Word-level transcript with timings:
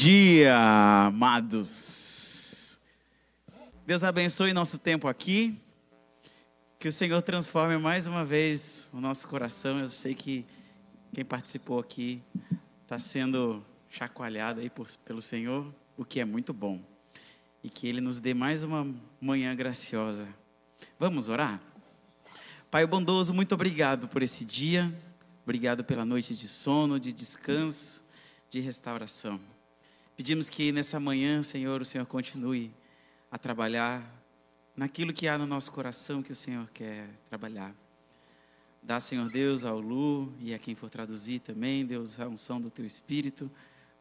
dia, 0.00 0.56
amados. 1.08 2.80
Deus 3.84 4.02
abençoe 4.02 4.54
nosso 4.54 4.78
tempo 4.78 5.06
aqui. 5.06 5.60
Que 6.78 6.88
o 6.88 6.92
Senhor 6.92 7.20
transforme 7.20 7.76
mais 7.76 8.06
uma 8.06 8.24
vez 8.24 8.88
o 8.94 8.96
nosso 8.98 9.28
coração. 9.28 9.78
Eu 9.78 9.90
sei 9.90 10.14
que 10.14 10.46
quem 11.12 11.22
participou 11.22 11.78
aqui 11.78 12.22
está 12.82 12.98
sendo 12.98 13.62
chacoalhado 13.90 14.60
aí 14.60 14.70
por, 14.70 14.88
pelo 15.04 15.20
Senhor, 15.20 15.70
o 15.98 16.04
que 16.06 16.18
é 16.18 16.24
muito 16.24 16.54
bom. 16.54 16.80
E 17.62 17.68
que 17.68 17.86
Ele 17.86 18.00
nos 18.00 18.18
dê 18.18 18.32
mais 18.32 18.62
uma 18.62 18.90
manhã 19.20 19.54
graciosa. 19.54 20.26
Vamos 20.98 21.28
orar? 21.28 21.60
Pai 22.70 22.86
bondoso, 22.86 23.34
muito 23.34 23.54
obrigado 23.54 24.08
por 24.08 24.22
esse 24.22 24.46
dia. 24.46 24.90
Obrigado 25.42 25.84
pela 25.84 26.06
noite 26.06 26.34
de 26.34 26.48
sono, 26.48 26.98
de 26.98 27.12
descanso 27.12 28.08
de 28.48 28.60
restauração. 28.60 29.38
Pedimos 30.20 30.50
que 30.50 30.70
nessa 30.70 31.00
manhã, 31.00 31.42
Senhor, 31.42 31.80
o 31.80 31.84
Senhor 31.86 32.04
continue 32.04 32.70
a 33.30 33.38
trabalhar 33.38 34.22
naquilo 34.76 35.14
que 35.14 35.26
há 35.26 35.38
no 35.38 35.46
nosso 35.46 35.72
coração 35.72 36.22
que 36.22 36.30
o 36.30 36.36
Senhor 36.36 36.68
quer 36.74 37.08
trabalhar. 37.24 37.74
Dá, 38.82 39.00
Senhor 39.00 39.30
Deus, 39.30 39.64
ao 39.64 39.80
Lu 39.80 40.30
e 40.38 40.52
a 40.52 40.58
quem 40.58 40.74
for 40.74 40.90
traduzir 40.90 41.38
também, 41.38 41.86
Deus, 41.86 42.20
a 42.20 42.28
unção 42.28 42.60
do 42.60 42.68
Teu 42.68 42.84
Espírito, 42.84 43.50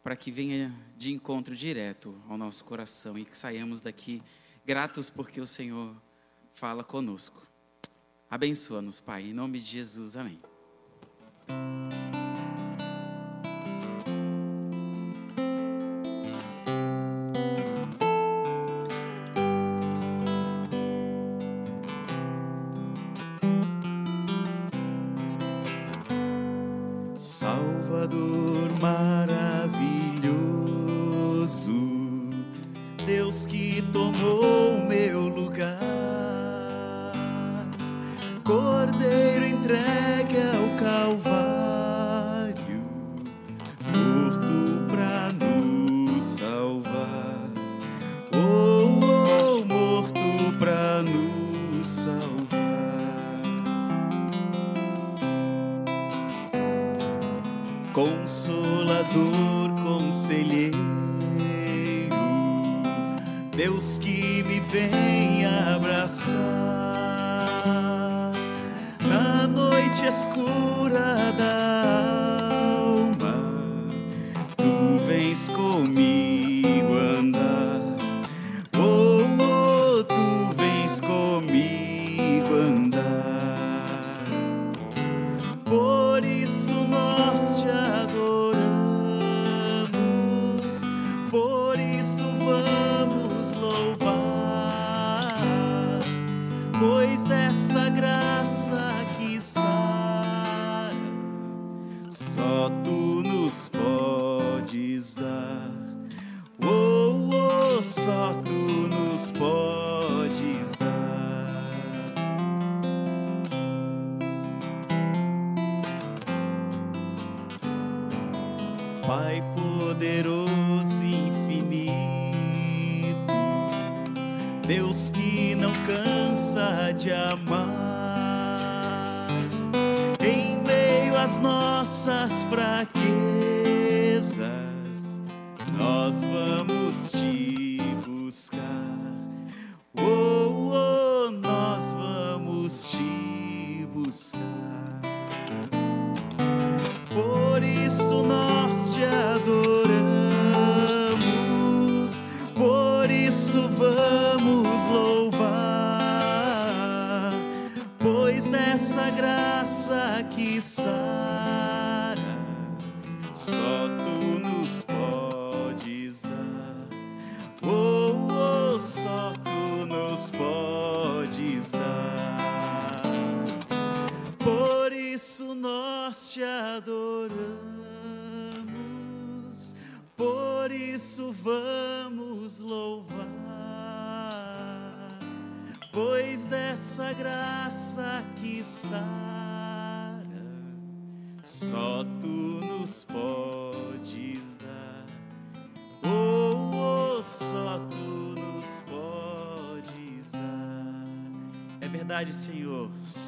para 0.04 0.14
que 0.14 0.30
venha 0.30 0.76
de 0.98 1.14
encontro 1.14 1.56
direto 1.56 2.14
ao 2.28 2.38
nosso 2.38 2.66
coração 2.66 3.18
e 3.18 3.24
que 3.24 3.38
saiamos 3.38 3.80
daqui 3.80 4.22
gratos 4.66 5.10
porque 5.10 5.40
o 5.40 5.48
Senhor 5.48 5.96
fala 6.54 6.84
conosco. 6.84 7.48
Abençoa-nos, 8.30 9.00
Pai, 9.00 9.30
em 9.30 9.34
nome 9.34 9.58
de 9.58 9.68
Jesus, 9.68 10.18
amém. 10.18 10.38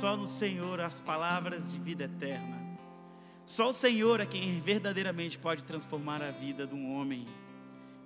Só 0.01 0.17
no 0.17 0.25
Senhor 0.25 0.81
as 0.81 0.99
palavras 0.99 1.71
de 1.71 1.77
vida 1.77 2.05
eterna. 2.05 2.59
Só 3.45 3.69
o 3.69 3.73
Senhor 3.73 4.19
é 4.19 4.25
quem 4.25 4.59
verdadeiramente 4.59 5.37
pode 5.37 5.63
transformar 5.63 6.23
a 6.23 6.31
vida 6.31 6.65
de 6.65 6.73
um 6.73 6.95
homem. 6.95 7.27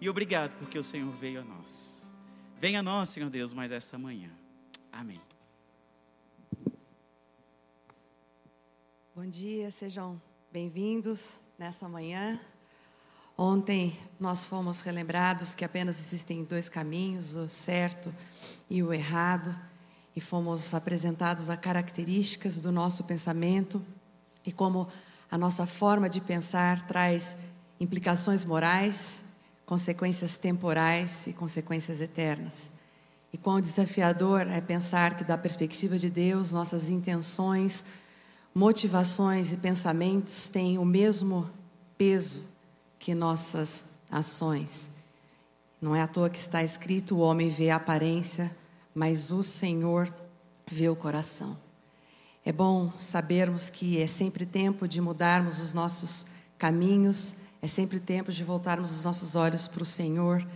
E 0.02 0.10
obrigado 0.10 0.52
porque 0.60 0.78
o 0.78 0.84
Senhor 0.84 1.10
veio 1.14 1.40
a 1.40 1.44
nós. 1.46 2.14
Venha 2.60 2.82
a 2.82 2.84
nós, 2.84 3.08
Senhor 3.08 3.30
Deus, 3.30 3.54
mais 3.54 3.72
essa 3.72 3.98
manhã. 3.98 4.30
Amém. 4.92 5.22
Bom 9.16 9.26
dia, 9.30 9.72
sejam 9.72 10.22
bem-vindos 10.52 11.40
nessa 11.58 11.88
manhã. 11.88 12.38
Ontem 13.38 13.98
nós 14.20 14.46
fomos 14.46 14.82
relembrados 14.82 15.54
que 15.54 15.64
apenas 15.64 15.98
existem 15.98 16.44
dois 16.44 16.68
caminhos, 16.68 17.36
o 17.36 17.48
certo 17.48 18.14
e 18.70 18.84
o 18.84 18.92
errado 18.92 19.56
e 20.16 20.22
fomos 20.22 20.74
apresentados 20.74 21.50
a 21.50 21.58
características 21.58 22.60
do 22.60 22.72
nosso 22.72 23.04
pensamento 23.04 23.82
e 24.46 24.52
como 24.52 24.88
a 25.30 25.38
nossa 25.38 25.66
forma 25.66 26.10
de 26.10 26.22
pensar 26.22 26.88
traz 26.88 27.38
implicações 27.80 28.46
morais, 28.46 29.36
consequências 29.66 30.38
temporais 30.38 31.28
e 31.28 31.34
consequências 31.34 32.00
eternas. 32.00 32.72
E 33.34 33.38
quão 33.38 33.60
desafiador 33.60 34.48
é 34.48 34.62
pensar 34.62 35.18
que, 35.18 35.24
da 35.26 35.38
perspectiva 35.38 36.00
de 36.00 36.10
Deus, 36.10 36.54
nossas 36.54 36.90
intenções, 36.90 37.84
motivações 38.54 39.52
e 39.52 39.58
pensamentos 39.58 40.50
têm 40.50 40.78
o 40.78 40.86
mesmo 40.86 41.50
peso 41.98 42.44
que 42.98 43.14
nossas 43.14 43.96
ações. 44.10 44.92
Não 45.82 45.94
é 45.94 46.02
à 46.02 46.08
toa 46.08 46.30
que 46.30 46.40
está 46.40 46.64
escrito: 46.64 47.16
o 47.16 47.20
homem 47.20 47.50
vê 47.50 47.70
a 47.70 47.76
aparência, 47.76 48.50
mas 48.96 49.30
o 49.30 49.44
Senhor 49.44 50.12
vê 50.66 50.88
o 50.88 50.96
coração. 50.96 51.58
É 52.46 52.52
bom 52.52 52.94
sabermos 52.98 53.70
que 53.70 54.02
é 54.02 54.08
sempre 54.08 54.46
tempo 54.46 54.88
de 54.88 55.02
mudarmos 55.02 55.60
os 55.60 55.74
nossos 55.74 56.28
caminhos, 56.58 57.48
é 57.62 57.68
sempre 57.68 58.00
tempo 58.00 58.32
de 58.32 58.44
voltarmos 58.44 58.96
os 58.96 59.04
nossos 59.04 59.36
olhos 59.36 59.68
para 59.68 59.84
o 59.84 59.86
Senhor 59.86 60.48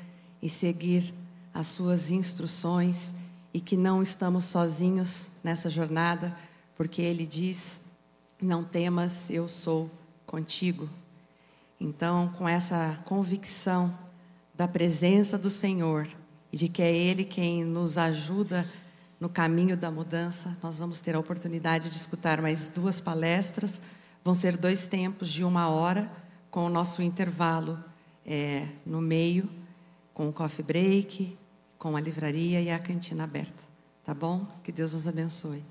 e 0.42 0.50
seguir 0.50 1.14
as 1.54 1.68
suas 1.68 2.10
instruções 2.12 3.16
e 3.54 3.60
que 3.60 3.76
não 3.76 4.02
estamos 4.02 4.46
sozinhos 4.46 5.40
nessa 5.44 5.70
jornada, 5.70 6.36
porque 6.78 7.02
Ele 7.02 7.28
diz: 7.28 7.98
Não 8.42 8.64
temas, 8.64 9.30
eu 9.30 9.50
sou 9.50 9.92
contigo. 10.26 10.88
Então, 11.80 12.32
com 12.38 12.48
essa 12.48 12.98
convicção 13.06 13.94
da 14.54 14.68
presença 14.68 15.38
do 15.38 15.50
Senhor 15.50 16.08
e 16.52 16.58
de 16.58 16.68
que 16.68 16.82
é 16.82 16.94
Ele 16.94 17.24
quem 17.24 17.64
nos 17.64 17.98
ajuda 17.98 18.70
no 19.20 19.30
caminho 19.30 19.76
da 19.76 19.92
mudança, 19.92 20.58
nós 20.64 20.80
vamos 20.80 21.02
ter 21.02 21.16
a 21.16 21.20
oportunidade 21.20 21.90
de 21.90 21.98
escutar 21.98 22.42
mais 22.42 22.72
duas 22.72 23.02
palestras. 23.02 23.82
Vão 24.24 24.34
ser 24.34 24.56
dois 24.56 24.88
tempos 24.88 25.30
de 25.30 25.44
uma 25.44 25.70
hora, 25.70 26.10
com 26.50 26.66
o 26.66 26.70
nosso 26.70 27.04
intervalo 27.04 27.78
é, 28.26 28.68
no 28.86 29.02
meio, 29.02 29.50
com 30.14 30.30
o 30.30 30.34
coffee 30.34 30.64
break, 30.64 31.38
com 31.78 31.96
a 31.96 32.02
livraria 32.02 32.62
e 32.62 32.72
a 32.72 32.80
cantina 32.80 33.26
aberta. 33.26 33.64
Tá 34.04 34.14
bom? 34.14 34.48
Que 34.64 34.72
Deus 34.72 34.94
nos 34.94 35.08
abençoe. 35.08 35.64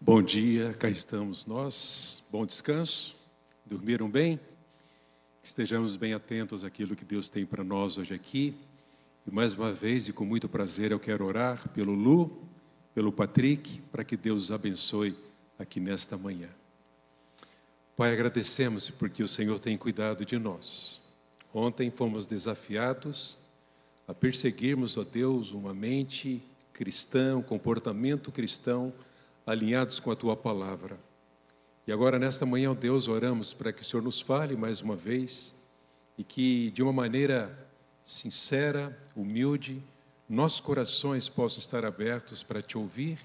Bom 0.00 0.22
dia, 0.22 0.74
cá 0.74 0.88
estamos 0.88 1.46
nós. 1.46 2.26
Bom 2.32 2.44
descanso. 2.44 3.14
Dormiram 3.64 4.10
bem? 4.10 4.40
Estejamos 5.50 5.96
bem 5.96 6.14
atentos 6.14 6.62
àquilo 6.62 6.94
que 6.94 7.04
Deus 7.04 7.28
tem 7.28 7.44
para 7.44 7.64
nós 7.64 7.98
hoje 7.98 8.14
aqui. 8.14 8.54
E 9.26 9.32
mais 9.32 9.52
uma 9.52 9.72
vez, 9.72 10.06
e 10.06 10.12
com 10.12 10.24
muito 10.24 10.48
prazer, 10.48 10.92
eu 10.92 11.00
quero 11.00 11.24
orar 11.24 11.68
pelo 11.70 11.92
Lu, 11.92 12.40
pelo 12.94 13.10
Patrick, 13.10 13.80
para 13.90 14.04
que 14.04 14.16
Deus 14.16 14.44
os 14.44 14.52
abençoe 14.52 15.12
aqui 15.58 15.80
nesta 15.80 16.16
manhã. 16.16 16.48
Pai, 17.96 18.12
agradecemos 18.12 18.90
porque 18.90 19.24
o 19.24 19.28
Senhor 19.28 19.58
tem 19.58 19.76
cuidado 19.76 20.24
de 20.24 20.38
nós. 20.38 21.00
Ontem 21.52 21.90
fomos 21.90 22.28
desafiados 22.28 23.36
a 24.06 24.14
perseguirmos, 24.14 24.96
ó 24.96 25.02
Deus, 25.02 25.50
uma 25.50 25.74
mente 25.74 26.40
cristã, 26.72 27.36
um 27.36 27.42
comportamento 27.42 28.30
cristão, 28.30 28.92
alinhados 29.44 29.98
com 29.98 30.12
a 30.12 30.16
tua 30.16 30.36
palavra. 30.36 30.96
E 31.90 31.92
agora, 31.92 32.20
nesta 32.20 32.46
manhã, 32.46 32.70
ó 32.70 32.74
Deus, 32.74 33.08
oramos 33.08 33.52
para 33.52 33.72
que 33.72 33.82
o 33.82 33.84
Senhor 33.84 34.00
nos 34.00 34.20
fale 34.20 34.54
mais 34.54 34.80
uma 34.80 34.94
vez 34.94 35.56
e 36.16 36.22
que, 36.22 36.70
de 36.70 36.84
uma 36.84 36.92
maneira 36.92 37.68
sincera, 38.04 38.96
humilde, 39.16 39.82
nossos 40.28 40.60
corações 40.60 41.28
possam 41.28 41.58
estar 41.58 41.84
abertos 41.84 42.44
para 42.44 42.62
te 42.62 42.78
ouvir 42.78 43.18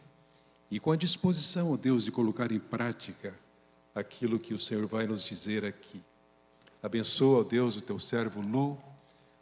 e 0.71 0.79
com 0.79 0.91
a 0.91 0.95
disposição, 0.95 1.73
ó 1.73 1.77
Deus, 1.77 2.05
de 2.05 2.11
colocar 2.11 2.51
em 2.51 2.57
prática 2.59 3.35
aquilo 3.93 4.39
que 4.39 4.51
o 4.51 4.57
Senhor 4.57 4.87
vai 4.87 5.05
nos 5.05 5.23
dizer 5.23 5.63
aqui. 5.63 6.01
Abençoa, 6.81 7.41
ó 7.41 7.43
Deus, 7.43 7.75
o 7.75 7.81
teu 7.81 7.99
servo 7.99 8.41
Lu, 8.41 8.79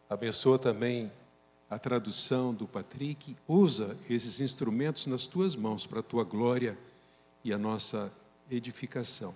abençoa 0.10 0.60
também 0.60 1.10
a 1.70 1.80
tradução 1.80 2.54
do 2.54 2.68
Patrick, 2.68 3.38
usa 3.48 3.98
esses 4.10 4.42
instrumentos 4.42 5.08
nas 5.08 5.28
tuas 5.28 5.56
mãos 5.56 5.88
para 5.88 6.02
a 6.02 6.04
tua 6.04 6.26
glória 6.26 6.78
e 7.42 7.54
a 7.54 7.58
nossa 7.58 8.12
edificação. 8.56 9.34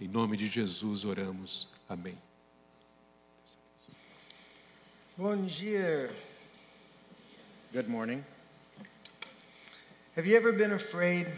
Em 0.00 0.08
nome 0.08 0.36
de 0.36 0.46
Jesus 0.46 1.04
oramos. 1.04 1.68
Amém. 1.88 2.18
Bom 5.16 5.44
dia. 5.46 6.10
Good 7.72 7.88
morning. 7.88 8.24
Have 10.16 10.28
you 10.28 10.36
ever 10.36 10.52
been 10.52 10.72
afraid? 10.72 11.28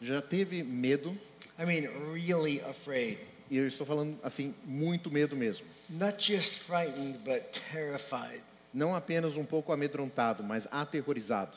Já 0.00 0.20
teve 0.20 0.62
medo? 0.62 1.16
I 1.58 1.64
mean, 1.64 1.88
really 2.12 2.60
afraid. 2.62 3.18
E 3.50 3.56
eu 3.56 3.66
estou 3.66 3.86
falando 3.86 4.18
assim, 4.22 4.54
muito 4.64 5.10
medo 5.10 5.36
mesmo. 5.36 5.66
Not 5.88 6.20
just 6.20 6.58
frightened, 6.58 7.18
but 7.24 7.52
terrified. 7.70 8.42
Não 8.72 8.94
apenas 8.94 9.36
um 9.36 9.44
pouco 9.44 9.72
amedrontado, 9.72 10.42
mas 10.42 10.66
aterrorizado. 10.70 11.56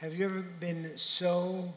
Have 0.00 0.16
you 0.16 0.24
ever 0.24 0.42
been 0.42 0.96
so 0.96 1.72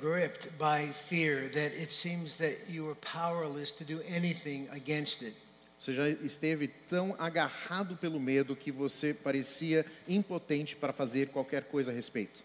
gripped 0.00 0.48
by 0.58 0.88
fear 0.92 1.48
that 1.52 1.72
it 1.72 1.90
seems 1.90 2.36
that 2.36 2.56
you 2.68 2.88
are 2.88 2.94
powerless 2.96 3.72
to 3.72 3.84
do 3.84 4.00
anything 4.08 4.68
against 4.72 5.22
it? 5.22 5.34
Você 5.80 5.94
já 5.94 6.08
esteve 6.08 6.68
tão 6.68 7.16
agarrado 7.18 7.96
pelo 7.96 8.20
medo 8.20 8.54
que 8.54 8.70
você 8.70 9.14
parecia 9.14 9.86
impotente 10.06 10.76
para 10.76 10.92
fazer 10.92 11.28
qualquer 11.28 11.64
coisa 11.64 11.90
a 11.90 11.94
respeito. 11.94 12.42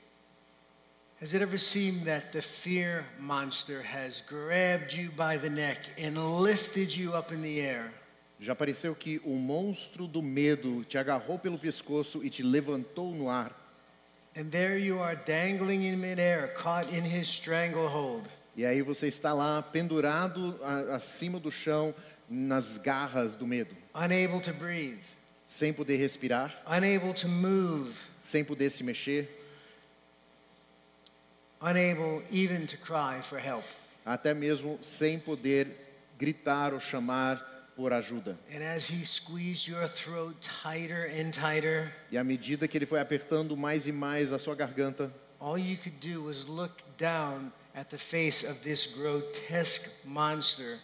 Has 1.22 1.34
it 1.34 1.42
ever 1.42 1.58
seemed 1.58 2.06
that 2.06 2.32
the 2.32 2.42
fear 2.42 3.06
monster 3.20 3.82
has 3.82 4.22
grabbed 4.22 4.94
you 4.94 5.10
by 5.12 5.38
the 5.38 5.50
neck 5.50 5.90
and 5.98 6.18
lifted 6.42 6.96
you 6.96 7.14
up 7.14 7.34
in 7.34 7.42
the 7.42 7.60
air? 7.60 7.92
Já 8.40 8.54
pareceu 8.54 8.94
que 8.94 9.22
o 9.24 9.36
monstro 9.36 10.08
do 10.08 10.22
medo 10.22 10.84
te 10.84 10.98
agarrou 10.98 11.40
pelo 11.40 11.58
pescoço 11.58 12.24
e 12.24 12.30
te 12.30 12.44
levantou 12.44 13.14
no 13.14 13.30
ar. 13.30 13.65
And 14.38 14.52
there 14.52 14.78
you 14.78 15.00
are 15.00 15.16
dangling 15.16 15.84
in 15.84 16.00
midair, 16.02 16.54
caught 16.56 16.90
in 16.90 17.06
his 17.06 17.28
stranglehold. 17.28 18.24
E 18.58 18.66
aí 18.66 18.82
você 18.82 19.08
está 19.08 19.34
lá 19.34 19.62
pendurado 19.62 20.60
acima 20.94 21.40
do 21.40 21.52
chão 21.52 21.94
nas 22.30 22.78
garras 22.78 23.36
do 23.36 23.46
medo, 23.46 23.76
unable 23.94 24.42
to 24.42 24.54
breathe, 24.54 25.04
sem 25.48 25.72
poder 25.72 25.98
respirar, 25.98 26.54
unable 26.66 27.14
to 27.14 27.28
move, 27.28 27.94
sem 28.22 28.44
poder 28.44 28.70
se 28.70 28.84
mexer, 28.84 29.28
unable 31.62 32.24
even 32.32 32.66
to 32.66 32.78
cry 32.78 33.22
for 33.22 33.40
help. 33.40 33.66
até 34.06 34.34
mesmo 34.34 34.78
sem 34.82 35.20
poder 35.20 35.68
gritar 36.18 36.74
ou 36.74 36.80
chamar 36.80 37.55
por 37.76 37.92
ajuda. 37.92 38.38
And 38.54 38.64
as 38.64 38.88
he 38.90 39.04
squeezed 39.06 39.68
your 39.68 39.88
throat 39.88 40.36
tighter 40.64 41.06
and 41.06 41.32
tighter, 41.32 41.92
E 42.12 42.18
à 42.18 42.24
medida 42.24 42.68
que 42.68 42.78
ele 42.78 42.86
foi 42.86 43.00
apertando 43.00 43.56
mais 43.58 43.86
e 43.88 43.92
mais 43.92 44.32
a 44.32 44.40
sua 44.40 44.56
garganta, 44.56 45.12
all 45.40 45.58
you 45.58 45.78
could 45.78 45.98
do 46.00 46.24
was 46.24 46.48
look 46.48 46.72
down 46.98 47.52
at 47.76 47.90
the 47.90 47.98
face 47.98 48.44
of 48.46 48.60
this 48.64 48.86
grotesque 48.96 50.06
monster 50.08 50.78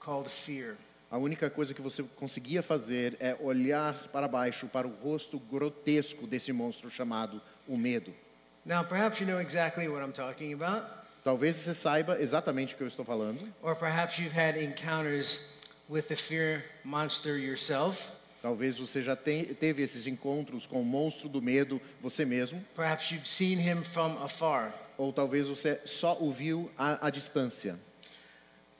called 0.00 0.28
fear. 0.30 0.76
a 1.10 1.18
única 1.18 1.48
coisa 1.50 1.72
que 1.74 1.80
você 1.82 2.02
conseguia 2.16 2.62
fazer 2.62 3.16
é 3.20 3.36
olhar 3.40 3.94
para 4.12 4.26
baixo, 4.28 4.66
para 4.68 4.86
o 4.86 4.90
rosto 5.02 5.38
grotesco 5.38 6.26
desse 6.26 6.52
monstro 6.52 6.90
chamado 6.90 7.40
o 7.66 7.76
medo. 7.76 8.12
Now, 8.64 8.82
perhaps 8.84 9.20
you 9.20 9.26
know 9.26 9.40
exactly 9.40 9.88
what 9.88 10.02
I'm 10.04 10.12
talking 10.12 10.52
about, 10.52 10.86
Talvez 11.24 11.56
você 11.56 11.74
saiba 11.74 12.20
exatamente 12.20 12.74
o 12.74 12.76
que 12.76 12.84
eu 12.84 12.88
estou 12.88 13.04
falando, 13.04 13.40
or 13.60 13.74
perhaps 13.74 14.16
you've 14.18 14.36
had 14.36 14.56
encounters 14.56 15.55
with 15.88 16.08
the 16.08 16.16
fear 16.16 16.64
monster 16.84 17.36
yourself. 17.38 18.08
talvez 18.42 18.78
você 18.78 19.02
já 19.02 19.16
te- 19.16 19.54
teve 19.58 19.82
esses 19.82 20.06
encontros 20.06 20.66
com 20.66 20.80
o 20.80 20.84
monstro 20.84 21.28
do 21.28 21.40
medo 21.42 21.80
você 22.00 22.24
mesmo, 22.24 22.64
Perhaps 22.74 23.10
you've 23.10 23.26
seen 23.28 23.58
him 23.58 23.82
from 23.82 24.22
afar. 24.22 24.72
ou 24.98 25.12
talvez 25.12 25.46
você 25.48 25.80
só 25.84 26.16
o 26.20 26.30
viu 26.32 26.70
à, 26.78 27.06
à 27.06 27.10
distância. 27.10 27.78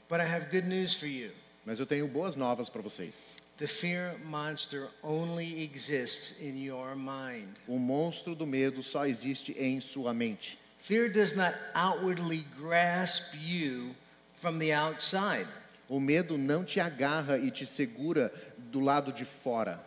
But 0.09 0.21
I 0.21 0.25
have 0.25 0.47
good 0.51 0.67
news 0.69 0.95
for 0.95 1.07
you. 1.09 1.31
Mas 1.65 1.81
eu 1.81 1.87
tenho 1.87 2.07
boas 2.07 2.37
novas 2.37 2.69
para 2.69 2.81
vocês. 2.81 3.35
The 3.59 3.67
fear 3.67 4.17
monster 4.25 4.89
only 5.03 5.63
exists 5.65 6.41
in 6.43 6.63
your 6.63 6.95
mind. 6.95 7.49
O 7.67 7.79
monstro 7.79 8.35
do 8.35 8.47
medo 8.47 8.83
só 8.83 9.07
existe 9.07 9.53
em 9.59 9.81
sua 9.81 10.13
mente. 10.15 10.59
Fear 10.79 11.11
does 11.11 11.33
not 11.35 11.55
outwardly 11.75 12.47
grasp 12.57 13.35
you 13.35 13.97
from 14.37 14.59
the 14.59 14.73
outside. 14.73 15.49
O 15.89 16.01
medo 16.01 16.37
não 16.37 16.65
te 16.65 16.81
agarra 16.81 17.39
e 17.39 17.51
te 17.51 17.65
segura 17.67 18.33
do 18.59 18.81
lado 18.81 19.13
de 19.13 19.25
fora. 19.25 19.81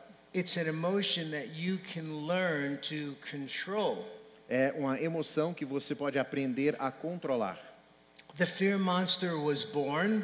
É 4.50 4.74
uma 4.78 5.00
emoção 5.02 5.54
que 5.54 5.66
você 5.66 5.94
pode 5.94 6.18
aprender 6.18 6.76
a 6.80 6.92
controlar. 6.92 7.60
The 8.38 8.46
fear 8.46 8.78
monster 8.80 9.36
was 9.36 9.64
born, 9.64 10.24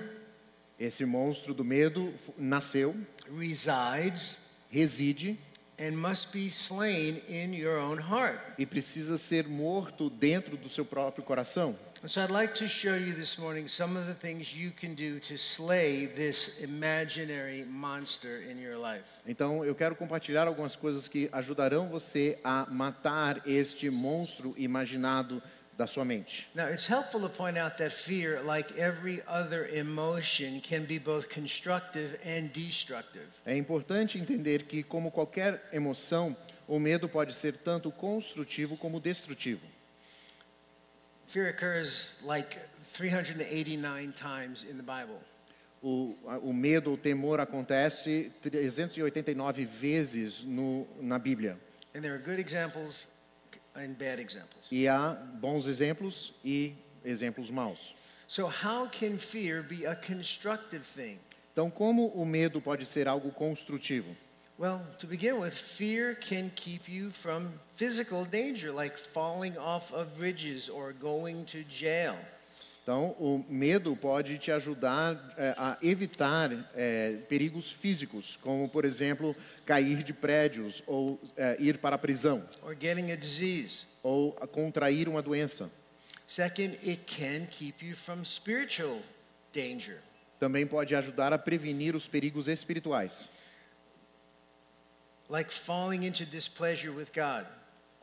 Esse 0.80 1.06
monstro 1.06 1.54
do 1.54 1.64
medo 1.64 2.14
nasceu, 2.38 2.96
resides, 3.38 4.38
reside 4.70 5.38
and 5.80 5.92
must 5.94 6.32
be 6.32 6.46
slain 6.48 7.22
in 7.30 7.54
your 7.54 7.78
own 7.80 7.98
heart. 8.00 8.40
e 8.58 8.66
precisa 8.66 9.18
ser 9.18 9.48
morto 9.48 10.10
dentro 10.10 10.56
do 10.58 10.70
seu 10.70 10.86
próprio 10.86 11.24
coração. 11.24 11.76
So 12.04 12.22
I'd 12.22 12.30
like 12.30 12.54
to 12.56 12.68
show 12.68 12.94
you 12.94 13.14
this 13.14 13.40
morning 13.40 13.68
some 13.68 13.98
of 13.98 14.06
the 14.06 14.14
things 14.14 14.56
you 14.56 14.70
can 14.70 14.94
do 14.94 15.20
to 15.22 15.38
slay 15.38 16.06
this 16.06 16.62
imaginary 16.62 17.66
monster 17.66 18.44
in 18.48 18.60
your 18.60 18.78
life. 18.78 19.06
Então, 19.28 19.66
eu 19.66 19.74
quero 19.74 19.96
compartilhar 19.96 20.46
algumas 20.48 20.76
coisas 20.76 21.08
que 21.08 21.28
ajudarão 21.32 21.90
você 21.90 22.38
a 22.44 22.68
matar 22.70 23.42
este 23.48 23.90
monstro 23.90 24.54
imaginado 24.56 25.42
da 25.76 25.88
sua 25.88 26.06
mente. 26.06 26.48
Now, 26.54 26.70
it's 26.70 26.86
helpful 26.86 27.22
to 27.22 27.30
point 27.30 27.58
out 27.58 27.78
that 27.78 27.92
fear, 27.92 28.40
like 28.44 28.72
every 28.78 29.24
other 29.28 29.68
emotion, 29.76 30.62
can 30.62 30.84
be 30.84 31.00
both 31.00 31.28
constructive 31.34 32.20
and 32.24 32.50
destructive. 32.54 33.26
É 33.46 33.58
importante 33.58 34.20
entender 34.20 34.64
que, 34.64 34.84
como 34.84 35.10
qualquer 35.10 35.68
emoção, 35.74 36.38
o 36.68 36.80
medo 36.80 37.10
pode 37.10 37.34
ser 37.34 37.58
tanto 37.58 37.92
construtivo 37.92 38.78
como 38.78 39.00
destrutivo. 39.00 39.75
Fear 41.28 41.50
occurs 41.50 42.22
like 42.26 42.58
389 42.94 44.14
times 44.14 44.64
in 44.64 44.78
the 44.78 44.84
Bible. 44.84 45.20
O, 45.84 46.16
o 46.42 46.54
medo, 46.54 46.94
o 46.94 46.98
temor 46.98 47.40
acontece 47.40 48.32
389 48.42 49.66
vezes 49.66 50.44
no, 50.44 50.88
na 51.00 51.20
Bíblia. 51.20 51.58
And 51.94 52.02
there 52.02 52.14
are 52.14 52.18
good 52.18 52.40
examples 52.40 53.08
and 53.76 53.96
bad 53.98 54.20
examples. 54.20 54.72
E 54.72 54.88
há 54.88 55.14
bons 55.14 55.68
exemplos 55.68 56.34
e 56.44 56.74
exemplos 57.04 57.52
maus. 57.52 57.94
So, 58.28 58.48
how 58.48 58.88
can 58.88 59.18
fear 59.18 59.62
be 59.62 59.86
a 59.86 59.96
constructive 59.96 60.84
thing? 60.84 61.20
Então, 61.52 61.70
como 61.70 62.08
o 62.08 62.26
medo 62.26 62.60
pode 62.60 62.86
ser 62.86 63.08
algo 63.08 63.32
construtivo? 63.32 64.16
Well, 64.58 64.82
to 65.00 65.08
begin 65.08 65.42
with, 65.42 65.54
fear 65.54 66.16
can 66.16 66.50
keep 66.56 66.88
you 66.88 67.12
from 67.12 67.52
physical 67.76 68.24
danger, 68.24 68.72
like 68.72 68.98
falling 68.98 69.58
off 69.58 69.92
of 69.92 70.18
bridges 70.18 70.70
or 70.70 70.94
going 70.94 71.44
to 71.46 71.64
jail. 71.64 72.16
Então, 72.82 73.16
o 73.20 73.44
medo 73.50 73.96
pode 73.96 74.38
te 74.38 74.52
ajudar 74.52 75.20
eh, 75.38 75.56
a 75.58 75.78
evitar 75.82 76.52
eh, 76.76 77.18
perigos 77.28 77.72
físicos, 77.72 78.38
como, 78.44 78.70
por 78.70 78.86
exemplo, 78.86 79.36
cair 79.66 80.04
de 80.04 80.14
prédios 80.14 80.84
ou 80.86 81.20
eh, 81.36 81.58
ir 81.60 81.80
para 81.80 81.96
a 81.96 81.98
prisão, 81.98 82.48
or 82.62 82.78
getting 82.80 83.12
a 83.12 83.18
disease. 83.18 83.88
ou 84.04 84.38
a 84.40 84.46
contrair 84.46 85.10
uma 85.10 85.22
doença. 85.22 85.70
Second, 86.28 86.78
it 86.84 87.04
can 87.08 87.48
keep 87.48 87.84
you 87.84 87.96
from 87.96 88.24
spiritual 88.24 89.00
danger. 89.52 89.98
Também 90.40 90.68
pode 90.68 90.94
ajudar 90.94 91.34
a 91.34 91.40
prevenir 91.40 91.96
os 91.96 92.08
perigos 92.08 92.48
espirituais, 92.48 93.28
like 95.30 95.52
falling 95.52 96.04
into 96.04 96.26
displeasure 96.26 96.92
with 96.92 97.12
God 97.14 97.46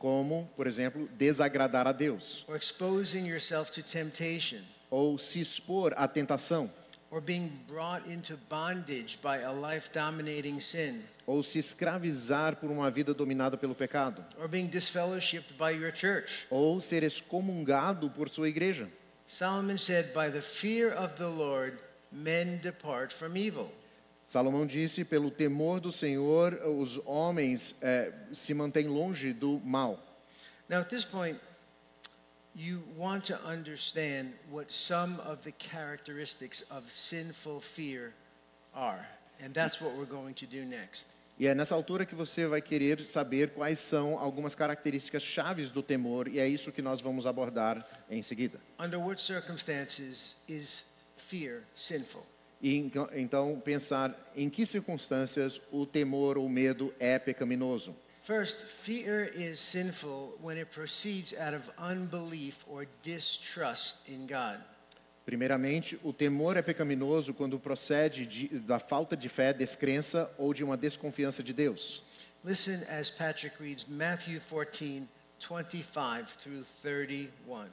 como, 0.03 0.49
por 0.57 0.67
exemplo, 0.67 1.07
desagradar 1.17 1.87
a 1.87 1.93
Deus, 1.93 2.43
or 2.49 2.57
exposing 2.57 3.25
yourself 3.25 3.71
to 3.71 3.81
temptation 3.81 4.61
ou 4.91 5.17
se 5.17 5.39
expor 5.39 5.93
à 5.95 6.09
tentação, 6.09 6.69
or 7.09 7.21
being 7.21 7.49
brought 7.69 8.05
into 8.11 8.37
bondage 8.49 9.17
by 9.23 9.37
a 9.43 9.51
life 9.51 9.89
dominating 9.93 10.59
sin 10.59 11.01
ou 11.25 11.41
se 11.41 11.57
escravizar 11.57 12.57
por 12.57 12.69
uma 12.69 12.91
vida 12.91 13.13
dominada 13.13 13.55
pelo 13.55 13.73
pecado, 13.73 14.25
or 14.37 14.49
being 14.49 14.67
disfellowshipped 14.67 15.53
by 15.57 15.71
your 15.71 15.93
church. 15.93 16.45
ou 16.49 16.81
ser 16.81 17.01
excomungado 17.03 18.09
por 18.09 18.27
sua 18.27 18.49
igreja. 18.49 18.89
Solomon 19.25 19.77
said, 19.77 20.13
By 20.13 20.29
the 20.29 20.41
fear 20.41 20.91
of 20.91 21.13
the 21.15 21.29
Lord, 21.29 21.79
men 22.11 22.59
depart 22.61 23.13
from 23.13 23.37
evil. 23.37 23.71
Salomão 24.23 24.65
disse: 24.65 25.03
pelo 25.03 25.29
temor 25.29 25.79
do 25.79 25.91
Senhor, 25.91 26.53
os 26.65 26.99
homens 27.05 27.75
eh, 27.81 28.11
se 28.31 28.53
mantêm 28.53 28.87
longe 28.87 29.33
do 29.33 29.59
mal. 29.59 29.99
Now, 30.69 30.79
at 30.79 30.89
this 30.89 31.05
point, 31.05 31.39
you 32.55 32.83
want 32.97 33.25
to 33.25 33.35
understand 33.45 34.33
what 34.49 34.73
some 34.73 35.19
of 35.21 35.43
the 35.43 35.51
characteristics 35.51 36.63
of 36.69 36.89
sinful 36.89 37.59
fear 37.59 38.13
are. 38.73 39.05
And 39.43 39.53
that's 39.53 39.81
what 39.81 39.95
we're 39.95 40.09
going 40.09 40.33
to 40.35 40.45
do 40.45 40.63
next. 40.65 41.07
E 41.39 41.47
é 41.47 41.55
nessa 41.55 41.73
altura 41.73 42.05
que 42.05 42.13
você 42.13 42.45
vai 42.45 42.61
querer 42.61 43.07
saber 43.07 43.49
quais 43.49 43.79
são 43.79 44.19
algumas 44.19 44.53
características 44.53 45.23
chaves 45.23 45.71
do 45.71 45.81
temor, 45.81 46.27
e 46.27 46.39
é 46.39 46.47
isso 46.47 46.71
que 46.71 46.81
nós 46.81 47.01
vamos 47.01 47.25
abordar 47.25 47.85
em 48.09 48.21
seguida. 48.21 48.59
Under 48.79 48.99
what 48.99 49.19
circumstances 49.19 50.37
is 50.47 50.85
fear 51.17 51.63
sinful? 51.75 52.23
E 52.63 52.77
enca- 52.77 53.09
então 53.13 53.61
pensar 53.63 54.17
em 54.35 54.49
que 54.49 54.65
circunstâncias 54.65 55.59
o 55.69 55.85
temor 55.85 56.37
ou 56.37 56.47
medo 56.47 56.93
é 56.97 57.19
pecaminoso. 57.19 57.93
First, 58.23 58.59
fear 58.59 59.29
is 59.35 59.59
sinful 59.59 60.39
when 60.41 60.57
it 60.57 60.71
proceeds 60.73 61.33
out 61.37 61.53
of 61.53 61.69
unbelief 61.77 62.63
or 62.69 62.87
distrust 63.03 64.07
in 64.07 64.25
God. 64.25 64.61
Primeiramente, 65.25 65.99
o 66.03 66.13
temor 66.13 66.55
é 66.55 66.61
pecaminoso 66.61 67.33
quando 67.33 67.59
procede 67.59 68.25
de, 68.25 68.47
da 68.59 68.79
falta 68.79 69.15
de 69.17 69.27
fé, 69.27 69.51
descrença 69.51 70.31
ou 70.37 70.53
de 70.53 70.63
uma 70.63 70.77
desconfiança 70.77 71.43
de 71.43 71.51
Deus. 71.51 72.01
Listen 72.45 72.81
as 72.89 73.09
Patrick 73.11 73.55
reads 73.61 73.85
Matthew 73.89 74.39
14, 74.39 75.05
25 75.37 76.37
through 76.41 76.63
31. 76.81 77.67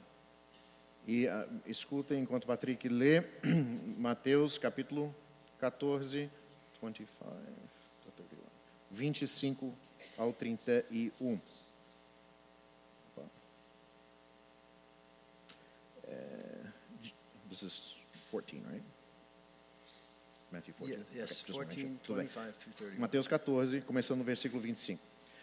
E 1.07 1.27
ah, 1.27 1.47
escutem 1.65 2.21
enquanto 2.21 2.45
Patrick 2.45 2.87
lê 2.87 3.21
Mateus 3.97 4.57
capítulo 4.57 5.13
14, 5.59 6.29
25, 6.81 7.07
to 8.03 8.11
31, 8.11 8.41
25 8.91 9.73
ao 10.17 10.33
31. 10.33 11.39
Opa. 13.15 13.27
É, 16.07 16.65
this 17.49 17.61
is 17.63 17.95
14, 18.31 18.59
right? 18.71 18.83
Matthew 20.51 20.73
14. 20.77 20.99
Ye- 21.13 21.19
yes, 21.19 21.31
Okay, 21.31 21.45
just 21.45 21.49
wanna 21.49 21.65
make 21.67 21.75
14, 21.75 21.87
sure. 21.87 21.99
Tudo 22.03 22.15
bem. 22.17 22.27
25 22.27 22.53
through 22.59 22.73
31. 22.89 22.99
Mateus 22.99 23.27
14, 23.27 23.81
começando 23.81 24.17
no 24.19 24.23
versículo 24.23 24.61
25. 24.61 25.01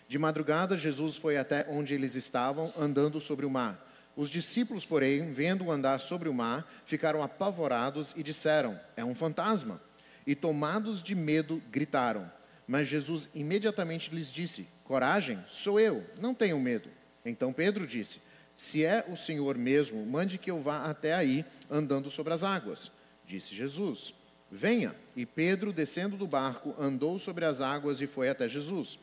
De 0.09 0.19
madrugada, 0.19 0.77
Jesus 0.77 1.17
foi 1.17 1.37
até 1.37 1.67
onde 1.69 1.95
eles 1.95 2.15
estavam, 2.15 2.73
andando 2.79 3.21
sobre 3.21 3.45
o 3.45 3.51
mar. 3.51 3.87
Os 4.19 4.29
discípulos, 4.29 4.85
porém, 4.85 5.31
vendo-o 5.31 5.71
andar 5.71 6.01
sobre 6.01 6.29
o 6.29 6.35
mar, 6.35 6.69
ficaram 6.85 7.23
apavorados 7.23 8.13
e 8.17 8.23
disseram: 8.25 8.77
É 8.97 9.05
um 9.05 9.15
fantasma. 9.15 9.81
E 10.27 10.35
tomados 10.35 11.05
de 11.05 11.15
medo, 11.15 11.63
gritaram. 11.71 12.29
Mas 12.67 12.89
Jesus 12.89 13.29
imediatamente 13.33 14.13
lhes 14.13 14.33
disse: 14.33 14.67
Coragem, 14.83 15.39
sou 15.49 15.79
eu, 15.79 16.05
não 16.21 16.35
tenham 16.35 16.59
medo. 16.59 16.91
Então 17.25 17.53
Pedro 17.53 17.87
disse: 17.87 18.21
Se 18.57 18.85
é 18.85 19.07
o 19.09 19.15
Senhor 19.15 19.57
mesmo, 19.57 20.05
mande 20.05 20.37
que 20.37 20.51
eu 20.51 20.61
vá 20.61 20.87
até 20.87 21.15
aí, 21.15 21.45
andando 21.71 22.11
sobre 22.11 22.35
as 22.35 22.43
águas. 22.43 22.91
Disse 23.25 23.55
Jesus: 23.55 24.13
Venha. 24.51 24.97
E 25.15 25.25
Pedro, 25.25 25.73
descendo 25.73 26.17
do 26.17 26.27
barco, 26.27 26.75
andou 26.77 27.21
sobre 27.21 27.45
as 27.45 27.61
águas 27.61 28.01
e 28.01 28.07
foi 28.09 28.29
até 28.29 28.49
Jesus. 28.49 28.99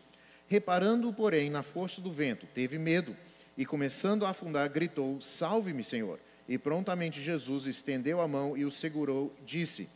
Reparando, 0.45 1.13
porém, 1.13 1.49
na 1.49 1.63
força 1.63 2.01
do 2.01 2.12
vento, 2.12 2.45
teve 2.54 2.78
medo 2.78 3.15
e, 3.58 3.65
começando 3.65 4.26
a 4.26 4.30
afundar, 4.30 4.70
gritou: 4.70 5.20
Salve-me, 5.22 5.84
Senhor. 5.84 6.20
E 6.48 6.58
prontamente 6.58 7.22
Jesus 7.22 7.65
estendeu 7.65 8.22
a 8.22 8.28
mão 8.28 8.56
e 8.56 8.65
o 8.65 8.72
segurou, 8.72 9.36
disse: 9.46 9.89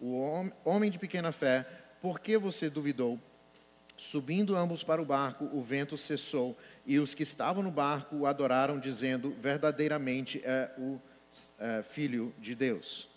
O 0.00 0.20
hom- 0.20 0.50
homem 0.64 0.90
de 0.90 0.98
pequena 0.98 1.32
fé, 1.32 1.66
por 2.02 2.20
que 2.20 2.36
você 2.36 2.68
duvidou? 2.68 3.18
Subindo 3.96 4.56
ambos 4.56 4.82
para 4.82 5.00
o 5.00 5.04
barco, 5.04 5.48
o 5.52 5.62
vento 5.62 5.96
cessou 5.96 6.58
e 6.84 6.98
os 6.98 7.14
que 7.14 7.22
estavam 7.22 7.62
no 7.62 7.70
barco 7.70 8.16
o 8.16 8.26
adoraram, 8.26 8.78
dizendo: 8.78 9.34
Verdadeiramente 9.40 10.40
é 10.44 10.70
o 10.76 11.00
é, 11.58 11.82
Filho 11.82 12.34
de 12.38 12.54
Deus. 12.54 13.08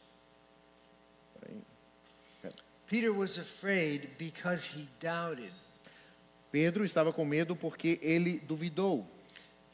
Peter 2.87 3.11
was 3.11 3.37
afraid 3.37 4.07
because 4.17 4.65
he 4.65 4.87
doubted. 5.01 5.51
Pedro 6.49 6.85
estava 6.85 7.11
com 7.11 7.25
medo 7.25 7.53
porque 7.53 7.99
ele 8.01 8.39
duvidou. 8.39 9.05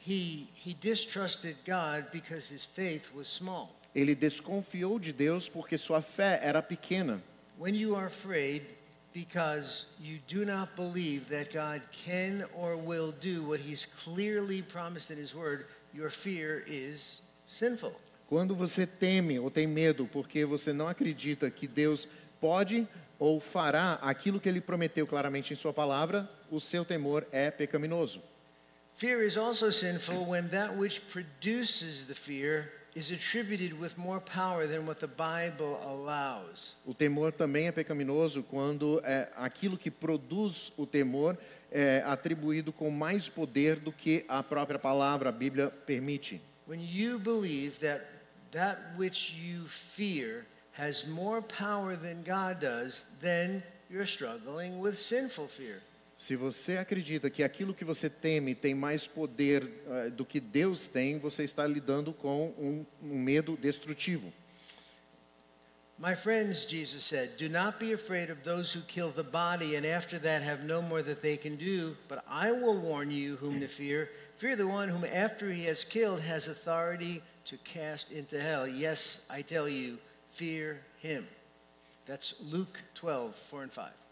He, 0.05 0.47
he 0.53 0.75
distrusted 0.81 1.55
God 1.65 2.05
because 2.11 2.49
his 2.49 2.65
faith 2.65 3.09
was 3.15 3.27
small. 3.27 3.69
Ele 3.95 4.15
desconfiou 4.15 4.99
de 4.99 5.13
Deus 5.13 5.47
porque 5.47 5.77
sua 5.77 6.01
fé 6.01 6.39
era 6.41 6.61
pequena. 6.61 7.21
When 7.57 7.73
you 7.75 7.95
are 7.95 8.07
afraid 8.07 8.63
because 9.13 9.87
you 10.01 10.19
do 10.27 10.43
not 10.43 10.75
believe 10.75 11.29
that 11.29 11.53
God 11.53 11.81
can 11.91 12.45
or 12.55 12.75
will 12.75 13.13
do 13.21 13.43
what 13.43 13.59
he's 13.59 13.85
clearly 14.03 14.61
promised 14.61 15.11
in 15.11 15.17
his 15.17 15.33
word, 15.33 15.67
your 15.93 16.09
fear 16.09 16.63
is 16.67 17.21
sinful. 17.45 17.93
Quando 18.27 18.55
você 18.55 18.87
teme 18.87 19.39
ou 19.39 19.51
tem 19.51 19.67
medo 19.67 20.09
porque 20.11 20.43
você 20.43 20.73
não 20.73 20.87
acredita 20.87 21.49
que 21.51 21.67
Deus 21.67 22.07
pode 22.41 22.87
ou 23.19 23.39
fará 23.39 23.99
aquilo 24.01 24.39
que 24.39 24.49
ele 24.49 24.59
prometeu 24.59 25.05
claramente 25.05 25.53
em 25.53 25.55
sua 25.55 25.71
palavra, 25.71 26.29
o 26.49 26.59
seu 26.59 26.83
temor 26.83 27.25
é 27.31 27.51
pecaminoso. 27.51 28.19
Fear 28.95 29.23
is 29.23 29.37
also 29.37 29.69
sinful 29.69 30.25
when 30.25 30.49
that 30.49 30.77
which 30.77 31.01
produces 31.09 32.05
the 32.05 32.13
fear 32.15 32.71
is 32.95 33.09
attributed 33.11 33.79
with 33.79 33.97
more 33.97 34.19
power 34.19 34.67
than 34.67 34.85
what 34.85 34.99
the 34.99 35.07
Bible 35.07 35.79
allows. 35.83 36.75
O 36.85 36.93
temor 36.93 37.31
também 37.31 37.67
é 37.67 37.71
pecaminoso 37.71 38.43
quando 38.43 39.01
é, 39.03 39.29
aquilo 39.35 39.77
que 39.77 39.89
produz 39.89 40.71
o 40.77 40.85
temor 40.85 41.37
é 41.71 42.03
atribuído 42.05 42.71
com 42.71 42.91
mais 42.91 43.27
poder 43.27 43.77
do 43.77 43.91
que 43.91 44.23
a 44.27 44.43
própria 44.43 44.77
palavra, 44.77 45.29
a 45.29 45.31
Bíblia, 45.31 45.69
permite. 45.69 46.39
When 46.67 46.79
you 46.79 47.17
believe 47.17 47.79
that 47.79 48.05
that 48.51 48.79
which 48.95 49.33
you 49.33 49.65
fear 49.67 50.45
has 50.73 51.07
more 51.07 51.41
power 51.41 51.95
than 51.95 52.23
God 52.23 52.59
does, 52.59 53.05
then 53.21 53.63
you're 53.89 54.05
struggling 54.05 54.79
with 54.79 54.97
sinful 54.97 55.47
fear. 55.47 55.81
Se 56.23 56.37
você 56.37 56.77
acredita 56.77 57.29
que 57.29 57.43
aquilo 57.43 57.73
que 57.73 57.83
você 57.83 58.09
teme 58.09 58.55
tem 58.55 58.73
mais 58.73 59.05
poder 59.05 59.69
eh, 59.89 60.09
do 60.09 60.23
que 60.23 60.39
Deus 60.39 60.87
tem, 60.87 61.19
você 61.19 61.43
está 61.43 61.67
lidando 61.67 62.13
com 62.13 62.53
um, 62.57 62.85
um 63.01 63.19
medo 63.19 63.57
destrutivo. 63.57 64.31
My 65.99 66.15
friends, 66.15 66.65
Jesus 66.65 67.03
said, 67.03 67.31
do 67.37 67.49
not 67.49 67.77
be 67.77 67.93
afraid 67.93 68.31
of 68.31 68.41
those 68.45 68.73
who 68.73 68.85
kill 68.85 69.11
the 69.11 69.21
body 69.21 69.75
and 69.75 69.85
after 69.85 70.17
that 70.17 70.41
have 70.41 70.63
no 70.63 70.81
more 70.81 71.03
that 71.03 71.21
they 71.21 71.35
can 71.35 71.57
do, 71.57 71.93
but 72.07 72.23
I 72.25 72.53
will 72.53 72.79
warn 72.79 73.11
you 73.11 73.35
whom 73.35 73.59
to 73.59 73.67
fear. 73.67 74.09
Fear 74.37 74.55
the 74.55 74.65
one 74.65 74.87
whom 74.87 75.03
after 75.03 75.51
he 75.51 75.65
has 75.65 75.83
killed 75.83 76.21
has 76.21 76.47
authority 76.47 77.21
to 77.47 77.57
cast 77.65 78.13
into 78.13 78.39
hell. 78.39 78.65
Yes, 78.65 79.27
I 79.29 79.41
tell 79.41 79.67
you, 79.67 79.97
fear 80.31 80.79
him. 81.01 81.27
That's 82.05 82.35
Luke 82.49 82.79
12, 82.95 83.35
4 83.35 83.63
and 83.63 83.71
5. 83.73 84.02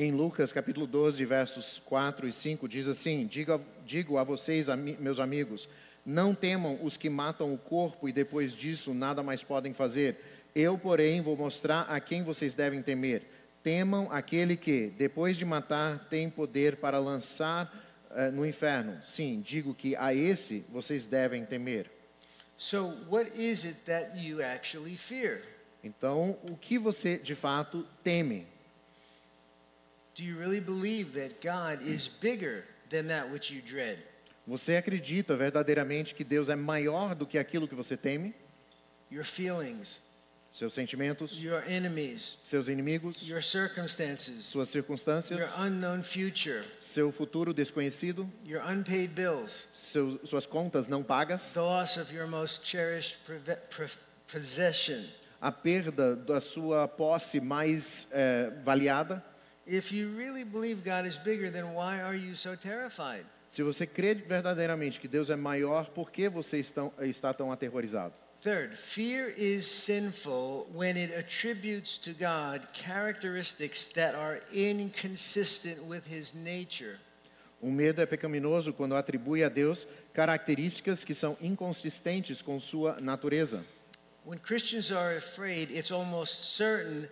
Em 0.00 0.12
Lucas 0.12 0.52
capítulo 0.52 0.86
12, 0.86 1.24
versos 1.24 1.82
4 1.84 2.28
e 2.28 2.30
5, 2.30 2.68
diz 2.68 2.86
assim: 2.86 3.26
Diga, 3.26 3.60
Digo 3.84 4.16
a 4.16 4.22
vocês, 4.22 4.68
ami- 4.68 4.96
meus 5.00 5.18
amigos, 5.18 5.68
não 6.06 6.36
temam 6.36 6.78
os 6.84 6.96
que 6.96 7.10
matam 7.10 7.52
o 7.52 7.58
corpo 7.58 8.08
e 8.08 8.12
depois 8.12 8.54
disso 8.54 8.94
nada 8.94 9.24
mais 9.24 9.42
podem 9.42 9.72
fazer. 9.72 10.16
Eu, 10.54 10.78
porém, 10.78 11.20
vou 11.20 11.36
mostrar 11.36 11.80
a 11.80 11.98
quem 11.98 12.22
vocês 12.22 12.54
devem 12.54 12.80
temer. 12.80 13.24
Temam 13.60 14.06
aquele 14.12 14.56
que, 14.56 14.92
depois 14.96 15.36
de 15.36 15.44
matar, 15.44 16.06
tem 16.08 16.30
poder 16.30 16.76
para 16.76 17.00
lançar 17.00 17.68
eh, 18.12 18.30
no 18.30 18.46
inferno. 18.46 19.02
Sim, 19.02 19.40
digo 19.44 19.74
que 19.74 19.96
a 19.96 20.14
esse 20.14 20.64
vocês 20.70 21.06
devem 21.06 21.44
temer. 21.44 21.90
So, 22.56 22.96
what 23.10 23.32
is 23.34 23.64
it 23.64 23.80
that 23.86 24.16
you 24.16 24.40
actually 24.44 24.96
fear? 24.96 25.40
Então, 25.82 26.38
o 26.48 26.56
que 26.56 26.78
você 26.78 27.18
de 27.18 27.34
fato 27.34 27.84
teme? 28.04 28.46
Do 30.18 30.24
you 30.24 30.36
really 30.36 30.58
believe 30.58 31.12
that 31.14 31.40
God 31.40 31.80
is 31.80 32.08
bigger 32.08 32.64
than 32.90 33.06
that 33.06 33.30
which 33.30 33.52
you 33.52 33.62
dread? 33.62 33.98
Você 34.48 34.76
acredita 34.76 35.36
verdadeiramente 35.36 36.12
que 36.12 36.24
Deus 36.24 36.48
é 36.48 36.56
maior 36.56 37.14
do 37.14 37.24
que 37.24 37.38
aquilo 37.38 37.68
que 37.68 37.74
você 37.76 37.96
teme? 37.96 38.34
Your 39.12 39.24
feelings, 39.24 40.02
Seus 40.50 40.74
sentimentos, 40.74 41.38
your 41.40 41.62
enemies, 41.68 42.36
seus 42.42 42.66
inimigos, 42.66 43.28
your 43.28 43.40
circumstances, 43.40 44.44
suas 44.44 44.74
your 44.74 44.82
circunstâncias, 44.82 45.54
unknown 45.56 46.02
future, 46.02 46.64
seu 46.80 47.12
futuro 47.12 47.54
desconhecido, 47.54 48.28
your 48.44 48.60
unpaid 48.68 49.14
bills, 49.14 49.68
suas 50.24 50.46
contas 50.46 50.88
não 50.88 51.04
pagas, 51.04 51.52
the 51.52 51.60
loss 51.60 51.96
of 51.96 52.12
your 52.12 52.26
most 52.26 52.64
cherished 52.64 53.18
possession. 54.26 55.04
a 55.40 55.52
perda 55.52 56.16
da 56.16 56.40
sua 56.40 56.88
posse 56.88 57.40
mais 57.40 58.08
eh, 58.10 58.50
valiada. 58.64 59.24
If 59.68 59.92
you 59.92 60.08
really 60.16 60.44
believe 60.44 60.82
God 60.82 61.04
is 61.04 61.18
bigger, 61.18 61.50
then 61.50 61.74
why 61.74 62.00
are 62.00 62.16
you 62.16 62.34
so 62.34 62.56
terrified? 62.56 63.26
Se 63.50 63.62
você 63.62 63.86
crê 63.86 64.14
verdadeiramente 64.14 64.98
que 64.98 65.06
Deus 65.06 65.28
é 65.28 65.36
maior, 65.36 65.90
por 65.90 66.10
que 66.10 66.28
você 66.28 66.58
estão, 66.58 66.90
está 67.00 67.34
tão 67.34 67.52
aterrorizado? 67.52 68.14
Third, 68.42 68.74
fear 68.76 69.34
is 69.36 69.66
sinful 69.66 70.66
when 70.72 70.96
it 70.96 71.12
attributes 71.12 71.98
to 71.98 72.12
God 72.12 72.66
characteristics 72.72 73.92
that 73.92 74.14
are 74.14 74.40
inconsistent 74.54 75.82
with 75.86 76.02
his 76.06 76.32
nature. 76.34 76.98
O 77.60 77.70
medo 77.70 78.00
é 78.00 78.06
pecaminoso 78.06 78.72
quando 78.72 78.94
atribui 78.94 79.42
a 79.42 79.48
Deus 79.50 79.86
características 80.14 81.04
que 81.04 81.14
são 81.14 81.36
inconsistentes 81.42 82.40
com 82.40 82.58
sua 82.58 83.00
natureza. 83.00 83.64
When 84.24 84.38
Christians 84.38 84.90
are 84.92 85.16
afraid, 85.16 85.70
it's 85.70 85.90
almost 85.90 86.56
certain 86.56 87.08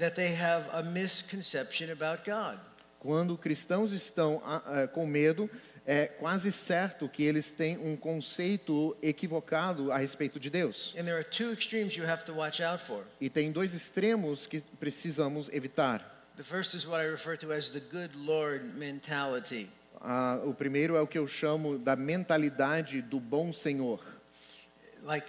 that 0.00 0.16
they 0.16 0.34
have 0.34 0.68
a 0.72 0.82
misconception 0.82 1.92
about 1.92 2.24
God. 2.24 2.58
Quando 2.98 3.38
cristãos 3.38 3.92
estão 3.92 4.42
ah, 4.44 4.88
com 4.88 5.06
medo, 5.06 5.48
é 5.86 6.06
quase 6.06 6.52
certo 6.52 7.08
que 7.08 7.22
eles 7.22 7.50
têm 7.50 7.78
um 7.78 7.96
conceito 7.96 8.96
equivocado 9.02 9.90
a 9.90 9.98
respeito 9.98 10.38
de 10.38 10.50
Deus. 10.50 10.94
And 10.98 11.04
there 11.04 11.16
are 11.16 11.24
two 11.24 11.52
extremes 11.52 11.96
you 11.96 12.06
have 12.06 12.24
to 12.24 12.34
watch 12.34 12.60
out 12.62 12.82
for. 12.82 13.04
E 13.20 13.30
tem 13.30 13.52
dois 13.52 13.74
extremos 13.74 14.46
que 14.46 14.60
precisamos 14.78 15.48
evitar. 15.52 16.04
The 16.36 16.44
first 16.44 16.74
is 16.74 16.86
what 16.86 17.02
I 17.02 17.08
refer 17.08 17.36
to 17.38 17.52
as 17.52 17.68
the 17.68 17.80
good 17.80 18.16
Lord 18.16 18.64
mentality. 18.76 19.70
Ah, 20.00 20.40
o 20.44 20.54
primeiro 20.54 20.96
é 20.96 21.00
o 21.00 21.06
que 21.06 21.18
eu 21.18 21.26
chamo 21.26 21.78
da 21.78 21.94
mentalidade 21.94 23.02
do 23.02 23.20
bom 23.20 23.52
Senhor. 23.52 24.00
Like, 25.02 25.26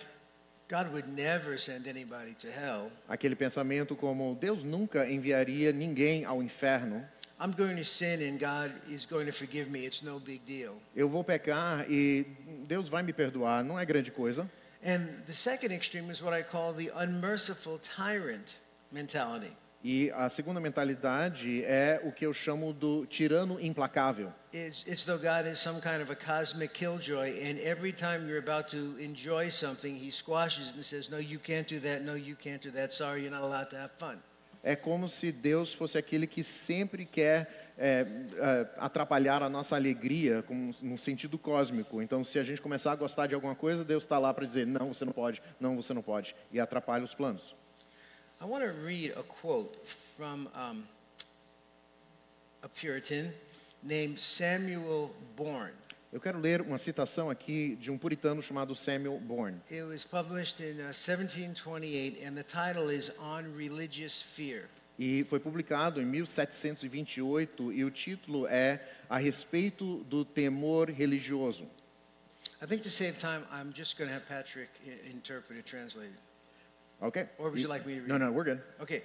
God 0.72 0.94
would 0.94 1.10
never 1.10 1.58
send 1.58 1.86
anybody 1.86 2.34
to 2.36 2.48
hell. 2.48 2.90
Aquele 3.10 3.36
pensamento 3.36 3.94
como 3.94 4.38
Deus 4.40 4.64
nunca 4.64 5.06
enviaria 5.06 5.74
ninguém 5.74 6.24
ao 6.24 6.42
inferno. 6.42 7.06
I'm 7.42 7.52
going 7.52 7.76
to 7.76 7.84
sin 7.84 8.22
and 8.22 8.40
God 8.40 8.72
is 8.88 9.06
going 9.06 9.26
to 9.26 9.34
forgive 9.34 9.70
me. 9.70 9.86
It's 9.86 10.02
no 10.02 10.18
big 10.18 10.40
deal. 10.46 10.76
Eu 10.96 11.10
vou 11.10 11.26
pecar 11.26 11.86
e 11.90 12.26
Deus 12.68 12.88
vai 12.88 13.04
me 13.04 13.12
perdoar, 13.12 13.66
não 13.66 13.78
é 13.78 13.86
grande 13.86 14.12
coisa. 14.12 14.50
And 14.82 15.08
the 15.28 15.34
second 15.34 15.74
extreme 15.74 16.10
is 16.10 16.22
what 16.22 16.34
I 16.34 16.42
call 16.42 16.74
the 16.74 16.90
unmerciful 16.96 17.78
tyrant 17.80 18.56
mentality. 18.94 19.52
E 19.84 20.12
a 20.12 20.30
segunda 20.30 20.60
mentalidade 20.60 21.64
é 21.64 22.00
o 22.04 22.12
que 22.12 22.26
eu 22.26 22.34
chamo 22.34 22.72
do 22.72 23.06
tirano 23.08 23.60
implacável. 23.60 24.32
It's, 24.54 24.84
it's 24.86 25.04
though 25.04 25.18
God 25.18 25.48
is 25.50 25.60
some 25.60 25.82
kind 25.82 26.02
of 26.02 26.12
a 26.12 26.16
cosmic 26.16 26.74
killjoy, 26.74 27.32
and 27.42 27.58
every 27.60 27.92
time 27.92 28.28
you're 28.28 28.38
about 28.38 28.70
to 28.70 28.96
enjoy 29.00 29.50
something, 29.50 29.96
he 29.96 30.12
squashes 30.12 30.68
it 30.68 30.76
and 30.76 30.84
says, 30.84 31.10
No, 31.10 31.18
you 31.18 31.40
can't 31.40 31.68
do 31.68 31.80
that. 31.80 32.04
No, 32.04 32.14
you 32.14 32.36
can't 32.36 32.62
do 32.62 32.70
that. 32.72 32.94
Sorry, 32.94 33.22
you're 33.22 33.32
not 33.32 33.44
allowed 33.44 33.70
to 33.72 33.78
have 33.78 33.92
fun. 33.98 34.20
É 34.64 34.76
como 34.76 35.10
se 35.10 35.32
Deus 35.32 35.74
fosse 35.74 35.98
aquele 35.98 36.28
que 36.28 36.44
sempre 36.44 37.04
quer 37.04 37.74
é, 37.76 38.06
é, 38.38 38.68
atrapalhar 38.78 39.42
a 39.42 39.50
nossa 39.50 39.76
alegria, 39.76 40.44
com, 40.44 40.70
num 40.84 40.98
sentido 40.98 41.40
cósmico. 41.40 42.00
Então, 42.00 42.24
se 42.24 42.38
a 42.38 42.44
gente 42.44 42.62
começar 42.62 42.92
a 42.92 42.96
gostar 42.96 43.26
de 43.26 43.34
alguma 43.34 43.56
coisa, 43.56 43.84
Deus 43.84 44.04
está 44.04 44.20
lá 44.20 44.32
para 44.32 44.46
dizer: 44.46 44.68
não, 44.68 44.94
você 44.94 45.04
não 45.04 45.14
pode, 45.14 45.42
não, 45.60 45.76
você 45.76 45.92
não 45.94 46.04
pode, 46.04 46.36
e 46.52 46.60
atrapalha 46.60 47.04
os 47.04 47.16
planos. 47.16 47.56
I 48.42 48.46
want 48.46 48.64
to 48.64 48.72
read 48.72 49.12
a 49.16 49.22
quote 49.22 49.88
from 49.88 50.50
um, 50.56 50.84
a 52.64 52.68
Puritan 52.68 53.32
named 53.84 54.20
Samuel 54.20 55.12
Bourne. 55.36 55.76
Eu 56.12 56.20
quero 56.20 56.40
ler 56.40 56.60
uma 56.60 56.80
citação 56.80 57.30
aqui 57.30 57.78
de 57.80 57.92
um 57.92 58.00
puritano 58.00 58.42
chamado 58.42 58.74
Samuel 58.74 59.20
Bourne. 59.20 59.62
It 59.70 59.84
was 59.84 60.04
published 60.04 60.60
in 60.60 60.80
uh, 60.80 60.90
1728, 60.92 62.26
and 62.26 62.34
the 62.34 62.44
title 62.44 62.90
is 62.90 63.12
On 63.20 63.44
Religious 63.56 64.20
Fear. 64.20 64.68
E 64.98 65.24
foi 65.26 65.40
publicado 65.40 66.02
em 66.02 66.06
1728 66.06 67.72
e 67.72 67.86
o 67.86 67.92
título 67.92 68.48
é 68.48 68.82
A 69.08 69.20
respeito 69.20 70.04
do 70.06 70.26
temor 70.26 70.90
religioso. 70.90 71.68
I 72.60 72.66
think 72.66 72.82
to 72.82 72.90
save 72.90 73.20
time, 73.20 73.46
I'm 73.52 73.72
just 73.72 74.00
going 74.00 74.10
to 74.10 74.16
have 74.16 74.26
Patrick 74.28 74.72
interpret 75.14 75.60
it, 75.60 75.70
translate 75.70 76.12
it. 77.02 77.06
Ok? 77.06 77.28
Or 77.38 77.50
would 77.50 77.62
you 77.62 77.68
like 77.68 77.86
me 77.86 77.96
to 77.96 78.00
read 78.02 78.10
Não, 78.10 78.20
não, 78.20 78.34
we're 78.34 78.44
good. 78.44 78.62
Okay. 78.80 79.04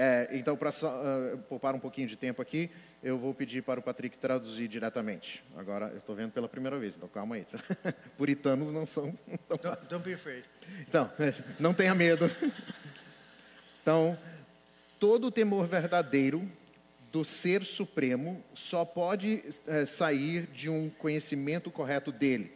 É, 0.00 0.28
então, 0.32 0.56
para 0.56 0.70
poupar 1.48 1.74
um 1.74 1.80
pouquinho 1.80 2.06
de 2.06 2.14
tempo 2.14 2.40
aqui, 2.40 2.70
eu 3.02 3.18
vou 3.18 3.34
pedir 3.34 3.64
para 3.64 3.80
o 3.80 3.82
Patrick 3.82 4.16
traduzir 4.16 4.68
diretamente. 4.68 5.42
Agora, 5.56 5.88
eu 5.88 5.98
estou 5.98 6.14
vendo 6.14 6.30
pela 6.30 6.48
primeira 6.48 6.78
vez, 6.78 6.94
então 6.96 7.08
calma 7.08 7.34
aí. 7.34 7.44
Puritanos 8.16 8.72
não 8.72 8.86
são 8.86 9.12
tão 9.48 9.56
Don't, 9.56 9.88
don't 9.88 10.04
be 10.04 10.14
afraid. 10.14 10.44
Então, 10.88 11.10
não 11.58 11.74
tenha 11.74 11.96
medo. 11.96 12.30
Então, 13.82 14.16
todo 15.00 15.32
temor 15.32 15.66
verdadeiro 15.66 16.48
do 17.10 17.24
Ser 17.24 17.64
Supremo 17.64 18.40
só 18.54 18.84
pode 18.84 19.42
eh, 19.66 19.84
sair 19.84 20.46
de 20.46 20.68
um 20.68 20.90
conhecimento 20.90 21.70
correto 21.70 22.12
dele. 22.12 22.52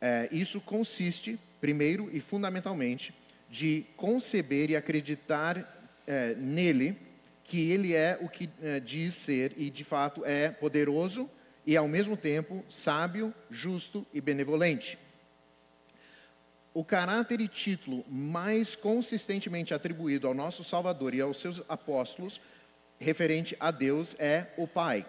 Eh, 0.00 0.28
isso 0.32 0.60
consiste, 0.60 1.38
primeiro 1.60 2.08
e 2.12 2.20
fundamentalmente, 2.20 3.14
de 3.48 3.86
conceber 3.96 4.70
e 4.70 4.76
acreditar 4.76 5.92
eh, 6.06 6.34
nele 6.36 6.98
que 7.44 7.70
ele 7.70 7.94
é 7.94 8.18
o 8.20 8.28
que 8.28 8.48
eh, 8.62 8.78
diz 8.78 9.14
ser 9.14 9.54
e 9.56 9.70
de 9.70 9.82
fato 9.82 10.24
é 10.24 10.50
poderoso 10.50 11.28
e 11.66 11.76
ao 11.76 11.88
mesmo 11.88 12.16
tempo 12.16 12.64
sábio, 12.68 13.34
justo 13.50 14.06
e 14.12 14.20
benevolente. 14.20 14.98
O 16.72 16.84
caráter 16.84 17.40
e 17.40 17.48
título 17.48 18.04
mais 18.08 18.76
consistentemente 18.76 19.74
atribuído 19.74 20.26
ao 20.26 20.34
nosso 20.34 20.62
Salvador 20.62 21.14
e 21.14 21.20
aos 21.20 21.40
seus 21.40 21.62
apóstolos, 21.68 22.40
referente 22.98 23.56
a 23.58 23.70
Deus, 23.70 24.14
é 24.18 24.46
o 24.56 24.66
Pai. 24.66 25.06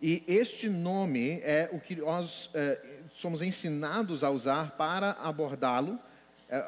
E 0.00 0.24
este 0.26 0.68
nome 0.68 1.40
é 1.42 1.68
o 1.72 1.78
que 1.78 1.96
nós 1.96 2.48
eh, 2.54 2.80
somos 3.10 3.42
ensinados 3.42 4.24
a 4.24 4.30
usar 4.30 4.72
para 4.72 5.10
abordá-lo, 5.12 5.98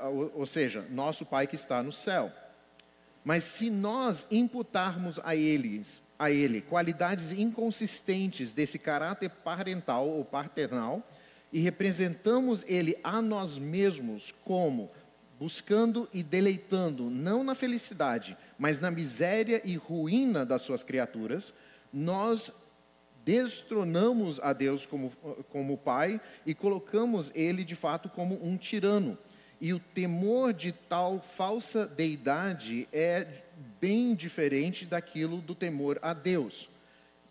ou, 0.05 0.33
ou 0.35 0.47
seja, 0.47 0.87
nosso 0.91 1.25
Pai 1.25 1.47
que 1.47 1.55
está 1.55 1.83
no 1.83 1.93
céu. 1.93 2.33
Mas 3.25 3.45
se 3.45 3.71
nós 3.71 4.27
imputarmos 4.31 5.21
a 5.23 5.37
eles, 5.37 6.03
a 6.19 6.31
ele, 6.31 6.61
qualidades 6.61 7.33
inconsistentes 7.33 8.53
desse 8.53 8.79
caráter 8.79 9.31
parental 9.31 10.09
ou 10.09 10.25
paternal 10.25 11.07
e 11.53 11.61
representamos 11.61 12.65
ele 12.67 12.97
a 13.03 13.23
nós 13.23 13.59
mesmos 13.59 14.35
como 14.45 14.91
buscando 15.39 16.09
e 16.13 16.23
deleitando 16.23 17.11
não 17.11 17.43
na 17.43 17.55
felicidade, 17.55 18.37
mas 18.57 18.79
na 18.79 18.91
miséria 18.91 19.61
e 19.65 19.75
ruína 19.75 20.47
das 20.47 20.63
suas 20.63 20.85
criaturas, 20.85 21.53
nós 21.93 22.53
destronamos 23.25 24.39
a 24.41 24.53
Deus 24.53 24.87
como, 24.87 25.11
como 25.51 25.79
Pai 25.79 26.21
e 26.47 26.55
colocamos 26.55 27.31
Ele 27.35 27.65
de 27.65 27.75
fato 27.75 28.09
como 28.09 28.39
um 28.45 28.57
tirano. 28.57 29.19
E 29.63 29.73
o 29.73 29.79
temor 29.79 30.53
de 30.53 30.73
tal 30.73 31.21
falsa 31.21 31.87
deidade 31.87 32.89
é 32.93 33.25
bem 33.81 34.13
diferente 34.13 34.85
daquilo 34.85 35.41
do 35.41 35.55
temor 35.55 36.01
a 36.03 36.13
Deus. 36.13 36.69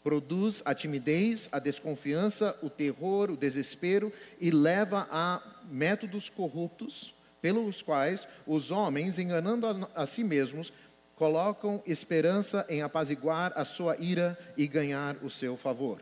Produz 0.02 0.62
a 0.64 0.74
timidez, 0.74 1.50
a 1.52 1.60
desconfiança, 1.60 2.58
o 2.64 2.70
terror, 2.70 3.32
o 3.32 3.36
desespero 3.36 4.14
e 4.40 4.50
leva 4.50 5.10
a 5.12 5.44
métodos 5.70 6.30
corruptos 6.30 7.14
pelos 7.42 7.82
quais 7.82 8.26
os 8.48 8.72
homens, 8.72 9.20
enganando 9.20 9.90
a, 9.94 10.06
si 10.06 10.24
mesmos, 10.24 10.72
colocam 11.18 11.84
esperança 11.86 12.66
em 12.70 12.82
apaziguar 12.82 13.52
a 13.58 13.66
sua 13.66 13.98
ira 13.98 14.40
e 14.56 14.68
ganhar 14.68 15.18
o 15.22 15.30
seu 15.30 15.58
favor. 15.58 16.00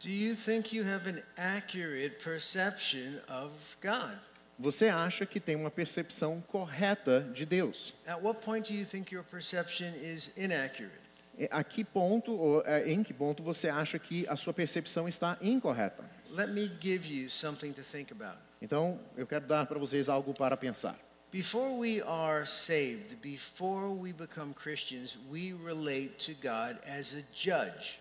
Do 0.00 0.08
you 0.08 0.34
think 0.34 0.74
you 0.74 0.86
have 0.86 1.06
an 1.06 1.22
accurate 1.36 2.24
perception 2.24 3.20
of 3.28 3.52
God? 3.82 4.18
Você 4.58 4.88
acha 4.88 5.24
que 5.24 5.38
tem 5.38 5.54
uma 5.54 5.70
percepção 5.70 6.42
correta 6.48 7.20
de 7.32 7.46
Deus? 7.46 7.94
At 8.06 8.20
what 8.20 8.40
point 8.44 8.72
do 8.72 8.76
you 8.76 8.84
think 8.84 9.14
your 9.14 9.24
perception 9.24 9.94
is 10.02 10.32
inaccurate? 10.36 10.98
E 11.38 11.48
A 11.52 11.62
que 11.62 11.84
ponto, 11.84 12.32
ou 12.32 12.62
é, 12.66 12.90
em 12.90 13.04
que 13.04 13.14
ponto 13.14 13.40
você 13.40 13.68
acha 13.68 14.00
que 14.00 14.26
a 14.26 14.34
sua 14.34 14.52
percepção 14.52 15.08
está 15.08 15.38
incorreta? 15.40 16.04
Let 16.30 16.48
me 16.48 16.68
give 16.80 17.06
you 17.06 17.30
something 17.30 17.72
to 17.72 17.82
think 17.82 18.12
about. 18.12 18.38
Então, 18.60 18.98
eu 19.16 19.28
quero 19.28 19.46
dar 19.46 19.66
para 19.66 19.78
vocês 19.78 20.08
algo 20.08 20.34
para 20.34 20.56
pensar. 20.56 20.98
Before 21.30 21.78
we 21.78 22.02
are 22.02 22.44
saved, 22.44 23.16
before 23.22 23.90
we 23.94 24.12
become 24.12 24.52
Christians, 24.54 25.16
we 25.30 25.52
relate 25.52 26.14
to 26.26 26.32
God 26.42 26.78
as 26.84 27.14
a 27.14 27.22
judge. 27.32 28.00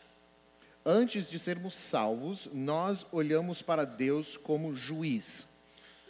Antes 0.83 1.29
de 1.29 1.37
sermos 1.37 1.75
salvos, 1.75 2.49
nós 2.51 3.05
olhamos 3.11 3.61
para 3.61 3.85
Deus 3.85 4.37
como 4.37 4.73
juiz. 4.73 5.45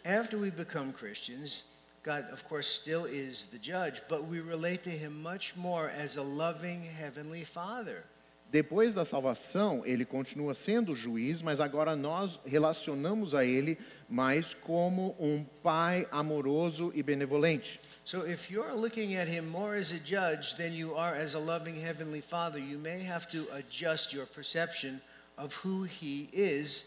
After 0.08 0.38
we 0.38 0.52
become 0.52 0.94
Christians, 0.94 1.66
God, 2.02 2.28
of 2.32 2.48
course, 2.48 2.66
still 2.66 3.04
is 3.04 3.48
the 3.52 3.60
judge, 3.60 4.02
but 4.08 4.26
we 4.26 4.40
relate 4.40 4.82
to 4.84 4.90
Him 4.90 5.22
much 5.22 5.54
more 5.58 5.90
as 5.90 6.16
a 6.16 6.22
loving 6.22 6.82
Heavenly 6.82 7.44
Father. 7.44 8.06
Depois 8.50 8.94
da 8.94 9.04
salvação, 9.04 9.84
ele 9.86 10.06
continua 10.06 10.54
sendo 10.56 10.96
juiz, 10.96 11.42
mas 11.42 11.60
agora 11.60 11.94
nós 11.94 12.40
relacionamos 12.46 13.36
a 13.36 13.44
ele 13.44 13.78
mais 14.08 14.54
como 14.54 15.14
um 15.20 15.44
pai 15.62 16.08
amoroso 16.10 16.90
e 16.96 17.04
benevolente. 17.04 17.78
So 18.06 18.26
if 18.26 18.50
you're 18.50 18.74
looking 18.74 19.18
at 19.18 19.28
Him 19.28 19.48
more 19.50 19.78
as 19.78 19.92
a 19.92 20.00
judge 20.00 20.56
than 20.56 20.74
you 20.74 20.96
are 20.96 21.22
as 21.22 21.36
a 21.36 21.40
loving 21.40 21.76
Heavenly 21.76 22.22
Father, 22.22 22.60
you 22.60 22.80
may 22.80 23.04
have 23.04 23.28
to 23.32 23.46
adjust 23.54 24.14
your 24.14 24.26
perception 24.26 25.02
of 25.38 25.54
who 25.56 25.84
He 25.84 26.30
is 26.32 26.86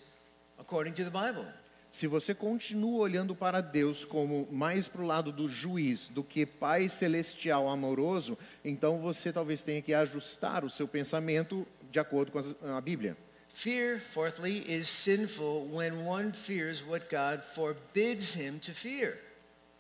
according 0.59 0.95
to 0.95 1.05
the 1.05 1.11
Bible. 1.11 1.45
Se 1.91 2.07
você 2.07 2.35
continua 2.35 3.01
olhando 3.01 3.35
para 3.35 3.61
Deus 3.61 4.05
como 4.05 4.47
mais 4.51 4.87
para 4.87 5.03
o 5.03 5.07
lado 5.07 5.33
do 5.33 5.49
juiz 5.49 6.09
do 6.09 6.23
que 6.23 6.47
Pai 6.47 6.89
celestial 6.89 7.69
amoroso, 7.69 8.39
então 8.65 9.01
você 9.01 9.33
talvez 9.33 9.63
tenha 9.63 9.83
que 9.83 9.93
ajustar 9.93 10.65
o 10.65 10.71
seu 10.71 10.87
pensamento 10.87 11.67
de 11.91 11.99
acordo 11.99 12.31
com 12.31 12.39
a 12.73 12.81
Bíblia. 12.81 13.17
Fear, 13.53 14.01
fourthly, 14.01 14.65
is 14.69 14.89
sinful 14.89 15.69
when 15.73 16.07
one 16.07 16.33
fears 16.33 16.81
what 16.87 17.07
God 17.11 17.43
forbids 17.43 18.35
him 18.35 18.61
to 18.61 18.73
fear. 18.73 19.19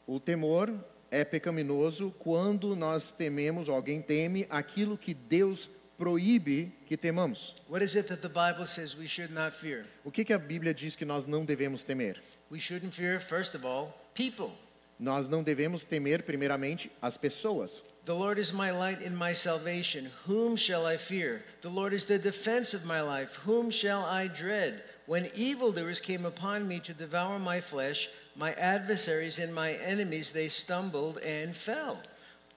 O 0.07 0.18
temor 0.18 0.75
é 1.11 1.25
pecaminoso 1.25 2.12
quando 2.18 2.75
nós 2.75 3.12
tememos, 3.12 3.68
alguém 3.68 4.03
teme, 4.03 4.46
aquilo 4.51 4.99
que 4.99 5.14
Deus 5.14 5.70
proíbe 6.01 6.73
que 6.87 6.97
temamos. 6.97 7.55
What 7.69 7.83
is 7.83 7.95
it 7.95 8.09
that 8.09 8.23
the 8.23 8.29
Bible 8.29 8.65
says 8.65 8.97
we 8.97 9.07
should 9.07 9.31
not 9.31 9.53
fear? 9.53 9.85
O 10.03 10.11
que, 10.11 10.25
que 10.25 10.35
a 10.35 10.39
Bíblia 10.39 10.73
diz 10.73 10.97
que 10.97 11.05
nós 11.05 11.27
não 11.27 11.45
devemos 11.45 11.85
temer? 11.85 12.17
We 12.51 12.59
shouldn't 12.59 12.95
fear, 12.95 13.21
first 13.21 13.55
of 13.55 13.67
all, 13.67 13.95
people. 14.15 14.51
Nós 14.99 15.29
não 15.29 15.43
devemos 15.43 15.85
temer, 15.85 16.23
primeiramente, 16.23 16.91
as 17.03 17.19
pessoas. 17.19 17.83
The 18.07 18.15
Lord 18.15 18.41
is 18.41 18.51
my 18.51 18.71
light 18.71 19.07
and 19.07 19.15
my 19.15 19.35
salvation. 19.35 20.11
Whom 20.27 20.57
shall 20.57 20.87
I 20.87 20.97
fear? 20.97 21.45
The 21.61 21.69
Lord 21.69 21.93
is 21.93 22.07
the 22.07 22.19
defense 22.19 22.75
of 22.75 22.87
my 22.87 23.03
life. 23.03 23.37
Whom 23.45 23.71
shall 23.71 24.05
I 24.05 24.27
dread? 24.27 24.83
When 25.07 25.29
evildoers 25.35 26.01
came 26.01 26.25
upon 26.25 26.67
me 26.67 26.81
to 26.81 26.95
devour 26.95 27.39
my 27.39 27.61
flesh, 27.61 28.09
my 28.37 28.53
adversaries 28.55 29.39
and 29.39 29.55
my 29.55 29.73
enemies, 29.75 30.31
they 30.31 30.49
stumbled 30.49 31.19
and 31.19 31.55
fell. 31.55 32.01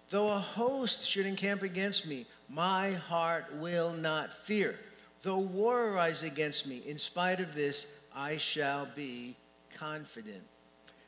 Though 0.10 0.30
a 0.30 0.40
host 0.40 1.10
should 1.10 1.26
encamp 1.26 1.64
against 1.64 2.06
me, 2.06 2.26
my 2.50 2.92
heart 2.92 3.46
will 3.60 3.94
not 3.94 4.34
fear. 4.46 4.76
Though 5.24 5.40
war 5.40 5.90
arise 5.90 6.24
against 6.24 6.68
me, 6.68 6.82
in 6.86 6.98
spite 6.98 7.40
of 7.40 7.54
this, 7.54 7.88
I 8.14 8.38
shall 8.38 8.86
be 8.96 9.36
confident. 9.80 10.44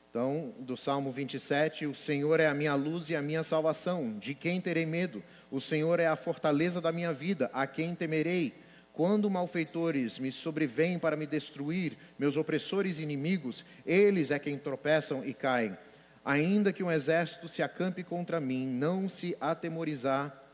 Então, 0.10 0.54
do 0.60 0.78
Salmo 0.78 1.12
27, 1.12 1.86
o 1.86 1.93
Senhor 1.93 2.39
é 2.39 2.48
a 2.48 2.54
minha 2.54 2.74
luz 2.74 3.10
e 3.10 3.15
a 3.17 3.21
minha 3.21 3.43
salvação. 3.43 4.17
De 4.17 4.34
quem 4.34 4.62
terei 4.62 4.86
medo? 4.86 5.21
O 5.52 5.60
Senhor 5.60 6.00
é 6.00 6.08
a 6.08 6.15
fortaleza 6.15 6.80
da 6.80 6.93
minha 6.93 7.12
vida. 7.12 7.52
A 7.54 7.67
quem 7.67 7.93
temerei? 7.93 8.54
Quando 8.93 9.30
malfeitores 9.30 10.17
me 10.17 10.32
sobrevêm 10.32 10.98
para 10.98 11.17
me 11.17 11.28
destruir, 11.28 11.98
meus 12.17 12.38
opressores 12.38 12.98
e 12.98 13.04
inimigos, 13.04 13.65
eles 13.86 14.32
é 14.32 14.39
quem 14.39 14.58
tropeçam 14.58 15.26
e 15.26 15.34
caem. 15.34 15.78
Ainda 16.24 16.71
que 16.71 16.82
um 16.82 16.89
exército 16.89 17.50
se 17.50 17.62
acampe 17.62 18.02
contra 18.02 18.39
mim, 18.39 18.65
não 18.65 19.10
se 19.10 19.36
atemorizar, 19.41 20.44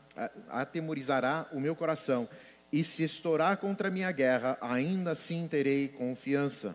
atemorizará 0.48 1.46
o 1.52 1.60
meu 1.60 1.74
coração. 1.74 2.28
E 2.72 2.82
se 2.82 3.02
estourar 3.04 3.58
contra 3.58 3.88
a 3.88 3.90
minha 3.90 4.10
guerra, 4.10 4.56
ainda 4.60 5.12
assim 5.12 5.46
terei 5.46 5.88
confiança. 5.88 6.74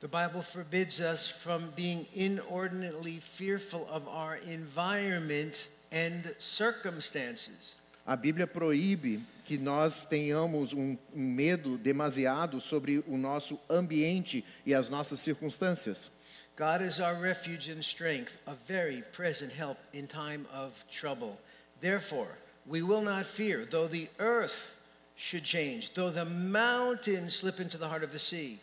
The 0.00 0.06
Bible 0.06 0.42
forbids 0.42 1.00
us 1.00 1.28
from 1.28 1.70
being 1.74 2.06
inordinately 2.14 3.20
fearful 3.20 3.86
of 3.90 4.06
our 4.06 4.38
environment 4.46 5.68
and 5.90 6.34
circumstances. 6.38 7.78
A 8.06 8.16
Bíblia 8.16 8.46
proíbe 8.46 9.20
que 9.44 9.58
nós 9.58 10.06
tenhamos 10.06 10.72
um, 10.72 10.96
um 11.12 11.22
medo 11.32 11.76
demasiado 11.76 12.60
sobre 12.60 13.04
o 13.06 13.18
nosso 13.18 13.58
ambiente 13.68 14.44
e 14.64 14.72
as 14.72 14.88
nossas 14.88 15.20
circunstâncias. 15.20 16.10
God 16.56 16.80
is 16.80 17.00
our 17.00 17.14
refuge 17.20 17.70
and 17.70 17.80
strength, 17.80 18.38
a 18.46 18.54
very 18.66 19.02
present 19.12 19.52
help 19.52 19.78
in 19.92 20.06
time 20.06 20.46
of 20.54 20.72
trouble. 20.90 21.38
Therefore, 21.80 22.28
we 22.66 22.82
will 22.82 23.02
not 23.02 23.26
fear, 23.26 23.64
though 23.64 23.86
the 23.86 24.08
earth 24.18 24.76
should 25.16 25.44
change, 25.44 25.94
though 25.94 26.10
the 26.10 26.24
mountains 26.24 27.34
slip 27.34 27.60
into 27.60 27.78
the 27.78 27.88
heart 27.88 28.04
of 28.04 28.12
the 28.12 28.18
sea, 28.18 28.60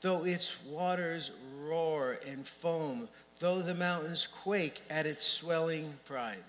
though 0.00 0.24
its 0.24 0.62
waters 0.64 1.32
roar 1.60 2.18
and 2.26 2.46
foam, 2.46 3.08
though 3.38 3.62
the 3.62 3.74
mountains 3.74 4.26
quake 4.26 4.82
at 4.90 5.06
its 5.06 5.26
swelling 5.26 5.92
pride. 6.04 6.42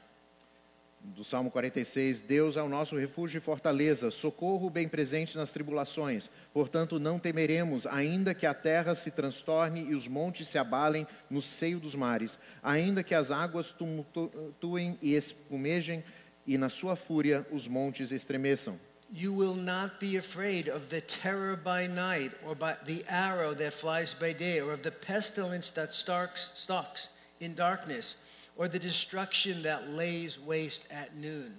Do 0.99 1.23
Salmo 1.23 1.49
46, 1.49 2.21
Deus 2.21 2.57
é 2.57 2.61
o 2.61 2.67
nosso 2.67 2.97
refúgio 2.97 3.37
e 3.37 3.41
fortaleza, 3.41 4.11
socorro 4.11 4.69
bem 4.69 4.87
presente 4.87 5.37
nas 5.37 5.51
tribulações. 5.51 6.29
Portanto, 6.53 6.99
não 6.99 7.17
temeremos, 7.17 7.87
ainda 7.87 8.33
que 8.33 8.45
a 8.45 8.53
terra 8.53 8.93
se 8.93 9.09
transtorne 9.11 9.85
e 9.85 9.95
os 9.95 10.07
montes 10.07 10.47
se 10.47 10.57
abalem 10.57 11.07
no 11.29 11.41
seio 11.41 11.79
dos 11.79 11.95
mares, 11.95 12.37
ainda 12.61 13.03
que 13.03 13.15
as 13.15 13.31
águas 13.31 13.71
tumultuem 13.71 14.97
e 15.01 15.13
espumejem 15.15 16.03
e 16.45 16.57
na 16.57 16.69
sua 16.69 16.95
fúria 16.95 17.45
os 17.51 17.67
montes 17.67 18.11
estremeçam. 18.11 18.79
You 19.09 19.33
will 19.33 19.55
not 19.55 19.99
be 20.01 20.17
afraid 20.17 20.69
of 20.69 20.87
the 20.87 20.99
terror 20.99 21.55
by 21.55 21.87
night, 21.87 22.35
or 22.45 22.53
by 22.53 22.73
the 22.85 23.05
arrow 23.07 23.55
that 23.55 23.71
flies 23.71 24.13
by 24.13 24.33
day, 24.33 24.61
or 24.61 24.73
of 24.73 24.83
the 24.83 24.91
pestilence 24.91 25.71
that 25.71 25.95
stalks, 25.95 27.09
in 27.39 27.53
darkness, 27.53 28.17
or 28.57 28.67
the 28.67 28.79
destruction 28.79 29.61
that 29.63 29.87
lays 29.89 30.39
waste 30.39 30.85
at 30.91 31.15
noon. 31.15 31.57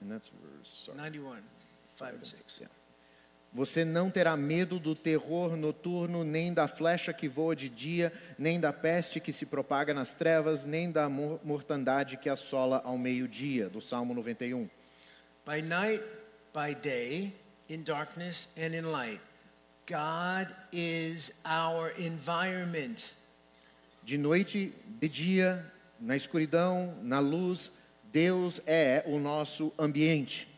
And 0.00 0.10
that's 0.10 0.28
verse- 0.28 0.84
sorry. 0.84 0.98
91, 0.98 1.42
5 1.96 2.14
and 2.14 2.26
6. 2.26 2.62
Você 3.54 3.84
não 3.84 4.10
terá 4.10 4.34
medo 4.34 4.78
do 4.78 4.94
terror 4.94 5.56
noturno, 5.58 6.24
nem 6.24 6.54
da 6.54 6.66
flecha 6.66 7.12
que 7.12 7.28
voa 7.28 7.54
de 7.54 7.68
dia, 7.68 8.10
nem 8.38 8.58
da 8.58 8.72
peste 8.72 9.20
que 9.20 9.30
se 9.30 9.44
propaga 9.44 9.92
nas 9.92 10.14
trevas, 10.14 10.64
nem 10.64 10.90
da 10.90 11.06
mor- 11.06 11.38
mortandade 11.44 12.16
que 12.16 12.30
assola 12.30 12.80
ao 12.82 12.96
meio-dia. 12.96 13.68
Do 13.68 13.82
Salmo 13.82 14.14
91. 14.14 14.70
By 15.44 15.60
night, 15.60 16.02
by 16.54 16.74
day, 16.74 17.34
in 17.68 17.84
darkness 17.84 18.48
and 18.56 18.74
in 18.74 18.90
light, 18.90 19.20
God 19.86 20.54
is 20.72 21.30
our 21.44 21.90
environment. 21.98 23.14
De 24.02 24.18
noite, 24.18 24.72
de 24.86 25.08
dia, 25.08 25.64
na 26.00 26.16
escuridão, 26.16 26.96
na 27.02 27.20
luz, 27.20 27.70
Deus 28.12 28.60
é 28.66 29.04
o 29.06 29.18
nosso 29.18 29.72
ambiente. 29.78 30.48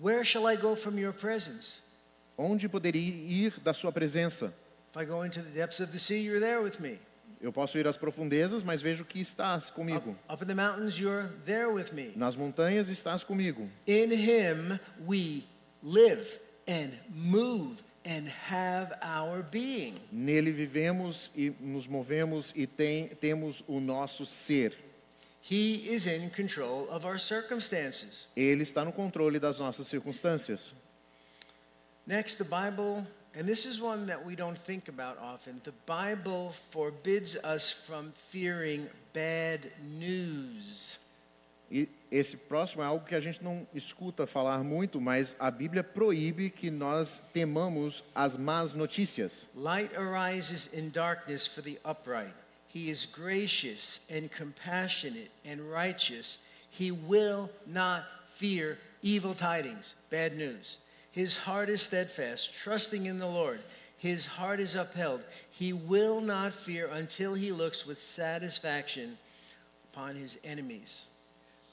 Where 0.00 0.24
shall 0.24 0.50
I 0.50 0.56
go 0.56 0.76
from 0.76 0.98
your 0.98 1.12
presence? 1.12 1.82
Onde 2.36 2.68
poderia 2.68 3.00
ir 3.00 3.58
da 3.60 3.72
sua 3.72 3.90
presença? 3.90 4.52
If 4.90 5.02
I 5.02 5.04
go 5.04 5.24
into 5.24 5.42
the 5.42 5.50
depths 5.50 5.80
of 5.80 5.90
the 5.90 5.98
sea, 5.98 6.22
you're 6.22 6.40
there 6.40 6.60
with 6.62 6.80
me. 6.80 6.98
Eu 7.40 7.52
posso 7.52 7.78
ir 7.78 7.86
às 7.86 7.96
profundezas, 7.96 8.62
mas 8.62 8.80
vejo 8.80 9.04
que 9.04 9.20
estás 9.20 9.70
comigo. 9.70 10.16
Up 10.28 10.42
in 10.42 10.46
the 10.46 10.54
mountains, 10.54 10.98
you're 10.98 11.28
there 11.44 11.68
with 11.68 11.92
me. 11.92 12.12
Nas 12.16 12.36
montanhas 12.36 12.88
estás 12.88 13.24
comigo. 13.24 13.68
In 13.86 14.10
him 14.10 14.78
we 15.06 15.44
live 15.82 16.40
and 16.66 16.92
move 17.10 17.82
and 18.06 18.28
have 18.28 18.96
our 19.02 19.42
being. 19.42 19.98
Nele 20.12 20.52
vivemos 20.52 21.28
e 21.34 21.52
nos 21.60 21.88
movemos 21.88 22.52
e 22.54 22.66
tem, 22.66 23.08
temos 23.08 23.64
o 23.66 23.80
nosso 23.80 24.24
ser. 24.24 24.72
He 25.42 25.92
is 25.92 26.06
in 26.06 26.30
control 26.30 26.88
of 26.88 27.04
our 27.04 27.18
circumstances. 27.18 28.28
Ele 28.36 28.62
está 28.62 28.84
no 28.84 28.92
controle 28.92 29.38
das 29.38 29.58
nossas 29.58 29.88
circunstâncias. 29.88 30.72
Next, 32.06 32.36
the 32.36 32.44
Bible, 32.44 33.06
and 33.34 33.46
this 33.46 33.66
is 33.66 33.80
one 33.80 34.06
that 34.06 34.24
we 34.24 34.36
don't 34.36 34.58
think 34.58 34.88
about 34.88 35.18
often, 35.18 35.60
the 35.64 35.74
Bible 35.86 36.52
forbids 36.70 37.36
us 37.42 37.68
from 37.68 38.12
fearing 38.28 38.88
bad 39.12 39.70
news. 39.82 40.98
E 41.70 41.88
esse 42.10 42.36
próximo 42.36 42.82
é 42.82 42.86
algo 42.86 43.04
que 43.04 43.14
a 43.14 43.20
gente 43.20 43.42
não 43.42 43.66
escuta 43.74 44.26
falar 44.26 44.62
muito, 44.62 45.00
mas 45.00 45.34
a 45.38 45.50
Bíblia 45.50 45.82
proíbe 45.82 46.50
que 46.50 46.70
nós 46.70 47.20
temamos 47.32 48.04
as 48.14 48.36
más 48.36 48.72
notícias. 48.72 49.48
Light 49.54 49.92
arises 49.96 50.68
in 50.72 50.90
darkness 50.90 51.46
for 51.46 51.62
the 51.62 51.78
upright. 51.84 52.34
He 52.72 52.88
is 52.90 53.06
gracious 53.06 54.00
and 54.10 54.28
compassionate 54.28 55.30
and 55.44 55.60
righteous. 55.72 56.38
He 56.70 56.92
will 56.92 57.50
not 57.66 58.04
fear 58.34 58.78
evil 59.02 59.34
tidings, 59.34 59.94
bad 60.10 60.34
news. 60.34 60.78
His 61.10 61.36
heart 61.36 61.70
is 61.70 61.80
steadfast, 61.80 62.54
trusting 62.54 63.06
in 63.06 63.18
the 63.18 63.26
Lord. 63.26 63.60
His 63.98 64.26
heart 64.26 64.60
is 64.60 64.74
upheld. 64.74 65.22
He 65.50 65.72
will 65.72 66.20
not 66.20 66.52
fear 66.52 66.88
until 66.92 67.32
he 67.34 67.50
looks 67.50 67.86
with 67.86 67.98
satisfaction 67.98 69.16
upon 69.92 70.16
his 70.16 70.38
enemies. 70.44 71.06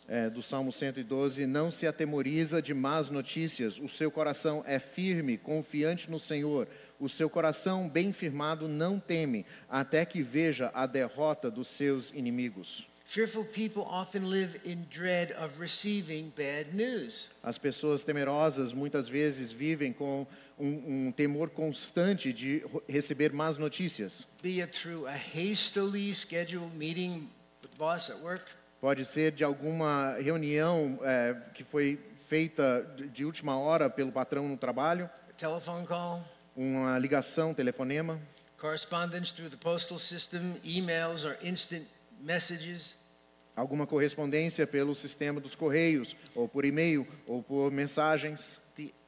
É, 0.07 0.29
do 0.29 0.43
Salmo 0.43 0.71
112, 0.71 1.45
não 1.45 1.71
se 1.71 1.87
atemoriza 1.87 2.61
de 2.61 2.73
más 2.73 3.09
notícias, 3.09 3.79
o 3.79 3.87
seu 3.87 4.11
coração 4.11 4.61
é 4.67 4.77
firme, 4.77 5.37
confiante 5.37 6.11
no 6.11 6.19
Senhor, 6.19 6.67
o 6.99 7.07
seu 7.07 7.29
coração 7.29 7.87
bem 7.87 8.11
firmado 8.11 8.67
não 8.67 8.99
teme, 8.99 9.45
até 9.69 10.05
que 10.05 10.21
veja 10.21 10.69
a 10.73 10.85
derrota 10.85 11.49
dos 11.49 11.69
seus 11.69 12.11
inimigos. 12.11 12.85
Fearful 13.05 13.45
people 13.45 13.83
often 13.83 14.25
live 14.25 14.59
in 14.65 14.87
dread 14.89 15.33
of 15.33 15.59
receiving 15.59 16.33
bad 16.35 16.73
news. 16.73 17.29
As 17.43 17.59
pessoas 17.59 18.03
temerosas 18.03 18.73
muitas 18.73 19.07
vezes 19.07 19.51
vivem 19.51 19.93
com 19.93 20.25
um, 20.57 21.07
um 21.07 21.11
temor 21.11 21.49
constante 21.51 22.33
de 22.33 22.63
receber 22.89 23.31
más 23.31 23.57
notícias. 23.57 24.25
Be 24.41 24.61
it 24.61 24.71
through 24.71 25.05
a 25.05 25.15
hastily 25.15 26.11
scheduled 26.13 26.75
meeting 26.75 27.29
with 27.61 27.69
the 27.69 27.77
boss 27.77 28.09
at 28.09 28.19
work, 28.23 28.49
Pode 28.83 29.05
ser 29.05 29.31
de 29.31 29.45
alguma 29.45 30.17
reunião 30.19 30.99
é, 31.03 31.37
que 31.53 31.63
foi 31.63 31.97
feita 32.27 32.85
de- 33.13 33.23
última 33.23 33.57
hora 33.57 33.89
pelo 33.89 34.11
patrão 34.11 34.45
no 34.45 34.57
trabalho, 34.57 35.09
telephone 35.37 35.87
call, 35.87 36.21
uma 36.53 36.99
ligação, 36.99 37.53
telefonema, 37.53 38.19
correspondence 38.59 39.33
through 39.33 39.49
the 39.49 39.55
postal 39.55 39.97
system, 39.97 40.57
emails, 40.65 41.23
or 41.23 41.37
instant 41.41 41.85
messages. 42.19 42.97
alguma 43.55 43.87
correspondência 43.87 44.67
pelo 44.67 44.93
sistema 44.93 45.39
dos 45.39 45.55
correios, 45.55 46.13
ou 46.35 46.49
por 46.49 46.65
e-mail, 46.65 47.07
ou 47.25 47.41
por 47.41 47.71
mensagens. 47.71 48.59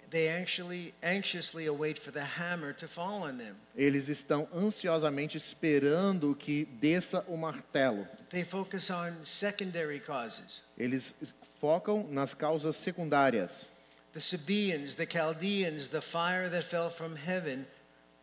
The, 0.10 0.12
they 0.12 0.28
actually 0.30 0.94
anxiously 1.04 1.66
await 1.68 2.00
for 2.00 2.12
the 2.12 2.24
hammer 2.24 2.74
to 2.74 2.88
fall 2.88 3.24
on 3.24 3.38
them. 3.38 3.56
Eles 3.76 4.10
estão 4.10 4.48
ansiosamente 4.54 5.38
esperando 5.38 6.36
que 6.36 6.66
desça 6.82 7.24
o 7.28 7.38
martelo. 7.38 8.08
They 8.30 8.44
focus 8.44 8.90
on 8.90 9.14
secondary 9.24 10.00
causes. 10.00 10.62
Eles 10.78 11.14
focam 11.60 12.08
nas 12.10 12.34
causas 12.34 12.76
secundárias. 12.76 13.70
The 14.14 14.22
Sabaeans, 14.22 14.96
the 14.96 15.06
Chaldeans, 15.06 15.90
the 15.90 16.02
fire 16.02 16.50
that 16.50 16.64
fell 16.64 16.90
from 16.90 17.16
heaven, 17.16 17.66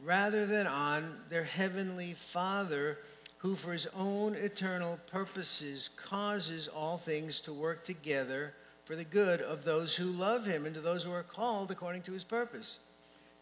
rather 0.00 0.46
than 0.46 0.66
on 0.66 1.20
their 1.28 1.44
heavenly 1.44 2.14
Father, 2.14 2.98
who 3.38 3.56
for 3.56 3.72
his 3.72 3.88
own 3.94 4.34
eternal 4.34 4.98
purposes 5.10 5.90
causes 5.96 6.68
all 6.68 6.96
things 6.96 7.40
to 7.40 7.52
work 7.52 7.84
together 7.84 8.54
for 8.92 8.96
the 8.96 9.04
good 9.04 9.40
of 9.40 9.64
those 9.64 9.96
who 9.96 10.04
love 10.04 10.44
him 10.44 10.66
and 10.66 10.74
to 10.74 10.80
those 10.82 11.02
who 11.02 11.12
are 11.14 11.22
called 11.24 11.70
according 11.70 12.02
to 12.02 12.12
his 12.12 12.22
purpose. 12.22 12.78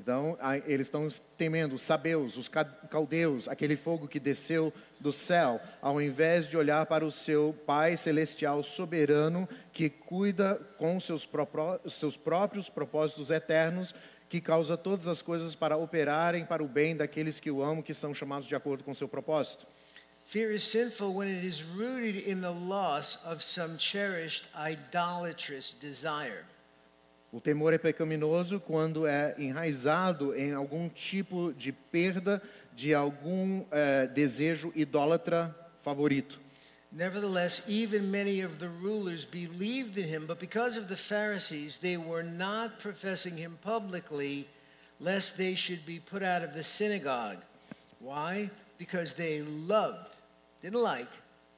Então, 0.00 0.38
eles 0.64 0.86
estão 0.86 1.08
temendo 1.36 1.74
os 1.74 1.82
sabeus, 1.82 2.36
os 2.36 2.48
ca- 2.48 2.64
caldeus, 2.64 3.48
aquele 3.48 3.76
fogo 3.76 4.08
que 4.08 4.18
desceu 4.18 4.72
do 4.98 5.12
céu, 5.12 5.60
ao 5.82 6.00
invés 6.00 6.48
de 6.48 6.56
olhar 6.56 6.86
para 6.86 7.04
o 7.04 7.10
seu 7.10 7.54
Pai 7.66 7.96
celestial 7.98 8.62
soberano, 8.62 9.46
que 9.74 9.90
cuida 9.90 10.58
com 10.78 10.98
seus, 11.00 11.28
seus 11.90 12.16
próprios 12.16 12.70
propósitos 12.70 13.30
eternos, 13.30 13.94
que 14.30 14.40
causa 14.40 14.76
todas 14.76 15.06
as 15.06 15.20
coisas 15.20 15.54
para 15.54 15.76
operarem 15.76 16.46
para 16.46 16.62
o 16.62 16.68
bem 16.68 16.96
daqueles 16.96 17.38
que 17.40 17.50
o 17.50 17.62
amam, 17.62 17.82
que 17.82 17.92
são 17.92 18.14
chamados 18.14 18.46
de 18.48 18.54
acordo 18.54 18.84
com 18.84 18.94
seu 18.94 19.08
propósito. 19.08 19.66
Fear 20.30 20.52
is 20.52 20.62
sinful 20.62 21.12
when 21.12 21.26
it 21.26 21.42
is 21.42 21.64
rooted 21.64 22.14
in 22.14 22.40
the 22.40 22.52
loss 22.52 23.16
of 23.26 23.42
some 23.42 23.76
cherished 23.76 24.46
idolatrous 24.54 25.72
desire. 25.72 26.44
O 27.32 27.40
temor 27.40 27.72
é 27.72 27.78
pecaminoso 27.78 28.60
quando 28.60 29.08
é 29.08 29.34
enraizado 29.36 30.32
em 30.32 30.52
algum 30.52 30.88
tipo 30.88 31.52
de 31.54 31.72
perda 31.72 32.40
de 32.76 32.94
algum 32.94 33.64
eh, 33.72 34.06
desejo 34.06 34.70
idólatra 34.76 35.52
favorito. 35.82 36.38
Nevertheless, 36.92 37.64
even 37.68 38.08
many 38.08 38.40
of 38.40 38.60
the 38.60 38.68
rulers 38.68 39.24
believed 39.24 39.98
in 39.98 40.06
him, 40.06 40.26
but 40.26 40.38
because 40.38 40.78
of 40.78 40.86
the 40.86 40.96
Pharisees, 40.96 41.78
they 41.78 41.96
were 41.96 42.22
not 42.22 42.78
professing 42.78 43.36
him 43.36 43.58
publicly, 43.62 44.46
lest 45.00 45.36
they 45.36 45.56
should 45.56 45.84
be 45.84 45.98
put 45.98 46.22
out 46.22 46.44
of 46.44 46.52
the 46.52 46.62
synagogue. 46.62 47.38
Why? 47.98 48.48
Because 48.78 49.14
they 49.14 49.42
loved, 49.42 50.14
didn't 50.62 50.82
like, 50.82 51.10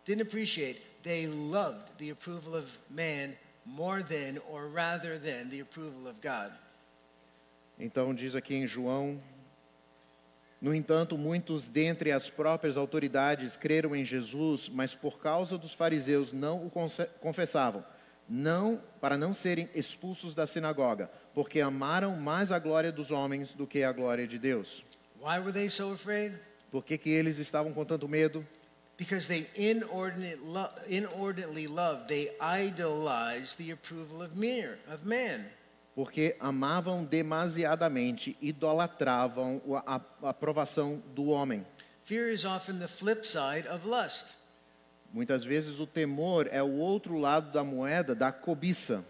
didn't 0.05 0.23
appreciate, 0.23 0.81
they 1.03 1.27
loved 1.27 1.91
the 1.99 2.11
approval 2.11 2.55
of 2.55 2.67
man 2.91 3.37
more 3.65 4.03
than, 4.03 4.39
or 4.51 4.67
rather 4.67 5.19
than, 5.19 5.49
the 5.51 5.61
approval 5.61 6.09
of 6.09 6.21
God. 6.21 6.53
Então 7.79 8.15
diz 8.15 8.35
aqui 8.35 8.55
em 8.55 8.67
João, 8.67 9.21
no 10.61 10.73
entanto, 10.73 11.19
muitos 11.19 11.69
dentre 11.69 12.13
as 12.13 12.31
próprias 12.31 12.77
autoridades 12.77 13.57
creram 13.57 13.97
em 13.97 14.05
Jesus, 14.05 14.69
mas 14.69 14.95
por 14.95 15.19
causa 15.19 15.59
dos 15.59 15.75
fariseus 15.75 16.33
não 16.33 16.65
o 16.65 16.71
confessavam, 17.21 17.85
não 18.29 18.81
para 19.01 19.19
não 19.19 19.35
serem 19.35 19.69
expulsos 19.75 20.37
da 20.37 20.47
sinagoga, 20.47 21.11
porque 21.35 21.61
amaram 21.61 22.15
mais 22.17 22.53
a 22.53 22.61
glória 22.61 22.93
dos 22.93 23.11
homens 23.11 23.53
do 23.55 23.67
que 23.67 23.83
a 23.83 23.91
glória 23.91 24.25
de 24.25 24.39
Deus. 24.39 24.85
Why 25.21 25.41
were 25.41 25.53
they 25.53 25.69
so 25.69 25.93
afraid? 25.93 26.35
Por 26.71 26.85
que, 26.85 26.97
que 26.97 27.11
eles 27.11 27.41
estavam 27.41 27.73
com 27.73 27.85
tanto 27.85 28.09
medo? 28.09 28.47
Because 28.97 29.27
they 29.27 29.47
inordinate 29.57 30.43
lo- 30.45 30.71
inordinately 30.87 31.67
loved, 31.67 32.09
they 32.09 32.29
idolized 32.41 33.57
the 33.59 33.71
approval 33.73 34.23
of, 34.23 34.37
mere, 34.37 34.79
of 34.89 35.05
man. 35.05 35.45
Porque 35.95 36.37
amavam 36.41 37.05
demasiadamente, 37.05 38.37
idolatravam 38.41 39.61
a 39.87 40.01
aprovação 40.31 41.03
do 41.15 41.31
homem. 41.31 41.67
Fear 42.05 42.31
is 42.31 42.45
often 42.45 42.79
the 42.79 42.89
flip 42.89 43.25
side 43.27 43.67
of 43.69 43.87
lust. 43.87 44.27
Muitas 45.13 45.45
vezes 45.45 45.79
o 45.79 45.87
temor 45.87 46.49
é 46.51 46.63
o 46.63 46.73
outro 46.79 47.19
lado 47.19 47.51
da 47.53 47.63
moeda 47.63 48.15
da 48.15 48.33
cobiça. 48.33 49.05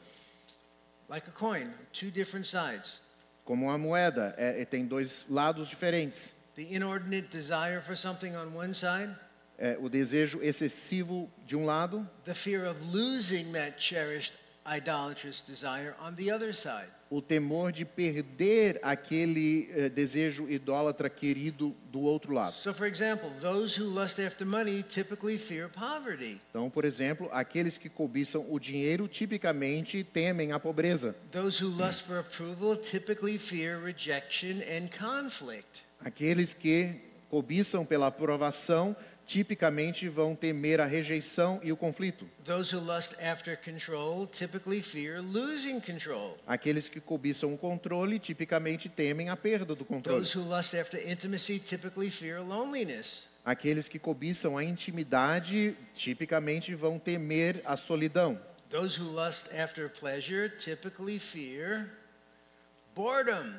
Like 1.08 1.28
a 1.28 1.32
coin, 1.32 1.70
two 1.92 2.10
different 2.10 2.46
sides. 2.46 3.00
Como 3.44 3.66
uma 3.66 3.78
moeda, 3.78 4.34
é, 4.36 4.62
é- 4.62 4.64
tem 4.64 4.86
dois 4.86 5.26
lados 5.28 5.68
diferentes. 5.68 6.32
The 6.56 6.62
inordinate 6.74 7.28
desire 7.28 7.80
for 7.80 7.96
something 7.96 8.34
on 8.36 8.52
one 8.54 8.74
side, 8.74 9.14
É, 9.64 9.78
o 9.80 9.88
desejo 9.88 10.40
excessivo 10.42 11.30
de 11.46 11.54
um 11.54 11.64
lado 11.64 12.04
the 12.24 12.34
fear 12.34 12.68
of 12.68 12.76
losing 12.92 13.52
that 13.52 13.76
cherished 13.78 14.32
idolatrous 14.66 15.40
desire 15.40 15.94
on 16.00 16.16
the 16.16 16.34
other 16.34 16.52
side. 16.52 16.88
o 17.12 17.20
temor 17.20 17.70
de 17.70 17.84
perder 17.84 18.80
aquele 18.82 19.70
eh, 19.74 19.88
desejo 19.90 20.48
idólatra 20.48 21.10
querido 21.10 21.76
do 21.90 22.00
outro 22.00 22.32
lado. 22.32 22.54
So, 22.54 22.72
for 22.72 22.86
example, 22.86 23.30
those 23.38 23.78
who 23.78 23.86
lust 23.86 24.18
after 24.18 24.46
money 24.46 24.82
typically 24.82 25.38
fear 25.38 25.68
poverty. 25.68 26.40
Então, 26.48 26.70
por 26.70 26.86
exemplo, 26.86 27.28
aqueles 27.30 27.76
que 27.76 27.90
cobiçam 27.90 28.46
o 28.48 28.58
dinheiro 28.58 29.06
tipicamente 29.06 30.02
temem 30.02 30.52
a 30.52 30.58
pobreza. 30.58 31.14
Those 31.30 31.62
who 31.62 31.70
lust 31.70 32.02
for 32.02 32.18
approval 32.18 32.76
typically 32.76 33.38
fear 33.38 33.78
rejection 33.78 34.62
and 34.62 34.88
conflict. 34.98 35.84
Aqueles 36.00 36.54
que 36.54 36.94
cobiçam 37.28 37.84
pela 37.84 38.08
aprovação 38.08 38.96
tipicamente 39.32 40.10
vão 40.10 40.36
temer 40.36 40.78
a 40.78 40.84
rejeição 40.84 41.58
e 41.62 41.72
o 41.72 41.76
conflito. 41.76 42.28
Those 42.44 42.76
who 42.76 42.84
lust 42.84 43.14
after 43.18 43.56
control 43.56 44.26
typically 44.26 44.82
fear 44.82 45.22
losing 45.22 45.80
control. 45.80 46.36
Aqueles 46.46 46.86
que 46.86 47.00
cobiçam 47.00 47.54
o 47.54 47.56
controle 47.56 48.18
tipicamente 48.18 48.90
temem 48.90 49.30
a 49.30 49.36
perda 49.36 49.74
do 49.74 49.86
controle. 49.86 50.18
Those 50.18 50.36
who 50.36 50.46
lust 50.46 50.76
after 50.76 51.00
intimacy 51.00 51.58
typically 51.58 52.10
fear 52.10 52.42
loneliness. 52.42 53.26
Aqueles 53.42 53.88
que 53.88 53.98
cobiçam 53.98 54.58
a 54.58 54.62
intimidade 54.62 55.74
tipicamente 55.94 56.74
vão 56.74 56.98
temer 56.98 57.62
a 57.64 57.74
solidão. 57.74 58.38
Those 58.68 59.00
who 59.00 59.10
lust 59.10 59.48
after 59.54 59.88
pleasure 59.88 60.50
typically 60.58 61.18
fear 61.18 61.88
boredom. 62.94 63.50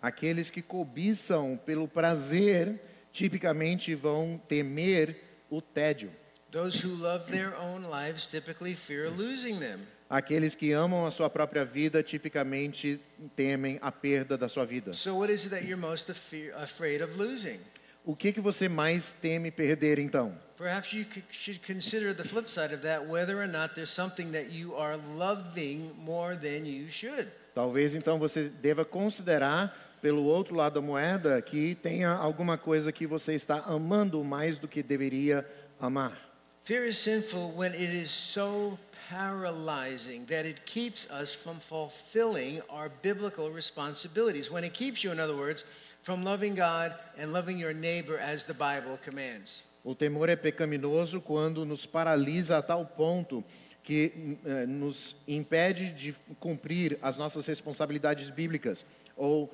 Aqueles 0.00 0.48
que 0.48 0.62
cobiçam 0.62 1.58
pelo 1.66 1.88
prazer 1.88 2.80
tipicamente 3.18 3.94
vão 3.94 4.40
temer 4.48 5.16
o 5.50 5.60
tédio. 5.60 6.10
Those 6.50 6.82
who 6.82 6.94
love 6.94 7.30
their 7.30 7.52
own 7.60 7.90
lives 7.90 8.26
typically 8.26 8.74
fear 8.74 9.10
losing 9.10 9.58
them. 9.58 9.80
Aqueles 10.08 10.54
que 10.54 10.72
amam 10.72 11.04
a 11.04 11.10
sua 11.10 11.28
própria 11.28 11.64
vida 11.64 12.02
tipicamente 12.02 12.98
temem 13.36 13.78
a 13.82 13.92
perda 13.92 14.38
da 14.38 14.48
sua 14.48 14.64
vida. 14.64 14.94
So, 14.94 15.16
what 15.16 15.30
is 15.30 15.44
it 15.44 15.50
that 15.50 15.66
you're 15.66 15.76
most 15.76 16.10
afear, 16.10 16.54
afraid 16.56 17.02
of 17.02 17.18
losing? 17.18 17.58
O 18.06 18.16
que 18.16 18.32
que 18.32 18.40
você 18.40 18.70
mais 18.70 19.12
teme 19.12 19.50
perder 19.50 19.98
então? 19.98 20.32
Perhaps 20.56 20.94
you 20.94 21.04
should 21.30 21.60
consider 21.66 22.14
the 22.14 22.24
flip 22.24 22.48
side 22.48 22.72
of 22.72 22.82
that 22.82 23.06
whether 23.06 23.38
or 23.38 23.46
not 23.46 23.74
there's 23.74 23.90
something 23.90 24.32
that 24.32 24.50
you 24.50 24.74
are 24.76 24.96
loving 25.16 25.92
more 25.98 26.34
than 26.36 26.64
you 26.64 26.90
should. 26.90 27.28
Talvez 27.54 27.94
então 27.94 28.18
você 28.18 28.48
deva 28.48 28.84
considerar 28.84 29.76
pelo 30.00 30.24
outro 30.24 30.54
lado 30.54 30.74
da 30.74 30.80
moeda 30.80 31.40
que 31.42 31.74
tenha 31.76 32.10
alguma 32.10 32.56
coisa 32.56 32.92
que 32.92 33.06
você 33.06 33.34
está 33.34 33.58
amando 33.60 34.22
mais 34.24 34.58
do 34.58 34.68
que 34.68 34.82
deveria 34.82 35.46
amar. 35.80 36.16
Fear 36.64 36.86
is 36.86 36.98
sinful 36.98 37.52
when 37.56 37.72
it 37.72 37.94
is 37.94 38.10
so 38.10 38.78
paralyzing 39.08 40.26
that 40.26 40.46
it 40.46 40.60
keeps 40.66 41.08
us 41.10 41.32
from 41.32 41.58
fulfilling 41.58 42.60
our 42.68 42.90
biblical 43.02 43.50
responsibilities. 43.50 44.50
When 44.50 44.64
it 44.64 44.74
keeps 44.74 45.02
you, 45.02 45.10
in 45.10 45.18
other 45.18 45.34
words, 45.34 45.64
from 46.02 46.24
loving 46.24 46.54
God 46.54 46.94
and 47.16 47.32
loving 47.32 47.58
your 47.58 47.72
neighbor 47.72 48.18
as 48.18 48.44
the 48.44 48.52
Bible 48.52 48.98
commands. 49.02 49.64
O 49.82 49.94
temor 49.94 50.28
é 50.28 50.36
pecaminoso 50.36 51.20
quando 51.22 51.64
nos 51.64 51.86
paralisa 51.86 52.58
a 52.58 52.62
tal 52.62 52.84
ponto 52.84 53.42
que 53.82 54.36
eh, 54.44 54.66
nos 54.66 55.16
impede 55.26 55.90
de 55.92 56.14
cumprir 56.38 56.98
as 57.00 57.16
nossas 57.16 57.46
responsabilidades 57.46 58.28
bíblicas 58.28 58.84
ou 59.16 59.50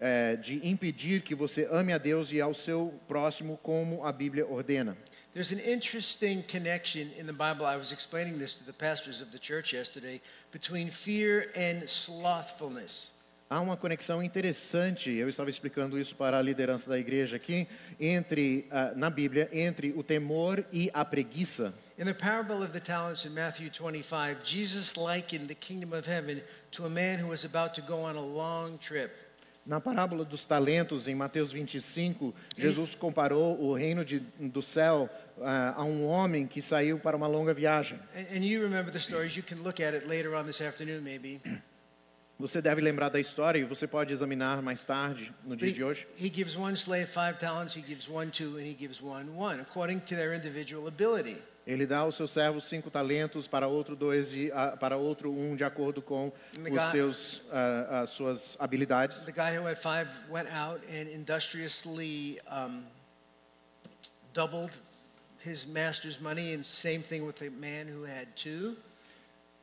eh, 0.00 0.36
de 0.36 0.66
impedir 0.66 1.20
que 1.22 1.34
você 1.34 1.68
ame 1.70 1.92
a 1.92 1.98
Deus 1.98 2.32
e 2.32 2.40
ao 2.40 2.54
seu 2.54 2.94
próximo 3.06 3.58
como 3.62 4.04
a 4.04 4.10
Bíblia 4.10 4.46
ordena. 4.46 4.96
There's 5.32 5.52
an 5.52 5.60
interesting 5.60 6.42
connection 6.42 7.08
in 7.16 7.26
the 7.26 7.32
Bible. 7.32 7.64
I 7.64 7.76
was 7.76 7.92
explaining 7.92 8.38
this 8.38 8.54
to 8.56 8.64
the 8.64 8.72
pastors 8.72 9.20
of 9.20 9.30
the 9.30 9.38
church 9.38 9.72
yesterday 9.72 10.20
between 10.50 10.90
fear 10.90 11.52
and 11.54 11.84
slothfulness. 11.86 13.12
Há 13.48 13.60
uma 13.60 13.76
conexão 13.76 14.22
interessante, 14.22 15.10
eu 15.10 15.28
estava 15.28 15.50
explicando 15.50 15.98
isso 15.98 16.14
para 16.14 16.38
a 16.38 16.42
liderança 16.42 16.88
da 16.88 16.96
igreja 16.96 17.34
aqui, 17.34 17.66
entre 17.98 18.66
ah, 18.70 18.92
na 18.94 19.10
Bíblia, 19.10 19.48
entre 19.52 19.92
o 19.96 20.04
temor 20.04 20.64
e 20.72 20.88
a 20.94 21.04
preguiça. 21.04 21.74
In 21.98 22.04
the 22.04 22.14
parable 22.14 22.62
of 22.62 22.72
the 22.72 22.80
talents 22.80 23.24
in 23.24 23.34
Matthew 23.34 23.68
25, 23.68 24.44
Jesus 24.44 24.96
likened 24.96 25.48
the 25.48 25.54
kingdom 25.54 25.92
of 25.92 26.08
heaven 26.08 26.40
to 26.70 26.86
a 26.86 26.88
man 26.88 27.18
who 27.18 27.28
was 27.28 27.44
about 27.44 27.74
to 27.74 27.82
go 27.82 28.04
on 28.04 28.16
a 28.16 28.22
long 28.22 28.78
trip. 28.78 29.10
Na 29.66 29.78
parábola 29.80 30.24
dos 30.24 30.44
talentos, 30.44 31.06
em 31.06 31.14
Mateus 31.14 31.52
25, 31.52 32.34
Jesus 32.56 32.94
comparou 32.94 33.60
o 33.60 33.74
reino 33.74 34.04
de, 34.04 34.20
do 34.38 34.62
céu 34.62 35.08
ah, 35.42 35.74
a 35.76 35.84
um 35.84 36.06
homem 36.06 36.46
que 36.46 36.62
saiu 36.62 36.98
para 36.98 37.16
uma 37.16 37.26
longa 37.26 37.52
viagem. 37.52 37.98
And, 38.16 38.36
and 38.38 38.44
you 38.44 38.62
remember 38.62 38.90
the 38.90 38.98
stories. 38.98 39.36
You 39.36 39.42
can 39.42 39.56
look 39.62 39.80
at 39.82 39.94
it 39.94 40.06
later 40.08 40.34
on 40.34 40.44
this 40.44 40.60
afternoon, 40.60 41.02
maybe. 41.02 41.40
Você 42.38 42.62
deve 42.62 42.80
lembrar 42.80 43.10
da 43.10 43.20
história 43.20 43.58
e 43.58 43.64
você 43.64 43.86
pode 43.86 44.14
examinar 44.14 44.62
mais 44.62 44.82
tarde, 44.82 45.30
no 45.44 45.54
dia 45.54 45.68
He, 45.68 45.72
de 45.72 45.84
hoje. 45.84 46.06
he 46.16 46.30
gives 46.30 46.56
one 46.56 46.74
slave 46.74 47.06
five 47.06 47.38
talents, 47.38 47.76
he 47.76 47.82
gives 47.82 48.08
one 48.08 48.30
two, 48.30 48.56
and 48.56 48.64
he 48.66 48.74
gives 48.74 49.02
one 49.02 49.28
one, 49.36 49.60
according 49.60 50.00
to 50.00 50.14
their 50.16 50.34
individual 50.34 50.88
ability. 50.88 51.36
Ele 51.70 51.86
dá 51.86 51.98
aos 51.98 52.16
seus 52.16 52.32
servos 52.32 52.64
cinco 52.64 52.90
talentos, 52.90 53.46
para 53.46 53.68
outro 53.68 53.94
dois, 53.94 54.30
de, 54.30 54.50
ah, 54.50 54.76
para 54.76 54.96
outro 54.96 55.30
um, 55.30 55.54
de 55.54 55.62
acordo 55.62 56.02
com 56.02 56.32
Legal. 56.58 56.84
os 56.84 56.90
seus, 56.90 57.42
ah, 57.52 58.00
as 58.00 58.10
suas 58.10 58.56
habilidades. 58.58 59.22
The 59.22 59.30
guy 59.30 59.56
who 59.56 59.68
had 59.68 59.78
five 59.78 60.08
went 60.28 60.48
out 60.52 60.80
and 60.88 61.08
industriously 61.08 62.40
um, 62.50 62.82
doubled 64.34 64.72
his 65.44 65.64
master's 65.64 66.20
money, 66.20 66.54
and 66.54 66.64
same 66.64 67.02
thing 67.02 67.24
with 67.24 67.36
the 67.36 67.50
man 67.50 67.86
who 67.86 68.04
had 68.04 68.26
two. 68.34 68.76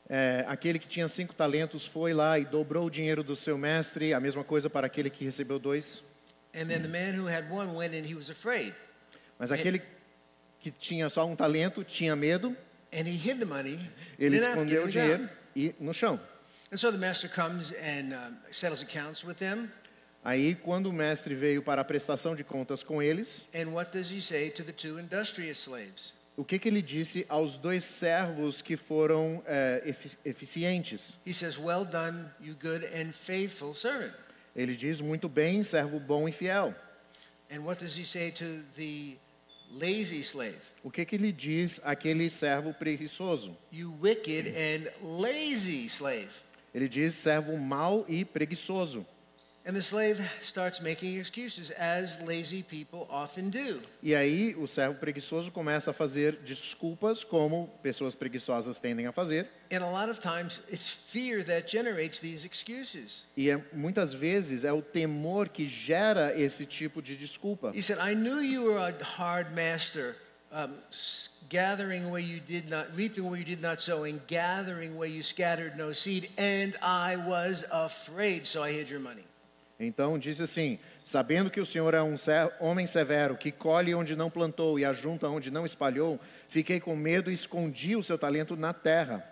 É, 0.10 0.46
aquele 0.48 0.80
que 0.80 0.88
tinha 0.88 1.10
cinco 1.10 1.34
talentos 1.34 1.86
foi 1.86 2.14
lá 2.14 2.40
e 2.40 2.46
dobrou 2.46 2.86
o 2.86 2.90
dinheiro 2.90 3.22
do 3.22 3.36
seu 3.36 3.58
mestre, 3.58 4.14
a 4.14 4.20
mesma 4.22 4.46
coisa 4.46 4.70
para 4.70 4.88
aquele 4.88 5.10
que 5.10 5.26
recebeu 5.26 5.60
dois. 5.60 6.02
And 6.56 6.68
then 6.68 6.82
the 6.82 6.88
man 6.88 7.20
who 7.20 7.28
had 7.28 7.52
one 7.52 7.76
went 7.76 7.94
and 7.94 8.10
he 8.10 8.16
was 8.16 8.30
afraid. 8.30 8.74
Mas 9.38 9.52
aquele 9.52 9.82
que 10.72 10.80
tinha 10.80 11.10
só 11.10 11.26
um 11.26 11.36
talento 11.36 11.84
tinha 11.84 12.16
medo, 12.16 12.56
And 12.94 13.08
he 13.08 13.16
hid 13.16 13.40
the 13.40 13.46
money 13.46 13.80
ele 14.18 14.38
escondeu 14.38 14.86
o 14.86 14.90
dinheiro 14.90 15.30
e 15.56 15.74
no 15.80 15.94
chão. 15.94 16.20
And 16.72 16.78
so 16.78 16.92
the 16.92 16.98
master 16.98 17.30
comes 17.30 17.72
and 17.74 18.14
um, 18.14 18.38
settles 18.52 18.82
accounts 18.82 19.24
with 19.24 19.36
them. 19.36 19.70
Aí, 20.24 20.56
quando 20.56 20.88
o 20.88 20.94
mestre 20.94 21.34
veio 21.36 21.62
para 21.62 21.82
a 21.82 21.86
prestação 21.86 22.36
de 22.36 22.44
contas 22.44 22.84
com 22.84 23.02
eles, 23.02 23.46
And 23.54 23.70
what 23.72 23.92
does 23.92 24.12
he 24.12 24.22
say 24.22 24.50
to 24.52 24.64
the 24.64 24.74
two 24.74 25.00
industrious 25.00 25.60
slaves? 25.60 26.14
o 26.36 26.44
que, 26.44 26.60
que 26.60 26.68
ele 26.70 26.82
disse 26.82 27.26
aos 27.30 27.58
dois 27.58 27.84
servos 27.84 28.62
que 28.62 28.76
foram 28.78 29.44
efi- 29.86 30.18
eficientes? 30.26 31.18
He 31.26 31.34
says, 31.34 31.58
Well 31.58 31.86
done, 31.86 32.26
you 32.42 32.56
good 32.56 32.86
and 32.86 33.12
faithful 33.14 33.74
servant. 33.74 34.14
Ele 34.56 34.76
diz: 34.76 35.00
Muito 35.02 35.30
bem, 35.30 35.64
servo 35.64 36.00
bom 36.00 36.28
e 36.28 36.32
fiel. 36.32 36.74
And 37.52 37.62
what 37.62 37.82
does 37.84 37.98
he 37.98 38.06
say 38.06 38.32
to 38.32 38.64
the 38.76 39.18
lazy 39.72 40.24
slave? 40.24 40.62
O 40.84 40.92
que, 40.92 41.06
que 41.06 41.16
ele 41.16 41.32
diz 41.32 41.80
àquele 41.84 42.30
servo 42.30 42.74
preguiçoso? 42.74 43.58
You 43.72 43.94
wicked 44.02 44.48
and 44.50 44.90
lazy 45.02 45.86
slave. 45.88 46.30
Ele 46.74 46.88
diz: 46.88 47.16
servo 47.16 47.58
mau 47.58 48.06
e 48.08 48.24
preguiçoso. 48.24 49.06
And 49.68 49.74
the 49.74 49.82
slave 49.82 50.22
starts 50.40 50.80
making 50.80 51.18
excuses, 51.18 51.72
as 51.72 52.22
lazy 52.26 52.64
people 52.64 53.06
often 53.10 53.50
do. 53.50 53.82
E 54.02 54.16
aí 54.16 54.56
o 54.56 54.66
servo 54.66 54.96
preguiçoso 54.96 55.52
começa 55.52 55.92
a 55.92 55.94
fazer 55.94 56.38
desculpas, 56.38 57.22
como 57.22 57.68
pessoas 57.84 58.16
preguiçosas 58.16 58.80
tendem 58.80 59.08
a 59.08 59.12
fazer. 59.12 59.50
And 59.70 59.84
a 59.84 59.92
lot 59.92 60.10
of 60.10 60.22
times 60.22 60.62
it's 60.72 60.88
fear 60.88 61.44
that 61.44 61.70
generates 61.70 62.20
these 62.20 62.48
excuses. 62.48 63.26
E 63.36 63.50
é, 63.50 63.62
muitas 63.74 64.14
vezes 64.14 64.64
é 64.64 64.72
o 64.72 64.82
temor 64.82 65.50
que 65.50 65.68
gera 65.68 66.34
esse 66.40 66.66
tipo 66.66 67.02
de 67.02 67.18
desculpa. 67.18 67.74
He 67.76 67.82
said, 67.82 68.00
I 68.00 68.16
knew 68.16 68.42
you 68.42 68.64
were 68.64 68.78
a 68.78 68.94
hard 69.04 69.54
master, 69.54 70.16
um, 70.50 70.76
gathering 71.50 72.10
where 72.10 72.24
you 72.24 72.40
did 72.40 72.70
not, 72.70 72.88
reaping 72.96 73.26
where 73.26 73.38
you 73.38 73.44
did 73.44 73.62
not 73.62 73.82
sow, 73.82 74.06
and 74.06 74.22
gathering 74.28 74.96
where 74.96 75.10
you 75.10 75.22
scattered 75.22 75.76
no 75.76 75.92
seed, 75.92 76.30
and 76.38 76.74
I 76.82 77.18
was 77.18 77.66
afraid, 77.70 78.48
so 78.48 78.64
I 78.64 78.72
hid 78.72 78.90
your 78.90 79.02
money. 79.02 79.26
Então 79.80 80.18
diz 80.18 80.42
assim: 80.42 80.80
sabendo 81.06 81.52
que 81.52 81.62
o 81.62 81.66
Senhor 81.66 81.94
é 81.94 82.02
um 82.02 82.16
homem 82.60 82.88
severo, 82.88 83.38
que 83.38 83.52
colhe 83.52 83.94
onde 83.94 84.16
não 84.16 84.30
plantou 84.30 84.80
e 84.80 84.86
ajunta 84.86 85.30
onde 85.30 85.52
não 85.52 85.66
espalhou, 85.66 86.20
fiquei 86.50 86.80
com 86.80 86.96
medo 86.96 87.30
e 87.30 87.34
escondi 87.34 87.96
o 87.96 88.04
seu 88.04 88.18
talento 88.18 88.56
na 88.56 88.74
terra. 88.74 89.24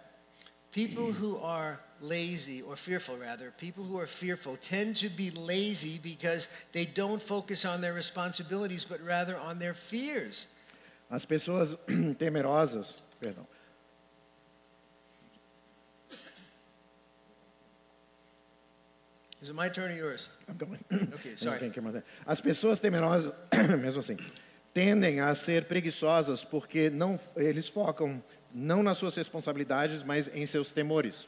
People 0.71 1.11
who 1.11 1.43
are 1.43 1.79
lazy, 2.01 2.61
or 2.61 2.75
fearful 2.75 3.17
rather, 3.17 3.51
people 3.57 3.83
who 3.83 3.97
are 3.97 4.07
fearful 4.07 4.57
tend 4.57 4.95
to 4.99 5.09
be 5.09 5.31
lazy 5.31 5.97
because 6.03 6.49
they 6.73 6.85
don't 6.85 7.23
focus 7.23 7.65
on 7.65 7.81
their 7.81 7.93
responsibilities, 7.93 8.85
but 8.85 8.99
rather 9.01 9.37
on 9.39 9.57
their 9.57 9.73
fears. 9.73 10.47
As 11.09 11.25
pessoas 11.25 11.77
temerosas, 12.19 12.95
perdão, 13.19 13.47
Is 19.45 19.51
it 19.51 19.55
my 19.55 19.69
turn 19.69 19.91
or 19.91 19.95
yours? 19.95 20.31
Okay, 21.13 21.29
Não 21.29 21.37
sorry. 21.37 21.59
tem 21.59 21.69
que 21.69 21.79
mandar. 21.79 22.03
As 22.25 22.41
pessoas 22.41 22.79
temerosas, 22.79 23.31
mesmo 23.79 23.99
assim, 23.99 24.17
tendem 24.73 25.19
a 25.19 25.35
ser 25.35 25.65
preguiçosas 25.65 26.43
porque 26.43 26.89
não, 26.89 27.19
eles 27.35 27.69
focam 27.69 28.23
não 28.51 28.81
nas 28.81 28.97
suas 28.97 29.15
responsabilidades, 29.15 30.03
mas 30.03 30.27
em 30.33 30.47
seus 30.47 30.71
temores. 30.71 31.27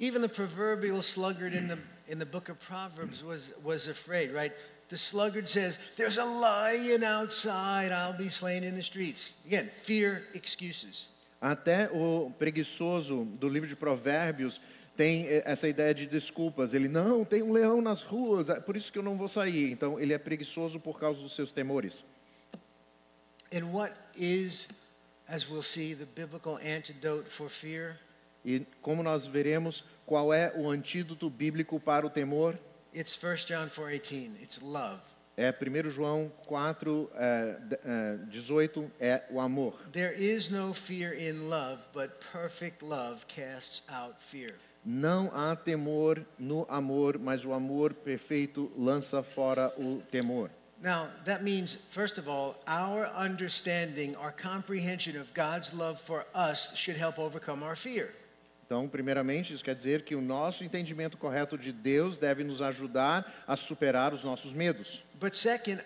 Even 0.00 0.20
the 0.20 0.28
proverbial 0.28 1.00
sluggard 1.00 1.56
in 1.56 1.68
the, 1.68 1.78
in 2.08 2.18
the 2.18 2.24
book 2.24 2.50
of 2.50 2.58
Proverbs 2.58 3.22
was, 3.22 3.52
was 3.62 3.86
afraid, 3.86 4.32
right? 4.32 4.52
The 4.88 4.96
sluggard 4.96 5.46
says, 5.48 5.78
There's 5.96 6.18
a 6.18 6.24
lion 6.24 7.04
outside, 7.04 7.92
I'll 7.92 8.18
be 8.18 8.30
slain 8.30 8.64
in 8.64 8.74
the 8.74 8.82
streets. 8.82 9.34
Again, 9.46 9.70
fear, 9.84 10.24
excuses. 10.34 11.08
Até 11.40 11.88
o 11.92 12.32
preguiçoso 12.36 13.24
do 13.38 13.48
livro 13.48 13.68
de 13.68 13.76
Provérbios 13.76 14.60
tem 14.96 15.26
eh, 15.26 15.42
essa 15.44 15.68
ideia 15.68 15.92
de 15.94 16.06
desculpas. 16.06 16.72
Ele 16.74 16.88
não 16.88 17.24
tem 17.24 17.42
um 17.42 17.52
leão 17.52 17.80
nas 17.82 18.02
ruas, 18.02 18.48
é 18.48 18.58
por 18.60 18.76
isso 18.76 18.90
que 18.90 18.98
eu 18.98 19.02
não 19.02 19.16
vou 19.16 19.28
sair. 19.28 19.70
Então 19.70 19.98
ele 20.00 20.12
é 20.12 20.18
preguiçoso 20.18 20.80
por 20.80 20.98
causa 20.98 21.20
dos 21.20 21.34
seus 21.34 21.52
temores. 21.52 22.04
And 23.52 23.66
what 23.72 23.94
is, 24.16 24.68
as 25.28 25.48
we'll 25.48 25.62
see, 25.62 25.94
the 25.94 26.06
biblical 26.06 26.56
antidote 26.56 27.28
for 27.28 27.48
fear? 27.48 27.98
E 28.44 28.64
como 28.80 29.02
nós 29.02 29.26
veremos, 29.26 29.84
qual 30.04 30.32
é 30.32 30.52
o 30.56 30.68
antídoto 30.70 31.28
bíblico 31.30 31.78
para 31.80 32.06
o 32.06 32.10
temor? 32.10 32.58
It's 32.94 33.16
1 33.16 33.46
John 33.46 33.68
4:18. 33.68 34.30
It's 34.42 34.60
love. 34.60 35.00
É 35.36 35.52
1 35.52 35.90
João 35.90 36.32
4, 36.46 37.10
é, 37.14 37.56
d- 37.60 37.78
é, 37.84 38.16
18, 38.30 38.90
é 38.98 39.22
o 39.30 39.38
amor. 39.38 39.78
There 39.92 40.14
is 40.18 40.48
no 40.48 40.72
fear 40.72 41.12
in 41.12 41.50
love, 41.50 41.82
but 41.92 42.10
perfect 42.32 42.82
love 42.82 43.26
casts 43.26 43.82
out 43.90 44.14
fear. 44.18 44.54
Não 44.88 45.32
há 45.34 45.56
temor 45.56 46.24
no 46.38 46.64
amor, 46.68 47.18
mas 47.18 47.44
o 47.44 47.52
amor 47.52 47.92
perfeito 47.92 48.70
lança 48.78 49.20
fora 49.20 49.74
o 49.76 50.00
temor. 50.12 50.48
Now, 50.80 51.08
that 51.24 51.42
means, 51.42 51.74
first 51.90 52.18
of 52.18 52.28
all, 52.28 52.54
our 52.68 53.08
understanding, 53.08 54.14
our 54.14 54.30
comprehension 54.30 55.18
of 55.18 55.32
God's 55.34 55.72
love 55.72 55.98
for 55.98 56.24
us 56.32 56.72
should 56.76 56.96
help 56.96 57.18
overcome 57.18 57.64
our 57.64 57.74
fear. 57.74 58.14
Então, 58.64 58.86
primeiramente, 58.86 59.52
isso 59.52 59.64
quer 59.64 59.74
dizer 59.74 60.02
que 60.02 60.14
o 60.14 60.20
nosso 60.20 60.62
entendimento 60.62 61.16
correto 61.16 61.58
de 61.58 61.72
Deus 61.72 62.16
deve 62.16 62.44
nos 62.44 62.62
ajudar 62.62 63.26
a 63.44 63.56
superar 63.56 64.14
os 64.14 64.22
nossos 64.22 64.52
medos. 64.52 65.02
But 65.18 65.34
second, 65.34 65.82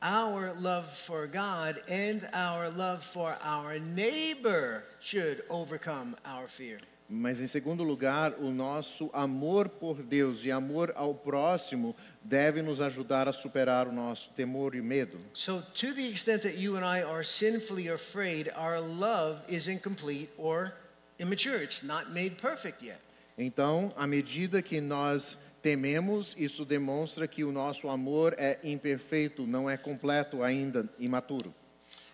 our 0.00 0.54
love 0.58 0.86
for 0.88 1.26
God 1.26 1.82
and 1.90 2.26
our 2.32 2.70
love 2.70 3.04
for 3.04 3.36
our 3.42 3.78
neighbor 3.78 4.84
should 4.98 5.42
overcome 5.50 6.16
our 6.24 6.48
fear. 6.48 6.80
Mas, 7.08 7.38
em 7.38 7.46
segundo 7.46 7.82
lugar, 7.82 8.34
o 8.38 8.50
nosso 8.50 9.10
amor 9.12 9.68
por 9.68 10.02
Deus 10.02 10.42
e 10.42 10.50
amor 10.50 10.90
ao 10.96 11.14
próximo 11.14 11.94
deve 12.22 12.62
nos 12.62 12.80
ajudar 12.80 13.28
a 13.28 13.32
superar 13.32 13.86
o 13.86 13.92
nosso 13.92 14.30
temor 14.30 14.74
e 14.74 14.80
medo. 14.80 15.18
So, 15.34 15.62
to 15.74 15.94
the 15.94 16.08
extent 16.08 16.42
that 16.42 16.56
you 16.56 16.76
and 16.76 16.84
I 16.84 17.02
are 17.02 17.22
sinfully 17.22 17.90
afraid, 17.90 18.50
our 18.56 18.80
love 18.80 19.42
is 19.48 19.68
incomplete 19.68 20.30
or 20.38 20.72
immature. 21.18 21.62
It's 21.62 21.82
not 21.82 22.10
made 22.10 22.36
perfect 22.36 22.82
yet. 22.82 22.98
Então, 23.36 23.92
à 23.96 24.06
medida 24.06 24.62
que 24.62 24.80
nós 24.80 25.36
tememos, 25.60 26.34
isso 26.38 26.64
demonstra 26.64 27.28
que 27.28 27.44
o 27.44 27.52
nosso 27.52 27.88
amor 27.88 28.34
é 28.38 28.58
imperfeito, 28.64 29.46
não 29.46 29.68
é 29.68 29.76
completo 29.76 30.42
ainda, 30.42 30.88
imaturo. 30.98 31.54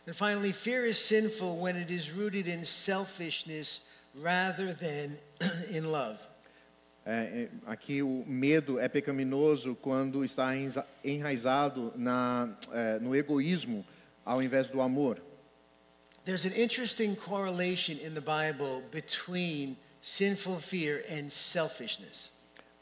And 0.09 0.15
finally, 0.15 0.53
fear 0.53 0.87
is 0.87 0.99
sinful 0.99 1.61
when 1.61 1.77
it 1.77 1.93
is 1.93 2.11
rooted 2.11 2.49
in 2.49 2.65
selfishness 2.65 3.83
rather 4.15 4.75
than 4.75 5.19
in 5.71 5.91
love. 5.91 6.19
É, 7.05 7.13
é, 7.13 7.49
aqui 7.67 8.03
o 8.03 8.25
medo 8.27 8.79
é 8.79 8.89
pecaminoso 8.89 9.75
quando 9.75 10.25
está 10.25 10.53
enraizado 11.03 11.93
na, 11.97 12.55
é, 12.73 12.99
no 12.99 13.17
egoísmo 13.17 13.85
ao 14.25 14.43
invés 14.43 14.69
do 14.69 14.81
amor. 14.81 15.21
There's 16.25 16.45
an 16.45 16.53
interesting 16.53 17.17
correlation 17.17 17.97
in 17.97 18.13
the 18.13 18.21
Bible 18.21 18.83
between 18.93 19.77
sinful 20.03 20.61
fear 20.61 21.03
and 21.09 21.31
selfishness. 21.31 22.31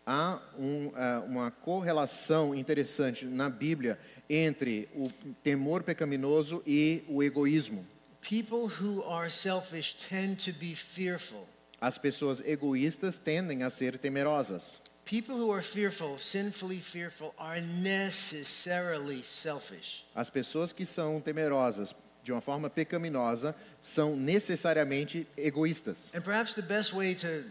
Há 0.05 0.41
um, 0.59 0.91
é, 0.97 1.19
uma 1.21 1.51
correlação 1.51 2.55
interessante 2.55 3.25
na 3.25 3.49
Bíblia 3.49 3.99
entre 4.29 4.89
o 4.95 5.09
temor 5.43 5.83
pecaminoso 5.83 6.63
e 6.67 7.05
o 7.09 7.23
egoísmo. 7.23 7.87
People 8.29 8.69
who 8.69 9.03
are 9.05 9.31
selfish 9.31 9.97
tend 10.07 10.39
to 10.41 10.53
be 10.53 10.75
fearful. 10.75 11.49
As 11.81 11.97
pessoas 11.97 12.43
egoístas 12.43 13.19
tendem 13.19 13.63
a 13.63 13.71
ser 13.71 13.93
temerosas. 13.93 14.77
People 15.07 15.35
who 15.39 15.51
are 15.51 15.63
fearful, 15.63 16.19
sinfully 16.19 16.79
fearful, 16.79 17.33
are 17.39 17.63
necessarily 17.63 19.23
selfish. 19.23 20.05
As 20.15 20.29
pessoas 20.29 20.75
que 20.75 20.85
são 20.85 21.23
temerosas 21.23 21.95
de 22.23 22.31
uma 22.31 22.43
forma 22.43 22.69
pecaminosa 22.69 23.55
são 23.81 24.15
necessariamente 24.15 25.27
egoístas. 25.35 26.11
And 26.13 26.21
perhaps 26.23 26.53
the 26.53 26.61
best 26.61 26.93
way 26.93 27.15
to, 27.15 27.45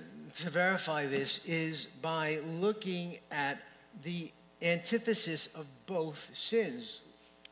to 0.43 0.49
verify 0.51 1.07
this 1.07 1.43
is 1.47 1.88
by 2.03 2.39
looking 2.61 3.17
at 3.32 3.57
the 4.03 4.32
antithesis 4.61 5.49
of 5.55 5.65
both 5.88 6.30
sins. 6.36 7.01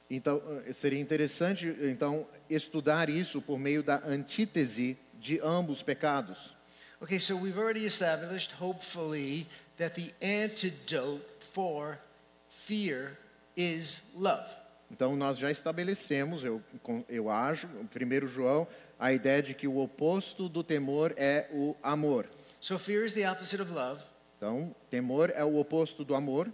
Então, 0.09 0.41
eh, 0.65 0.71
seria 0.71 0.99
interessante 0.99 1.67
então 1.81 2.27
estudar 2.49 3.09
isso 3.09 3.41
por 3.41 3.57
meio 3.57 3.81
da 3.81 4.01
antítese 4.05 4.97
de 5.19 5.39
ambos 5.39 5.81
pecados. 5.81 6.55
Okay, 7.01 7.19
so 7.19 7.35
we've 7.35 7.59
already 7.59 7.85
established, 7.85 8.53
hopefully, 8.61 9.47
that 9.77 9.95
the 9.95 10.13
antidote 10.21 11.21
for 11.39 11.97
fear 12.49 13.17
is 13.57 14.03
love. 14.15 14.49
Então, 14.91 15.15
nós 15.15 15.37
já 15.37 15.49
estabelecemos, 15.49 16.43
eu, 16.43 16.61
eu 17.09 17.29
acho, 17.29 17.67
primeiro 17.91 18.27
João, 18.27 18.67
a 18.99 19.11
ideia 19.11 19.41
de 19.41 19.53
que 19.53 19.67
o 19.67 19.79
oposto 19.79 20.47
do 20.47 20.63
temor 20.63 21.13
é 21.17 21.47
o 21.51 21.75
amor. 21.81 22.27
So 22.61 22.77
fear 22.79 23.05
is 23.05 23.13
the 23.13 23.29
opposite 23.29 23.61
of 23.61 23.71
love, 23.71 24.01
Então, 24.37 24.75
temor 24.89 25.31
é 25.35 25.43
o 25.43 25.57
oposto 25.57 26.05
do 26.05 26.15
amor, 26.15 26.51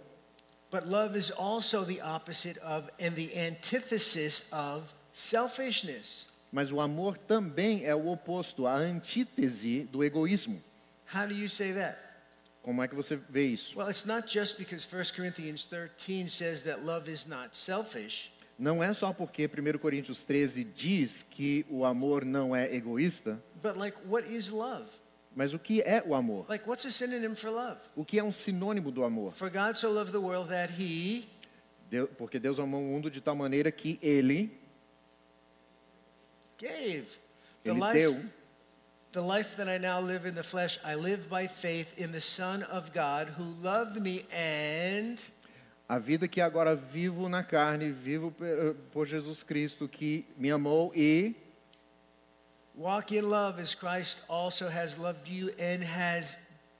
but 0.72 0.88
love 0.88 1.14
is 1.14 1.30
also 1.30 1.84
the 1.84 2.00
opposite 2.00 2.56
of 2.58 2.90
and 2.98 3.14
the 3.14 3.30
antithesis 3.36 4.50
of 4.52 4.92
selfishness. 5.12 6.26
mas 6.50 6.72
o 6.72 6.80
amor 6.80 7.16
também 7.16 7.84
é 7.84 7.94
o 7.94 8.08
oposto, 8.08 8.66
a 8.66 8.74
antítese 8.74 9.84
do 9.90 10.02
egoísmo. 10.02 10.60
How 11.14 11.26
do 11.26 11.34
you 11.34 11.48
say 11.48 11.72
that? 11.74 11.98
Como 12.62 12.82
é 12.82 12.88
que 12.88 12.94
você 12.94 13.16
vê 13.16 13.46
isso? 13.48 13.76
Well, 13.76 13.88
it's 13.88 14.04
not 14.04 14.26
just 14.28 14.56
because 14.56 14.84
1 14.84 15.14
Corinthians 15.16 15.64
13 15.66 16.28
says 16.28 16.62
that 16.62 16.84
love 16.84 17.10
is 17.10 17.26
not 17.26 17.56
selfish. 17.56 18.30
Não 18.58 18.82
é 18.82 18.92
só 18.94 19.12
porque 19.12 19.46
1 19.46 19.78
Coríntios 19.78 20.22
13 20.22 20.62
diz 20.62 21.22
que 21.22 21.66
o 21.68 21.84
amor 21.84 22.24
não 22.24 22.54
é 22.54 22.72
egoísta, 22.74 23.42
But 23.62 23.76
like, 23.76 23.96
what 24.06 24.26
is 24.32 24.50
love? 24.50 24.88
Mas 25.34 25.54
o 25.54 25.58
que 25.58 25.80
é 25.82 26.02
o 26.06 26.14
amor? 26.14 26.46
Like, 26.48 26.68
what's 26.68 26.84
a 26.84 26.90
synonym 26.90 27.34
for 27.34 27.50
love? 27.50 27.78
O 27.96 28.04
que 28.04 28.18
é 28.18 28.24
um 28.24 28.32
sinônimo 28.32 28.90
do 28.90 29.02
amor? 29.04 29.32
For 29.34 29.48
God 29.50 29.76
so 29.76 29.90
loved 29.90 30.12
the 30.12 30.20
world 30.20 30.48
that 30.50 30.72
he 30.78 31.24
Deu- 31.90 32.08
porque 32.08 32.38
Deus 32.38 32.58
amou 32.58 32.80
o 32.80 32.84
mundo 32.86 33.10
de 33.10 33.20
tal 33.20 33.34
maneira 33.36 33.70
que 33.70 33.98
Ele, 34.02 34.50
gave. 36.58 37.06
The 37.64 37.70
Ele 37.70 37.80
life, 37.80 37.92
deu. 37.98 38.24
the 39.12 39.20
life 39.20 39.56
that 39.56 39.68
I 39.68 39.78
now 39.78 40.00
live 40.00 40.26
in 40.26 40.34
the 40.34 40.42
flesh, 40.42 40.78
I 40.84 40.94
live 40.94 41.28
by 41.28 41.46
faith 41.46 41.98
in 41.98 42.12
the 42.12 42.20
Son 42.20 42.62
of 42.64 42.92
God 42.92 43.28
who 43.36 43.44
loved 43.62 44.00
me 44.00 44.24
and 44.34 45.18
a 45.88 45.98
vida 45.98 46.26
que 46.26 46.40
agora 46.40 46.74
vivo 46.74 47.28
na 47.28 47.42
carne, 47.42 47.90
vivo 47.92 48.30
pe- 48.30 48.72
por 48.92 49.04
Jesus 49.06 49.42
Cristo, 49.42 49.86
que 49.86 50.24
me 50.38 50.50
amou 50.50 50.90
e 50.94 51.34
walk 52.76 53.12
in 53.12 53.28
love 53.28 53.58
as 53.60 53.74
Christ 53.74 54.20
also 54.28 54.68
has 54.68 54.96
loved 54.98 55.28
you 55.28 55.50
and 55.58 55.82
has 55.84 56.36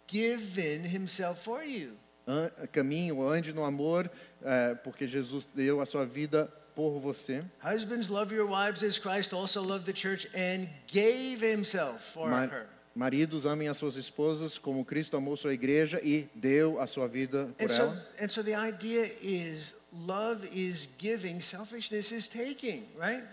given 0.09 0.83
himself 0.85 1.43
for 1.43 1.63
you. 1.65 1.93
an- 2.27 2.51
caminho, 2.73 3.21
ande 3.35 3.53
no 3.53 3.65
amor, 3.65 4.09
eh, 4.45 4.75
porque 4.85 5.07
Jesus 5.09 5.47
deu 5.55 5.81
a 5.81 5.87
sua 5.87 6.05
vida 6.07 6.49
por 6.75 7.01
você. 7.01 7.45
Husbands, 7.61 8.09
love 8.09 8.33
your 8.33 8.47
wives 8.47 8.83
as 8.83 8.97
Christ 8.99 9.33
also 9.35 9.61
loved 9.63 9.87
the 9.87 9.93
church 9.93 10.27
and 10.35 10.69
gave 10.87 11.41
himself 11.41 12.01
for 12.13 12.29
Ma- 12.31 12.47
her. 12.47 12.67
maridos, 12.95 13.45
amem 13.45 13.69
as 13.69 13.77
suas 13.79 13.97
esposas 13.97 14.57
como 14.59 14.85
Cristo 14.85 15.17
amou 15.17 15.37
sua 15.37 15.53
igreja 15.53 15.99
e 16.03 16.29
deu 16.35 16.79
a 16.81 16.87
sua 16.87 17.09
vida 17.09 17.49
por 17.59 17.65
And 17.65 17.69
so, 17.69 17.83
ela. 17.83 18.07
and 18.21 18.31
so 18.31 18.43
the 18.43 18.55
idea 18.55 19.11
is 19.21 19.75
love 20.07 20.47
is 20.55 20.89
giving, 20.99 21.41
selfishness 21.41 22.13
is 22.13 22.29
taking, 22.29 22.87
right? 22.97 23.25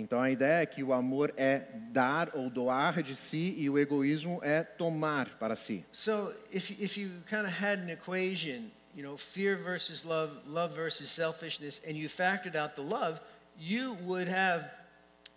Então 0.00 0.20
a 0.20 0.30
ideia 0.30 0.62
é 0.62 0.66
que 0.66 0.82
o 0.82 0.92
amor 0.92 1.32
é 1.36 1.62
dar 1.92 2.30
ou 2.34 2.48
doar 2.50 3.02
de 3.02 3.14
si 3.14 3.54
e 3.58 3.68
o 3.68 3.78
egoísmo 3.78 4.40
é 4.42 4.62
tomar 4.62 5.38
para 5.38 5.54
si. 5.54 5.84
So 5.92 6.32
if, 6.52 6.70
you- 6.70 6.76
if 6.84 6.96
you 6.96 7.10
kind 7.28 7.42
of 7.46 7.50
had 7.52 7.78
an 7.80 7.90
equation, 7.90 8.70
you 8.96 9.02
know, 9.02 9.16
fear 9.16 9.56
versus 9.56 10.04
love, 10.04 10.32
love 10.46 10.74
versus 10.74 11.08
selfishness, 11.10 11.80
and 11.86 11.92
you 11.92 12.08
factored 12.08 12.56
out 12.56 12.74
the 12.74 12.82
love, 12.82 13.20
you 13.58 13.96
would 14.04 14.28
have 14.28 14.68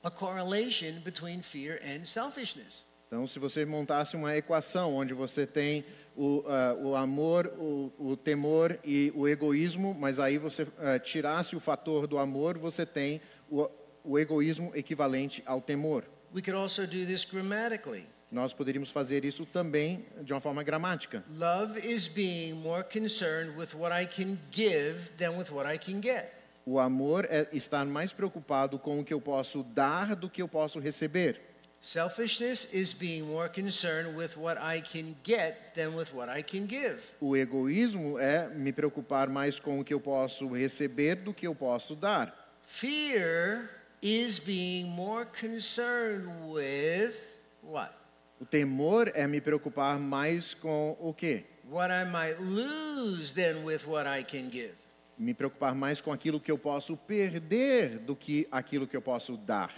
a 0.03 0.09
correlation 0.09 1.01
between 1.03 1.41
fear 1.41 1.79
and 1.83 2.05
selfishness. 2.07 2.85
Então, 3.07 3.27
se 3.27 3.37
você 3.37 3.63
montasse 3.63 4.15
uma 4.15 4.35
equação 4.35 4.95
onde 4.95 5.13
você 5.13 5.45
tem 5.45 5.85
o, 6.17 6.43
ah, 6.47 6.73
o 6.81 6.95
amor, 6.95 7.45
o, 7.59 7.91
o 7.99 8.17
temor 8.17 8.79
e 8.83 9.11
o 9.15 9.27
egoísmo, 9.27 9.93
mas 9.93 10.19
aí 10.19 10.39
você 10.39 10.65
ah, 10.79 10.97
tirasse 10.97 11.55
o 11.55 11.59
fator 11.59 12.07
do 12.07 12.17
amor, 12.17 12.57
você 12.57 12.85
tem 12.87 13.21
o, 13.51 13.69
o 14.03 14.19
egoísmo 14.19 14.71
equivalente 14.75 15.41
ao 15.45 15.61
temor. 15.61 16.03
We 16.33 16.41
could 16.41 16.57
also 16.57 16.85
do 16.85 17.05
this 17.05 17.25
grammatically. 17.25 18.05
Nós 18.31 18.51
poderíamos 18.51 18.89
fazer 18.89 19.23
isso 19.25 19.45
também 19.45 20.05
de 20.23 20.33
uma 20.33 20.41
forma 20.41 20.63
gramática. 20.63 21.23
Love 21.37 21.79
is 21.79 22.07
being 22.07 22.53
more 22.53 22.83
concerned 22.83 23.55
with 23.55 23.75
what 23.75 23.93
I 23.93 24.07
can 24.07 24.39
give 24.51 25.11
than 25.17 25.37
with 25.37 25.51
what 25.51 25.71
I 25.71 25.77
can 25.77 26.01
get. 26.01 26.33
O 26.65 26.79
amor 26.79 27.27
é 27.29 27.47
estar 27.53 27.85
mais 27.85 28.11
preocupado 28.11 28.79
com 28.79 28.99
o 28.99 29.03
que 29.03 29.13
eu 29.13 29.21
posso 29.21 29.61
dar 29.63 30.15
do 30.15 30.29
que 30.29 30.41
eu 30.41 30.47
posso 30.47 30.79
receber. 30.79 31.39
Selfishness 31.79 32.73
is 32.73 32.93
being 32.93 33.23
more 33.23 33.49
concerned 33.49 34.15
with 34.15 34.37
what 34.37 34.57
I 34.57 34.81
can 34.81 35.15
get 35.23 35.73
than 35.75 35.89
with 35.95 36.13
what 36.13 36.31
I 36.31 36.41
can 36.41 36.65
give. 36.65 37.01
O 37.19 37.35
egoísmo 37.35 38.17
é 38.17 38.47
me 38.47 38.71
preocupar 38.71 39.29
mais 39.29 39.59
com 39.59 39.79
o 39.79 39.83
que 39.83 39.93
eu 39.93 39.99
posso 39.99 40.47
receber 40.47 41.15
do 41.15 41.33
que 41.33 41.45
eu 41.45 41.53
posso 41.53 41.93
dar. 41.93 42.57
Fear 42.65 43.69
is 44.03 44.37
being 44.37 44.89
more 44.89 45.25
concerned 45.25 46.27
with 46.45 47.15
what? 47.61 47.93
O 48.41 48.45
temor 48.45 49.09
é 49.15 49.25
me 49.25 49.39
preocupar 49.39 49.97
mais 49.97 50.53
com 50.53 50.97
o 50.99 51.13
quê? 51.13 51.45
What 51.69 51.89
I 51.89 52.03
might 52.03 52.41
lose 52.41 53.33
than 53.33 53.63
with 53.63 53.87
what 53.87 54.05
I 54.05 54.23
can 54.23 54.49
give. 54.51 54.73
Me 55.17 55.33
preocupar 55.33 55.73
mais 55.73 56.01
com 56.01 56.11
aquilo 56.11 56.37
que 56.41 56.51
eu 56.51 56.57
posso 56.57 56.97
perder 56.97 57.99
do 57.99 58.13
que 58.13 58.45
aquilo 58.51 58.85
que 58.85 58.97
eu 58.97 59.01
posso 59.01 59.37
dar. 59.37 59.71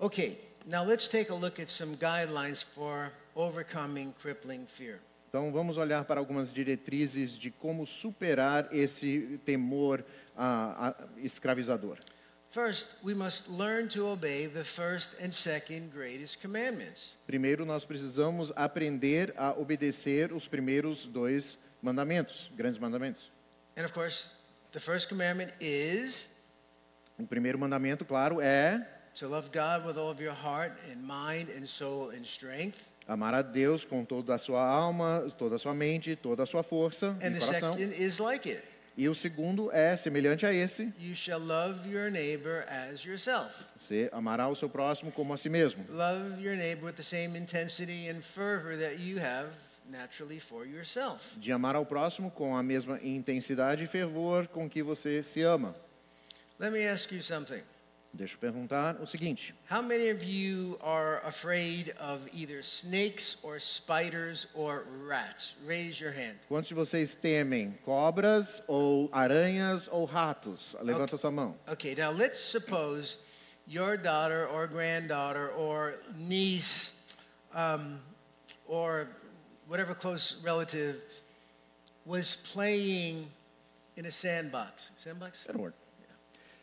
Okay, 0.00 0.40
now 0.66 0.84
let's 0.84 1.06
take 1.06 1.30
a 1.30 1.34
look 1.34 1.62
at 1.62 1.68
some 1.68 1.96
guidelines 1.96 2.60
for 2.60 3.12
overcoming 3.36 4.12
crippling 4.20 4.66
fear. 4.66 4.98
Então 5.28 5.52
vamos 5.52 5.76
olhar 5.76 6.04
para 6.04 6.18
algumas 6.18 6.52
diretrizes 6.52 7.38
de 7.38 7.52
como 7.52 7.86
superar 7.86 8.68
esse 8.72 9.38
temor 9.44 10.04
ah, 10.36 10.96
ah, 10.98 11.04
escravizador. 11.18 11.98
First, 12.50 12.88
we 13.04 13.14
must 13.14 13.48
learn 13.48 13.88
to 13.90 14.08
obey 14.08 14.46
the 14.46 14.64
first 14.64 15.10
and 15.22 15.32
second 15.32 15.92
greatest 15.92 16.40
commandments. 16.40 17.16
Primeiro, 17.26 17.64
nós 17.64 17.84
precisamos 17.84 18.52
aprender 18.56 19.32
a 19.36 19.52
obedecer 19.52 20.32
os 20.32 20.48
primeiros 20.48 21.06
dois 21.06 21.56
mandamentos, 21.80 22.50
grandes 22.56 22.78
mandamentos. 22.80 23.30
And 23.76 23.84
of 23.84 23.92
course, 23.92 24.30
the 24.72 24.80
first 24.80 25.08
commandment 25.08 25.52
is 25.60 26.28
O 27.18 27.24
primeiro 27.26 27.56
mandamento, 27.58 28.04
claro, 28.04 28.40
é 28.40 28.84
to 29.14 29.28
love 29.28 29.50
God 29.52 29.86
with 29.86 29.96
all 29.96 30.10
of 30.10 30.20
your 30.20 30.34
heart 30.34 30.72
and 30.90 30.96
mind 31.02 31.50
and 31.56 31.66
soul 31.68 32.10
and 32.10 32.24
strength. 32.24 32.78
amar 33.06 33.32
a 33.34 33.42
Deus 33.42 33.84
com 33.84 34.04
toda 34.04 34.34
a 34.34 34.38
sua 34.38 34.60
alma, 34.66 35.24
toda 35.38 35.54
a 35.54 35.58
sua 35.58 35.74
mente, 35.74 36.16
toda 36.16 36.42
a 36.42 36.46
sua 36.46 36.64
força 36.64 37.16
And 37.22 37.28
e 37.28 37.38
the 37.38 37.46
coração. 37.46 37.74
second 37.74 37.92
is 37.92 38.18
like 38.18 38.48
it. 38.48 38.64
E 39.00 39.08
o 39.08 39.14
segundo 39.14 39.72
é 39.72 39.96
semelhante 39.96 40.44
a 40.44 40.52
esse: 40.52 40.92
You 41.00 41.16
shall 41.16 41.40
love 41.40 41.88
your 41.90 42.10
neighbor 42.10 42.66
as 42.68 43.02
yourself. 43.02 43.50
você 43.74 44.10
amará 44.12 44.46
o 44.46 44.54
seu 44.54 44.68
próximo 44.68 45.10
como 45.10 45.32
a 45.32 45.38
si 45.38 45.48
mesmo. 45.48 45.86
Love 45.88 46.38
your 46.44 46.54
neighbor 46.54 46.84
with 46.84 46.96
the 46.96 47.02
same 47.02 47.34
intensity 47.34 48.10
and 48.10 48.20
fervor 48.20 48.76
that 48.76 49.00
you 49.00 49.18
have 49.18 49.52
naturally 49.88 50.38
for 50.38 50.66
yourself. 50.66 51.34
De 51.38 51.50
amar 51.50 51.76
ao 51.76 51.86
próximo 51.86 52.30
com 52.30 52.54
a 52.54 52.62
mesma 52.62 53.00
intensidade 53.02 53.84
e 53.84 53.86
fervor 53.86 54.46
com 54.48 54.68
que 54.68 54.82
você 54.82 55.22
se 55.22 55.40
ama. 55.40 55.74
Let 56.58 56.70
me 56.70 56.86
ask 56.86 57.10
you 57.10 57.22
something. 57.22 57.62
Deixa 58.12 58.34
eu 58.34 58.38
perguntar 58.38 59.00
o 59.00 59.06
seguinte: 59.06 59.54
How 59.70 59.80
many 59.82 60.10
of 60.10 60.24
you 60.24 60.76
are 60.82 61.20
afraid 61.24 61.94
of 62.00 62.20
either 62.32 62.60
snakes 62.62 63.38
or 63.42 63.60
spiders 63.60 64.48
or 64.52 64.84
rats? 65.06 65.54
Raise 65.64 66.02
your 66.02 66.12
hand. 66.12 66.38
quantos 66.48 66.68
de 66.68 66.74
vocês 66.74 67.14
temem 67.14 67.78
cobras 67.84 68.62
ou 68.66 69.08
aranhas 69.12 69.88
ou 69.88 70.04
ratos? 70.04 70.76
Levanta 70.82 71.16
sua 71.16 71.30
mão. 71.30 71.56
Okay, 71.68 71.94
now 71.94 72.10
let's 72.10 72.40
suppose 72.40 73.18
your 73.66 73.96
daughter 73.96 74.48
or 74.48 74.66
granddaughter 74.66 75.50
or 75.56 75.94
niece 76.18 77.06
um, 77.54 78.00
or 78.66 79.06
whatever 79.68 79.94
close 79.94 80.42
relative 80.44 81.00
was 82.04 82.34
playing 82.34 83.28
in 83.96 84.06
a 84.06 84.10
sandbox. 84.10 84.90
Sandbox? 84.96 85.46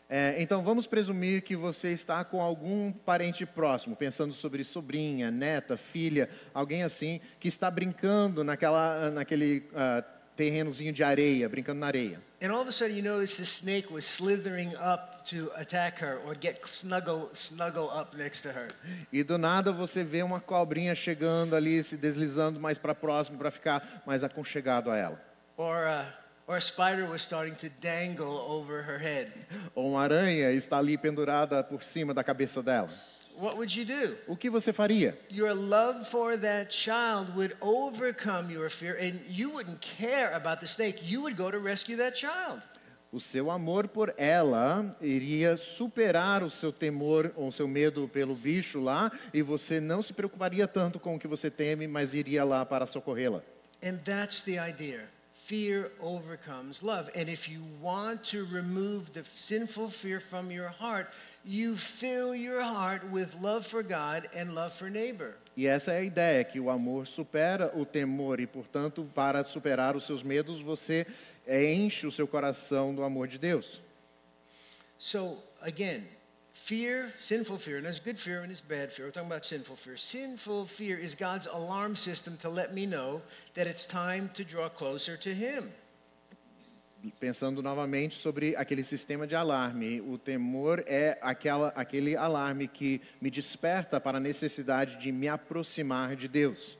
É, 0.09 0.41
então 0.41 0.63
vamos 0.63 0.87
presumir 0.87 1.41
que 1.41 1.55
você 1.55 1.91
está 1.91 2.23
com 2.23 2.41
algum 2.41 2.91
parente 2.91 3.45
próximo, 3.45 3.95
pensando 3.95 4.33
sobre 4.33 4.63
sobrinha, 4.63 5.29
neta, 5.29 5.75
filha, 5.75 6.29
alguém 6.53 6.83
assim, 6.83 7.19
que 7.39 7.49
está 7.49 7.69
brincando 7.69 8.41
naquela, 8.41 9.11
naquele 9.11 9.65
ah, 9.75 10.03
terrenozinho 10.37 10.93
de 10.93 11.03
areia, 11.03 11.49
brincando 11.49 11.81
na 11.81 11.87
areia. 11.87 12.21
And 12.41 12.51
all 12.51 12.61
of 12.61 12.69
a 12.69 12.71
sudden, 12.71 12.95
you 12.95 13.03
notice 13.03 13.35
the 13.35 13.43
snake 13.43 13.91
was 13.91 14.05
slithering 14.05 14.75
up 14.75 15.27
to 15.31 15.51
attack 15.55 15.99
her 15.99 16.21
or 16.25 16.35
get 16.39 16.61
snuggle, 16.67 17.31
snuggle 17.33 17.89
up 17.89 18.15
next 18.15 18.43
to 18.43 18.49
her. 18.49 18.69
E 19.11 19.23
do 19.23 19.37
nada 19.37 19.71
você 19.73 20.03
vê 20.03 20.21
uma 20.21 20.39
cobrinha 20.39 20.93
chegando 20.93 21.55
ali, 21.55 21.83
se 21.83 21.97
deslizando 21.97 22.59
mais 22.59 22.77
para 22.77 22.93
próximo 22.93 23.39
para 23.39 23.49
ficar 23.49 24.03
mais 24.05 24.23
aconchegado 24.23 24.91
a 24.91 24.95
ela. 24.95 25.19
Or, 25.57 25.87
uh, 25.87 26.26
or 26.47 26.57
a 26.57 26.61
spider 26.61 27.05
was 27.05 27.21
starting 27.21 27.55
to 27.55 27.69
dangle 27.81 28.37
over 28.49 28.81
her 28.81 28.97
head. 28.97 29.31
Ou 29.75 29.91
uma 29.91 30.01
aranha 30.01 30.51
está 30.51 30.77
ali 30.77 30.97
pendurada 30.97 31.63
por 31.63 31.83
cima 31.83 32.13
da 32.13 32.23
cabeça 32.23 32.63
dela. 32.63 32.89
What 33.39 33.55
would 33.57 33.79
you 33.79 33.85
do? 33.85 34.17
O 34.27 34.35
que 34.35 34.49
você 34.49 34.73
faria? 34.73 35.15
Your 35.29 35.53
love 35.53 36.05
for 36.09 36.35
that 36.39 36.73
child 36.73 37.33
would 37.35 37.55
overcome 37.61 38.51
your 38.51 38.67
fear, 38.71 38.97
and 38.99 39.19
you 39.29 39.51
wouldn't 39.51 39.79
care 39.79 40.33
about 40.33 40.59
the 40.59 40.65
snake. 40.65 40.99
You 41.03 41.21
would 41.21 41.37
go 41.37 41.51
to 41.51 41.59
rescue 41.59 41.97
that 41.97 42.17
child. 42.17 42.63
O 43.11 43.19
seu 43.19 43.51
amor 43.51 43.87
por 43.87 44.13
ela 44.17 44.97
iria 44.99 45.55
superar 45.55 46.43
o 46.43 46.49
seu 46.49 46.73
temor 46.73 47.31
ou 47.35 47.49
o 47.49 47.51
seu 47.51 47.67
medo 47.67 48.07
pelo 48.07 48.33
bicho 48.33 48.79
lá, 48.79 49.11
e 49.31 49.43
você 49.43 49.79
não 49.79 50.01
se 50.01 50.13
preocuparia 50.13 50.67
tanto 50.67 50.99
com 50.99 51.15
o 51.15 51.19
que 51.19 51.27
você 51.27 51.51
teme, 51.51 51.87
mas 51.87 52.15
iria 52.15 52.43
lá 52.43 52.65
para 52.65 52.87
socorrê-la. 52.87 53.43
And 53.83 53.97
that's 53.97 54.41
the 54.41 54.57
idea. 54.57 55.07
Fear 55.47 55.91
overcomes 56.01 56.83
love. 56.83 57.09
And 57.15 57.29
if 57.29 57.47
you 57.47 57.61
want 57.81 58.21
to 58.31 58.45
remove 58.51 59.13
the 59.13 59.23
sinful 59.23 59.89
fear 59.91 60.19
from 60.19 60.51
your 60.51 60.67
heart, 60.67 61.07
you 61.45 61.77
fill 61.77 62.35
your 62.35 62.61
heart 62.61 63.09
with 63.09 63.33
love 63.41 63.65
for 63.65 63.81
God 63.81 64.27
and 64.35 64.53
love 64.53 64.73
for 64.73 64.89
neighbor. 64.89 65.35
E 65.55 65.65
essa 65.65 65.93
é 65.93 65.99
a 65.99 66.03
ideia, 66.03 66.43
que 66.43 66.59
o 66.59 66.69
amor 66.69 67.07
supera 67.07 67.71
o 67.73 67.85
temor, 67.85 68.41
e 68.41 68.45
portanto, 68.45 69.09
para 69.15 69.41
superar 69.45 69.95
os 69.95 70.05
seus 70.05 70.21
medos, 70.21 70.59
você 70.59 71.07
enche 71.47 72.05
o 72.05 72.11
seu 72.11 72.27
coração 72.27 72.93
do 72.93 73.01
amor 73.01 73.29
de 73.29 73.37
Deus. 73.37 73.81
So, 74.97 75.37
again, 75.61 76.03
fear, 76.67 77.13
sinful 77.15 77.57
fear, 77.57 77.77
and 77.77 77.85
there's 77.85 78.01
good 78.01 78.19
fear 78.19 78.39
and 78.39 78.49
there's 78.49 78.59
bad 78.59 78.91
fear. 78.91 79.05
We're 79.05 79.11
talking 79.11 79.31
about 79.31 79.45
sinful 79.45 79.77
fear. 79.77 79.95
Sinful 79.95 80.65
fear 80.65 80.97
is 80.97 81.15
God's 81.15 81.47
alarm 81.47 81.95
system 81.95 82.35
to 82.41 82.49
let 82.49 82.73
me 82.73 82.85
know 82.85 83.21
that 83.53 83.67
it's 83.67 83.85
time 83.85 84.29
to 84.33 84.43
draw 84.43 84.67
closer 84.67 85.15
to 85.15 85.33
Him. 85.33 85.71
Pensando 87.21 87.61
novamente 87.61 88.15
sobre 88.15 88.53
aquele 88.57 88.83
sistema 88.83 89.25
de 89.25 89.33
alarme, 89.33 90.01
o 90.01 90.17
temor 90.17 90.83
é 90.85 91.17
aquela, 91.21 91.69
aquele 91.69 92.17
alarme 92.17 92.67
que 92.67 92.99
me 93.21 93.29
desperta 93.31 94.01
para 94.01 94.17
a 94.17 94.19
necessidade 94.19 94.97
de 94.97 95.09
me 95.09 95.29
aproximar 95.29 96.17
de 96.17 96.27
Deus. 96.27 96.75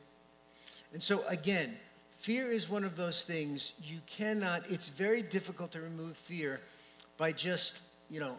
And 0.93 0.99
so, 0.99 1.23
again, 1.29 1.77
fear 2.19 2.51
is 2.51 2.69
one 2.69 2.85
of 2.85 2.97
those 2.97 3.23
things 3.23 3.71
you 3.79 4.01
cannot, 4.05 4.69
it's 4.69 4.89
very 4.89 5.21
difficult 5.21 5.71
to 5.71 5.79
remove 5.79 6.17
fear 6.17 6.59
by 7.17 7.31
just, 7.31 7.79
you 8.09 8.19
know, 8.19 8.35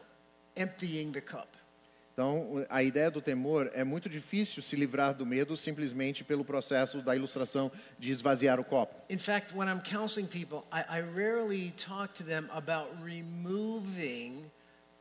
emptying 0.59 1.13
the 1.13 1.21
cup. 1.21 1.49
Então, 2.19 2.67
a 2.69 2.83
ideia 2.83 3.13
do 3.13 3.23
temor 3.23 3.71
é 3.73 3.85
muito 3.85 4.09
difícil 4.09 4.61
se 4.61 4.75
livrar 4.75 5.15
do 5.15 5.25
medo 5.25 5.57
simplesmente 5.57 6.25
pelo 6.25 6.45
processo 6.45 7.01
da 7.01 7.15
ilustração 7.15 7.71
de 7.97 8.11
esvaziar 8.11 8.59
o 8.59 8.65
copo. 8.65 9.01
In 9.09 9.19
fact, 9.19 9.55
when 9.55 9.69
I'm 9.69 9.81
counseling 9.81 10.27
people, 10.27 10.65
I, 10.73 10.99
I 10.99 11.01
rarely 11.01 11.73
talk 11.77 12.15
to 12.15 12.25
them 12.25 12.49
about 12.51 12.89
removing 13.01 14.51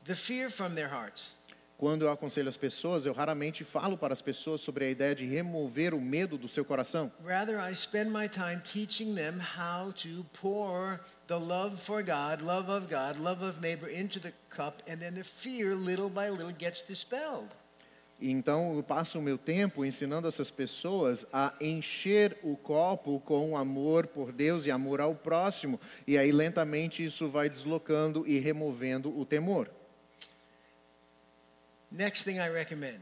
the 0.06 0.14
fear 0.16 0.52
from 0.52 0.76
their 0.76 0.88
hearts. 0.88 1.38
Quando 1.78 2.06
eu 2.06 2.12
aconselho 2.12 2.50
as 2.50 2.58
pessoas, 2.58 3.06
eu 3.06 3.14
raramente 3.14 3.64
falo 3.64 3.96
para 3.96 4.12
as 4.12 4.20
pessoas 4.20 4.62
sobre 4.62 4.86
a 4.86 4.90
ideia 4.90 5.14
de 5.14 5.28
remover 5.28 5.94
o 5.94 6.02
medo 6.02 6.36
do 6.36 6.50
seu 6.50 6.66
coração. 6.66 7.12
Rather, 7.24 7.60
I 7.60 7.76
spend 7.76 8.10
my 8.10 8.28
time 8.28 8.60
teaching 8.64 9.14
them 9.14 9.40
how 9.40 9.94
to 9.94 10.26
pour 10.34 11.00
the 11.28 11.38
love 11.38 11.78
for 11.78 12.04
God, 12.04 12.42
love 12.42 12.72
of 12.72 12.88
God, 12.88 13.20
love 13.20 13.46
of 13.46 13.62
neighbor 13.62 13.88
into 13.92 14.20
the 14.20 14.34
cup, 14.50 14.82
and 14.90 14.98
then 14.98 15.14
the 15.14 15.24
fear, 15.24 15.76
little 15.76 16.10
by 16.10 16.32
little, 16.32 16.52
gets 16.52 16.82
dispelled. 16.82 17.50
Então, 18.20 18.76
eu 18.76 18.82
passo 18.82 19.20
o 19.20 19.22
meu 19.22 19.38
tempo 19.38 19.86
ensinando 19.86 20.28
essas 20.28 20.50
pessoas 20.50 21.28
a 21.32 21.54
encher 21.62 22.40
o 22.42 22.58
copo 22.58 23.20
com 23.20 23.56
amor 23.56 24.08
por 24.08 24.32
Deus 24.32 24.66
e 24.66 24.72
amor 24.72 25.00
ao 25.00 25.14
próximo, 25.14 25.80
e 26.08 26.18
aí 26.18 26.32
lentamente 26.32 27.06
isso 27.06 27.30
vai 27.30 27.48
deslocando 27.48 28.26
e 28.26 28.40
removendo 28.40 29.16
o 29.16 29.24
temor. 29.24 29.70
Next 31.92 32.24
thing 32.24 32.40
I 32.40 32.50
recommend 32.50 33.00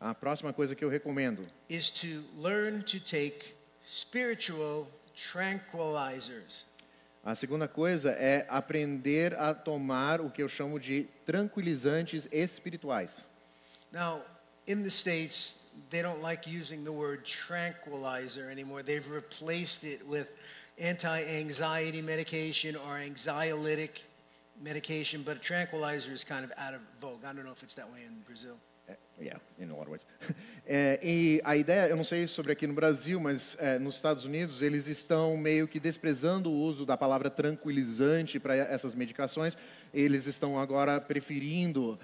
A 0.00 0.14
próxima 0.14 0.52
coisa 0.52 0.76
que 0.76 0.84
eu 0.84 0.88
recomendo 0.88 1.42
is 1.68 1.90
to 1.90 2.22
learn 2.36 2.82
to 2.82 3.00
take 3.00 3.54
spiritual 3.84 4.86
tranquilizers. 5.12 6.66
A 7.24 7.34
segunda 7.34 7.66
coisa 7.66 8.12
é 8.12 8.46
aprender 8.48 9.34
a 9.34 9.52
tomar 9.52 10.20
o 10.20 10.30
que 10.30 10.40
eu 10.40 10.48
chamo 10.48 10.78
de 10.78 11.08
tranquilizantes 11.26 12.28
espirituais. 12.30 13.26
Now, 13.90 14.22
in 14.68 14.84
the 14.84 14.90
States, 14.90 15.56
they 15.90 16.00
don't 16.00 16.22
like 16.22 16.48
using 16.48 16.84
the 16.84 16.92
word 16.92 17.24
tranquilizer 17.24 18.48
anymore. 18.50 18.84
They've 18.84 19.10
replaced 19.10 19.82
it 19.82 20.06
with 20.06 20.28
anti 20.78 21.24
anxiety 21.24 22.00
medication 22.00 22.76
or 22.76 23.00
anxiolytic 23.00 24.04
medication, 24.60 25.22
but 25.22 25.36
a 25.36 25.40
tranquilizer 25.40 26.12
is 26.12 26.24
kind 26.24 26.44
of 26.44 26.52
out 26.56 26.74
of 26.74 26.80
vogue. 27.00 27.24
I 27.24 27.32
don't 27.32 27.44
know 27.44 27.52
if 27.52 27.62
it's 27.62 27.74
that 27.74 27.90
way 27.92 28.00
in 28.06 28.22
Brazil. 28.26 28.56
É, 28.88 28.96
yeah, 29.20 29.38
in 29.58 29.70
a 29.70 29.74
lot 29.74 29.82
of 29.82 29.90
ways. 29.90 30.06
É, 30.66 31.00
e 31.02 31.40
a 31.44 31.56
ideia, 31.56 31.88
eu 31.88 31.96
não 31.96 32.04
sei 32.04 32.28
sobre 32.28 32.52
aqui 32.52 32.66
no 32.66 32.74
Brasil, 32.74 33.18
mas 33.18 33.56
é, 33.58 33.78
nos 33.78 33.94
Estados 33.94 34.26
Unidos 34.26 34.60
eles 34.60 34.86
estão 34.86 35.34
meio 35.36 35.66
que 35.66 35.80
desprezando 35.80 36.50
o 36.50 36.54
uso 36.54 36.84
da 36.84 36.94
palavra 36.94 37.30
tranquilizante 37.30 38.38
para 38.38 38.54
essas 38.54 38.94
medicações. 38.94 39.56
Eles 39.94 40.26
estão 40.26 40.58
agora 40.58 41.00
preferindo 41.00 41.98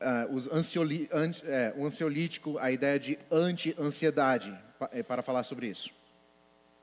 ah, 0.00 0.26
os 0.30 0.46
ansioli, 0.48 1.08
anti, 1.12 1.42
é, 1.46 1.72
o 1.76 1.86
ansiolítico, 1.86 2.58
a 2.58 2.70
ideia 2.70 2.98
de 2.98 3.18
anti-ansiedade, 3.30 4.56
é, 4.92 5.02
para 5.02 5.22
falar 5.22 5.42
sobre 5.42 5.68
isso. 5.68 5.90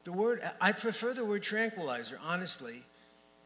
The 0.03 0.11
word, 0.11 0.41
I 0.59 0.73
prefer 0.73 1.13
the 1.13 1.21
word 1.21 1.47
tranquilizer, 1.47 2.19
honestly, 2.21 2.83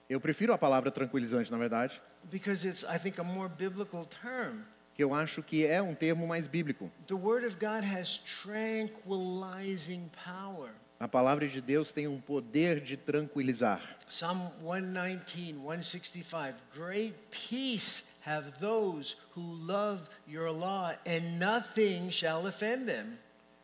Eu 0.10 0.22
prefiro 0.22 0.54
a 0.54 0.58
palavra 0.58 0.90
tranquilizante, 0.90 1.52
na 1.52 1.58
verdade, 1.58 2.02
because 2.32 2.66
it's, 2.68 2.84
I 2.84 2.98
think, 2.98 3.20
a 3.20 3.24
more 3.24 3.50
biblical 3.50 4.06
term. 4.06 4.64
que 4.96 5.04
eu 5.04 5.14
acho 5.14 5.44
que 5.44 5.66
é 5.66 5.82
um 5.82 5.94
termo 5.94 6.26
mais 6.26 6.48
bíblico. 6.48 6.90
The 7.08 7.14
Word 7.14 7.46
of 7.46 7.58
God 7.58 7.84
has 7.84 8.18
tranquilizing 8.18 10.10
power. 10.26 10.72
A 11.00 11.08
palavra 11.08 11.48
de 11.48 11.62
Deus 11.62 11.92
tem 11.92 12.08
um 12.08 12.20
poder 12.20 12.82
de 12.82 12.98
tranquilizar. 12.98 13.98
Psalm 14.08 14.50
119, 14.64 15.58
165. 15.60 16.56
Great 16.74 17.14
peace 17.30 18.06
have 18.26 18.54
those 18.60 19.16
who 19.36 19.42
love 19.42 20.02
your 20.28 20.52
law, 20.52 20.94
and 21.06 21.38
nothing 21.38 22.10
shall 22.10 22.48
offend 22.48 22.88
them. 22.88 23.20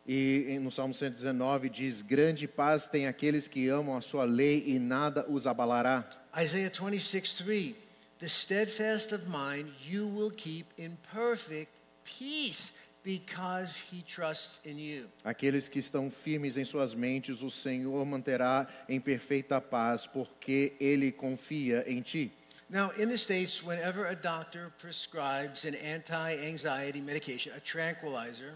E 0.06 0.60
no 0.62 0.70
Salmo 0.70 0.93
119 0.93 1.70
diz: 1.70 2.01
Grande 2.01 2.47
paz 2.47 2.88
tem 2.88 3.08
aqueles 3.08 3.47
que 3.47 3.70
amam 3.70 3.95
a 3.95 4.01
sua 4.01 4.26
lei 4.26 4.64
e 4.68 4.78
nada 4.78 5.26
os 5.30 5.47
abalará. 5.47 6.08
Isaiah 6.38 6.70
26, 6.70 7.34
3. 7.36 7.76
The 8.20 8.28
steadfast 8.28 9.14
of 9.14 9.26
mind 9.28 9.70
you 9.86 10.08
will 10.08 10.32
keep 10.32 10.68
in 10.78 10.97
perfect 11.14 11.72
peace 12.04 12.74
because 13.04 13.82
he 13.91 14.01
trusts 14.01 14.60
in 14.66 14.78
you. 14.78 15.10
Aqueles 15.24 15.70
que 15.70 15.80
estão 15.80 16.10
firmes 16.10 16.58
em 16.58 16.66
suas 16.66 16.93
mentes, 16.93 17.41
o 17.41 17.49
Senhor 17.49 18.06
manterá 18.06 18.68
em 18.88 18.99
perfeita 18.99 19.60
paz, 19.62 20.06
porque 20.06 20.74
ele 20.80 21.12
confia 21.12 21.84
em 21.88 22.01
ti. 22.01 22.32
Now, 22.70 22.91
in 22.97 23.08
the 23.08 23.18
States, 23.18 23.62
whenever 23.62 24.06
a 24.08 24.16
doctor 24.16 24.72
prescribes 24.80 25.66
an 25.66 25.76
anti 25.76 26.49
anxiety 26.49 27.01
medication, 27.01 27.54
a 27.56 27.60
tranquilizer, 27.60 28.56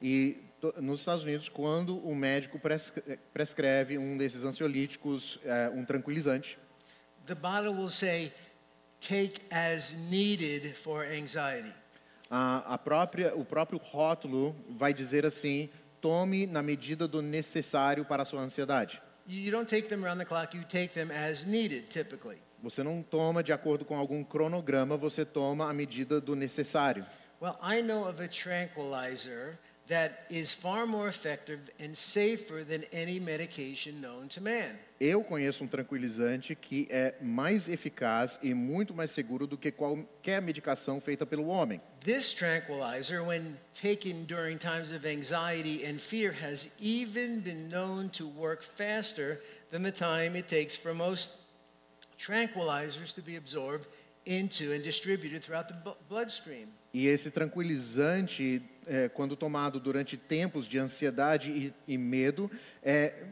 E 0.00 0.36
nos 0.80 1.00
Estados 1.00 1.24
Unidos, 1.24 1.48
quando 1.48 1.98
o 1.98 2.14
médico 2.14 2.58
prescre- 2.58 3.18
prescreve 3.32 3.98
um 3.98 4.16
desses 4.16 4.44
ansiolíticos, 4.44 5.38
eh, 5.44 5.70
um 5.74 5.84
tranquilizante, 5.84 6.58
the 7.26 7.34
bottle 7.34 7.74
will 7.74 7.90
say, 7.90 8.32
take 9.00 9.40
as 9.50 9.92
needed 10.10 10.74
for 10.74 11.04
anxiety. 11.04 11.72
a, 12.30 12.74
a 12.74 12.78
própria, 12.78 13.34
o 13.36 13.44
próprio 13.44 13.78
rótulo 13.78 14.54
vai 14.70 14.92
dizer 14.92 15.24
assim: 15.26 15.68
tome 16.00 16.46
na 16.46 16.62
medida 16.62 17.06
do 17.08 17.20
necessário 17.22 18.04
para 18.04 18.22
a 18.22 18.24
sua 18.24 18.40
ansiedade. 18.40 19.00
You 19.26 19.40
you 19.40 19.50
don't 19.52 19.68
take 19.68 19.88
them 19.88 20.04
around 20.04 20.18
the 20.18 20.24
clock, 20.24 20.56
you 20.56 20.64
take 20.64 20.94
them 20.94 21.10
as 21.10 21.44
needed 21.44 21.88
typically. 21.88 22.38
Você 22.62 22.82
não 22.82 23.02
toma 23.02 23.42
de 23.42 23.52
acordo 23.52 23.84
com 23.84 23.96
algum 23.96 24.24
cronograma, 24.24 24.96
você 24.96 25.24
toma 25.24 25.70
a 25.70 25.72
medida 25.72 26.20
do 26.20 26.34
necessário. 26.34 27.04
Well, 27.40 27.56
I 27.62 27.82
know 27.82 28.08
of 28.08 28.20
a 28.20 28.26
tranquilizer 28.26 29.58
that 29.88 30.26
is 30.30 30.52
far 30.52 30.86
more 30.86 31.08
effective 31.08 31.60
and 31.80 31.96
safer 31.96 32.62
than 32.62 32.84
any 32.92 33.18
medication 33.18 34.00
known 34.00 34.28
to 34.28 34.40
man. 34.40 34.78
Eu 35.00 35.22
conheço 35.22 35.64
um 35.64 35.68
tranquilizante 35.68 36.54
que 36.54 36.86
é 36.90 37.14
mais 37.22 37.68
eficaz 37.68 38.38
e 38.42 38.52
muito 38.52 38.92
mais 38.92 39.10
seguro 39.10 39.46
do 39.46 39.56
que 39.56 39.70
qualquer 39.70 40.42
medicação 40.42 41.00
feita 41.00 41.24
pelo 41.24 41.46
homem. 41.46 41.80
This 42.00 42.34
tranquilizer, 42.34 43.22
when 43.22 43.56
taken 43.74 44.24
during 44.24 44.58
times 44.58 44.90
of 44.90 45.06
anxiety 45.06 45.84
and 45.84 45.98
fear, 45.98 46.32
has 46.32 46.70
even 46.80 47.40
been 47.40 47.68
known 47.70 48.08
to 48.10 48.26
work 48.26 48.62
faster 48.62 49.40
than 49.70 49.82
the 49.82 49.92
time 49.92 50.36
it 50.36 50.48
takes 50.48 50.76
for 50.76 50.92
most 50.92 51.30
tranquilizers 52.18 53.14
to 53.14 53.22
be 53.22 53.36
absorbed 53.36 53.86
into 54.26 54.72
and 54.72 54.82
distributed 54.82 55.42
throughout 55.42 55.68
the 55.68 55.94
bloodstream. 56.08 56.68
E 56.92 57.06
esse 57.06 57.30
tranquilizante, 57.30 58.62
é, 58.86 59.08
quando 59.08 59.36
tomado 59.36 59.78
durante 59.78 60.16
tempos 60.16 60.66
de 60.66 60.78
ansiedade 60.78 61.50
e, 61.50 61.74
e 61.86 61.98
medo, 61.98 62.50
é, 62.82 63.24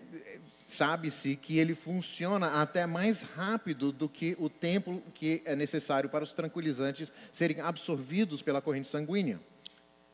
sabe-se 0.67 1.37
que 1.37 1.59
ele 1.59 1.75
funciona 1.75 2.61
até 2.61 2.87
mais 2.87 3.23
rápido 3.23 3.91
do 3.93 4.09
que 4.09 4.37
o 4.39 4.51
tempo 4.51 5.03
que 5.15 5.43
é 5.45 5.57
necessário 5.57 6.11
para 6.11 6.23
os 6.23 6.33
tranquilizantes 6.33 7.11
serem 7.33 7.61
absorvidos 7.61 8.43
pela 8.43 8.61
corrente 8.61 8.89
sanguínea. 8.89 9.41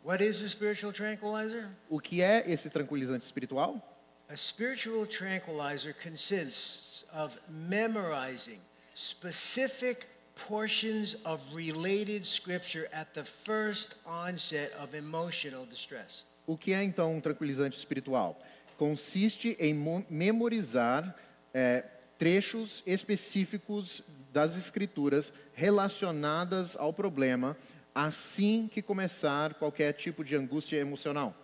What 0.04 0.22
is 0.22 0.42
a 0.42 0.48
spiritual 0.48 0.92
tranquilizer? 0.92 1.68
O 1.88 2.00
que 2.00 2.22
é 2.22 2.44
esse 2.50 2.68
tranquilizante 2.70 3.24
espiritual? 3.24 3.88
A 4.28 4.36
spiritual 4.36 5.06
tranquilizer 5.06 5.94
consists 5.94 7.04
of 7.12 7.38
memorizing 7.48 8.58
specific 8.94 10.06
portions 10.34 11.16
of 11.24 11.40
related 11.54 12.24
scripture 12.26 12.88
at 12.92 13.12
the 13.14 13.24
first 13.24 13.94
onset 14.06 14.72
of 14.82 14.94
emotional 14.96 15.66
distress. 15.66 16.24
O 16.46 16.56
que 16.56 16.72
é 16.72 16.82
então 16.82 17.14
um 17.16 17.20
tranquilizante 17.20 17.76
espiritual? 17.76 18.40
Consiste 18.76 19.56
em 19.60 19.72
mo- 19.74 20.04
memorizar 20.10 21.14
é, 21.54 21.84
trechos 22.18 22.82
específicos 22.86 24.02
das 24.32 24.56
escrituras 24.56 25.32
relacionadas 25.54 26.76
ao 26.76 26.92
problema 26.92 27.56
assim 27.94 28.68
que 28.72 28.80
começar 28.80 29.54
qualquer 29.54 29.92
tipo 29.92 30.24
de 30.24 30.34
angústia 30.34 30.78
emocional. 30.78 31.34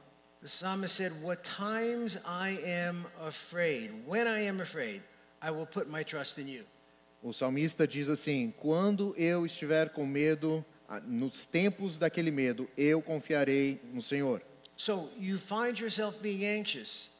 The 0.41 0.47
psalmist 0.47 0.95
said, 0.97 1.13
What 1.23 1.43
times 1.43 2.17
I 2.25 2.59
am 2.65 3.05
afraid, 3.27 3.91
when 4.07 4.27
I 4.27 4.47
am 4.49 4.61
afraid, 4.61 5.03
I 5.43 5.51
will 5.51 5.67
put 5.67 5.89
my 5.89 6.05
trust 6.05 6.39
in 6.39 6.49
you. 6.49 6.65
O 7.23 7.33
salmista 7.33 7.87
diz 7.87 8.09
assim: 8.09 8.53
Quando 8.59 9.15
eu 9.17 9.45
estiver 9.45 9.91
com 9.91 10.07
medo, 10.07 10.65
nos 11.05 11.47
tempos 11.47 11.99
daquele 11.99 12.31
medo, 12.31 12.69
eu 12.77 13.03
confiarei 13.03 13.81
no 13.93 14.01
Senhor. 14.01 14.43
So 14.77 15.11
you 15.19 15.39
find 15.39 15.79
yourself 15.79 16.21
being 16.21 16.45
anxious. 16.61 17.11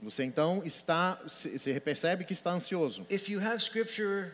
Você 0.00 0.24
então 0.24 0.62
está, 0.64 1.20
se 1.28 1.58
se 1.58 1.78
percebe 1.78 2.24
que 2.24 2.32
está 2.32 2.52
ansioso. 2.52 3.06
If 3.08 3.28
you 3.28 3.40
have 3.40 3.62
scripture 3.62 4.32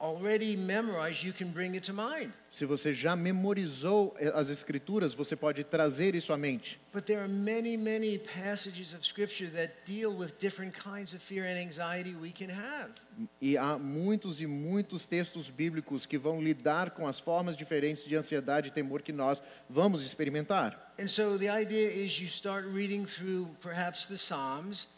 already 0.00 0.56
memorized, 0.56 1.24
you 1.24 1.32
can 1.32 1.52
bring 1.52 1.74
it 1.74 1.86
to 1.86 1.92
mind. 1.92 2.32
Se 2.50 2.66
você 2.66 2.92
já 2.92 3.16
memorizou 3.16 4.14
eh, 4.18 4.30
as 4.34 4.50
escrituras, 4.50 5.14
você 5.14 5.34
pode 5.34 5.64
trazer 5.64 6.14
isso 6.14 6.32
à 6.32 6.38
mente. 6.38 6.78
But 6.92 7.04
there 7.04 7.20
are 7.20 7.28
many, 7.28 7.76
many 7.76 8.18
passages 8.18 8.92
of 8.92 9.06
Scripture 9.06 9.50
that 9.52 9.72
deal 9.86 10.12
with 10.12 10.38
different 10.38 10.74
kinds 10.78 11.14
of 11.14 11.22
fear 11.22 11.44
and 11.44 11.58
anxiety 11.58 12.14
we 12.14 12.32
can 12.32 12.50
have. 12.50 12.92
E 13.40 13.56
há 13.56 13.78
muitos 13.78 14.40
e 14.40 14.46
muitos 14.46 15.06
textos 15.06 15.50
bíblicos 15.50 16.06
que 16.06 16.18
vão 16.18 16.42
lidar 16.42 16.90
com 16.90 17.06
as 17.06 17.20
formas 17.20 17.56
diferentes 17.56 18.04
de 18.04 18.16
ansiedade 18.16 18.68
e 18.68 18.70
temor 18.70 19.02
que 19.02 19.12
nós 19.12 19.42
vamos 19.68 20.04
experimentar. 20.04 20.92
And 20.98 21.08
so 21.08 21.38
the 21.38 21.48
idea 21.48 21.90
is 21.90 22.18
you 22.20 22.28
start 22.28 22.66
reading 22.66 23.04
through 23.04 23.48
perhaps 23.60 24.06
the 24.06 24.16
Psalms, 24.16 24.88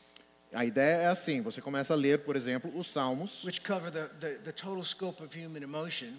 A 0.54 0.64
ideia 0.64 1.02
é 1.02 1.06
assim: 1.08 1.40
você 1.40 1.60
começa 1.60 1.92
a 1.92 1.96
ler, 1.96 2.20
por 2.20 2.36
exemplo, 2.36 2.70
os 2.78 2.86
Salmos, 2.86 3.42
which 3.44 3.60
cover 3.60 3.90
the, 3.90 4.08
the, 4.20 4.34
the 4.38 4.52
total 4.52 4.84
scope 4.84 5.22
of 5.22 5.36
human 5.36 5.62
emotion, 5.62 6.12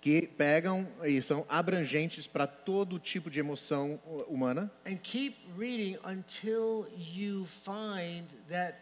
que 0.00 0.26
pegam 0.26 0.86
e 1.04 1.22
são 1.22 1.46
abrangentes 1.48 2.26
para 2.26 2.46
todo 2.46 2.98
tipo 2.98 3.30
de 3.30 3.38
emoção 3.38 4.00
uh, 4.04 4.22
humana, 4.24 4.70
and 4.84 4.96
keep 5.02 5.36
reading 5.56 5.96
until 6.04 6.86
you 6.96 7.46
find 7.46 8.26
that 8.48 8.76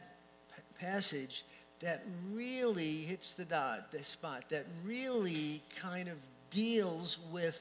passage 0.81 1.45
that 1.81 2.03
really 2.35 3.05
hits 3.05 3.35
the 3.35 3.45
dot, 3.45 3.91
the 3.91 4.03
spot, 4.03 4.49
that 4.49 4.65
really 4.87 5.63
kind 5.81 6.09
of 6.09 6.17
deals 6.51 7.19
with 7.31 7.61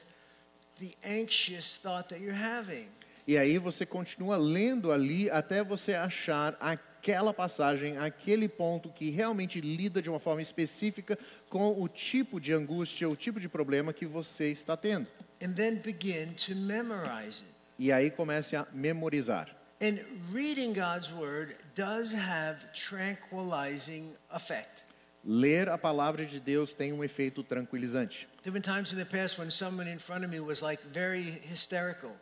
the 0.80 0.96
anxious 1.04 1.76
thought 1.76 2.08
that 2.08 2.20
you're 2.22 2.32
having. 2.32 2.88
e 3.26 3.38
aí 3.38 3.58
você 3.58 3.86
continua 3.86 4.36
lendo 4.36 4.92
ali 4.92 5.30
até 5.30 5.62
você 5.62 5.94
achar 5.94 6.56
aquela 7.04 7.34
passagem, 7.34 7.98
aquele 7.98 8.48
ponto 8.48 8.90
que 8.90 9.10
realmente 9.10 9.60
lida 9.60 10.00
de 10.00 10.08
uma 10.08 10.18
forma 10.18 10.40
específica 10.40 11.18
com 11.50 11.78
o 11.78 11.86
tipo 11.86 12.40
de 12.40 12.54
angústia, 12.54 13.06
o 13.06 13.14
tipo 13.14 13.38
de 13.38 13.46
problema 13.46 13.92
que 13.92 14.06
você 14.06 14.50
está 14.50 14.74
tendo. 14.74 15.06
and 15.42 15.54
then 15.54 15.76
begin 15.76 16.32
to 16.34 16.54
memorize 16.54 17.42
it. 17.42 17.54
E 17.78 17.92
aí 17.92 18.10
comece 18.10 18.56
a 18.56 18.66
memorizar. 18.72 19.48
And 19.82 19.98
reading 20.32 20.72
God's 20.72 21.12
word 21.12 21.56
does 21.74 22.14
have 22.14 22.64
tranquilizing 22.72 24.14
effect. 24.32 24.84
Ler 25.26 25.68
a 25.68 25.76
palavra 25.76 26.24
de 26.24 26.40
Deus 26.40 26.72
tem 26.72 26.92
um 26.92 27.02
efeito 27.04 27.42
tranquilizante. 27.42 28.26
There 28.42 28.50
have 28.50 28.54
been 28.54 28.62
times 28.62 28.92
in 28.92 28.98
the 28.98 29.04
past 29.04 29.38
when 29.38 29.50
someone 29.50 29.90
in 29.90 29.98
front 29.98 30.24
of 30.24 30.30
me 30.30 30.40
was 30.40 30.62
like 30.62 30.82
very 30.92 31.42
hysterical. 31.50 32.12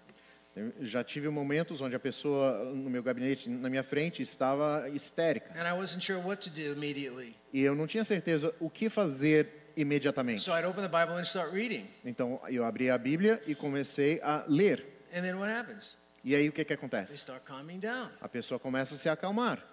Eu 0.55 0.73
já 0.81 1.03
tive 1.03 1.29
momentos 1.31 1.81
onde 1.81 1.97
a 1.97 1.99
pessoa 2.01 2.63
no 2.65 2.91
meu 2.91 3.03
gabinete, 3.03 3.49
na 3.49 3.71
minha 3.71 3.83
frente, 3.83 4.23
estava 4.23 4.87
histérica. 4.91 5.51
And 5.59 5.67
I 5.67 5.73
wasn't 5.79 6.05
sure 6.05 6.19
what 6.21 6.43
to 6.49 6.51
do 6.55 6.73
immediately. 6.73 7.35
E 7.53 7.63
eu 7.63 7.75
não 7.75 7.87
tinha 7.87 8.05
certeza 8.05 8.55
o 8.61 8.69
que 8.69 8.91
fazer 8.91 9.49
imediatamente. 9.77 10.43
So 10.43 10.53
I'd 10.53 10.67
open 10.67 10.83
the 10.87 10.89
Bible 10.89 11.15
and 11.19 11.23
start 11.25 11.53
reading. 11.55 11.89
Então 12.05 12.39
eu 12.49 12.65
abri 12.65 12.91
a 12.91 12.99
Bíblia 12.99 13.43
e 13.47 13.55
comecei 13.55 14.21
a 14.23 14.45
ler. 14.47 14.85
And 15.15 15.23
then 15.23 15.37
what 15.37 15.51
happens? 15.51 15.97
E 16.23 16.35
aí 16.35 16.49
o 16.49 16.53
que, 16.53 16.63
que 16.65 16.69
They 16.69 16.77
acontece? 16.77 17.15
start 17.17 17.45
calming 17.45 17.79
down. 17.81 18.11
A 18.21 18.29
pessoa 18.29 18.61
começa 18.61 18.95
a 18.95 18.99
se 18.99 19.09
acalmar. 19.09 19.67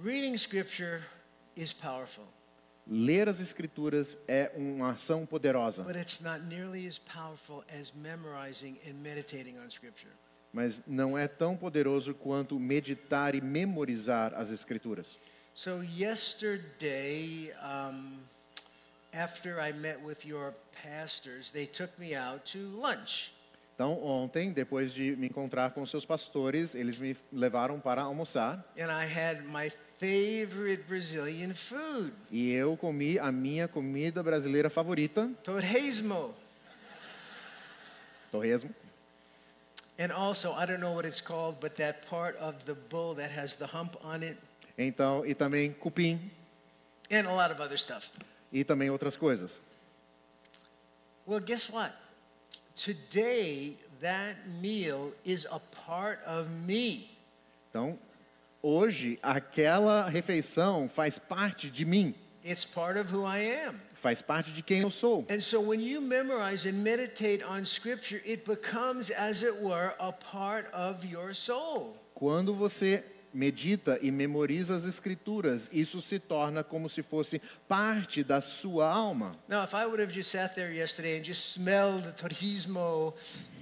Reading 0.00 0.36
scripture 0.36 1.02
is 1.56 1.72
powerful, 1.72 2.24
Ler 2.90 3.28
as 3.28 3.38
escrituras 3.38 4.16
é 4.26 4.50
uma 4.56 4.92
ação 4.92 5.26
poderosa, 5.26 5.82
but 5.82 5.94
it's 5.96 6.20
not 6.20 6.40
nearly 6.46 6.86
as 6.86 6.98
powerful 6.98 7.62
as 7.78 7.92
memorizing 7.92 8.78
and 8.86 8.94
meditating 9.02 9.58
on 9.58 9.68
scripture. 9.68 10.10
mas 10.52 10.80
não 10.86 11.16
é 11.16 11.28
tão 11.28 11.54
poderoso 11.54 12.14
quanto 12.14 12.58
meditar 12.58 13.34
e 13.34 13.40
memorizar 13.42 14.32
as 14.34 14.50
escrituras. 14.50 15.16
So, 15.54 15.82
yesterday, 15.82 17.52
um, 17.62 18.20
after 19.12 19.58
I 19.60 19.72
met 19.72 19.98
with 20.02 20.24
your 20.24 20.54
pastors, 20.82 21.50
they 21.50 21.66
took 21.66 21.92
me 21.98 22.14
out 22.16 22.50
to 22.52 22.58
lunch. 22.58 23.32
Então, 23.74 24.02
ontem, 24.02 24.50
depois 24.50 24.92
de 24.92 25.14
me 25.16 25.28
encontrar 25.28 25.70
com 25.72 25.84
seus 25.86 26.04
pastores, 26.04 26.74
eles 26.74 26.98
me 26.98 27.16
levaram 27.32 27.78
para 27.78 28.02
almoçar 28.02 28.64
And 28.76 28.90
I 28.90 29.04
had 29.04 29.42
my 29.44 29.70
favorite 29.98 30.84
Brazilian 30.88 31.54
food, 31.54 32.12
e 32.30 32.50
eu 32.52 32.76
comi 32.76 33.18
a 33.18 33.30
minha 33.32 33.66
comida 33.68 34.22
brasileira 34.22 34.70
favorita, 34.70 35.30
torresmo. 35.42 36.34
torresmo. 38.30 38.70
And 39.98 40.12
also, 40.12 40.52
I 40.52 40.64
don't 40.66 40.80
know 40.80 40.92
what 40.94 41.04
it's 41.06 41.20
called, 41.20 41.56
but 41.60 41.76
that 41.78 42.06
part 42.08 42.36
of 42.38 42.54
the 42.66 42.74
bull 42.74 43.14
that 43.16 43.32
has 43.32 43.56
the 43.56 43.66
hump 43.66 43.96
on 44.04 44.22
it, 44.22 44.36
Então, 44.78 45.26
e 45.26 45.34
também 45.34 45.72
cupim 45.72 46.20
and 47.10 47.26
a 47.26 47.32
lot 47.34 47.50
of 47.50 47.60
other 47.60 47.76
stuff. 47.76 48.08
e 48.52 48.62
também 48.62 48.90
outras 48.90 49.16
coisas. 49.16 49.60
Well, 51.26 51.40
guess 51.40 51.68
what? 51.68 51.92
Today, 52.76 53.76
that 54.00 54.36
meal 54.62 55.12
is 55.24 55.46
a 55.50 55.58
part 55.84 56.20
of 56.24 56.48
me. 56.48 57.10
Então, 57.70 57.98
hoje 58.62 59.18
aquela 59.22 60.08
refeição 60.08 60.88
faz 60.88 61.18
parte 61.18 61.70
de 61.70 61.84
mim, 61.84 62.14
It's 62.44 62.64
part 62.64 62.98
of 62.98 63.12
who 63.14 63.26
I 63.26 63.40
am. 63.66 63.74
faz 63.94 64.22
parte 64.22 64.52
de 64.52 64.62
quem 64.62 64.80
eu 64.80 64.90
sou. 64.90 65.26
And 65.28 65.40
so 65.40 65.60
when 65.60 65.80
you 65.82 66.00
memorize 66.00 66.66
and 66.68 66.74
meditate 66.82 67.42
on 67.44 67.64
Scripture, 67.64 68.22
it 68.24 68.44
becomes, 68.46 69.10
as 69.10 69.42
it 69.42 69.60
were, 69.60 69.92
a 69.98 70.12
part 70.12 70.66
of 70.72 71.04
your 71.06 71.34
soul. 71.34 71.96
Quando 72.14 72.54
você 72.54 73.04
medita 73.34 73.98
e 74.00 74.10
memoriza 74.10 74.74
as 74.74 74.84
escrituras, 74.84 75.68
isso 75.72 76.00
se 76.00 76.18
torna 76.18 76.64
como 76.64 76.88
se 76.88 77.02
fosse 77.02 77.40
parte 77.68 78.22
da 78.24 78.40
sua 78.40 78.88
alma. 78.88 79.32
Now, 79.48 79.62
if 79.64 79.74
I 79.74 79.84
would 79.84 80.00
have 80.00 80.12
just 80.12 80.30
sat 80.30 80.54
there 80.54 80.72
yesterday 80.72 81.18
and 81.18 81.24
just 81.24 81.52
smelled 81.52 82.04
the 82.04 82.12
torrismo, 82.12 83.12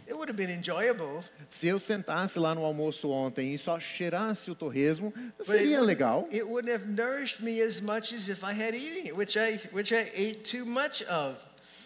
it 0.07 0.15
would 0.15 0.29
have 0.29 0.37
been 0.37 0.51
enjoyable. 0.51 1.23
Se 1.49 1.67
eu 1.69 1.79
sentasse 1.79 2.39
lá 2.39 2.55
no 2.55 2.65
almoço 2.65 3.11
ontem 3.11 3.55
e 3.55 3.59
só 3.59 3.79
cheirasse 3.81 4.51
o 4.51 4.55
torresmo, 4.55 5.13
seria 5.41 5.81
legal, 5.81 6.29
It 6.33 6.45
wouldn't 6.45 6.73
have 6.73 6.87
nourished 6.87 7.43
me 7.43 7.61
as 7.63 7.81
much 7.81 8.13
as 8.15 8.29
if 8.29 8.43
I 8.45 8.53
had 8.53 8.75
eaten 8.75 9.07
it, 9.07 9.13
which 9.17 9.37
I, 9.39 9.61
which 9.73 9.93
I 9.93 10.03
ate 10.15 10.45
too 10.51 10.65
much 10.65 11.03
of. 11.05 11.39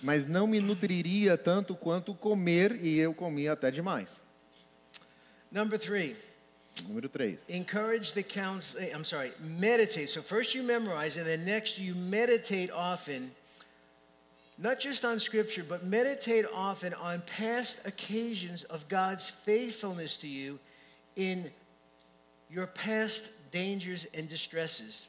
mas 0.03 0.25
não 0.27 0.47
me 0.47 0.61
nutriria 0.61 1.37
tanto 1.37 1.75
quanto 1.75 2.15
comer 2.15 2.79
e 2.83 2.99
eu 2.99 3.13
comia 3.13 3.53
até 3.53 3.71
demais. 3.71 4.23
Number 5.53 5.79
three. 5.79 6.17
Número 6.89 7.09
3. 7.09 7.49
encourage 7.51 8.13
the 8.15 8.23
counts 8.23 8.77
eh, 8.77 8.93
i'm 8.95 9.05
sorry 9.05 9.33
meditate 9.41 10.09
so 10.09 10.23
first 10.23 10.55
you 10.55 10.63
memorize 10.63 11.19
and 11.19 11.27
then 11.27 11.45
next 11.45 11.79
you 11.79 11.95
meditate 11.97 12.71
often 12.73 13.31
not 14.61 14.79
just 14.79 15.05
on 15.05 15.19
scripture 15.19 15.65
but 15.67 15.83
meditate 15.85 16.47
often 16.55 16.93
on 16.95 17.21
past 17.39 17.81
occasions 17.87 18.65
of 18.65 18.87
god's 18.89 19.31
faithfulness 19.31 20.17
to 20.17 20.27
you 20.27 20.59
in 21.17 21.51
your 22.51 22.67
past 22.67 23.25
dangers 23.51 24.07
and 24.15 24.29
distresses 24.29 25.09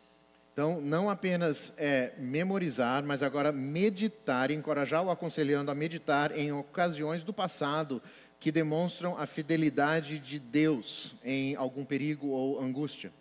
Então, 0.54 0.82
não 0.82 1.10
apenas 1.10 1.72
é, 1.78 2.12
memorizar, 2.18 3.04
mas 3.04 3.24
agora 3.24 3.54
meditar, 3.54 4.52
encorajar 4.52 5.02
o 5.02 5.10
aconselhando 5.10 5.72
a 5.72 5.76
meditar 5.76 6.38
em 6.38 6.52
ocasiões 6.52 7.24
do 7.24 7.32
passado 7.32 8.02
que 8.38 8.52
demonstram 8.52 9.18
a 9.18 9.26
fidelidade 9.26 10.20
de 10.20 10.38
Deus 10.40 11.16
em 11.24 11.56
algum 11.56 11.86
perigo 11.86 12.28
ou 12.28 12.62
angústia. 12.62 13.14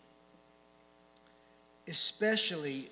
especially 1.90 2.88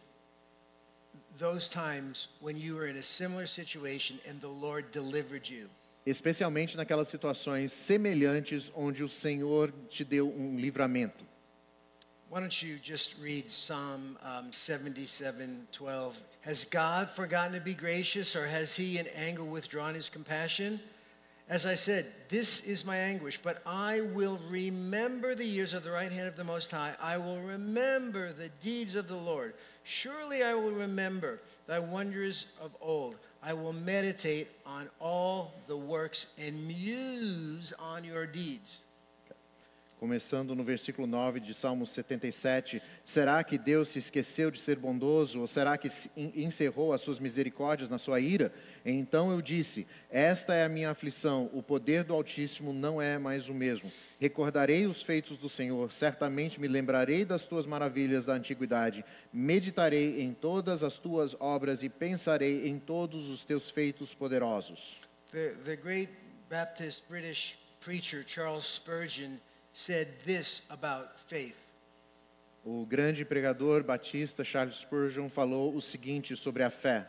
those 1.38 1.68
times 1.68 2.28
when 2.40 2.56
you 2.56 2.74
were 2.74 2.86
in 2.86 2.96
a 2.96 3.02
similar 3.02 3.46
situation 3.46 4.18
and 4.28 4.40
the 4.40 4.48
lord 4.48 4.90
delivered 4.92 5.48
you 5.48 5.68
Especialmente 6.06 6.74
naquelas 6.74 7.08
situações 7.08 7.70
semelhantes 7.70 8.72
onde 8.74 9.04
o 9.04 9.08
Senhor 9.10 9.70
te 9.90 10.02
deu 10.04 10.26
um 10.26 10.58
livramento. 10.58 11.22
Why 12.30 12.40
don't 12.40 12.62
you 12.62 12.78
just 12.82 13.16
read 13.20 13.50
Psalm 13.50 14.16
um, 14.22 14.50
77 14.50 15.66
12? 15.70 16.16
Has 16.42 16.64
God 16.64 17.10
forgotten 17.10 17.52
to 17.52 17.60
be 17.60 17.74
gracious, 17.74 18.34
or 18.34 18.46
has 18.46 18.74
he 18.74 18.98
in 18.98 19.06
anger 19.08 19.44
withdrawn 19.44 19.94
his 19.94 20.08
compassion? 20.08 20.80
As 21.48 21.64
I 21.64 21.74
said, 21.74 22.06
this 22.28 22.60
is 22.60 22.84
my 22.84 22.96
anguish, 22.96 23.38
but 23.42 23.62
I 23.64 24.00
will 24.00 24.38
remember 24.50 25.34
the 25.34 25.46
years 25.46 25.72
of 25.72 25.82
the 25.82 25.90
right 25.90 26.12
hand 26.12 26.28
of 26.28 26.36
the 26.36 26.44
Most 26.44 26.70
High. 26.70 26.94
I 27.00 27.16
will 27.16 27.40
remember 27.40 28.34
the 28.34 28.50
deeds 28.60 28.94
of 28.94 29.08
the 29.08 29.16
Lord. 29.16 29.54
Surely 29.88 30.42
I 30.42 30.52
will 30.52 30.72
remember 30.72 31.40
thy 31.66 31.78
wonders 31.78 32.44
of 32.60 32.76
old. 32.78 33.16
I 33.42 33.54
will 33.54 33.72
meditate 33.72 34.48
on 34.66 34.90
all 35.00 35.54
the 35.66 35.78
works 35.78 36.26
and 36.36 36.68
muse 36.68 37.72
on 37.78 38.04
your 38.04 38.26
deeds. 38.26 38.82
Começando 39.98 40.54
no 40.54 40.62
versículo 40.62 41.08
9 41.08 41.40
de 41.40 41.52
Salmo 41.52 41.84
77, 41.84 42.80
será 43.04 43.42
que 43.42 43.58
Deus 43.58 43.88
se 43.88 43.98
esqueceu 43.98 44.48
de 44.48 44.60
ser 44.60 44.76
bondoso, 44.76 45.40
ou 45.40 45.46
será 45.48 45.76
que 45.76 45.88
encerrou 46.16 46.92
as 46.92 47.00
suas 47.00 47.18
misericórdias 47.18 47.90
na 47.90 47.98
sua 47.98 48.20
ira? 48.20 48.52
Então 48.84 49.32
eu 49.32 49.42
disse: 49.42 49.88
Esta 50.08 50.54
é 50.54 50.64
a 50.64 50.68
minha 50.68 50.90
aflição, 50.90 51.50
o 51.52 51.64
poder 51.64 52.04
do 52.04 52.14
Altíssimo 52.14 52.72
não 52.72 53.02
é 53.02 53.18
mais 53.18 53.48
o 53.48 53.54
mesmo. 53.54 53.90
Recordarei 54.20 54.86
os 54.86 55.02
feitos 55.02 55.36
do 55.36 55.48
Senhor, 55.48 55.92
certamente 55.92 56.60
me 56.60 56.68
lembrarei 56.68 57.24
das 57.24 57.44
tuas 57.44 57.66
maravilhas 57.66 58.24
da 58.24 58.34
antiguidade, 58.34 59.04
meditarei 59.32 60.22
em 60.22 60.32
todas 60.32 60.84
as 60.84 60.96
tuas 60.98 61.34
obras 61.40 61.82
e 61.82 61.88
pensarei 61.88 62.68
em 62.68 62.78
todos 62.78 63.28
os 63.28 63.44
teus 63.44 63.68
feitos 63.68 64.14
poderosos. 64.14 65.08
The, 65.32 65.56
the 65.64 65.74
great 65.74 66.10
Baptist 66.48 67.02
British 67.08 67.58
preacher 67.80 68.22
Charles 68.24 68.64
Spurgeon 68.64 69.38
said 69.72 70.08
this 70.24 70.62
about 70.70 71.18
faith. 71.26 71.56
O 72.64 72.84
grande 72.84 73.24
pregador 73.24 73.82
batista 73.82 74.44
Charles 74.44 74.76
Spurgeon 74.76 75.28
falou 75.28 75.74
o 75.74 75.80
seguinte 75.80 76.36
sobre 76.36 76.62
a 76.62 76.70
fé. 76.70 77.06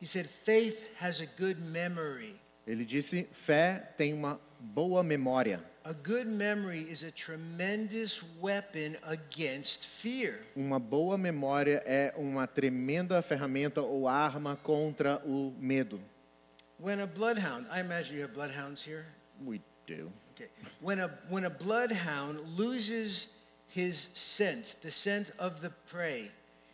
He 0.00 0.06
said, 0.06 0.28
Faith 0.28 0.88
has 1.00 1.20
a 1.20 1.26
good 1.26 1.60
memory. 1.60 2.34
Ele 2.66 2.84
disse: 2.84 3.26
fé 3.32 3.78
tem 3.96 4.12
uma 4.12 4.38
boa 4.60 5.02
memória. 5.02 5.62
A 5.84 5.92
good 5.94 6.26
memory 6.26 6.82
is 6.82 7.02
a 7.02 7.10
tremendous 7.10 8.22
weapon 8.40 8.96
against 9.04 9.86
fear. 9.86 10.40
Uma 10.54 10.78
boa 10.78 11.16
memória 11.16 11.82
é 11.86 12.12
uma 12.16 12.46
tremenda 12.46 13.22
ferramenta 13.22 13.80
ou 13.80 14.06
arma 14.06 14.54
contra 14.56 15.22
o 15.24 15.54
medo. 15.58 15.98
When 16.78 17.00
a 17.00 17.06
bloodhound, 17.06 17.66
I 17.72 17.80
imagine 17.80 18.18
you 18.18 18.22
have 18.24 18.34
bloodhounds 18.34 18.86
here. 18.86 19.06
We 19.42 19.62
do. 19.88 20.12
Okay. 20.36 20.48
When 20.80 21.00
a, 21.00 21.10
when 21.28 21.44
a 21.44 21.50
bloodhound 21.50 22.38
loses 22.56 23.28
his 23.68 24.10
scent, 24.14 24.76
the 24.82 24.90
scent 24.90 25.32
of 25.38 25.60
the 25.60 25.70
prey, 25.90 26.30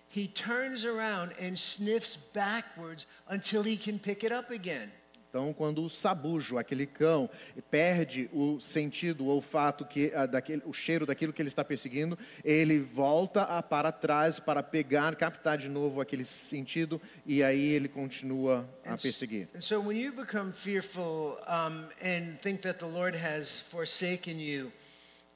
he 0.09 0.29
turns 0.29 0.85
around 0.85 1.33
and 1.41 1.59
sniffs 1.59 2.17
backwards 2.17 3.07
until 3.29 3.63
he 3.63 3.77
can 3.77 3.99
pick 3.99 4.23
it 4.23 4.33
up 4.33 4.51
again. 4.51 4.93
Então, 5.35 5.53
quando 5.53 5.85
o 5.85 5.91
sabujo, 5.91 6.59
aquele 6.59 6.87
cão, 6.87 7.29
perde 7.69 8.31
o 8.33 8.61
sentido, 8.61 9.25
o 9.25 9.27
olfato, 9.27 9.85
que, 9.85 10.13
ah, 10.15 10.27
daquele, 10.27 10.63
o 10.65 10.73
cheiro 10.73 11.05
daquilo 11.05 11.33
que 11.33 11.43
ele 11.43 11.49
está 11.49 11.65
perseguindo, 11.65 12.17
ele 12.45 12.79
volta 12.79 13.43
a, 13.43 13.61
para 13.61 13.91
trás 13.91 14.39
para 14.39 14.63
pegar, 14.63 15.17
captar 15.17 15.59
de 15.59 15.69
novo 15.69 16.01
aquele 16.01 16.25
sentido 16.25 17.03
e 17.27 17.43
aí 17.43 17.73
ele 17.73 17.89
continua 17.89 18.65
a 18.87 18.97
perseguir. 18.97 19.49
So 19.59 19.81
when 19.81 19.99
you 19.99 20.13
become 20.13 20.53
fearful 20.53 21.37
um, 21.49 21.89
and 22.01 22.39
think 22.41 22.61
that 22.61 22.79
the 22.79 22.87
Lord 22.87 23.17
has 23.17 23.59
forsaken 23.59 24.39
you, 24.39 24.71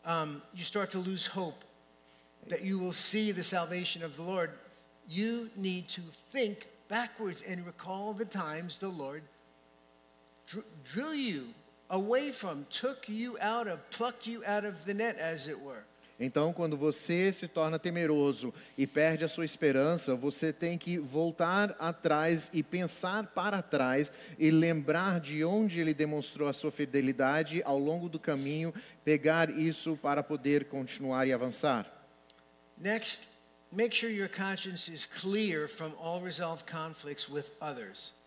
um, 0.07 0.41
you 0.55 0.63
start 0.63 0.93
to 0.93 1.01
lose 1.01 1.27
hope 1.27 1.65
that 2.47 2.63
you 2.63 2.79
will 2.79 2.93
see 2.93 3.33
the 3.33 3.43
salvation 3.43 4.05
of 4.05 4.15
the 4.15 4.23
Lord. 4.23 4.53
You 5.09 5.51
need 5.57 5.89
to 5.89 6.03
think 6.31 6.69
backwards 6.89 7.43
and 7.43 7.67
recall 7.67 8.13
the 8.13 8.27
times 8.27 8.77
the 8.77 8.91
Lord 8.91 9.25
drew, 10.85 11.13
you 11.13 11.55
away 11.91 12.31
from, 12.33 12.67
took 12.71 13.09
you 13.09 13.37
out 13.41 13.67
of, 13.67 13.79
plucked 13.91 14.27
you 14.27 14.43
out 14.45 14.65
of 14.65 14.85
the 14.85 14.95
net, 14.95 15.19
as 15.19 15.49
it 15.49 15.59
were. 15.61 15.85
Então, 16.21 16.53
quando 16.53 16.77
você 16.77 17.33
se 17.33 17.47
torna 17.47 17.79
temeroso 17.79 18.53
e 18.77 18.89
perde 18.89 19.25
a 19.25 19.29
sua 19.29 19.45
esperança, 19.45 20.17
você 20.17 20.53
tem 20.53 20.77
que 20.77 20.99
voltar 20.99 21.77
atrás 21.79 22.51
e 22.53 22.61
pensar 22.61 23.29
para 23.29 23.63
trás 23.63 24.11
e 24.37 24.51
lembrar 24.51 25.21
de 25.21 25.45
onde 25.45 25.79
ele 25.79 25.95
demonstrou 25.95 26.49
a 26.49 26.53
sua 26.53 26.73
fidelidade 26.73 27.63
ao 27.65 27.79
longo 27.79 28.09
do 28.09 28.19
caminho, 28.19 28.75
pegar 29.05 29.49
isso 29.49 29.97
para 30.03 30.21
poder 30.21 30.65
continuar 30.65 31.29
e 31.29 31.33
avançar. 31.33 31.87
Next, 32.77 33.29
make 33.71 33.95
sure 33.95 34.13
your 34.13 34.29
conscience 34.29 34.91
is 34.91 35.07
clear 35.07 35.69
from 35.69 35.93
all 36.01 36.21
resolved 36.21 36.67
conflicts 36.67 37.29
with 37.29 37.47
others. 37.61 38.18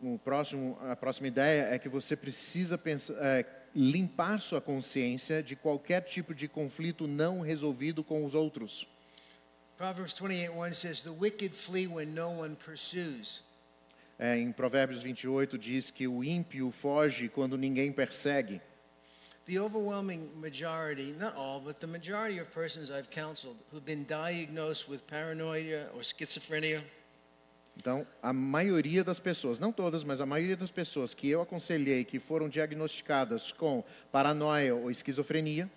O 0.00 0.18
próximo, 0.18 0.78
a 0.82 0.96
próxima 0.96 1.28
ideia 1.28 1.74
é 1.74 1.78
que 1.78 1.88
você 1.88 2.16
precisa 2.16 2.76
pensar, 2.76 3.14
é, 3.14 3.46
limpar 3.74 4.40
sua 4.40 4.60
consciência 4.60 5.42
de 5.42 5.56
qualquer 5.56 6.02
tipo 6.02 6.34
de 6.34 6.46
conflito 6.46 7.06
não 7.06 7.40
resolvido 7.40 8.04
com 8.04 8.24
os 8.24 8.34
outros. 8.34 8.86
Proverbs 9.76 10.18
28 10.18 10.52
1 10.52 10.72
says, 10.74 11.00
The 11.00 11.10
wicked 11.10 11.54
flee 11.54 11.86
when 11.86 12.14
no 12.14 12.40
one 12.40 12.56
pursues. 12.56 13.42
É, 14.18 14.38
em 14.38 14.52
Provérbios 14.52 15.02
28 15.02 15.58
diz 15.58 15.90
que 15.90 16.06
o 16.06 16.22
ímpio 16.22 16.70
foge 16.70 17.28
quando 17.28 17.58
ninguém 17.58 17.92
persegue. 17.92 18.60
The 19.46 19.58
overwhelming 19.58 20.30
majority, 20.36 21.14
not 21.18 21.36
all, 21.36 21.60
but 21.60 21.78
the 21.78 21.86
majority 21.86 22.38
of 22.38 22.50
persons 22.50 22.90
I've 22.90 23.10
counseled 23.10 23.56
who've 23.70 23.84
been 23.84 24.06
diagnosed 24.06 24.88
with 24.88 25.06
paranoia 25.06 25.88
or 25.94 26.02
schizophrenia 26.02 26.82
Então, 27.76 28.06
a 28.22 28.32
maioria 28.32 29.02
das 29.02 29.18
pessoas, 29.18 29.58
não 29.58 29.72
todas, 29.72 30.04
mas 30.04 30.20
a 30.20 30.26
maioria 30.26 30.56
das 30.56 30.70
pessoas 30.70 31.12
que 31.12 31.28
eu 31.28 31.40
aconselhei 31.40 32.04
que 32.04 32.18
foram 32.18 32.48
diagnosticadas 32.48 33.52
com 33.52 33.84
paranoia 34.12 34.74
ou 34.74 34.90
esquizofrenia, 34.90 35.70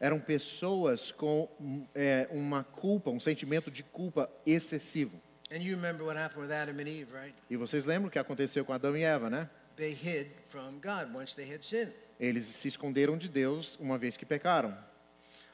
eram 0.00 0.20
pessoas 0.20 1.10
com 1.10 1.48
hum, 1.60 1.86
é, 1.94 2.28
uma 2.30 2.62
culpa, 2.62 3.10
um 3.10 3.20
sentimento 3.20 3.70
de 3.70 3.82
culpa 3.82 4.30
excessivo. 4.46 5.20
And 5.50 5.58
you 5.58 5.76
remember 5.76 6.04
what 6.04 6.18
happened 6.18 6.46
with 6.46 6.52
Adam 6.52 6.78
and 6.80 6.88
Eve, 6.88 7.12
right? 7.12 7.34
E 7.50 7.56
vocês 7.56 7.84
lembram 7.84 8.08
o 8.08 8.10
que 8.10 8.18
aconteceu 8.18 8.64
com 8.64 8.72
Adão 8.72 8.96
e 8.96 9.02
Eva, 9.02 9.28
né? 9.28 9.48
They 9.76 9.92
hid 9.92 10.30
from 10.48 10.80
God 10.80 11.14
once 11.14 11.34
they 11.34 11.52
had 11.52 11.62
sinned. 11.62 11.92
Eles 12.18 12.44
se 12.44 12.68
esconderam 12.68 13.16
de 13.16 13.28
Deus 13.28 13.76
uma 13.78 13.98
vez 13.98 14.16
que 14.16 14.24
pecaram. 14.24 14.76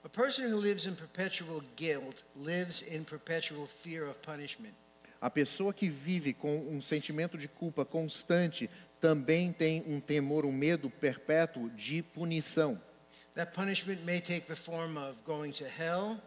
A 0.02 0.08
person 0.08 0.50
who 0.50 0.56
lives 0.56 0.86
in 0.86 0.94
perpetual 0.94 1.62
guilt 1.76 2.22
lives 2.34 2.82
in 2.82 3.04
perpetual 3.04 3.66
fear 3.66 4.06
of 4.08 4.20
punishment. 4.22 4.74
A 5.20 5.28
pessoa 5.28 5.74
que 5.74 5.90
vive 5.90 6.32
com 6.32 6.56
um 6.56 6.80
sentimento 6.80 7.36
de 7.36 7.46
culpa 7.46 7.84
constante 7.84 8.70
também 8.98 9.52
tem 9.52 9.84
um 9.86 10.00
temor, 10.00 10.46
um 10.46 10.52
medo 10.52 10.88
perpétuo 10.88 11.68
de 11.70 12.02
punição. 12.02 12.80
That 13.34 13.52
punishment 13.52 14.02
may 14.04 14.20
take 14.20 14.46
the 14.46 14.56
form 14.56 14.96
of 14.96 15.16
going 15.26 15.52
to 15.52 15.64
hell, 15.64 16.18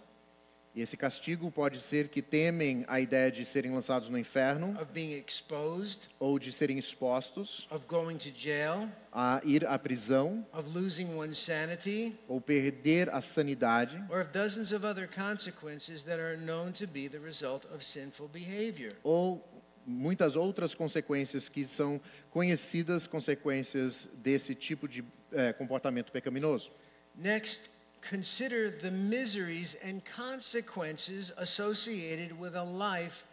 E 0.75 0.81
esse 0.81 0.97
castigo 0.97 1.51
pode 1.51 1.79
ser 1.79 2.07
que 2.07 2.19
temem 2.19 2.83
a 2.87 2.99
ideia 2.99 3.31
de 3.31 3.45
serem 3.45 3.71
lançados 3.71 4.09
no 4.09 4.17
inferno 4.17 4.75
of 4.81 4.91
being 4.91 5.13
exposed, 5.13 6.09
ou 6.19 6.39
de 6.39 6.51
serem 6.51 6.79
expostos 6.79 7.67
of 7.69 7.85
going 7.87 8.17
to 8.17 8.31
jail, 8.35 8.89
a 9.11 9.39
ir 9.45 9.67
à 9.67 9.77
prisão 9.77 10.43
of 10.51 10.67
losing 10.75 11.13
one's 11.13 11.37
sanity, 11.37 12.15
ou 12.27 12.41
perder 12.41 13.07
a 13.13 13.21
sanidade 13.21 14.03
or 14.09 14.21
of 14.21 14.31
dozens 14.31 14.71
of 14.71 14.83
other 14.83 15.07
consequences 15.07 16.01
that 16.01 16.19
are 16.19 16.37
known 16.37 16.71
to 16.71 16.87
be 16.87 17.07
the 17.07 17.19
result 17.19 17.67
of 17.71 17.85
sinful 17.85 18.27
behavior. 18.27 18.95
ou 19.03 19.47
muitas 19.85 20.35
outras 20.35 20.73
consequências 20.73 21.49
que 21.49 21.65
são 21.67 22.01
conhecidas 22.31 23.05
consequências 23.05 24.07
desse 24.15 24.55
tipo 24.55 24.87
de 24.87 25.03
eh, 25.31 25.53
comportamento 25.53 26.11
pecaminoso. 26.11 26.71
Next, 27.15 27.69
consider 28.09 28.69
the 28.69 28.91
miseries 28.91 29.75
and 29.83 30.01
consequences 30.03 31.31
associated 31.37 32.37
with 32.39 32.55
a 32.55 32.63
life 32.63 33.23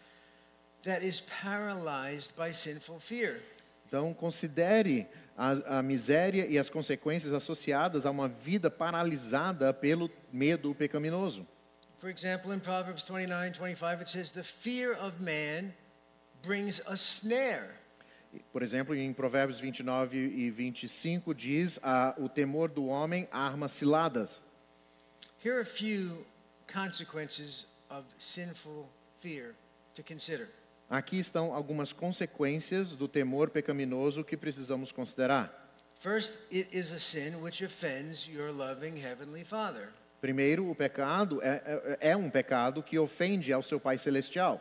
that 0.84 1.02
is 1.02 1.22
paralyzed 1.42 2.34
by 2.36 2.50
sinful 2.52 2.98
fear. 2.98 3.40
Então, 3.86 4.14
considere 4.14 5.06
a, 5.36 5.78
a 5.78 5.82
miséria 5.82 6.46
e 6.46 6.58
as 6.58 6.70
consequências 6.70 7.32
associadas 7.32 8.06
a 8.06 8.10
uma 8.10 8.28
vida 8.28 8.70
paralisada 8.70 9.72
pelo 9.72 10.10
medo 10.32 10.74
pecaminoso. 10.74 11.46
For 11.98 12.08
example, 12.08 12.52
in 12.52 12.60
Proverbs 12.60 13.04
29 13.04 13.58
25, 13.58 14.00
it 14.00 14.08
says, 14.08 14.30
The 14.30 14.44
fear 14.44 14.94
of 14.94 15.20
man 15.20 15.74
brings 16.42 16.80
a 16.86 16.96
snare. 16.96 17.78
Por 18.52 18.62
exemplo, 18.62 18.94
em 18.94 19.12
Provérbios 19.12 19.58
29 19.58 20.16
e 20.16 20.50
25 20.50 21.34
diz: 21.34 21.80
ah, 21.82 22.14
o 22.16 22.28
temor 22.28 22.70
do 22.70 22.86
homem 22.86 23.28
arma 23.32 23.68
ciladas. 23.68 24.44
Here 25.43 25.57
are 25.57 25.62
a 25.62 25.64
few 25.64 26.26
consequences 26.66 27.64
of 27.88 28.05
sinful 28.18 28.86
fear 29.20 29.55
to 29.95 30.03
consider. 30.03 30.49
Aqui 30.91 31.18
estão 31.18 31.55
algumas 31.55 31.95
consequências 31.95 32.95
do 32.95 33.09
temor 33.09 33.49
pecaminoso 33.49 34.22
que 34.22 34.36
precisamos 34.36 34.93
considerar. 34.93 35.51
First, 35.99 36.34
it 36.53 36.68
is 36.76 36.93
a 36.93 36.99
sin 36.99 37.41
which 37.41 37.64
offends 37.64 38.26
your 38.26 38.53
loving 38.53 38.99
Heavenly 38.99 39.43
Father. 39.43 39.88
Primeiro, 40.20 40.68
o 40.68 40.74
pecado 40.74 41.41
é, 41.43 41.99
é, 42.01 42.11
é 42.11 42.16
um 42.16 42.28
pecado 42.28 42.82
que 42.82 42.99
ofende 42.99 43.51
ao 43.51 43.62
seu 43.62 43.80
Pai 43.80 43.97
Celestial. 43.97 44.61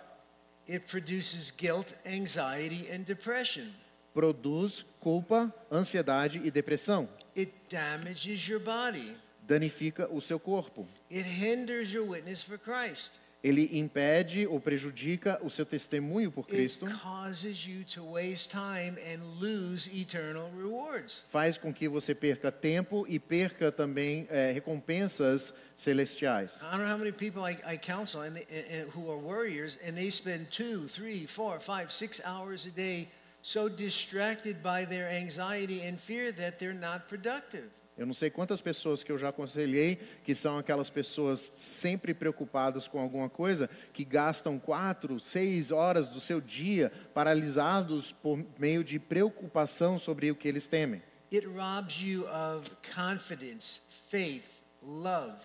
It 0.65 0.85
produces 0.85 1.51
guilt, 1.51 1.87
anxiety, 2.05 2.89
and 2.89 3.03
depression. 3.03 3.65
Produz 4.13 4.85
culpa, 5.01 5.53
ansiedade 5.69 6.41
e 6.41 6.49
depressão. 6.49 7.09
It 7.35 7.51
damages 7.69 8.47
your 8.47 8.61
body. 8.61 9.17
Danifica 9.49 10.07
o 10.11 10.21
seu 10.21 10.39
corpo. 10.39 10.87
It 11.11 11.27
hinders 11.27 11.91
your 11.91 12.07
witness 12.07 12.41
for 12.41 12.57
Christ. 12.57 13.19
Ele 13.41 13.69
impede 13.79 14.45
ou 14.45 14.59
prejudica 14.59 15.39
o 15.41 15.49
seu 15.49 15.65
testemunho 15.65 16.29
por 16.29 16.43
It 16.43 16.51
Cristo. 16.51 16.85
causes 17.01 17.65
you 17.65 17.85
to 17.85 18.03
waste 18.03 18.51
time 18.51 18.97
and 18.99 19.23
lose 19.39 19.89
eternal 19.97 20.51
rewards. 20.57 21.23
Faz 21.29 21.57
com 21.57 21.73
que 21.73 21.87
você 21.87 22.13
perca 22.13 22.51
tempo 22.51 23.05
e 23.07 23.17
perca 23.17 23.71
também 23.71 24.27
eh, 24.29 24.51
recompensas 24.51 25.53
celestiais. 25.77 26.57
I 26.57 26.63
don't 26.71 26.83
know 26.83 26.91
how 26.93 26.97
many 26.97 27.13
people 27.13 27.41
I, 27.45 27.57
I 27.65 27.77
counsel 27.77 28.23
and, 28.23 28.33
they, 28.33 28.45
and, 28.51 28.81
and 28.81 28.89
who 28.93 29.09
are 29.09 29.17
warriors, 29.17 29.79
and 29.87 29.93
they 29.95 30.11
spend 30.11 30.47
two, 30.51 30.89
three, 30.89 31.25
four, 31.25 31.61
five, 31.61 31.93
six 31.93 32.19
hours 32.25 32.65
a 32.65 32.71
day 32.71 33.07
so 33.41 33.69
distracted 33.69 34.61
by 34.61 34.83
their 34.83 35.09
anxiety 35.09 35.81
and 35.87 35.97
fear 35.97 36.33
that 36.33 36.59
they're 36.59 36.73
not 36.73 37.07
productive. 37.07 37.69
Eu 37.99 38.05
não 38.05 38.13
sei 38.13 38.29
quantas 38.29 38.61
pessoas 38.61 39.03
que 39.03 39.11
eu 39.11 39.17
já 39.17 39.27
aconselhei 39.27 39.97
que 40.23 40.33
são 40.33 40.57
aquelas 40.57 40.89
pessoas 40.89 41.51
sempre 41.53 42.13
preocupadas 42.13 42.87
com 42.87 42.97
alguma 42.97 43.29
coisa, 43.29 43.69
que 43.91 44.05
gastam 44.05 44.57
quatro, 44.57 45.19
seis 45.19 45.69
horas 45.69 46.07
do 46.07 46.21
seu 46.21 46.39
dia 46.39 46.93
paralisados 47.13 48.13
por 48.13 48.41
meio 48.57 48.85
de 48.85 48.99
preocupação 48.99 49.99
sobre 49.99 50.31
o 50.31 50.35
que 50.35 50.47
eles 50.47 50.65
temem. 50.65 51.03
It 51.29 51.45
robs 51.45 52.01
you 52.01 52.25
of 52.27 52.71
confidence, 52.95 53.81
faith, 54.09 54.45
love, 54.81 55.35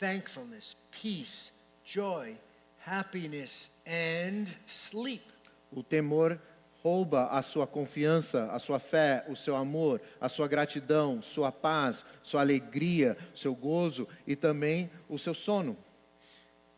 thankfulness, 0.00 0.74
peace, 0.90 1.52
joy, 1.84 2.36
happiness, 2.84 3.70
and 3.86 4.46
sleep. 4.66 5.22
O 5.70 5.84
temor 5.84 6.40
rouba 6.86 7.26
a 7.32 7.42
sua 7.42 7.66
confiança, 7.66 8.48
a 8.52 8.60
sua 8.60 8.78
fé, 8.78 9.24
o 9.28 9.34
seu 9.34 9.56
amor, 9.56 10.00
a 10.20 10.28
sua 10.28 10.46
gratidão, 10.46 11.20
sua 11.20 11.50
paz, 11.50 12.04
sua 12.22 12.42
alegria, 12.42 13.16
seu 13.34 13.56
gozo 13.56 14.06
e 14.24 14.36
também 14.36 14.88
o 15.08 15.18
seu 15.18 15.34
sono. 15.34 15.76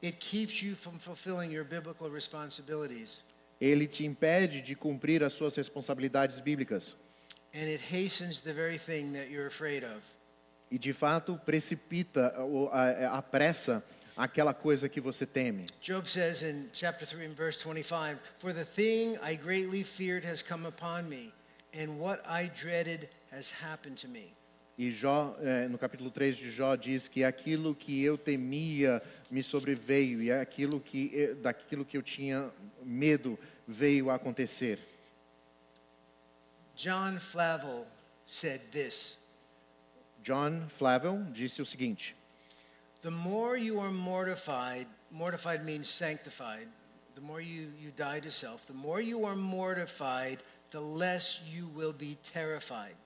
It 0.03 0.17
keeps 0.19 0.63
you 0.63 0.75
from 0.77 0.99
fulfilling 0.99 1.53
your 1.53 1.65
biblical 1.67 2.09
responsibilities, 2.11 3.23
Ele 3.61 3.87
te 3.87 4.05
impede 4.07 4.63
de 4.63 4.75
cumprir 4.75 5.23
as 5.23 5.35
suas 5.35 5.55
responsabilidades 5.57 6.41
bíblicas. 6.41 6.95
and 7.53 7.67
it 7.69 7.81
hastens 7.83 8.41
the 8.41 8.53
very 8.53 8.79
thing 8.79 9.13
that 9.13 9.31
you're 9.31 9.47
afraid 9.49 9.85
of. 9.85 10.01
E 10.71 10.79
de 10.79 10.93
fato 10.95 11.39
precipita, 11.45 12.33
apressa 13.13 13.83
aquela 14.19 14.53
coisa 14.53 14.89
que 14.89 15.01
você 15.01 15.25
teme. 15.25 15.67
Job 15.81 16.09
says 16.09 16.43
in 16.43 16.69
chapter 16.75 17.07
3 17.07 17.27
and 17.27 17.35
verse 17.37 17.57
25, 17.57 18.19
For 18.39 18.53
the 18.53 18.65
thing 18.65 19.17
I 19.23 19.37
greatly 19.37 19.85
feared 19.85 20.27
has 20.27 20.43
come 20.43 20.67
upon 20.67 21.09
me, 21.09 21.33
and 21.73 21.99
what 22.01 22.21
I 22.29 22.49
dreaded 22.49 23.09
has 23.31 23.51
happened 23.51 23.97
to 23.99 24.09
me. 24.09 24.35
E 24.77 24.93
Jó, 24.93 25.37
eh, 25.41 25.67
no 25.69 25.77
capítulo 25.77 26.11
3 26.11 26.37
de 26.37 26.51
Jó, 26.51 26.77
diz 26.77 27.09
que 27.09 27.25
aquilo 27.25 27.75
que 27.75 28.03
eu 28.03 28.17
temia 28.17 29.03
me 29.31 29.43
sobreveio, 29.43 30.23
e 30.23 30.31
aquilo 30.33 30.81
que, 30.81 31.35
daquilo 31.41 31.85
que 31.85 31.97
eu 31.97 32.03
tinha 32.03 32.51
medo 32.83 33.39
veio 33.67 34.11
a 34.11 34.15
acontecer. 34.15 34.79
John 36.77 37.19
Flavel 37.19 37.87
said 38.25 38.61
this 38.71 39.19
John 40.23 40.69
Flavel 40.69 41.25
disse 41.33 41.61
o 41.61 41.67
seguinte: 41.67 42.15
The 43.01 43.11
more 43.11 43.57
you 43.57 43.79
are 43.79 43.93
mortified, 43.93 44.89
mortified 45.13 45.65
means 45.65 45.89
sanctified, 45.89 46.67
the 47.15 47.21
more 47.21 47.41
you, 47.41 47.69
you 47.81 47.93
die 47.97 48.19
to 48.21 48.31
self, 48.31 48.67
the 48.67 48.75
more 48.75 49.01
you 49.01 49.25
are 49.25 49.37
mortified, 49.37 50.43
the 50.71 50.81
less 50.81 51.41
you 51.49 51.69
will 51.77 51.93
be 51.93 52.19
terrified. 52.25 52.97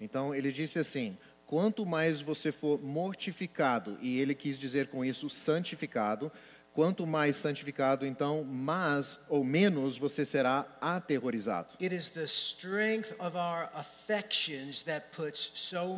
Então 0.00 0.34
ele 0.34 0.50
disse 0.50 0.80
assim: 0.80 1.16
quanto 1.46 1.86
mais 1.86 2.20
você 2.20 2.50
for 2.50 2.80
mortificado, 2.82 3.96
e 4.00 4.18
ele 4.18 4.34
quis 4.34 4.58
dizer 4.58 4.88
com 4.88 5.04
isso 5.04 5.30
santificado, 5.30 6.32
quanto 6.74 7.06
mais 7.06 7.36
santificado, 7.36 8.04
então 8.04 8.42
mais 8.42 9.16
ou 9.28 9.44
menos 9.44 9.96
você 9.96 10.26
será 10.26 10.66
aterrorizado. 10.80 11.74
It 11.80 11.94
is 11.94 12.08
the 12.08 12.26
strength 12.26 13.12
of 13.20 13.36
our 13.36 13.70
affections 13.74 14.82
that 14.82 15.06
puts 15.16 15.52
so 15.54 15.96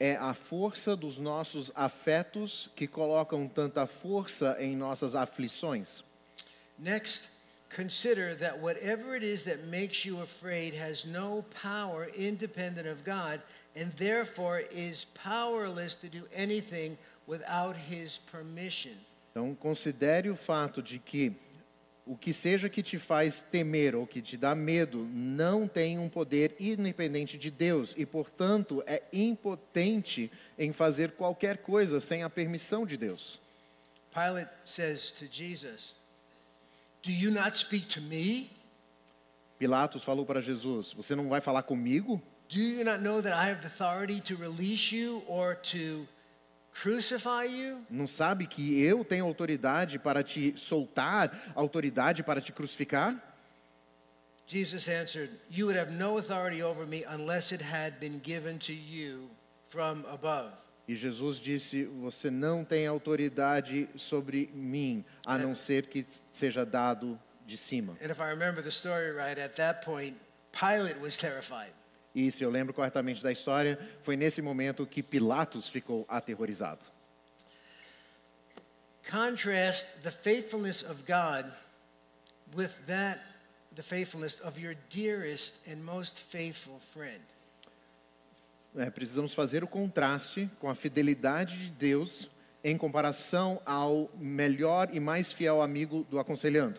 É 0.00 0.16
a 0.16 0.32
força 0.32 0.96
dos 0.96 1.18
nossos 1.18 1.70
afetos 1.74 2.70
que 2.74 2.86
colocam 2.86 3.46
tanta 3.46 3.86
força 3.86 4.56
em 4.58 4.74
nossas 4.74 5.14
aflições. 5.14 6.02
Next, 6.78 7.28
consider 7.68 8.34
that 8.38 8.58
whatever 8.58 9.14
it 9.14 9.22
is 9.22 9.42
that 9.42 9.66
makes 9.66 10.06
you 10.06 10.22
afraid 10.22 10.74
has 10.74 11.04
no 11.04 11.44
power 11.62 12.10
independent 12.16 12.88
of 12.88 13.04
God 13.04 13.42
and 13.76 13.90
therefore 13.96 14.64
is 14.70 15.04
powerless 15.14 15.94
to 15.96 16.08
do 16.08 16.26
anything 16.34 16.96
without 17.26 17.76
his 17.76 18.18
permission. 18.32 18.96
Então, 19.30 19.54
considere 19.54 20.30
o 20.30 20.36
fato 20.36 20.82
de 20.82 20.98
que 20.98 21.32
o 22.06 22.16
que 22.16 22.32
seja 22.32 22.68
que 22.68 22.82
te 22.82 22.98
faz 22.98 23.42
temer 23.42 23.94
ou 23.94 24.06
que 24.06 24.20
te 24.20 24.36
dá 24.36 24.54
medo 24.54 25.08
não 25.12 25.68
tem 25.68 25.98
um 25.98 26.08
poder 26.08 26.56
independente 26.58 27.38
de 27.38 27.50
Deus 27.50 27.94
e, 27.96 28.04
portanto, 28.04 28.82
é 28.86 29.02
impotente 29.12 30.30
em 30.58 30.72
fazer 30.72 31.12
qualquer 31.12 31.58
coisa 31.58 32.00
sem 32.00 32.22
a 32.22 32.30
permissão 32.30 32.84
de 32.84 32.96
Deus. 32.96 33.38
Pilate 34.12 34.50
says 34.64 35.12
to 35.12 35.26
Jesus, 35.30 35.94
Do 37.02 37.10
you 37.10 37.30
not 37.30 37.56
speak 37.56 37.88
to 37.94 38.00
me? 38.00 38.50
Pilatos 39.58 40.02
falou 40.02 40.26
para 40.26 40.40
Jesus: 40.40 40.92
Você 40.92 41.14
não 41.14 41.28
vai 41.28 41.40
falar 41.40 41.62
comigo? 41.62 42.20
Do 42.48 42.58
you 42.58 42.84
not 42.84 43.02
know 43.02 43.22
that 43.22 43.32
I 43.32 43.50
have 43.50 43.60
the 43.60 43.68
authority 43.68 44.20
to 44.22 44.36
release 44.36 44.94
you 44.94 45.22
or 45.28 45.54
to? 45.54 46.06
Não 47.90 48.06
sabe 48.06 48.46
que 48.46 48.80
eu 48.82 49.04
tenho 49.04 49.24
autoridade 49.24 49.98
para 49.98 50.22
te 50.22 50.54
soltar, 50.56 51.52
autoridade 51.54 52.22
para 52.22 52.40
te 52.40 52.52
crucificar? 52.52 53.30
Jesus 54.46 54.88
answered, 54.88 55.30
You 55.48 55.66
would 55.66 55.78
have 55.78 55.92
no 55.92 56.18
authority 56.18 56.60
over 56.60 56.84
me 56.84 57.04
unless 57.04 57.52
it 57.52 57.62
had 57.62 58.00
been 58.00 58.20
given 58.20 58.58
to 58.58 58.72
you 58.72 59.30
from 59.68 60.04
above. 60.10 60.50
E 60.88 60.96
Jesus 60.96 61.38
disse: 61.38 61.84
Você 62.00 62.32
não 62.32 62.64
tem 62.64 62.84
autoridade 62.84 63.88
sobre 63.96 64.50
mim, 64.52 65.04
a 65.24 65.38
não 65.38 65.54
ser 65.54 65.86
que 65.86 66.04
seja 66.32 66.66
dado 66.66 67.16
de 67.46 67.56
cima. 67.56 67.96
And 68.02 68.10
if 68.10 68.18
I 68.18 68.30
remember 68.30 68.60
the 68.60 68.72
story 68.72 69.12
right, 69.12 69.38
at 69.40 69.54
that 69.54 69.84
point, 69.84 70.16
Pilate 70.50 70.98
was 71.00 71.16
terrified. 71.16 71.72
E 72.14 72.30
se 72.32 72.42
eu 72.42 72.50
lembro 72.50 72.74
corretamente 72.74 73.22
da 73.22 73.30
história, 73.30 73.78
foi 74.02 74.16
nesse 74.16 74.42
momento 74.42 74.86
que 74.86 75.02
Pilatos 75.02 75.68
ficou 75.68 76.04
aterrorizado. 76.08 76.84
Contrast 79.08 80.02
the 80.02 80.10
faithfulness 80.10 80.82
of 80.82 81.02
God 81.06 81.50
with 82.54 82.70
that, 82.86 83.20
the 83.74 83.82
faithfulness 83.82 84.40
of 84.44 84.60
your 84.60 84.76
dearest 84.88 85.56
and 85.66 85.82
most 85.84 86.18
faithful 86.18 86.80
friend. 86.92 87.20
É, 88.76 88.88
precisamos 88.88 89.34
fazer 89.34 89.64
o 89.64 89.66
contraste 89.66 90.48
com 90.60 90.68
a 90.70 90.74
fidelidade 90.76 91.58
de 91.58 91.70
Deus 91.70 92.30
em 92.62 92.76
comparação 92.76 93.60
ao 93.64 94.08
melhor 94.16 94.88
e 94.92 95.00
mais 95.00 95.32
fiel 95.32 95.60
amigo 95.60 96.06
do 96.08 96.20
aconselhando. 96.20 96.78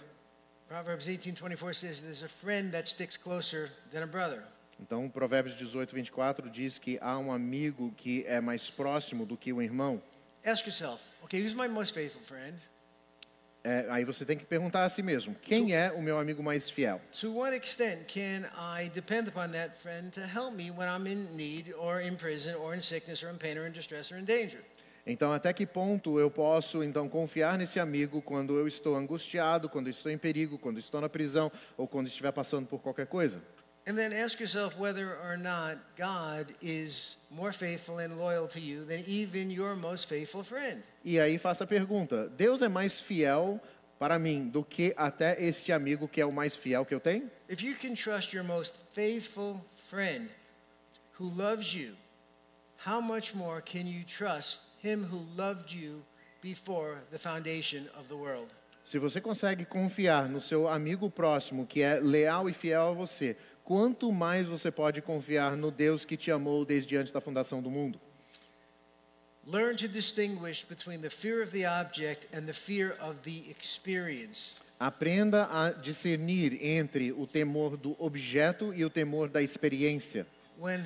Proverbs 0.69 1.05
18:24 1.05 1.73
says 1.73 2.01
there's 2.01 2.23
a 2.23 2.29
friend 2.29 2.71
that 2.71 2.87
sticks 2.89 3.17
closer 3.17 3.69
than 3.91 4.03
a 4.03 4.07
brother. 4.07 4.43
Então, 4.81 5.07
Provérbios 5.07 5.55
18, 5.57 5.93
24 5.93 6.49
diz 6.49 6.79
que 6.79 6.97
há 7.01 7.17
um 7.17 7.31
amigo 7.31 7.93
que 7.95 8.25
é 8.25 8.41
mais 8.41 8.69
próximo 8.69 9.25
do 9.25 9.37
que 9.37 9.53
um 9.53 9.61
irmão. 9.61 10.01
Ask 10.43 10.65
yourself, 10.65 11.03
okay, 11.23 11.39
who's 11.39 11.53
my 11.53 11.67
most 11.67 11.93
faithful 11.93 12.21
friend? 12.23 12.57
É, 13.63 13.85
aí 13.91 14.03
você 14.03 14.25
tem 14.25 14.35
que 14.35 14.43
perguntar 14.43 14.83
a 14.83 14.89
si 14.89 15.03
mesmo: 15.03 15.35
quem 15.35 15.75
é 15.75 15.91
o 15.91 16.01
meu 16.01 16.17
amigo 16.17 16.41
mais 16.41 16.67
fiel? 16.67 16.99
To 17.21 17.31
what 17.31 17.55
extent 17.55 18.07
can 18.07 18.47
I 18.57 18.89
depend 18.89 19.29
upon 19.29 19.49
that 19.49 19.79
friend 19.79 20.09
to 20.13 20.21
help 20.21 20.55
me 20.55 20.71
when 20.71 20.87
I'm 20.87 21.07
in 21.07 21.35
need 21.35 21.71
or 21.75 22.01
in 22.01 22.15
prison 22.15 22.55
or 22.55 22.75
in 22.75 22.81
sickness 22.81 23.21
or 23.21 23.31
in 23.31 23.37
pain 23.37 23.59
or 23.59 23.67
in 23.67 23.71
distress 23.71 24.11
or 24.11 24.17
in 24.17 24.25
danger? 24.25 24.63
Então, 25.05 25.31
até 25.31 25.53
que 25.53 25.65
ponto 25.65 26.19
eu 26.19 26.29
posso 26.31 26.83
então 26.83 27.07
confiar 27.07 27.57
nesse 27.57 27.79
amigo 27.79 28.21
quando 28.21 28.57
eu 28.57 28.67
estou 28.67 28.95
angustiado, 28.95 29.69
quando 29.69 29.89
estou 29.89 30.11
em 30.11 30.17
perigo, 30.17 30.57
quando 30.57 30.79
estou 30.79 30.99
na 30.99 31.09
prisão 31.09 31.51
ou 31.77 31.87
quando 31.87 32.07
estiver 32.07 32.31
passando 32.31 32.65
por 32.65 32.79
qualquer 32.81 33.07
coisa? 33.07 33.41
And 33.87 33.95
then 33.97 34.13
ask 34.13 34.39
yourself 34.39 34.77
whether 34.77 35.17
or 35.23 35.37
not 35.37 35.77
God 35.97 36.53
is 36.61 37.17
more 37.31 37.51
faithful 37.51 37.97
and 37.97 38.19
loyal 38.19 38.47
to 38.49 38.59
you 38.59 38.85
than 38.85 39.03
even 39.07 39.49
your 39.49 39.75
most 39.75 40.07
faithful 40.07 40.43
friend. 40.43 40.83
E 41.03 41.19
aí 41.19 41.39
faça 41.39 41.63
a 41.63 41.67
pergunta: 41.67 42.29
Deus 42.37 42.61
é 42.61 42.69
mais 42.69 43.01
fiel 43.01 43.59
para 43.97 44.19
mim 44.19 44.49
do 44.49 44.63
que 44.63 44.93
até 44.95 45.35
este 45.43 45.71
amigo 45.71 46.07
que 46.07 46.21
é 46.21 46.25
o 46.25 46.31
mais 46.31 46.55
fiel 46.55 46.85
que 46.85 46.93
eu 46.93 46.99
tenho? 46.99 47.29
If 47.49 47.63
you 47.63 47.75
can 47.75 47.95
trust 47.95 48.33
your 48.33 48.43
most 48.43 48.73
faithful 48.93 49.59
friend 49.89 50.29
who 51.19 51.29
loves 51.35 51.73
you, 51.73 51.95
how 52.85 53.01
much 53.01 53.33
more 53.35 53.61
can 53.61 53.87
you 53.87 54.03
trust 54.03 54.61
him 54.83 55.03
who 55.03 55.25
loved 55.35 55.71
you 55.71 56.03
before 56.41 56.97
the 57.11 57.17
foundation 57.17 57.87
of 57.97 58.07
the 58.07 58.15
world? 58.15 58.47
Se 58.83 58.97
você 58.97 59.21
consegue 59.21 59.65
confiar 59.65 60.27
no 60.27 60.41
seu 60.41 60.67
amigo 60.67 61.09
próximo 61.09 61.67
que 61.67 61.81
é 61.81 61.99
leal 61.99 62.49
e 62.49 62.53
fiel 62.53 62.89
a 62.89 62.91
você, 62.93 63.37
quanto 63.71 64.11
mais 64.11 64.49
você 64.49 64.69
pode 64.69 65.01
confiar 65.01 65.55
no 65.55 65.71
Deus 65.71 66.03
que 66.03 66.17
te 66.17 66.29
amou 66.29 66.65
desde 66.65 66.97
antes 66.97 67.13
da 67.13 67.21
fundação 67.21 67.61
do 67.61 67.71
mundo? 67.71 67.97
Learn 69.47 69.77
to 69.77 69.87
distinguish 69.87 70.61
between 70.61 70.99
the 70.99 71.09
fear 71.09 71.41
of 71.41 71.53
the 71.53 71.65
object 71.65 72.27
and 72.35 72.41
the 72.47 72.53
fear 72.53 72.97
of 72.99 73.19
the 73.23 73.49
experience. 73.49 74.59
Aprenda 74.77 75.45
a 75.45 75.71
discernir 75.71 76.59
entre 76.61 77.13
o 77.13 77.25
temor 77.25 77.77
do 77.77 77.95
objeto 77.97 78.73
e 78.73 78.83
o 78.83 78.89
temor 78.89 79.29
da 79.29 79.41
experiência. 79.41 80.27
When, 80.59 80.83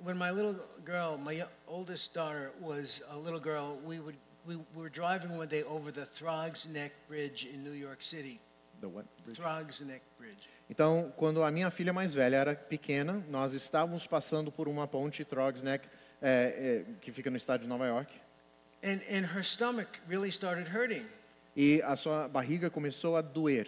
when 0.00 0.16
my 0.16 0.30
little 0.30 0.54
girl, 0.84 1.18
my 1.18 1.44
oldest 1.66 2.14
daughter 2.14 2.52
was 2.60 3.02
a 3.10 3.16
little 3.16 3.40
girl, 3.40 3.76
we, 3.84 3.98
would, 3.98 4.16
we 4.46 4.56
were 4.72 4.88
driving 4.88 5.36
one 5.36 5.48
day 5.48 5.64
over 5.64 5.90
the 5.90 6.06
Throgs 6.06 6.64
Neck 6.64 6.92
Bridge 7.08 7.48
in 7.52 7.64
New 7.64 7.74
York 7.74 8.04
City. 8.04 8.38
Throgs 9.34 9.80
Neck 9.80 10.02
Bridge. 10.16 10.46
Então, 10.70 11.12
quando 11.16 11.42
a 11.42 11.50
minha 11.50 11.70
filha 11.70 11.92
mais 11.92 12.12
velha 12.12 12.36
era 12.36 12.54
pequena, 12.54 13.24
nós 13.30 13.54
estávamos 13.54 14.06
passando 14.06 14.52
por 14.52 14.68
uma 14.68 14.86
ponte 14.86 15.24
Trogs 15.24 15.62
Neck, 15.62 15.88
é, 16.20 16.84
é, 16.88 16.92
que 17.00 17.10
fica 17.12 17.30
no 17.30 17.36
estado 17.36 17.62
de 17.62 17.66
Nova 17.66 17.86
York, 17.86 18.12
And, 18.84 19.00
and 19.10 19.24
her 19.34 19.42
stomach 19.42 19.88
really 20.08 20.28
started 20.30 20.68
hurting. 20.72 21.04
e 21.56 21.82
a 21.82 21.96
sua 21.96 22.28
barriga 22.28 22.70
começou 22.70 23.16
a 23.16 23.22
doer. 23.22 23.66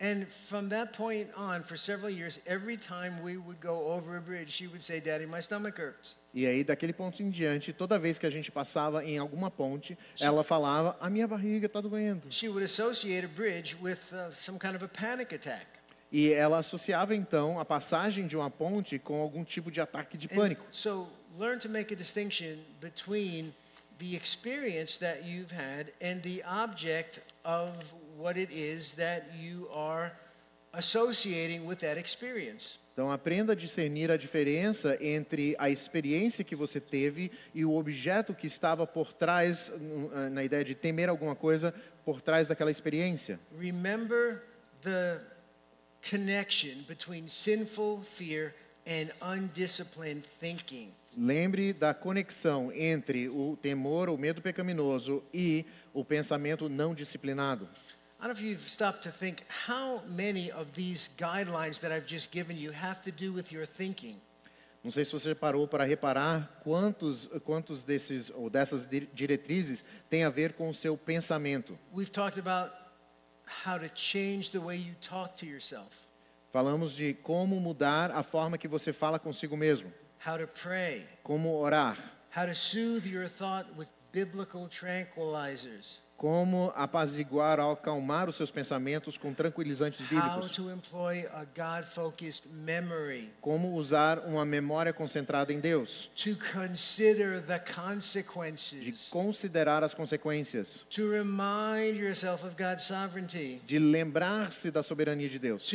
And 0.00 0.26
from 0.48 0.68
that 0.68 0.96
point 0.96 1.30
on, 1.36 1.62
for 1.62 1.76
several 1.76 2.10
years, 2.12 2.40
every 2.44 2.76
time 2.76 3.22
we 3.22 3.36
would 3.36 3.60
go 3.60 3.86
over 3.92 4.16
a 4.16 4.20
bridge, 4.20 4.50
she 4.50 4.66
would 4.66 4.82
say, 4.82 5.00
Daddy, 5.00 5.26
my 5.26 5.40
stomach 5.40 5.80
hurts. 5.80 6.16
E 6.34 6.44
aí, 6.44 6.64
daquele 6.64 6.92
ponto 6.92 7.22
em 7.22 7.30
diante, 7.30 7.72
toda 7.72 7.98
vez 8.00 8.18
que 8.18 8.26
a 8.26 8.30
gente 8.30 8.50
passava 8.50 9.04
em 9.04 9.18
alguma 9.18 9.48
ponte, 9.50 9.96
ela 10.20 10.42
falava: 10.44 10.96
A 11.00 11.08
minha 11.08 11.26
barriga 11.26 11.66
está 11.66 11.80
doendo. 11.80 12.26
She 12.30 12.48
would 12.48 12.64
associate 12.64 13.24
a 13.24 13.28
bridge 13.28 13.76
with 13.80 13.98
uh, 14.12 14.30
some 14.32 14.58
kind 14.58 14.74
of 14.74 14.84
a 14.84 14.88
panic 14.88 15.32
attack. 15.34 15.66
E 16.12 16.30
ela 16.30 16.58
associava 16.58 17.16
então 17.16 17.58
a 17.58 17.64
passagem 17.64 18.26
de 18.26 18.36
uma 18.36 18.50
ponte 18.50 18.98
com 18.98 19.20
algum 19.20 19.42
tipo 19.42 19.70
de 19.70 19.80
ataque 19.80 20.18
de 20.18 20.28
pânico. 20.28 20.62
so 20.70 21.08
learn 21.38 21.58
to 21.58 21.68
make 21.68 21.92
a 21.92 21.96
distinction 21.96 22.58
between 22.80 23.54
the 23.98 24.14
experience 24.14 24.98
that 24.98 25.26
you've 25.26 25.54
had 25.54 25.86
and 26.02 26.20
the 26.20 26.42
object 26.44 27.22
of 27.44 27.72
what 28.18 28.38
it 28.38 28.52
is 28.52 28.92
that 28.92 29.24
you 29.38 29.68
are 29.72 30.12
associating 30.74 31.66
with 31.66 31.76
that 31.76 31.98
experience. 31.98 32.78
Então, 32.92 33.10
aprenda 33.10 33.54
a 33.54 33.56
discernir 33.56 34.10
a 34.10 34.18
diferença 34.18 34.98
entre 35.00 35.56
a 35.58 35.70
experiência 35.70 36.44
que 36.44 36.54
você 36.54 36.78
teve 36.78 37.30
e 37.54 37.64
o 37.64 37.74
objeto 37.74 38.34
que 38.34 38.46
estava 38.46 38.86
por 38.86 39.14
trás, 39.14 39.72
ah, 40.12 40.28
na 40.28 40.44
ideia 40.44 40.62
de 40.62 40.74
temer 40.74 41.08
alguma 41.08 41.34
coisa, 41.34 41.72
por 42.04 42.20
trás 42.20 42.48
daquela 42.48 42.70
experiência. 42.70 43.40
Remember 43.58 44.42
the 44.82 45.20
connection 46.02 46.84
between 46.88 47.28
sinful 47.28 48.02
fear 48.02 48.54
and 48.86 49.10
undisciplined 49.22 50.24
thinking. 50.40 50.88
Lembre 51.16 51.72
da 51.72 51.92
conexão 51.92 52.72
entre 52.72 53.28
o 53.28 53.56
temor, 53.60 54.08
o 54.08 54.16
medo 54.16 54.40
pecaminoso 54.40 55.22
e 55.32 55.64
o 55.92 56.04
pensamento 56.04 56.68
não 56.68 56.94
disciplinado. 56.94 57.68
I 58.18 58.26
don't 58.26 58.34
know 58.34 58.40
if 58.40 58.42
you've 58.42 58.68
stopped 58.70 59.02
to 59.02 59.10
think 59.10 59.42
how 59.68 60.00
many 60.08 60.50
of 60.52 60.66
these 60.74 61.10
guidelines 61.18 61.80
that 61.80 61.92
I've 61.92 62.06
just 62.06 62.30
given 62.32 62.56
you 62.56 62.72
have 62.72 63.02
to 63.04 63.10
do 63.10 63.32
with 63.32 63.52
your 63.52 63.66
thinking. 63.66 64.16
Não 64.82 64.90
sei 64.90 65.04
se 65.04 65.12
você 65.12 65.32
parou 65.34 65.68
para 65.68 65.84
reparar 65.84 66.60
quantos, 66.64 67.28
quantos 67.44 67.84
desses 67.84 68.30
ou 68.30 68.48
dessas 68.50 68.84
di- 68.84 69.08
diretrizes 69.14 69.84
têm 70.10 70.24
a 70.24 70.30
ver 70.30 70.54
com 70.54 70.68
o 70.68 70.74
seu 70.74 70.96
pensamento. 70.96 71.78
We've 71.94 72.10
talked 72.10 72.40
about 72.40 72.74
Falamos 76.52 76.94
de 76.94 77.14
como 77.14 77.58
mudar 77.58 78.10
a 78.10 78.22
forma 78.22 78.58
que 78.58 78.68
você 78.68 78.92
fala 78.92 79.18
consigo 79.18 79.56
mesmo, 79.56 79.90
how 80.26 80.36
to 80.36 80.46
pray, 80.46 81.08
como 81.22 81.54
orar, 81.56 81.96
how 82.36 82.44
to 82.46 82.54
soothe 82.54 83.06
your 83.06 83.26
thought 83.26 83.66
with 83.76 83.88
biblical 84.12 84.68
tranquilizers, 84.68 86.00
Como 86.22 86.72
apaziguar 86.76 87.58
ou 87.58 87.72
acalmar 87.72 88.28
os 88.28 88.36
seus 88.36 88.48
pensamentos 88.48 89.18
com 89.18 89.34
tranquilizantes 89.34 90.06
bíblicos. 90.06 90.52
to 90.52 90.70
employ 90.70 91.26
a 91.34 91.44
God 91.44 91.84
focused 91.84 92.48
memory, 92.48 93.28
Como 93.40 93.74
usar 93.74 94.20
uma 94.20 94.44
memória 94.44 94.92
concentrada 94.92 95.52
em 95.52 95.58
Deus. 95.58 96.08
De 96.14 96.38
considerar 99.10 99.82
as 99.82 99.94
consequências. 99.94 100.84
De 103.66 103.78
lembrar-se 103.80 104.70
da 104.70 104.84
soberania 104.84 105.28
de 105.28 105.40
Deus. 105.40 105.68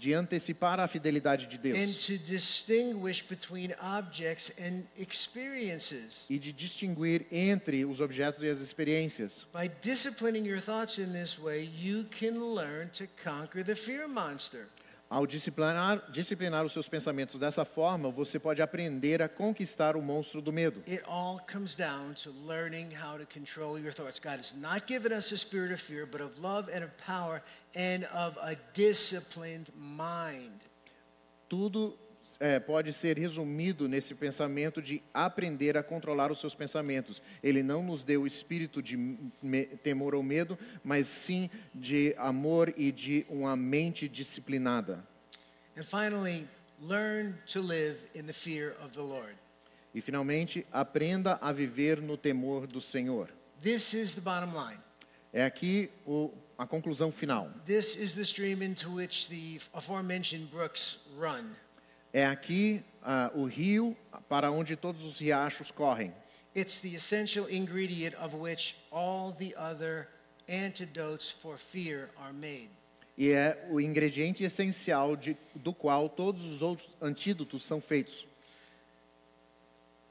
De 0.00 0.14
antecipar 0.14 0.80
a 0.80 0.88
fidelidade 0.88 1.46
de 1.46 1.56
and 1.56 1.60
Deus. 1.60 2.06
to 2.06 2.16
distinguish 2.16 3.22
between 3.22 3.74
objects 3.82 4.50
and 4.58 4.84
experiences. 4.98 6.24
E 6.30 6.38
de 6.38 6.54
distinguir 6.54 7.26
entre 7.30 7.49
os 7.88 8.00
objetos 8.00 8.42
e 8.42 8.48
as 8.48 8.60
experiências. 8.60 9.46
By 9.52 9.68
disciplining 9.82 10.46
your 10.46 10.60
thoughts 10.60 10.98
in 10.98 11.12
this 11.12 11.38
way, 11.38 11.70
you 11.76 12.04
can 12.04 12.38
learn 12.54 12.90
to 12.90 13.06
conquer 13.22 13.64
the 13.64 13.74
fear 13.74 14.06
monster. 14.08 14.68
Ao 15.10 15.26
disciplinar, 15.26 16.08
disciplinar 16.12 16.64
os 16.64 16.72
seus 16.72 16.88
pensamentos 16.88 17.36
dessa 17.36 17.64
forma, 17.64 18.12
você 18.12 18.38
pode 18.38 18.62
aprender 18.62 19.20
a 19.20 19.28
conquistar 19.28 19.96
o 19.96 20.00
monstro 20.00 20.40
do 20.40 20.52
medo. 20.52 20.84
It 20.86 21.02
all 21.04 21.40
comes 21.52 21.74
down 21.74 22.14
to 22.22 22.30
learning 22.30 22.92
how 22.94 23.18
to 23.18 23.26
control 23.26 23.76
your 23.76 23.92
thoughts. 23.92 24.20
God 24.20 24.36
has 24.36 24.54
not 24.54 24.86
given 24.86 25.12
us 25.12 25.32
a 25.32 25.36
spirit 25.36 25.72
of 25.72 25.80
fear, 25.80 26.06
but 26.06 26.20
of 26.20 26.38
love 26.40 26.70
and 26.72 26.84
of 26.84 26.92
power 26.96 27.42
and 27.74 28.04
of 28.14 28.38
a 28.40 28.54
disciplined 28.72 29.72
mind. 29.76 30.60
Tudo 31.48 31.94
é, 32.38 32.60
pode 32.60 32.92
ser 32.92 33.18
resumido 33.18 33.88
nesse 33.88 34.14
pensamento 34.14 34.80
de 34.80 35.02
aprender 35.12 35.76
a 35.76 35.82
controlar 35.82 36.30
os 36.30 36.38
seus 36.38 36.54
pensamentos. 36.54 37.20
Ele 37.42 37.62
não 37.62 37.82
nos 37.82 38.04
deu 38.04 38.22
o 38.22 38.26
espírito 38.26 38.82
de 38.82 38.96
me- 38.96 39.66
temor 39.82 40.14
ou 40.14 40.22
medo, 40.22 40.58
mas 40.84 41.06
sim 41.06 41.48
de 41.74 42.14
amor 42.18 42.72
e 42.76 42.92
de 42.92 43.26
uma 43.28 43.56
mente 43.56 44.08
disciplinada. 44.08 45.04
And 45.76 45.82
finally, 45.82 46.46
learn 46.80 47.34
to 47.52 47.60
live 47.60 47.96
in 48.14 48.24
the 48.26 48.32
fear 48.32 48.76
of 48.84 48.92
the 48.92 49.02
Lord. 49.02 49.34
E 49.94 50.00
finalmente, 50.00 50.66
aprenda 50.70 51.38
a 51.40 51.52
viver 51.52 52.00
no 52.00 52.16
temor 52.16 52.66
do 52.66 52.80
Senhor. 52.80 53.28
This 53.62 53.92
is 53.92 54.14
the 54.14 54.20
bottom 54.20 54.52
line. 54.54 54.78
É 55.32 55.44
aqui 55.44 55.90
o, 56.06 56.32
a 56.58 56.66
conclusão 56.66 57.10
final. 57.12 57.50
This 57.66 57.96
is 57.96 58.14
the 58.14 58.22
stream 58.22 58.62
into 58.62 58.90
which 58.90 59.28
the 59.28 59.60
aforementioned 59.72 60.48
brooks 60.50 60.98
run. 61.18 61.54
É 62.12 62.26
aqui 62.26 62.82
ah, 63.02 63.30
o 63.34 63.44
rio 63.44 63.96
para 64.28 64.50
onde 64.50 64.76
todos 64.76 65.04
os 65.04 65.18
riachos 65.18 65.70
correm. 65.70 66.12
It's 66.54 66.80
the 66.80 66.94
essential 66.94 67.48
ingredient 67.48 68.14
of 68.16 68.34
which 68.36 68.76
all 68.90 69.32
the 69.32 69.54
other 69.56 70.08
antidotes 70.48 71.30
for 71.30 71.56
fear 71.56 72.10
are 72.16 72.32
made. 72.32 72.70
E 73.16 73.30
é 73.30 73.66
o 73.70 73.80
ingrediente 73.80 74.42
essencial 74.42 75.14
de, 75.14 75.36
do 75.54 75.72
qual 75.72 76.08
todos 76.08 76.44
os 76.44 76.62
outros 76.62 76.88
antídotos 77.00 77.64
são 77.64 77.80
feitos. 77.80 78.26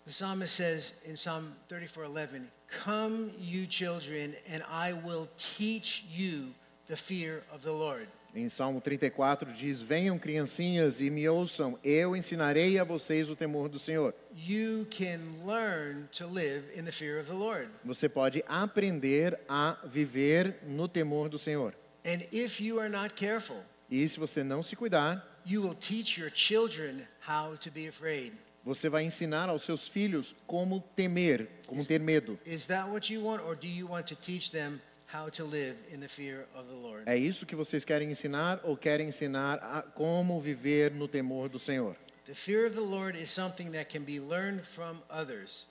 The 0.06 0.12
psalmist 0.12 0.56
says 0.56 1.02
in 1.06 1.16
Psalm 1.16 1.54
34:11, 1.68 2.48
"Come, 2.84 3.32
you 3.38 3.68
children, 3.68 4.36
and 4.48 4.64
I 4.64 4.94
will 4.94 5.28
teach 5.38 6.06
you 6.10 6.54
the 6.90 6.98
fear 6.98 7.42
of 7.54 7.64
the 7.64 7.72
Lord." 7.72 8.08
Em 8.36 8.48
Salmo 8.48 8.80
34 8.82 9.52
diz: 9.54 9.82
Venham 9.82 10.20
criancinhas 10.20 11.02
e 11.02 11.10
me 11.10 11.28
ouçam, 11.28 11.80
eu 11.84 12.16
ensinarei 12.16 12.78
a 12.78 12.84
vocês 12.84 13.28
o 13.30 13.36
temor 13.36 13.70
do 13.70 13.80
Senhor. 13.80 14.14
You 14.36 14.86
can 14.92 15.20
learn 15.48 16.08
to 16.12 16.28
live 16.28 16.64
in 16.78 16.84
the 16.84 16.92
fear 16.92 17.20
of 17.20 17.28
the 17.28 17.36
Lord. 17.36 17.70
Você 17.84 18.08
pode 18.08 18.44
aprender 18.48 19.40
a 19.50 19.78
viver 19.86 20.60
no 20.68 20.88
temor 20.88 21.28
do 21.30 21.40
Senhor. 21.40 21.74
And 22.06 22.22
if 22.32 22.62
you 22.62 22.80
are 22.80 22.90
not 22.90 23.16
careful, 23.16 23.58
E 23.90 24.08
se 24.08 24.20
você 24.20 24.44
não 24.44 24.62
se 24.62 24.76
cuidar, 24.76 25.26
you 25.44 25.64
will 25.64 25.74
teach 25.74 26.20
your 26.20 26.32
children 26.32 27.08
how 27.28 27.58
to 27.58 27.72
be 27.72 27.88
afraid. 27.88 28.34
você 28.64 28.88
vai 28.90 29.04
ensinar 29.04 29.50
aos 29.50 29.64
seus 29.64 29.88
filhos 29.88 30.36
como 30.46 30.82
temer, 30.96 31.48
como 31.66 31.84
ter 31.84 32.00
medo. 32.00 32.38
Is 32.46 32.68
that 32.68 32.88
what 32.90 33.12
you 33.12 33.24
want 33.24 33.42
or 33.44 33.56
do 33.56 33.68
you 33.68 33.88
want 33.90 34.06
to 34.08 34.16
teach 34.16 34.52
them 34.52 34.80
how 35.12 35.30
to 35.30 35.44
live 35.44 35.76
in 35.92 36.00
the 36.00 36.08
fear 36.08 36.48
of 36.56 36.68
the 36.68 36.76
Lord? 36.76 37.04
É 37.08 37.18
isso 37.18 37.46
que 37.46 37.56
vocês 37.56 37.84
querem 37.84 38.10
ensinar 38.12 38.60
ou 38.64 38.78
querem 38.78 39.08
ensinar 39.08 39.56
a 39.62 39.82
como 39.82 40.40
viver 40.40 40.92
no 40.92 41.08
temor 41.08 41.50
do 41.50 41.60
Senhor? 41.60 41.96
The 42.26 42.36
fear 42.36 42.68
of 42.68 42.76
the 42.76 42.82
Lord 42.82 43.18
is 43.20 43.30
something 43.32 43.72
that 43.72 43.90
can 43.92 44.04
be 44.04 44.20
learned 44.20 44.66
from 44.66 45.02
others. 45.10 45.68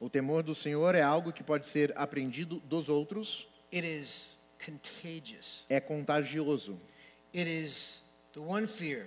O 0.00 0.08
temor 0.08 0.42
do 0.42 0.54
Senhor 0.54 0.94
é 0.94 1.02
algo 1.02 1.30
que 1.32 1.42
pode 1.42 1.66
ser 1.66 1.92
aprendido 1.96 2.58
dos 2.60 2.88
outros, 2.88 3.46
It 3.72 3.86
is 3.86 4.38
contagious. 4.64 5.66
é 5.68 5.78
contagioso. 5.78 6.78
It 7.34 7.48
is 7.48 8.02
the 8.32 8.40
one 8.40 8.66
fear 8.66 9.06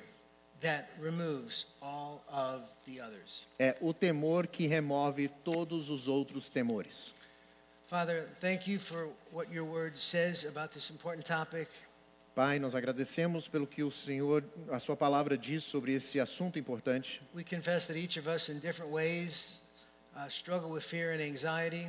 that 0.61 0.87
removes 1.01 1.65
all 1.81 2.23
of 2.31 2.63
the 2.85 3.01
others. 3.01 3.47
É 3.59 3.75
o 3.81 3.91
temor 3.91 4.47
que 4.47 4.67
remove 4.67 5.27
todos 5.43 5.89
os 5.89 6.07
outros 6.07 6.47
temores. 6.49 7.11
Father, 7.93 8.27
thank 8.41 8.67
you 8.67 8.79
for 8.79 9.09
what 9.31 9.51
your 9.51 9.65
word 9.65 9.95
says 9.95 10.45
about 10.45 10.71
this 10.71 10.89
important 10.89 11.27
topic. 11.27 11.67
Pai, 12.33 12.57
nós 12.57 12.73
agradecemos 12.73 13.47
pelo 13.47 13.67
que 13.67 13.83
o 13.83 13.91
Senhor, 13.91 14.43
a 14.71 14.79
sua 14.79 14.97
palavra 14.97 15.37
diz 15.37 15.63
sobre 15.63 15.93
esse 15.93 16.19
assunto 16.19 16.57
importante. 16.57 17.21
We 17.35 17.43
confess 17.43 17.85
that 17.85 17.95
each 17.95 18.17
of 18.17 18.27
us, 18.27 18.49
in 18.49 18.59
different 18.59 18.91
ways, 18.91 19.61
uh, 20.15 20.27
struggle 20.27 20.71
with 20.71 20.81
fear 20.81 21.13
and 21.13 21.21
anxiety. 21.21 21.87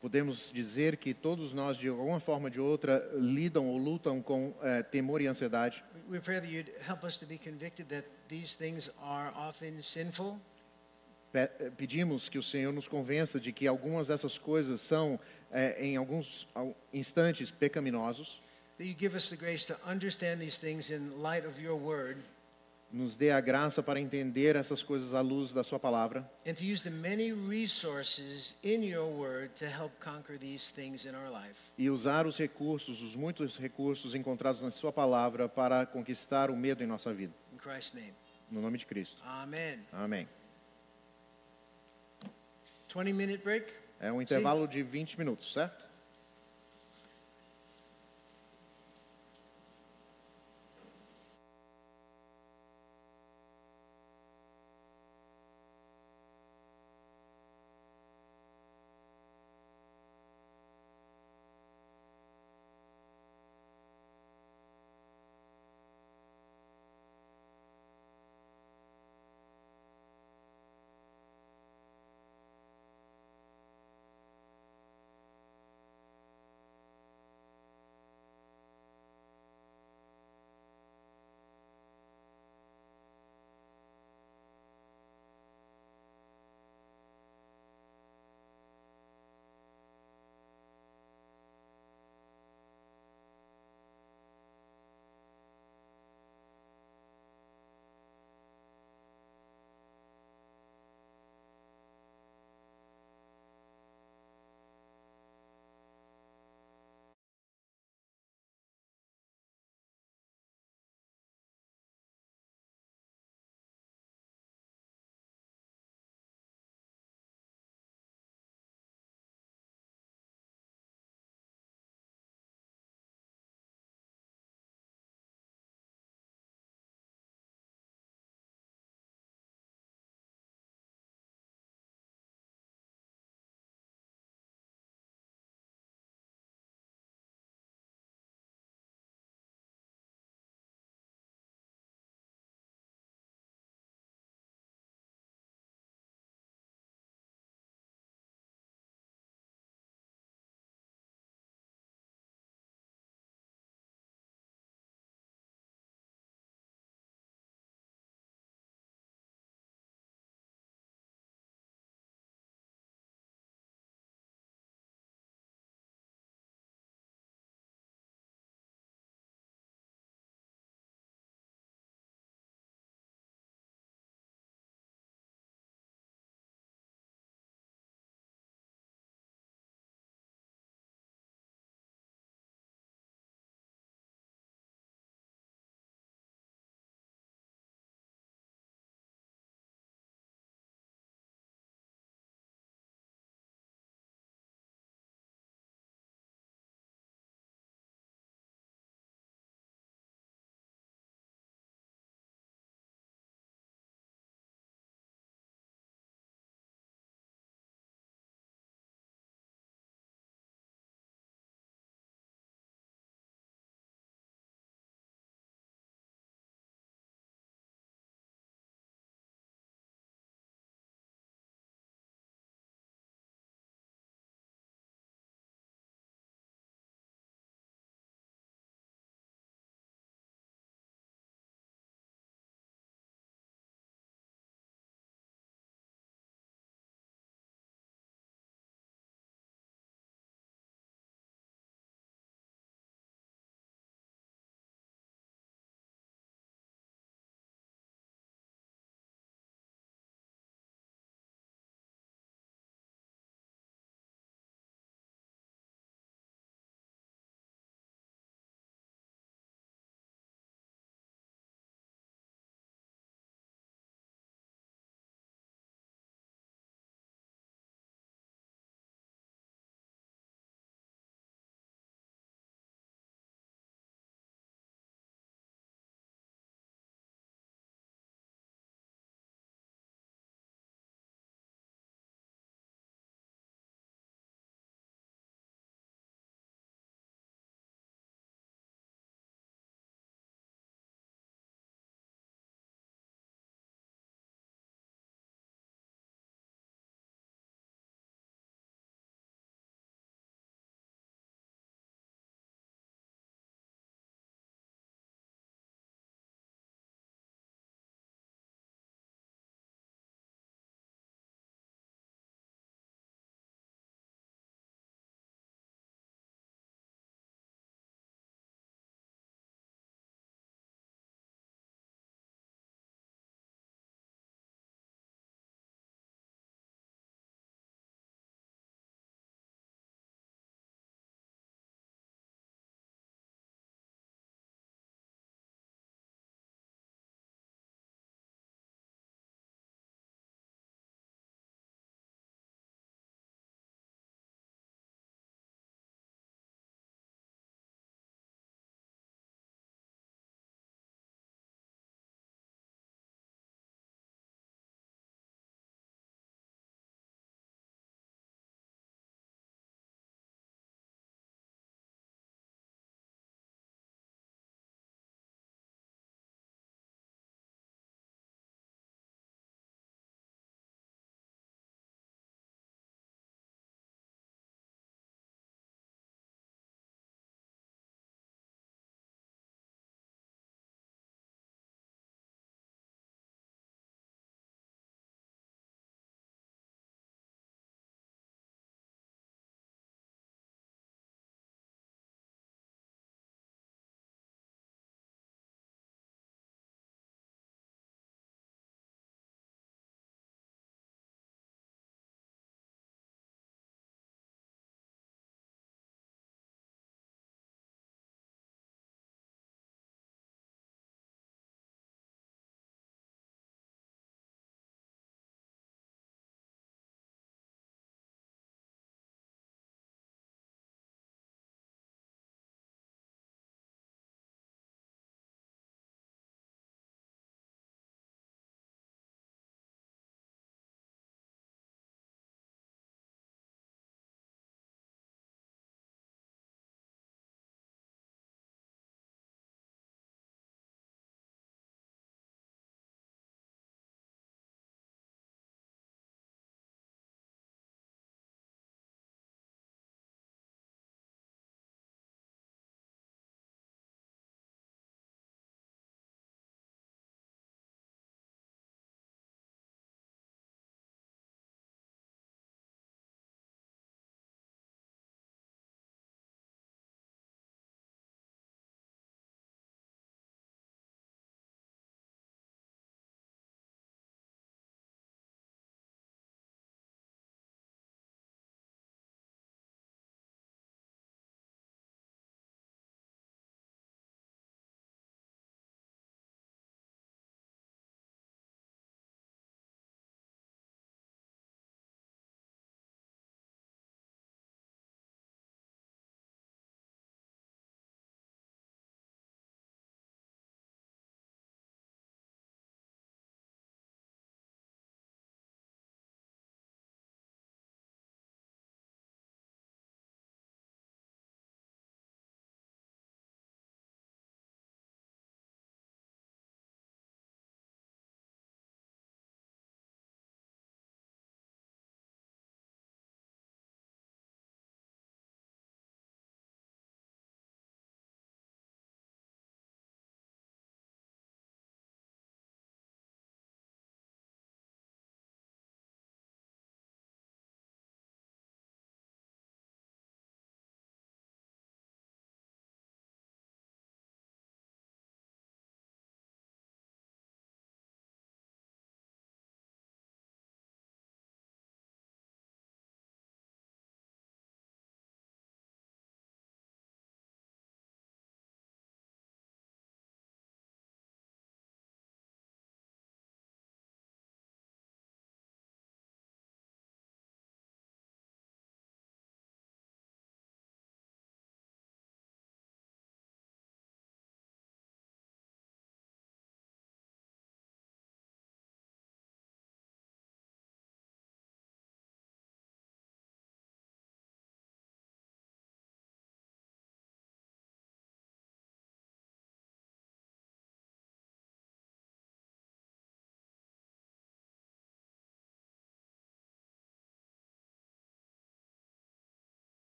Podemos 0.00 0.50
dizer 0.50 0.96
que 0.96 1.12
todos 1.12 1.52
nós, 1.52 1.76
de 1.76 1.88
alguma 1.88 2.18
forma 2.18 2.46
ou 2.46 2.50
de 2.50 2.58
outra, 2.58 3.06
lidam 3.12 3.66
ou 3.66 3.76
lutam 3.76 4.22
com 4.22 4.54
eh, 4.62 4.82
temor 4.82 5.20
e 5.20 5.26
ansiedade. 5.26 5.84
We 6.08 6.18
pray 6.18 6.40
that 6.40 6.50
you'd 6.50 6.72
help 6.80 7.04
us 7.04 7.18
to 7.18 7.26
be 7.26 7.36
convicted 7.36 7.90
that 7.90 8.08
these 8.26 8.56
things 8.56 8.88
are 9.02 9.30
often 9.36 9.82
sinful, 9.82 10.40
Pedimos 11.76 12.28
que 12.28 12.38
o 12.38 12.42
Senhor 12.42 12.72
nos 12.72 12.86
convença 12.86 13.40
de 13.40 13.52
que 13.52 13.66
algumas 13.66 14.08
dessas 14.08 14.36
coisas 14.38 14.80
são, 14.80 15.18
eh, 15.50 15.76
em 15.86 15.96
alguns 15.96 16.46
al- 16.54 16.76
instantes, 16.92 17.50
pecaminosos. 17.50 18.40
Nos 22.92 23.16
dê 23.16 23.30
a 23.30 23.40
graça 23.40 23.82
para 23.82 23.98
entender 23.98 24.54
essas 24.54 24.82
coisas 24.82 25.14
à 25.14 25.22
luz 25.22 25.54
da 25.54 25.64
sua 25.64 25.78
palavra 25.78 26.30
e 31.78 31.88
usar 31.88 32.26
os 32.26 32.36
recursos, 32.36 33.00
os 33.00 33.16
muitos 33.16 33.56
recursos 33.56 34.14
encontrados 34.14 34.60
na 34.60 34.70
sua 34.70 34.92
palavra 34.92 35.48
para 35.48 35.86
conquistar 35.86 36.50
o 36.50 36.56
medo 36.56 36.82
em 36.82 36.86
nossa 36.86 37.14
vida. 37.14 37.32
In 37.54 37.56
Christ's 37.56 37.94
name. 37.94 38.12
No 38.50 38.60
nome 38.60 38.76
de 38.76 38.84
Cristo. 38.84 39.22
Amen. 39.24 39.78
Amém. 39.90 40.28
20 42.94 43.12
minute 43.12 43.42
break. 43.42 43.66
É 44.00 44.12
um 44.12 44.20
intervalo 44.20 44.66
de 44.66 44.82
20 44.82 45.18
minutos, 45.18 45.52
certo? 45.52 45.91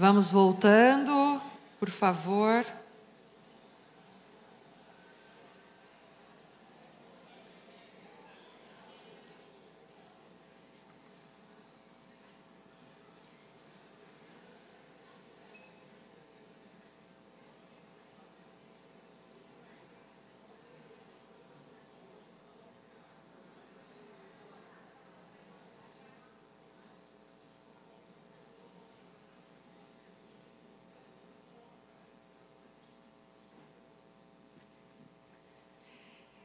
Vamos 0.00 0.30
voltando, 0.30 1.42
por 1.78 1.90
favor. 1.90 2.64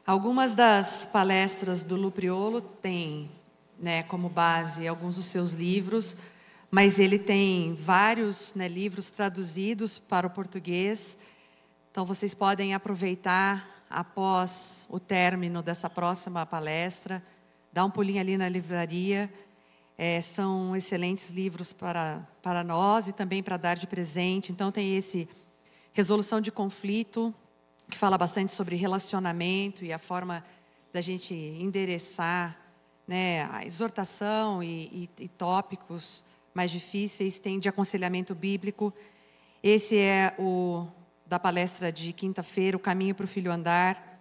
Algumas 0.06 0.54
das 0.54 1.04
palestras 1.06 1.82
do 1.82 1.96
Lupriolo 1.96 2.60
têm 2.60 3.28
né, 3.76 4.04
como 4.04 4.28
base 4.28 4.86
alguns 4.86 5.16
dos 5.16 5.24
seus 5.24 5.54
livros, 5.54 6.14
mas 6.70 7.00
ele 7.00 7.18
tem 7.18 7.74
vários 7.74 8.54
né, 8.54 8.68
livros 8.68 9.10
traduzidos 9.10 9.98
para 9.98 10.28
o 10.28 10.30
português. 10.30 11.18
Então 11.90 12.06
vocês 12.06 12.34
podem 12.34 12.72
aproveitar 12.72 13.84
após 13.90 14.86
o 14.88 15.00
término 15.00 15.60
dessa 15.60 15.90
próxima 15.90 16.46
palestra, 16.46 17.20
dar 17.72 17.84
um 17.84 17.90
pulinho 17.90 18.20
ali 18.20 18.38
na 18.38 18.48
livraria. 18.48 19.28
É, 19.98 20.20
são 20.20 20.76
excelentes 20.76 21.30
livros 21.30 21.72
para, 21.72 22.24
para 22.40 22.62
nós 22.62 23.08
e 23.08 23.12
também 23.12 23.42
para 23.42 23.56
dar 23.56 23.76
de 23.76 23.88
presente. 23.88 24.52
Então 24.52 24.70
tem 24.70 24.96
esse 24.96 25.28
Resolução 25.92 26.40
de 26.40 26.52
Conflito, 26.52 27.34
que 27.88 27.96
fala 27.96 28.18
bastante 28.18 28.52
sobre 28.52 28.76
relacionamento 28.76 29.84
e 29.84 29.92
a 29.92 29.98
forma 29.98 30.44
da 30.92 31.00
gente 31.00 31.34
endereçar 31.34 32.56
né, 33.06 33.48
a 33.52 33.64
exortação 33.64 34.62
e, 34.62 35.08
e, 35.18 35.24
e 35.24 35.28
tópicos 35.28 36.24
mais 36.52 36.70
difíceis, 36.70 37.38
tem 37.38 37.58
de 37.58 37.68
aconselhamento 37.68 38.34
bíblico. 38.34 38.92
Esse 39.62 39.98
é 39.98 40.34
o 40.38 40.86
da 41.26 41.38
palestra 41.38 41.92
de 41.92 42.12
quinta-feira, 42.12 42.76
O 42.76 42.80
Caminho 42.80 43.14
para 43.14 43.24
o 43.24 43.28
Filho 43.28 43.52
Andar. 43.52 44.20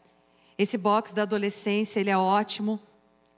Esse 0.57 0.77
box 0.77 1.13
da 1.13 1.21
adolescência, 1.21 1.99
ele 1.99 2.09
é 2.09 2.17
ótimo. 2.17 2.79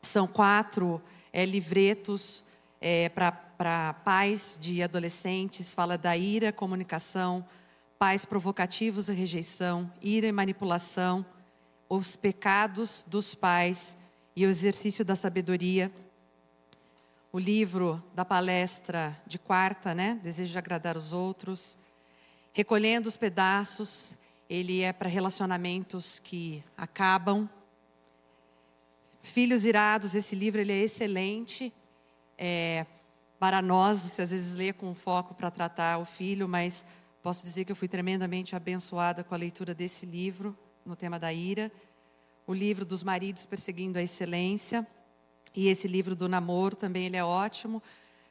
São 0.01 0.25
quatro 0.25 1.01
é, 1.31 1.45
livretos 1.45 2.43
é, 2.81 3.09
para 3.09 3.93
pais 4.05 4.57
de 4.59 4.81
adolescentes. 4.81 5.73
Fala 5.73 5.97
da 5.97 6.15
ira, 6.15 6.51
comunicação, 6.51 7.45
pais 7.97 8.25
provocativos 8.25 9.09
e 9.09 9.13
rejeição, 9.13 9.91
ira 10.01 10.27
e 10.27 10.31
manipulação, 10.31 11.25
os 11.89 12.15
pecados 12.15 13.03
dos 13.07 13.33
pais 13.33 13.97
e 14.35 14.45
o 14.45 14.49
exercício 14.49 15.03
da 15.03 15.15
sabedoria. 15.15 15.91
O 17.31 17.39
livro 17.39 18.03
da 18.13 18.23
palestra 18.23 19.19
de 19.25 19.39
quarta, 19.39 19.93
né? 19.93 20.19
Desejo 20.21 20.51
de 20.51 20.57
agradar 20.57 20.97
os 20.97 21.11
outros. 21.11 21.77
Recolhendo 22.53 23.07
os 23.07 23.17
pedaços, 23.17 24.15
ele 24.49 24.81
é 24.81 24.93
para 24.93 25.09
relacionamentos 25.09 26.19
que 26.19 26.63
acabam. 26.77 27.49
Filhos 29.21 29.65
irados, 29.65 30.15
esse 30.15 30.35
livro 30.35 30.61
ele 30.61 30.71
é 30.71 30.83
excelente. 30.83 31.73
É, 32.37 32.85
para 33.39 33.61
nós, 33.61 33.99
se 33.99 34.21
às 34.21 34.31
vezes 34.31 34.55
lê 34.55 34.71
com 34.71 34.95
foco 34.95 35.33
para 35.33 35.51
tratar 35.51 35.97
o 35.99 36.05
filho, 36.05 36.47
mas 36.47 36.85
Posso 37.27 37.43
dizer 37.43 37.65
que 37.65 37.73
eu 37.73 37.75
fui 37.75 37.89
tremendamente 37.89 38.55
abençoada 38.55 39.21
com 39.21 39.35
a 39.35 39.37
leitura 39.37 39.75
desse 39.75 40.05
livro, 40.05 40.57
no 40.85 40.95
tema 40.95 41.19
da 41.19 41.33
ira. 41.33 41.69
O 42.47 42.53
livro 42.53 42.85
dos 42.85 43.03
maridos 43.03 43.45
perseguindo 43.45 43.99
a 43.99 44.01
excelência. 44.01 44.87
E 45.53 45.67
esse 45.67 45.89
livro 45.89 46.15
do 46.15 46.29
namoro 46.29 46.73
também 46.73 47.05
ele 47.05 47.17
é 47.17 47.25
ótimo. 47.25 47.83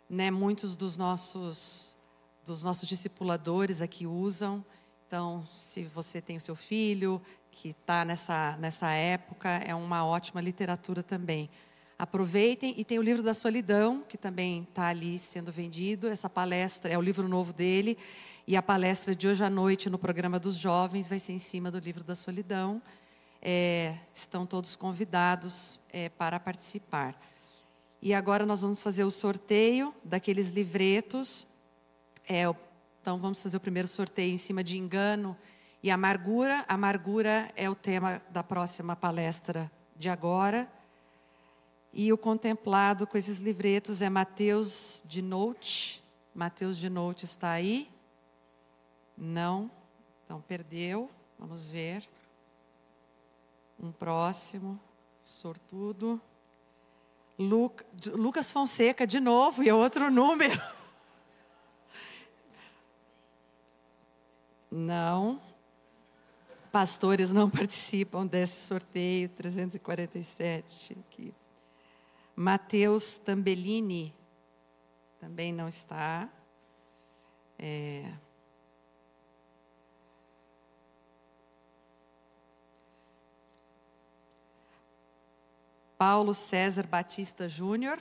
Né? 0.08 0.30
Muitos 0.30 0.76
dos 0.76 0.96
nossos, 0.96 1.94
dos 2.42 2.62
nossos 2.62 2.88
discipuladores 2.88 3.82
aqui 3.82 4.06
usam. 4.06 4.64
Então, 5.06 5.44
se 5.52 5.84
você 5.84 6.22
tem 6.22 6.38
o 6.38 6.40
seu 6.40 6.56
filho 6.56 7.20
que 7.50 7.72
está 7.78 8.02
nessa, 8.02 8.56
nessa 8.56 8.88
época, 8.92 9.50
é 9.50 9.74
uma 9.74 10.06
ótima 10.06 10.40
literatura 10.40 11.02
também. 11.02 11.50
Aproveitem 11.98 12.74
e 12.76 12.84
tem 12.84 12.98
o 12.98 13.02
livro 13.02 13.22
da 13.22 13.32
solidão, 13.32 14.04
que 14.06 14.18
também 14.18 14.66
está 14.68 14.88
ali 14.88 15.18
sendo 15.18 15.50
vendido. 15.50 16.08
Essa 16.08 16.28
palestra 16.28 16.92
é 16.92 16.98
o 16.98 17.00
livro 17.00 17.26
novo 17.26 17.54
dele. 17.54 17.96
E 18.46 18.54
a 18.54 18.62
palestra 18.62 19.14
de 19.14 19.26
hoje 19.26 19.42
à 19.42 19.48
noite 19.48 19.88
no 19.88 19.98
programa 19.98 20.38
dos 20.38 20.56
jovens 20.56 21.08
vai 21.08 21.18
ser 21.18 21.32
em 21.32 21.38
cima 21.38 21.70
do 21.70 21.78
livro 21.78 22.04
da 22.04 22.14
solidão. 22.14 22.82
É, 23.40 23.96
estão 24.12 24.44
todos 24.44 24.76
convidados 24.76 25.80
é, 25.90 26.10
para 26.10 26.38
participar. 26.38 27.18
E 28.02 28.12
agora 28.12 28.44
nós 28.44 28.60
vamos 28.60 28.82
fazer 28.82 29.04
o 29.04 29.10
sorteio 29.10 29.94
daqueles 30.04 30.50
livretos. 30.50 31.46
É, 32.28 32.42
então 33.00 33.18
vamos 33.18 33.42
fazer 33.42 33.56
o 33.56 33.60
primeiro 33.60 33.88
sorteio 33.88 34.34
em 34.34 34.36
cima 34.36 34.62
de 34.62 34.76
engano 34.76 35.34
e 35.82 35.90
amargura. 35.90 36.62
Amargura 36.68 37.50
é 37.56 37.70
o 37.70 37.74
tema 37.74 38.20
da 38.30 38.42
próxima 38.42 38.94
palestra 38.94 39.70
de 39.96 40.10
agora. 40.10 40.75
E 41.98 42.12
o 42.12 42.18
contemplado 42.18 43.06
com 43.06 43.16
esses 43.16 43.38
livretos 43.38 44.02
é 44.02 44.10
Mateus 44.10 45.02
de 45.06 45.22
Note. 45.22 46.02
Mateus 46.34 46.76
de 46.76 46.90
Note 46.90 47.24
está 47.24 47.52
aí. 47.52 47.90
Não. 49.16 49.70
Então, 50.22 50.42
perdeu. 50.42 51.10
Vamos 51.38 51.70
ver. 51.70 52.06
Um 53.80 53.90
próximo. 53.90 54.78
Sortudo. 55.18 56.20
Lucas 57.38 58.52
Fonseca, 58.52 59.06
de 59.06 59.18
novo, 59.18 59.62
e 59.62 59.70
é 59.70 59.74
outro 59.74 60.10
número. 60.10 60.60
Não. 64.70 65.40
Pastores 66.70 67.32
não 67.32 67.48
participam 67.48 68.26
desse 68.26 68.66
sorteio 68.66 69.30
347 69.30 70.98
aqui. 71.00 71.34
Mateus 72.36 73.16
Tambellini 73.16 74.14
também 75.18 75.54
não 75.54 75.66
está. 75.66 76.28
É, 77.58 78.12
Paulo 85.96 86.34
César 86.34 86.86
Batista 86.86 87.48
Júnior? 87.48 87.98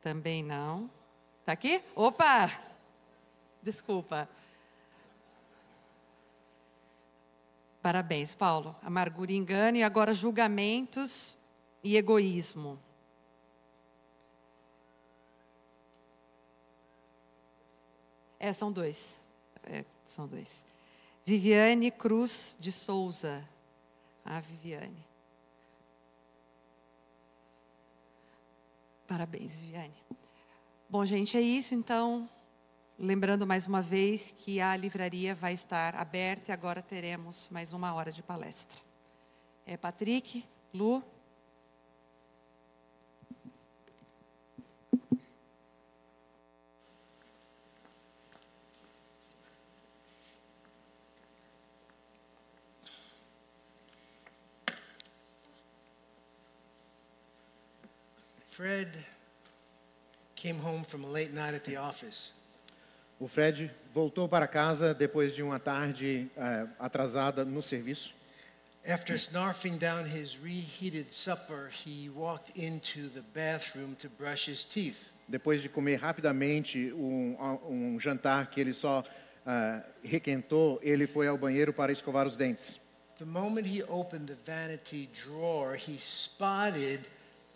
Também 0.00 0.42
não. 0.42 0.90
Está 1.40 1.52
aqui? 1.52 1.80
Opa! 1.94 2.50
Desculpa. 3.62 4.28
Parabéns, 7.80 8.34
Paulo. 8.34 8.74
Amargura 8.82 9.32
engano 9.32 9.76
e 9.76 9.82
agora 9.84 10.12
julgamentos 10.12 11.38
e 11.82 11.96
egoísmo. 11.96 12.78
É, 18.38 18.52
são 18.52 18.72
dois. 18.72 19.24
É, 19.64 19.84
são 20.04 20.26
dois. 20.26 20.66
Viviane 21.24 21.90
Cruz 21.90 22.56
de 22.58 22.72
Souza. 22.72 23.48
A 24.24 24.40
Viviane. 24.40 25.04
Parabéns, 29.06 29.56
Viviane. 29.56 29.94
Bom, 30.88 31.04
gente, 31.04 31.36
é 31.36 31.40
isso. 31.40 31.74
Então, 31.74 32.28
lembrando 32.98 33.46
mais 33.46 33.66
uma 33.66 33.82
vez 33.82 34.30
que 34.30 34.60
a 34.60 34.76
livraria 34.76 35.34
vai 35.34 35.52
estar 35.52 35.94
aberta 35.96 36.50
e 36.50 36.52
agora 36.52 36.80
teremos 36.80 37.48
mais 37.50 37.72
uma 37.72 37.92
hora 37.94 38.12
de 38.12 38.22
palestra. 38.22 38.80
É 39.66 39.76
Patrick, 39.76 40.44
Lu. 40.72 41.02
Fred 58.62 58.96
came 60.36 60.56
home 60.56 60.84
from 60.84 61.02
a 61.02 61.08
late 61.08 61.34
night 61.34 61.52
at 61.52 61.64
the 61.64 61.74
office. 61.74 62.32
O 63.18 63.26
Fred 63.26 63.72
voltou 63.92 64.28
para 64.28 64.46
casa 64.46 64.94
depois 64.94 65.34
de 65.34 65.42
uma 65.42 65.58
tarde 65.58 66.30
uh, 66.36 66.70
atrasada 66.78 67.44
no 67.44 67.60
serviço. 67.60 68.14
After 68.86 69.16
snarfing 69.16 69.78
down 69.78 70.04
his 70.04 70.38
reheated 70.38 71.12
supper, 71.12 71.70
he 71.72 72.08
walked 72.08 72.56
into 72.56 73.08
the 73.08 73.22
bathroom 73.34 73.96
to 73.96 74.08
brush 74.08 74.48
his 74.48 74.64
teeth. 74.64 75.10
Depois 75.26 75.60
de 75.60 75.68
comer 75.68 75.96
rapidamente 75.96 76.92
um, 76.92 77.36
um 77.68 77.98
jantar 77.98 78.48
que 78.48 78.60
ele 78.60 78.74
só 78.74 79.02
ah, 79.44 79.82
requentou, 80.04 80.78
ele 80.84 81.08
foi 81.08 81.26
ao 81.26 81.36
banheiro 81.36 81.72
para 81.72 81.90
escovar 81.90 82.28
os 82.28 82.36
dentes. 82.36 82.78
The 83.18 83.24
moment 83.24 83.66
he 83.66 83.82
opened 83.82 84.28
the 84.28 84.38
vanity 84.46 85.10
drawer, 85.12 85.74
he 85.74 85.98
spotted 85.98 87.08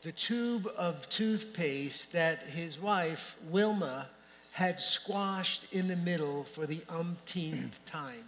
the 0.02 0.12
tube 0.12 0.68
of 0.77 1.09
toothpaste 1.09 2.12
that 2.12 2.43
his 2.44 2.78
wife, 2.81 3.36
Wilma, 3.51 4.09
had 4.52 4.81
squashed 4.81 5.66
in 5.73 5.89
the 5.89 5.97
middle 5.97 6.44
for 6.44 6.66
the 6.66 6.81
umpteenth 6.89 7.85
time. 7.86 8.24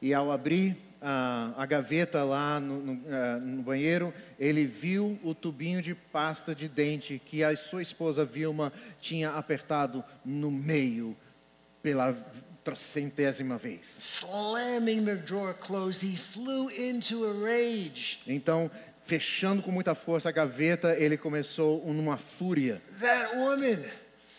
E 0.00 0.12
ao 0.12 0.32
abrir 0.32 0.76
ah, 1.00 1.54
a 1.56 1.64
gaveta 1.64 2.24
lá 2.24 2.60
no, 2.60 2.78
no, 2.80 3.00
ah, 3.08 3.38
no 3.38 3.62
banheiro, 3.62 4.12
ele 4.38 4.66
viu 4.66 5.18
o 5.22 5.34
tubinho 5.34 5.80
de 5.80 5.94
pasta 5.94 6.54
de 6.54 6.68
dente 6.68 7.20
que 7.24 7.44
a 7.44 7.56
sua 7.56 7.82
esposa 7.82 8.24
Vilma 8.24 8.72
tinha 9.00 9.30
apertado 9.30 10.04
no 10.24 10.50
meio 10.50 11.16
pela 11.82 12.12
trocentésima 12.64 13.58
vez. 13.58 14.20
Slamming 14.22 15.04
the 15.04 15.16
drawer 15.16 15.54
closed, 15.54 16.02
he 16.02 16.16
flew 16.16 16.68
into 16.68 17.24
a 17.24 17.32
rage. 17.32 18.20
Então, 18.26 18.70
fechando 19.04 19.62
com 19.62 19.70
muita 19.70 19.94
força 19.94 20.28
a 20.28 20.32
gaveta, 20.32 20.96
ele 20.96 21.16
começou 21.16 21.84
numa 21.86 22.16
fúria. 22.16 22.80
That 23.00 23.36
woman, 23.36 23.78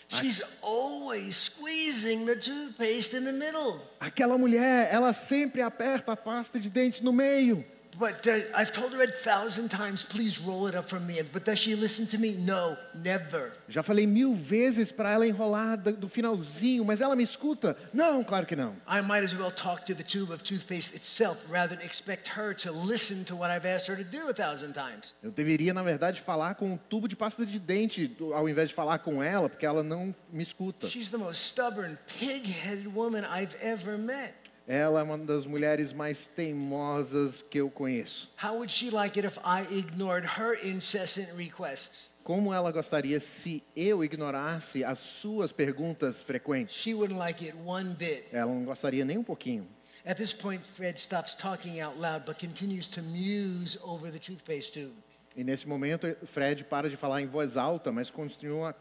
she's 0.10 0.42
always 0.62 1.36
squeezing 1.36 2.26
the 2.26 2.36
toothpaste 2.36 3.16
in 3.16 3.26
the 3.26 3.32
middle. 3.32 3.80
Aquela 4.00 4.38
mulher, 4.38 4.90
ela 4.92 5.14
sempre 5.14 5.62
aperta 5.62 6.14
a 6.14 6.18
pasta 6.18 6.60
de 6.60 6.70
dente 6.70 7.04
no 7.04 7.14
meio. 7.14 7.66
But 7.98 8.28
uh, 8.28 8.42
I've 8.56 8.72
told 8.72 8.94
her 8.94 9.04
a 9.04 9.08
thousand 9.08 9.70
times, 9.70 10.04
please 10.04 10.40
roll 10.40 10.68
it 10.68 10.76
up 10.76 10.90
for 10.90 11.00
me. 11.00 11.22
But 11.32 11.46
does 11.46 11.60
she 11.60 11.76
listen 11.76 12.06
to 12.08 12.18
me? 12.18 12.34
No, 12.34 12.76
never. 12.94 13.52
Já 13.70 13.84
falei 13.84 14.08
mil 14.08 14.34
vezes 14.34 14.92
para 14.92 15.12
ela 15.12 15.28
enrolar 15.28 15.78
do, 15.78 16.10
finalzinho, 16.10 16.84
mas 16.84 17.02
ela 17.02 17.16
me 17.16 17.24
escuta? 17.24 17.78
Não, 17.94 18.24
claro 18.24 18.46
que 18.46 18.56
não. 18.56 18.74
I 18.88 19.02
might 19.02 19.24
as 19.24 19.34
well 19.34 19.52
talk 19.52 19.86
to 19.86 19.96
the 19.96 20.04
tube 20.04 20.32
of 20.32 20.44
toothpaste 20.44 20.96
itself 20.96 21.46
rather 21.50 21.76
than 21.76 21.86
expect 21.86 22.30
her 22.38 22.54
to 22.56 22.72
listen 22.72 23.24
to 23.26 23.36
what 23.36 23.52
I've 23.52 23.66
asked 23.66 23.88
her 23.88 23.96
to 23.96 24.04
do 24.04 24.30
a 24.30 24.34
thousand 24.34 24.74
times. 24.74 25.14
Eu 25.22 25.32
deveria, 25.32 25.74
na 25.74 25.84
verdade, 25.84 26.22
falar 26.22 26.56
com 26.56 26.74
um 26.74 26.78
tubo 26.78 27.08
de 27.08 27.16
pasta 27.16 27.46
de 27.46 27.60
dente, 27.60 28.16
ao 28.34 28.48
invés 28.50 28.70
de 28.70 28.76
falar 28.76 29.00
com 29.00 29.22
ela, 29.22 29.50
porque 29.50 29.66
ela 29.66 29.84
não 29.84 30.14
me 30.32 30.44
escuta. 30.44 30.88
She's 30.88 31.10
the 31.10 31.18
most 31.18 31.44
stubborn, 31.44 31.98
pig 32.20 32.46
headed 32.46 32.88
woman 32.88 33.24
I've 33.24 33.56
ever 33.62 33.98
met. 33.98 34.43
Ela 34.68 35.02
é 35.02 35.04
uma 35.04 35.18
das 35.18 35.46
mulheres 35.46 35.92
mais 35.92 36.26
teimosas 36.26 37.42
que 37.42 37.58
eu 37.58 37.70
conheço. 37.70 38.30
How 38.42 38.54
would 38.56 38.72
she 38.72 38.90
like 38.90 39.20
it 39.20 39.28
if 39.28 39.38
I 39.40 39.64
ignored 39.78 40.26
her 40.40 40.58
incessant 40.66 41.36
requests? 41.36 42.10
Como 42.24 42.54
ela 42.54 42.72
gostaria 42.72 43.20
se 43.20 43.62
eu 43.76 44.02
ignorasse 44.02 44.84
as 44.84 45.00
suas 45.00 45.52
perguntas 45.52 46.22
frequentes? 46.22 46.76
She 46.76 46.94
wouldn't 46.94 47.20
like 47.20 47.44
it 47.44 47.58
one 47.66 47.94
bit. 47.96 48.28
Ela 48.32 48.54
não 48.54 48.64
gostaria 48.64 49.04
nem 49.04 49.18
um 49.18 49.24
pouquinho. 49.24 49.68
At 50.06 50.16
this 50.18 50.34
point, 50.34 50.66
Fred 50.66 50.98
stops 51.00 51.36
talking 51.36 51.82
out 51.82 51.98
loud 52.00 52.26
but 52.26 52.38
continues 52.40 52.88
to 52.88 53.02
muse 53.02 53.78
over 53.84 54.10
the 54.12 54.20
toothpaste 54.20 54.74
tube. 54.74 54.94
E 55.36 55.44
nesse 55.44 55.68
momento, 55.68 56.16
Fred 56.26 56.64
para 56.64 56.90
de 56.90 56.96
falar 56.96 57.22
em 57.22 57.26
voz 57.26 57.58
alta, 57.58 57.92
mas 57.92 58.10
continua 58.10 58.70
a 58.70 58.74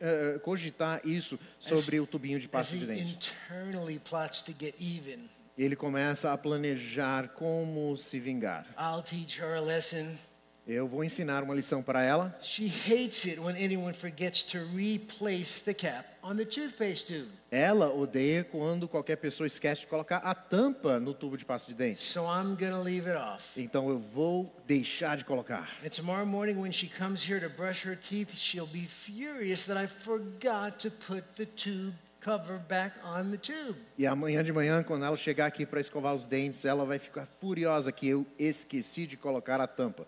eh, 0.00 0.38
cogitar 0.42 1.00
isso 1.04 1.38
sobre 1.58 1.98
o 1.98 2.06
tubinho 2.06 2.38
de 2.38 2.46
As 2.46 2.52
pasta 2.52 2.76
de 2.76 2.86
dente. 2.86 3.34
Ele 5.56 5.74
começa 5.74 6.32
a 6.32 6.38
planejar 6.38 7.30
como 7.30 7.96
se 7.96 8.20
vingar. 8.20 8.64
Eu 10.68 10.86
vou 10.86 11.02
ensinar 11.02 11.42
uma 11.42 11.54
lição 11.54 11.82
para 11.82 12.02
ela. 12.02 12.36
She 12.42 12.66
hates 12.66 13.24
it 13.24 13.40
when 13.40 13.56
anyone 13.56 13.94
forgets 13.94 14.42
to 14.42 14.58
replace 14.74 15.64
the 15.64 15.72
cap 15.72 16.06
on 16.22 16.36
the 16.36 16.44
toothpaste 16.44 17.06
tube. 17.06 17.30
Ela 17.50 17.88
odeia 17.88 18.44
quando 18.44 18.86
qualquer 18.86 19.16
pessoa 19.16 19.46
esquece 19.46 19.80
de 19.80 19.86
colocar 19.86 20.18
a 20.18 20.34
tampa 20.34 21.00
no 21.00 21.14
tubo 21.14 21.38
de 21.38 21.44
pasta 21.46 21.68
de 21.68 21.74
dente. 21.74 22.00
So 22.00 22.24
I'm 22.24 22.54
going 22.54 22.72
to 22.72 22.82
leave 22.82 23.08
it 23.08 23.16
off. 23.16 23.42
Então 23.56 23.88
eu 23.88 23.98
vou 23.98 24.54
deixar 24.66 25.16
de 25.16 25.24
colocar. 25.24 25.70
And 25.82 25.88
tomorrow 25.88 26.26
morning, 26.26 26.60
when 26.60 26.70
she 26.70 26.86
comes 26.86 27.26
here 27.26 27.40
to 27.40 27.48
brush 27.48 27.86
her 27.86 27.96
teeth, 27.96 28.34
she'll 28.34 28.66
be 28.66 28.86
furious 28.86 29.64
that 29.64 29.82
I 29.82 29.86
forgot 29.86 30.80
to 30.80 30.90
put 30.90 31.24
the 31.36 31.46
tube 31.46 31.94
cover 32.20 32.58
back 32.68 32.94
on 33.02 33.30
the 33.30 33.38
tube. 33.38 33.78
E 33.96 34.06
amanhã 34.06 34.44
de 34.44 34.52
manhã, 34.52 34.82
quando 34.82 35.06
ela 35.06 35.16
chegar 35.16 35.46
aqui 35.46 35.64
para 35.64 35.80
escovar 35.80 36.14
os 36.14 36.26
dentes, 36.26 36.66
ela 36.66 36.84
vai 36.84 36.98
ficar 36.98 37.26
furiosa 37.40 37.90
que 37.90 38.06
eu 38.06 38.26
esqueci 38.38 39.06
de 39.06 39.16
colocar 39.16 39.62
a 39.62 39.66
tampa. 39.66 40.06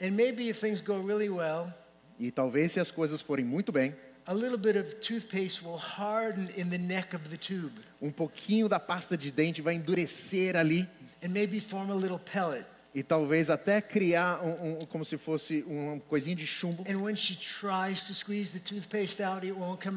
And 0.00 0.10
maybe 0.12 0.48
if 0.48 0.60
things 0.60 0.80
go 0.80 0.98
really 0.98 1.28
well, 1.28 1.72
E 2.18 2.30
talvez 2.30 2.72
se 2.72 2.80
as 2.80 2.90
coisas 2.90 3.20
forem 3.20 3.44
muito 3.44 3.72
bem, 3.72 3.94
a 4.26 4.34
little 4.34 4.58
bit 4.58 4.76
of 4.76 4.94
toothpaste 5.00 5.62
will 5.62 5.78
harden 5.78 6.48
in 6.56 6.68
the 6.68 6.78
neck 6.78 7.14
of 7.14 7.28
the 7.28 7.36
tube 7.36 7.72
um 8.02 8.10
pouquinho 8.10 8.68
da 8.68 8.80
pasta 8.80 9.16
de 9.16 9.30
dente 9.30 9.62
vai 9.62 9.74
endurecer 9.74 10.56
ali 10.56 10.88
and 11.22 11.28
maybe 11.28 11.60
form 11.60 11.90
a 11.90 11.94
little 11.94 12.18
pellet. 12.18 12.66
E 12.98 13.02
talvez 13.02 13.50
até 13.50 13.82
criar 13.82 14.42
um, 14.42 14.78
um- 14.80 14.86
como 14.86 15.04
se 15.04 15.18
fosse 15.18 15.62
uma 15.66 16.00
coisinha 16.00 16.34
de 16.34 16.46
chumbo. 16.46 16.82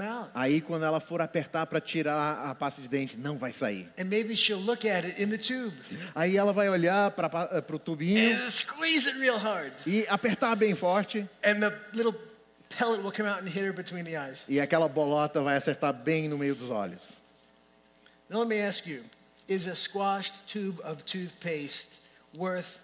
Out. 0.01 0.31
Aí 0.33 0.59
quando 0.59 0.83
ela 0.83 0.99
for 0.99 1.21
apertar 1.21 1.65
para 1.65 1.79
tirar 1.79 2.49
a 2.49 2.53
pasta 2.53 2.81
de 2.81 2.89
dente, 2.89 3.17
não 3.17 3.37
vai 3.37 3.53
sair. 3.53 3.89
And 3.97 4.03
maybe 4.05 4.35
she'll 4.35 4.59
look 4.59 4.85
at 4.85 5.05
it 5.05 5.21
in 5.21 5.29
the 5.29 5.37
tube 5.37 5.73
Aí 6.13 6.35
ela 6.35 6.51
vai 6.51 6.67
olhar 6.67 7.11
para 7.11 7.63
o 7.73 7.79
tubinho 7.79 8.37
e 9.85 10.05
apertar 10.09 10.55
bem 10.57 10.75
forte 10.75 11.19
And 11.41 11.61
the 11.61 11.73
little 11.93 12.13
pellet 12.67 13.01
will 13.01 13.13
come 13.13 13.29
out 13.29 13.41
and 13.41 13.47
hit 13.49 13.63
her 13.65 13.71
between 13.73 14.03
the 14.03 14.17
eyes. 14.17 14.45
e 14.49 14.59
aquela 14.59 14.89
bolota 14.89 15.41
vai 15.41 15.55
acertar 15.55 15.93
bem 15.93 16.27
no 16.27 16.37
meio 16.37 16.53
dos 16.53 16.69
olhos. 16.69 17.17
Now, 18.29 18.39
let 18.41 18.49
me 18.49 18.61
ask 18.61 18.85
you 18.85 19.03
is 19.47 19.67
a 19.67 19.73
squashed 19.73 20.33
tube 20.47 20.79
of 20.83 21.01
toothpaste 21.03 21.97
worth 22.37 22.77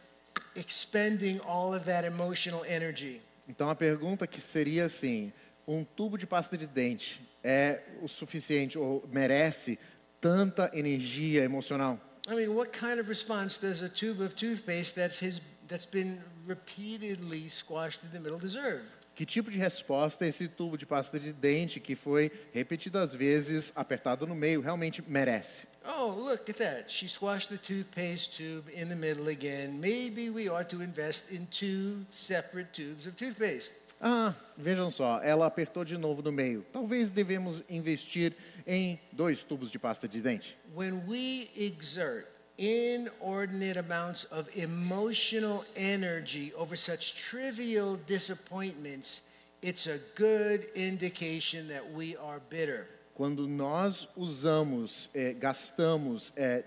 expending 0.56 1.40
all 1.42 1.74
of 1.74 1.86
that 1.86 2.06
emotional 2.06 2.64
energy? 2.66 3.22
Então 3.48 3.70
a 3.70 3.76
pergunta 3.76 4.26
que 4.26 4.42
seria 4.42 4.86
assim: 4.86 5.32
um 5.68 5.84
tubo 5.84 6.18
de 6.18 6.26
pasta 6.26 6.58
de 6.58 6.66
dente 6.66 7.22
é 7.44 7.82
o 8.02 8.08
suficiente 8.08 8.78
ou 8.78 9.08
merece 9.12 9.78
tanta 10.20 10.72
energia 10.74 11.44
emocional? 11.44 12.00
I 12.28 12.34
mean, 12.34 12.56
what 12.56 12.72
kind 12.72 13.00
of 13.00 13.08
response 13.08 13.60
does 13.60 13.84
a 13.84 13.90
tube 13.90 14.20
of 14.20 14.36
toothpaste 14.36 14.96
that's, 14.96 15.20
his, 15.20 15.40
that's 15.68 15.86
been 15.86 16.20
repeatedly 16.48 17.48
squashed 17.50 18.04
in 18.04 18.10
the 18.12 18.20
middle 18.20 18.40
deserve? 18.40 18.82
Que 19.16 19.26
tipo 19.26 19.50
de 19.50 19.58
resposta 19.58 20.28
esse 20.28 20.46
tubo 20.46 20.78
de 20.78 20.86
pasta 20.86 21.18
de 21.18 21.32
dente 21.32 21.80
que 21.80 21.96
foi 21.96 22.30
repetidas 22.54 23.16
vezes 23.16 23.72
apertado 23.74 24.28
no 24.28 24.36
meio 24.36 24.60
realmente 24.60 25.02
merece? 25.08 25.68
Oh, 25.88 26.08
look 26.10 26.50
at 26.50 26.58
that. 26.58 26.92
She 26.92 27.08
squashed 27.08 27.50
the 27.50 27.58
toothpaste 27.58 28.36
tube 28.36 28.70
in 28.74 28.90
the 28.90 28.96
middle 28.96 29.30
again. 29.30 29.80
Maybe 29.80 30.30
we 30.30 30.50
ought 30.50 30.68
to 30.76 30.82
invest 30.82 31.32
in 31.32 31.48
two 31.48 32.06
separate 32.10 32.74
tubes 32.74 33.08
of 33.08 33.16
toothpaste. 33.16 33.86
Ah, 34.02 34.36
vejam 34.58 34.92
só, 34.92 35.22
ela 35.24 35.46
apertou 35.46 35.86
de 35.86 35.98
novo 35.98 36.22
no 36.22 36.32
meio. 36.32 36.66
Talvez 36.74 37.12
devemos 37.12 37.64
investir 37.70 38.36
em 38.68 39.00
dois 39.14 39.44
tubos 39.44 39.72
de 39.72 39.80
pasta 39.80 40.08
de 40.08 40.22
dente. 40.22 40.58
When 40.76 41.04
we 41.08 41.50
exert 41.56 42.28
inordinate 42.58 43.78
amounts 43.78 44.26
of 44.26 44.48
emotional 44.56 45.66
energy 45.76 46.54
over 46.58 46.76
such 46.76 47.16
trivial 47.16 47.98
disappointments, 48.08 49.22
it's 49.62 49.88
a 49.88 50.00
good 50.16 50.68
indication 50.76 51.68
that 51.68 51.94
we 51.94 52.16
are 52.18 52.40
bitter. 52.50 52.88
Quando 53.14 53.48
nós 53.48 54.08
usamos, 54.16 55.10
eh, 55.14 55.34
gastamos 55.34 56.34
eh, 56.36 56.64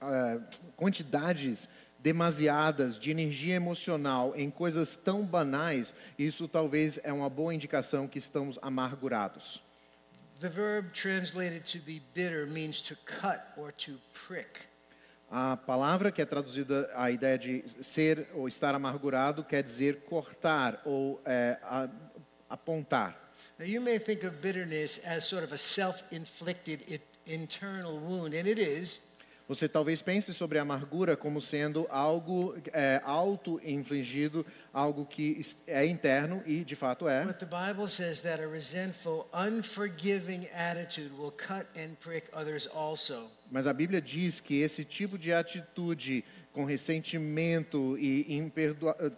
ah, 0.00 0.38
quantidades 0.76 1.68
demasiadas 1.98 2.98
de 2.98 3.10
energia 3.10 3.54
emocional 3.54 4.32
em 4.34 4.50
coisas 4.50 4.96
tão 4.96 5.22
banais, 5.22 5.94
isso 6.18 6.48
talvez 6.48 6.98
é 7.02 7.12
uma 7.12 7.28
boa 7.28 7.54
indicação 7.54 8.08
que 8.08 8.18
estamos 8.18 8.58
amargurados. 8.62 9.60
The 10.40 10.48
verb 10.48 10.92
translated 10.94 11.66
to 11.66 11.78
be 11.80 12.00
bitter 12.14 12.46
means 12.46 12.80
to 12.82 12.96
cut 13.04 13.52
or 13.56 13.72
to 13.84 13.98
prick. 14.14 14.66
A 15.30 15.56
palavra 15.56 16.10
que 16.10 16.20
é 16.22 16.24
traduzida 16.26 16.90
a 16.96 17.10
ideia 17.10 17.38
de 17.38 17.62
ser 17.82 18.26
ou 18.34 18.48
estar 18.48 18.74
amargurado 18.74 19.44
quer 19.44 19.62
dizer 19.62 20.00
cortar 20.08 20.80
ou 20.84 21.20
eh, 21.24 21.56
a- 21.62 21.88
apontar. 22.48 23.14
Now, 23.58 23.64
you 23.66 23.80
may 23.80 23.98
think 23.98 24.24
of 24.24 24.40
bitterness 24.40 24.98
as 25.04 25.24
sort 25.24 25.44
of 25.44 25.52
a 25.52 25.58
self 25.58 26.02
inflicted 26.12 27.00
internal 27.26 27.98
wound, 27.98 28.34
and 28.34 28.48
it 28.48 28.58
is. 28.58 29.00
Você 29.50 29.68
talvez 29.68 30.00
pense 30.00 30.32
sobre 30.32 30.60
a 30.60 30.62
amargura 30.62 31.16
como 31.16 31.40
sendo 31.40 31.84
algo 31.90 32.54
é, 32.72 33.02
auto-infligido, 33.04 34.46
algo 34.72 35.04
que 35.04 35.40
é 35.66 35.84
interno 35.84 36.40
e 36.46 36.62
de 36.62 36.76
fato 36.76 37.08
é. 37.08 37.26
But 37.26 37.38
the 37.38 37.46
Bible 37.46 37.88
says 37.88 38.20
that 38.20 38.40
a 38.40 38.46
resentful, 38.46 39.26
unforgiving 39.34 40.46
attitude 40.54 41.10
will 41.18 41.32
cut 41.32 41.66
and 41.76 41.96
prick 41.98 42.28
others 42.32 42.68
also. 42.72 43.28
Mas 43.50 43.66
a 43.66 43.72
Bíblia 43.72 44.00
diz 44.00 44.38
que 44.38 44.60
esse 44.60 44.84
tipo 44.84 45.18
de 45.18 45.32
atitude 45.32 46.24
com 46.52 46.64
ressentimento 46.64 47.98
e 47.98 48.52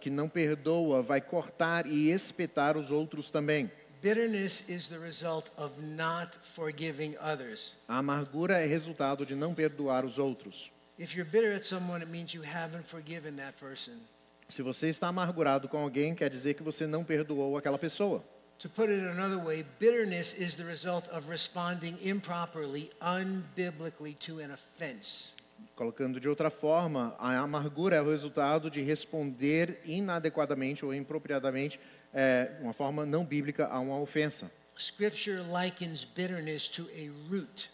que 0.01 0.09
não 0.09 0.27
perdoa 0.27 1.03
vai 1.03 1.21
cortar 1.21 1.85
e 1.85 2.09
espetar 2.09 2.75
os 2.75 2.89
outros 2.89 3.29
também. 3.29 3.71
Bitterness 4.03 4.67
is 4.67 4.89
the 4.89 4.99
result 4.99 5.49
of 5.57 5.81
not 5.81 6.37
forgiving 6.43 7.15
others. 7.21 7.77
A 7.87 7.99
amargura 7.99 8.57
é 8.57 8.65
resultado 8.65 9.25
de 9.25 9.33
não 9.33 9.53
perdoar 9.53 10.03
os 10.03 10.19
outros. 10.19 10.69
If 10.99 11.15
you're 11.15 11.23
bitter 11.23 11.55
at 11.55 11.63
someone, 11.65 12.03
it 12.03 12.11
means 12.11 12.33
you 12.33 12.43
haven't 12.43 12.83
forgiven 12.85 13.37
that 13.37 13.53
person. 13.57 13.93
Se 14.49 14.61
você 14.61 14.89
está 14.89 15.07
amargurado 15.07 15.69
com 15.69 15.77
alguém, 15.77 16.13
quer 16.13 16.29
dizer 16.29 16.55
que 16.55 16.61
você 16.61 16.85
não 16.85 17.05
perdoou 17.05 17.55
aquela 17.55 17.79
pessoa. 17.79 18.21
To 18.59 18.67
put 18.67 18.91
it 18.91 19.05
another 19.05 19.41
way, 19.41 19.65
bitterness 19.79 20.37
is 20.37 20.55
the 20.55 20.65
result 20.65 21.07
of 21.09 21.29
responding 21.29 21.97
improperly, 22.03 22.91
unbiblically 23.01 24.15
to 24.15 24.39
an 24.41 24.51
offense. 24.51 25.33
Colocando 25.77 26.19
de 26.19 26.27
outra 26.27 26.49
forma, 26.49 27.15
a 27.17 27.37
amargura 27.37 27.95
é 27.95 28.01
o 28.01 28.09
resultado 28.09 28.69
de 28.69 28.81
responder 28.81 29.79
inadequadamente 29.85 30.85
ou 30.85 30.93
impropriadamente, 30.93 31.79
é, 32.13 32.51
uma 32.61 32.73
forma 32.73 33.05
não 33.05 33.25
bíblica, 33.25 33.67
a 33.67 33.79
uma 33.79 33.99
ofensa. 33.99 34.51
Scripture 34.77 35.41
likens 35.41 36.03
bitterness 36.03 36.67
to 36.67 36.89
a 36.95 37.09
root. 37.29 37.69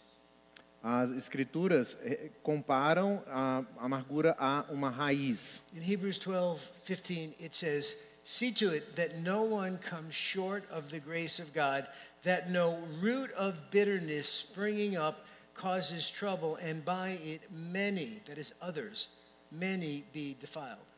As 0.82 1.10
escrituras 1.10 1.96
comparam 2.42 3.22
a 3.26 3.62
amargura 3.78 4.34
a 4.38 4.64
uma 4.70 4.88
raiz. 4.88 5.62
In 5.74 5.82
Hebrews 5.82 6.18
12, 6.18 6.58
15, 6.84 7.34
it 7.38 7.54
says, 7.54 7.96
See 8.24 8.52
to 8.52 8.72
it 8.72 8.96
that 8.96 9.18
no 9.18 9.42
one 9.42 9.78
comes 9.78 10.14
short 10.14 10.64
of 10.70 10.90
the 10.90 11.00
grace 11.00 11.38
of 11.38 11.52
God, 11.52 11.86
that 12.22 12.50
no 12.50 12.78
root 13.02 13.30
of 13.32 13.70
bitterness 13.70 14.28
springing 14.28 14.96
up 14.96 15.26
causes 15.54 16.10
trouble, 16.10 16.56
and 16.56 16.84
by 16.84 17.18
it 17.24 17.42
many, 17.50 18.20
that 18.26 18.38
is 18.38 18.54
others, 18.62 19.08
many 19.50 20.04
be 20.12 20.36
defiled. 20.40 20.89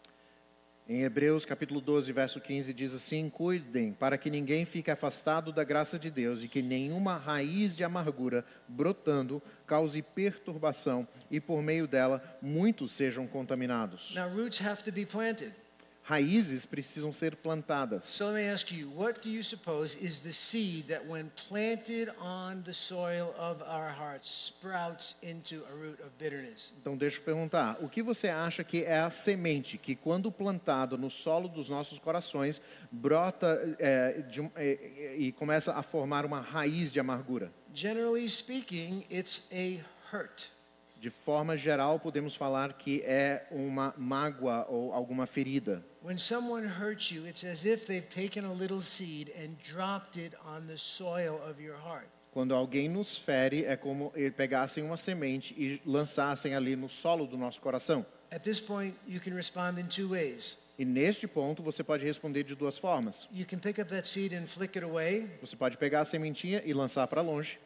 Em 0.89 1.03
Hebreus 1.03 1.45
capítulo 1.45 1.81
12, 1.81 2.13
verso 2.13 2.41
15 2.41 2.75
diz 2.75 2.93
assim: 2.93 3.31
Cuidem 3.31 3.93
para 3.93 4.19
que 4.19 4.29
ninguém 4.29 4.65
fique 4.65 4.91
afastado 4.91 5.53
da 5.53 5.63
graça 5.63 5.97
de 5.97 6.11
Deus 6.11 6.43
e 6.43 6.49
que 6.49 6.61
nenhuma 6.61 7.17
raiz 7.17 7.77
de 7.77 7.85
amargura 7.85 8.45
brotando 8.67 9.41
cause 9.65 10.03
perturbação 10.03 11.07
e 11.31 11.41
por 11.41 11.63
meio 11.63 11.87
dela 11.87 12.21
muitos 12.43 12.91
sejam 12.93 13.29
contaminados. 13.29 14.13
Now, 14.15 14.29
roots 14.29 14.61
have 14.61 14.83
to 14.83 14.91
be 14.91 15.07
planted. 15.07 15.53
Raízes 16.05 16.67
precisam 16.67 17.13
ser 17.13 17.37
plantadas. 17.37 18.05
So 18.05 18.27
let 18.27 18.43
me 18.43 18.53
ask 18.53 18.73
you, 18.73 18.91
what 18.97 19.21
do 19.21 19.31
you 19.31 19.43
suppose 19.43 19.97
is 20.05 20.19
the 20.19 20.33
seed 20.33 20.89
that, 20.89 21.07
when 21.09 21.31
planted 21.49 22.11
on 22.19 22.63
the 22.65 22.75
soil 22.75 23.33
of 23.39 23.63
our 23.63 23.91
hearts, 23.91 24.29
sprouts 24.29 25.15
into 25.23 25.63
a 25.71 25.75
root 25.75 26.03
of 26.03 26.11
bitterness? 26.19 26.73
Então 26.81 26.97
deixa 26.97 27.19
eu 27.19 27.23
perguntar, 27.23 27.79
o 27.81 27.89
que 27.89 28.03
você 28.03 28.29
acha 28.29 28.65
que 28.65 28.85
é 28.85 28.99
a 28.99 29.11
semente 29.11 29.79
que 29.79 29.95
quando 29.95 30.33
plantada 30.33 30.97
no 30.97 31.09
solo 31.09 31.49
dos 31.49 31.69
nossos 31.69 32.01
corações 32.01 32.61
brota 32.91 33.77
é, 33.79 34.23
de 34.23 34.41
é, 34.41 34.51
é, 34.57 35.17
e 35.17 35.31
começa 35.31 35.73
a 35.73 35.83
formar 35.83 36.25
uma 36.25 36.41
raiz 36.41 36.93
de 36.93 36.99
amargura? 36.99 37.53
Generally 37.73 38.29
speaking, 38.29 39.05
it's 39.09 39.47
a 39.53 39.81
hurt. 40.13 40.49
De 41.03 41.11
forma 41.11 41.57
geral, 41.57 41.99
podemos 41.99 42.37
falar 42.37 42.75
que 42.75 43.03
é 43.03 43.45
uma 43.51 43.93
mágoa 43.99 44.65
ou 44.69 44.93
alguma 44.93 45.27
ferida. 45.27 45.85
When 46.01 46.17
someone 46.17 46.65
hurts 46.65 47.11
you, 47.11 47.27
it's 47.27 47.43
as 47.43 47.65
if 47.65 47.87
they've 47.87 48.07
taken 48.07 48.45
a 48.45 48.53
little 48.53 48.81
seed 48.81 49.29
and 49.37 49.57
dropped 49.61 50.17
it 50.17 50.37
on 50.47 50.69
the 50.69 50.77
soil 50.77 51.41
of 51.45 51.61
your 51.61 51.77
heart. 51.77 52.07
Quando 52.31 52.55
alguém 52.55 52.89
nos 52.89 53.19
fere, 53.19 53.65
é 53.65 53.75
como 53.75 54.13
eles 54.15 54.33
pegassem 54.33 54.85
uma 54.85 54.97
semente 54.97 55.53
e 55.59 55.83
lançassem 55.85 56.55
ali 56.55 56.77
no 56.77 56.89
solo 56.89 57.27
do 57.27 57.37
nosso 57.37 57.61
coração. 57.61 58.07
At 58.31 58.45
this 58.45 58.61
point, 58.61 58.95
you 59.05 59.21
can 59.21 59.35
respond 59.35 59.81
in 59.81 59.89
two 59.89 60.11
ways. 60.11 60.57
E 60.79 60.85
neste 60.85 61.27
ponto, 61.27 61.65
você 61.65 61.83
pode 61.83 62.05
responder 62.05 62.45
de 62.45 62.55
duas 62.55 62.79
formas. 62.79 63.29
You 63.33 63.45
can 63.45 63.59
pick 63.59 63.81
up 63.81 63.91
that 63.91 64.07
seed 64.07 64.33
and 64.35 64.47
flick 64.47 64.79
it 64.79 64.89
away, 64.89 65.29
Você 65.41 65.57
pode 65.57 65.77
pegar 65.77 66.03
a 66.03 66.05
sementinha 66.05 66.63
e 66.65 66.73
lançar 66.73 67.09
para 67.09 67.21
longe, 67.21 67.59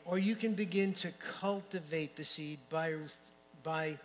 by 3.67 3.99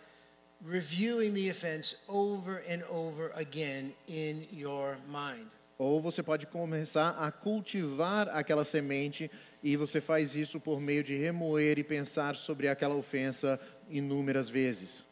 reviewing 0.64 1.32
the 1.34 1.48
offense 1.48 1.94
over 2.08 2.62
and 2.68 2.82
over 2.90 3.30
again 3.36 3.94
in 4.08 4.44
your 4.52 4.96
mind. 5.08 5.46
ou 5.78 6.00
você 6.00 6.22
pode 6.22 6.46
começar 6.46 7.10
a 7.18 7.30
cultivar 7.32 8.28
aquela 8.28 8.64
semente 8.64 9.30
e 9.62 9.76
você 9.76 10.00
faz 10.00 10.36
isso 10.36 10.60
por 10.60 10.80
meio 10.80 11.02
de 11.02 11.16
remoer 11.16 11.78
e 11.78 11.84
pensar 11.84 12.36
sobre 12.36 12.68
aquela 12.68 12.94
ofensa 12.94 13.58
inúmeras 13.88 14.48
vezes. 14.48 15.04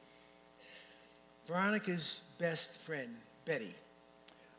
Veronica's 1.48 2.22
best 2.38 2.78
friend, 2.78 3.10
Betty, 3.44 3.74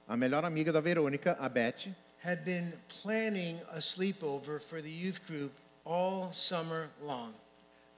A 0.07 0.17
melhor 0.17 0.43
amiga 0.43 0.73
da 0.73 0.81
Verônica, 0.81 1.37
a 1.39 1.47
Beth, 1.47 1.87
had 2.21 2.43
been 2.43 2.73
planning 3.01 3.57
a 3.71 3.79
sleepover 3.79 4.59
for 4.59 4.81
the 4.81 4.89
youth 4.89 5.25
group 5.25 5.53
all 5.85 6.33
summer 6.33 6.89
long. 7.01 7.33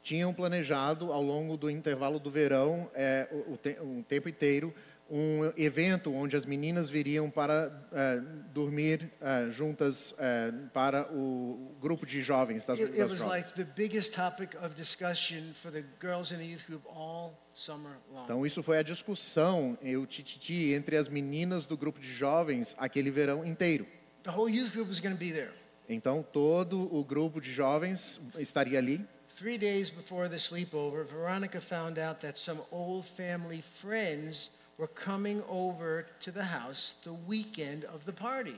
Tinham 0.04 0.34
planejado 0.34 1.12
ao 1.12 1.24
longo 1.24 1.56
do 1.56 1.70
intervalo 1.70 2.20
do 2.20 2.30
verão, 2.30 2.92
é, 2.94 3.28
o, 3.48 3.58
te, 3.58 3.78
o 3.82 4.04
tempo 4.04 4.28
inteiro, 4.28 4.74
um 5.10 5.52
evento 5.58 6.14
onde 6.14 6.36
as 6.36 6.46
meninas 6.46 6.90
viriam 6.90 7.30
para 7.30 7.72
é, 7.92 8.22
dormir 8.54 9.12
é, 9.22 9.50
juntas 9.52 10.14
é, 10.18 10.52
para 10.74 11.08
o 11.14 11.76
grupo 11.80 12.06
de 12.06 12.22
jovens 12.22 12.66
das, 12.66 12.80
It, 12.80 12.92
it 12.92 12.98
das 12.98 13.12
was 13.12 13.20
jovens. 13.20 13.44
like 13.44 13.54
the 13.56 13.66
biggest 13.76 14.14
topic 14.14 14.56
of 14.58 14.76
discussion 14.76 15.54
for 15.54 15.72
the 15.72 15.84
girls 16.02 16.34
in 16.34 16.38
the 16.38 16.46
youth 16.46 16.66
group 16.66 16.84
all 16.88 17.38
summer 17.54 17.98
long. 18.12 18.24
Então 18.26 18.46
isso 18.46 18.62
foi 18.64 18.78
a 18.78 18.84
discussão, 18.84 19.78
o 20.02 20.06
tititi 20.06 20.74
entre 20.74 20.98
as 20.98 21.08
meninas 21.08 21.66
do 21.66 21.78
grupo 21.78 22.00
de 22.00 22.12
jovens 22.12 22.76
aquele 22.78 23.12
verão 23.12 23.46
inteiro. 23.46 23.86
The 24.24 24.32
whole 24.32 24.52
youth 24.52 24.72
group 24.74 24.88
was 24.90 25.00
going 25.00 25.14
to 25.14 25.20
be 25.20 25.32
there. 25.32 25.52
Então 25.88 26.24
todo 26.24 26.94
o 26.94 27.04
grupo 27.04 27.40
de 27.40 27.54
jovens 27.54 28.20
estaria 28.40 28.80
ali. 28.80 29.06
Three 29.36 29.58
days 29.58 29.90
before 29.90 30.28
the 30.28 30.38
sleepover, 30.38 31.04
Veronica 31.06 31.60
found 31.60 31.98
out 31.98 32.22
that 32.22 32.38
some 32.38 32.60
old 32.72 33.04
family 33.06 33.62
friends 33.62 34.52
were 34.78 34.88
coming 34.88 35.42
over 35.50 36.06
to 36.20 36.32
the 36.32 36.44
house 36.44 36.94
the 37.04 37.14
weekend 37.14 37.84
of 37.86 38.06
the 38.06 38.14
party. 38.14 38.56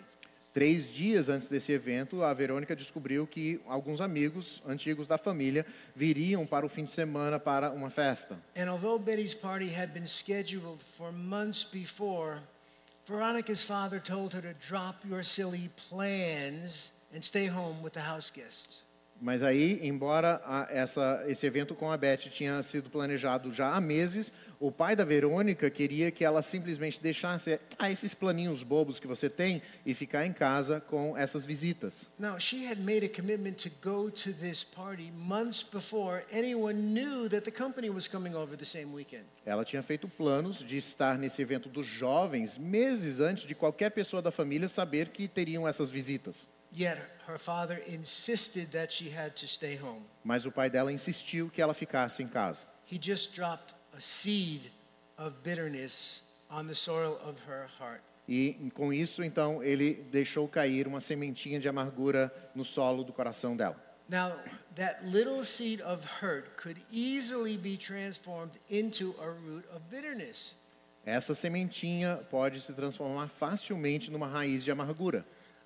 Três 0.53 0.93
dias 0.93 1.29
antes 1.29 1.49
desse 1.49 1.71
evento, 1.71 2.23
a 2.23 2.33
Verônica 2.33 2.75
descobriu 2.75 3.25
que 3.27 3.61
alguns 3.67 3.99
amigos 3.99 4.61
antigos 4.65 5.07
da 5.07 5.17
família 5.17 5.65
viriam 5.95 6.45
para 6.45 6.65
o 6.65 6.69
fim 6.69 6.83
de 6.83 6.91
semana 6.91 7.39
para 7.39 7.71
uma 7.71 7.89
festa. 7.89 8.37
And 8.55 8.69
although 8.69 8.97
Betty's 8.97 9.33
party 9.33 9.67
had 9.67 9.93
been 9.93 10.07
scheduled 10.07 10.81
for 10.97 11.11
months 11.11 11.63
before, 11.63 12.39
Veronica's 13.05 13.63
father 13.63 13.99
told 13.99 14.33
her 14.33 14.41
to 14.41 14.53
drop 14.65 15.05
your 15.05 15.23
silly 15.23 15.69
plans 15.89 16.91
and 17.13 17.21
stay 17.21 17.47
home 17.47 17.81
with 17.81 17.93
the 17.93 18.01
house 18.01 18.29
guests. 18.29 18.84
Mas 19.21 19.41
aí, 19.41 19.79
embora 19.87 20.41
a- 20.45 20.67
essa, 20.69 21.23
esse 21.27 21.45
evento 21.45 21.73
com 21.73 21.89
a 21.89 21.95
Beth 21.97 22.17
tinha 22.29 22.61
sido 22.61 22.89
planejado 22.89 23.49
já 23.51 23.73
há 23.73 23.79
meses, 23.79 24.31
o 24.59 24.69
pai 24.71 24.93
da 24.95 25.05
Verônica 25.05 25.69
queria 25.69 26.11
que 26.11 26.23
ela 26.25 26.41
simplesmente 26.41 27.01
deixasse 27.01 27.57
ah, 27.79 27.89
esses 27.89 28.13
planinhos 28.13 28.61
bobos 28.61 28.99
que 28.99 29.07
você 29.07 29.29
tem 29.29 29.61
e 29.85 29.93
ficar 29.93 30.25
em 30.25 30.33
casa 30.33 30.81
com 30.81 31.17
essas 31.17 31.45
visitas. 31.45 32.09
Now, 32.19 32.37
she 32.39 32.65
had 32.67 32.77
made 32.79 33.05
a 33.05 33.09
commitment 33.09 33.53
to 33.63 33.69
go 33.81 34.11
to 34.11 34.33
this 34.33 34.63
party 34.65 35.11
months 35.11 35.63
before 35.63 36.23
anyone 36.31 36.73
knew 36.93 37.29
that 37.29 37.49
the 37.49 37.51
company 37.51 37.89
was 37.89 38.07
coming 38.07 38.35
over 38.35 38.57
the 38.57 38.65
same 38.65 38.93
weekend. 38.93 39.23
Ela 39.45 39.63
tinha 39.63 39.81
feito 39.81 40.07
planos 40.09 40.59
de 40.59 40.77
estar 40.77 41.17
nesse 41.17 41.41
evento 41.41 41.69
dos 41.69 41.87
jovens 41.87 42.57
meses 42.57 43.19
antes 43.21 43.45
de 43.47 43.55
qualquer 43.55 43.91
pessoa 43.91 44.21
da 44.21 44.29
família 44.31 44.67
saber 44.67 45.09
que 45.09 45.27
teriam 45.27 45.65
essas 45.67 45.89
visitas. 45.89 46.47
Yet 46.75 46.97
her 47.25 47.37
father 47.37 47.81
insisted 47.87 48.73
that 48.73 48.91
she 48.91 49.09
had 49.09 49.33
to 49.37 49.47
stay 49.47 49.77
home. 49.77 50.03
Mas 50.25 50.45
o 50.45 50.51
pai 50.51 50.69
dela 50.69 50.91
insistiu 50.91 51.49
que 51.49 51.61
ela 51.61 51.73
ficasse 51.73 52.21
em 52.21 52.27
casa. 52.27 52.65
He 52.85 52.99
just 53.01 53.33
dropped 53.33 53.73
a 53.95 54.01
seed 54.01 54.69
of 55.17 55.35
bitterness 55.41 56.23
on 56.49 56.67
the 56.67 56.75
soil 56.75 57.17
of 57.23 57.39
her 57.47 57.67
heart. 57.79 58.01
E 58.27 58.71
com 58.73 58.91
isso, 58.91 59.23
então, 59.23 59.63
ele 59.63 59.93
deixou 60.11 60.49
cair 60.49 60.85
uma 60.85 60.99
sementinha 60.99 61.59
de 61.59 61.69
amargura 61.69 62.33
no 62.53 62.65
solo 62.65 63.03
do 63.03 63.13
coração 63.13 63.55
dela. 63.55 63.81
Now, 64.09 64.35
that 64.75 65.05
little 65.05 65.43
seed 65.45 65.81
of 65.81 66.05
hurt 66.21 66.57
could 66.57 66.79
easily 66.91 67.57
be 67.57 67.77
transformed 67.77 68.51
into 68.69 69.15
a 69.21 69.29
root 69.29 69.65
of 69.73 69.81
bitterness. 69.89 70.57
Essa 71.05 71.33
sementinha 71.33 72.17
pode 72.29 72.59
se 72.59 72.73
transformar 72.73 73.29
facilmente 73.29 74.11
numa 74.11 74.27
raiz 74.27 74.63
de 74.63 74.71
amargura. 74.71 75.25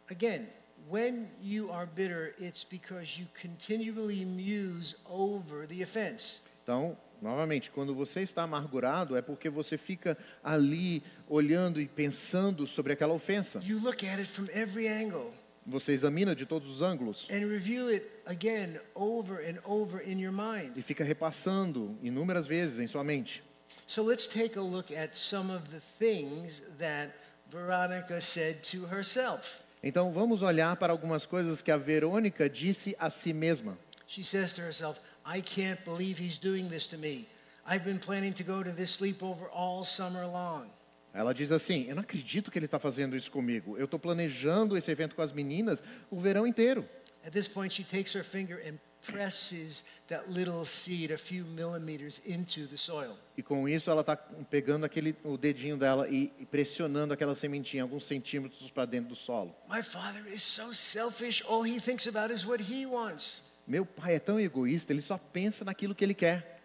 Again, 0.10 0.48
when 0.90 1.28
you 1.41 1.72
are 1.72 1.86
bitter, 1.86 2.34
it's 2.40 2.64
because 2.64 3.20
you 3.20 3.28
continually 3.40 4.26
muse 4.26 4.95
over 5.10 5.68
the 5.68 5.84
offense. 5.84 6.41
Então, 6.64 6.98
novamente, 7.22 7.70
quando 7.72 7.94
você 7.94 8.22
está 8.22 8.44
amargurado, 8.44 9.16
é 9.16 9.22
porque 9.22 9.49
você 9.49 9.78
fica 9.78 10.18
ali 10.44 11.03
olhando 11.28 11.80
e 11.80 11.88
pensando 11.88 12.66
sobre 12.68 12.94
aquela 12.94 13.14
ofensa. 13.14 13.60
You 13.64 13.80
look 13.80 14.06
at 14.06 14.20
it 14.20 14.26
from 14.30 14.48
every 14.53 14.88
angle 14.88 15.34
Você 15.68 15.91
examina 15.91 16.36
de 16.36 16.45
todos 16.48 16.68
os 16.68 16.82
ângulos 16.82 17.28
and 17.30 17.45
review 17.48 17.90
it 17.91 18.03
again 18.26 18.80
over 18.95 19.38
and 19.48 19.60
over 19.64 20.02
in 20.03 20.20
your 20.20 20.32
mind. 20.34 20.76
e 20.76 20.82
fica 20.82 21.03
repassando 21.03 21.95
inúmeras 22.02 22.48
vezes 22.48 22.80
em 22.80 22.88
sua 22.88 23.03
mente. 23.03 23.44
So 23.86 24.02
let's 24.03 24.28
take 24.28 24.57
a 24.57 24.61
look 24.64 24.91
at 24.95 25.16
some 25.16 25.52
of 25.53 25.70
the 25.70 25.80
things 25.99 26.64
that 26.80 27.11
Veronica 27.52 28.20
said 28.20 28.64
to 28.72 28.88
herself. 28.88 29.61
Então 29.82 30.12
vamos 30.12 30.42
olhar 30.42 30.76
para 30.76 30.92
algumas 30.92 31.26
coisas 31.26 31.62
que 31.62 31.72
a 31.72 31.78
Verônica 31.78 32.50
disse 32.50 32.96
a 33.00 33.10
si 33.10 33.32
mesma. 33.32 33.78
She 34.08 34.24
says 34.24 34.54
to 34.54 34.62
herself, 34.62 35.00
I 35.26 35.42
can't 35.42 35.84
believe 35.86 36.22
he's 36.22 36.38
doing 36.38 36.68
this 36.68 36.88
to 36.88 36.98
me. 36.98 37.28
I've 37.66 37.86
been 37.86 38.00
planning 38.00 38.34
to 38.34 38.44
go 38.44 38.64
to 38.64 38.72
this 38.72 38.98
sleepover 38.98 39.48
all 39.54 39.86
summer 39.86 40.26
long. 40.26 40.68
Ela 41.14 41.34
diz 41.34 41.52
assim: 41.52 41.88
Eu 41.88 41.96
não 41.96 42.02
acredito 42.02 42.52
que 42.52 42.60
ele 42.60 42.66
está 42.66 42.80
fazendo 42.80 43.16
isso 43.16 43.32
comigo. 43.32 43.78
Eu 43.78 43.86
estou 43.86 44.00
planejando 44.00 44.78
esse 44.78 44.90
evento 44.92 45.16
com 45.16 45.22
as 45.22 45.32
meninas 45.32 45.82
o 46.10 46.20
verão 46.20 46.46
inteiro. 46.46 46.88
At 47.26 47.32
this 47.32 47.48
point, 47.48 47.74
she 47.74 47.84
takes 47.84 48.16
her 48.16 48.24
finger 48.24 48.62
and 48.66 48.80
presses 49.06 49.84
that 50.08 50.30
little 50.30 50.66
seed 50.66 51.12
a 51.12 51.18
few 51.18 51.44
millimeters 51.46 52.22
into 52.26 52.68
the 52.68 52.78
soil. 52.78 53.18
E 53.38 53.44
com 53.44 53.68
isso 53.68 53.90
ela 53.90 54.02
está 54.02 54.16
pegando 54.16 54.86
aquele, 54.86 55.16
o 55.24 55.38
dedinho 55.38 55.78
dela 55.78 56.08
e, 56.10 56.32
e 56.40 56.46
pressionando 56.46 57.14
aquela 57.14 57.36
sementinha 57.36 57.84
alguns 57.84 58.06
centímetros 58.06 58.70
para 58.72 58.86
dentro 58.86 59.10
do 59.10 59.16
solo. 59.16 59.56
My 59.70 59.82
father 59.82 60.26
is 60.28 60.44
so 60.44 60.74
selfish. 60.74 61.44
All 61.48 61.66
he 61.66 61.80
thinks 61.80 62.08
about 62.08 62.34
is 62.34 62.46
what 62.46 62.62
he 62.62 62.86
wants. 62.86 63.44
Meu 63.68 63.86
pai 63.86 64.16
é 64.16 64.20
tão 64.20 64.40
egoísta, 64.40 64.92
ele 64.92 65.02
só 65.02 65.18
pensa 65.18 65.64
naquilo 65.64 65.94
que 65.94 66.04
ele 66.04 66.16
quer. 66.16 66.60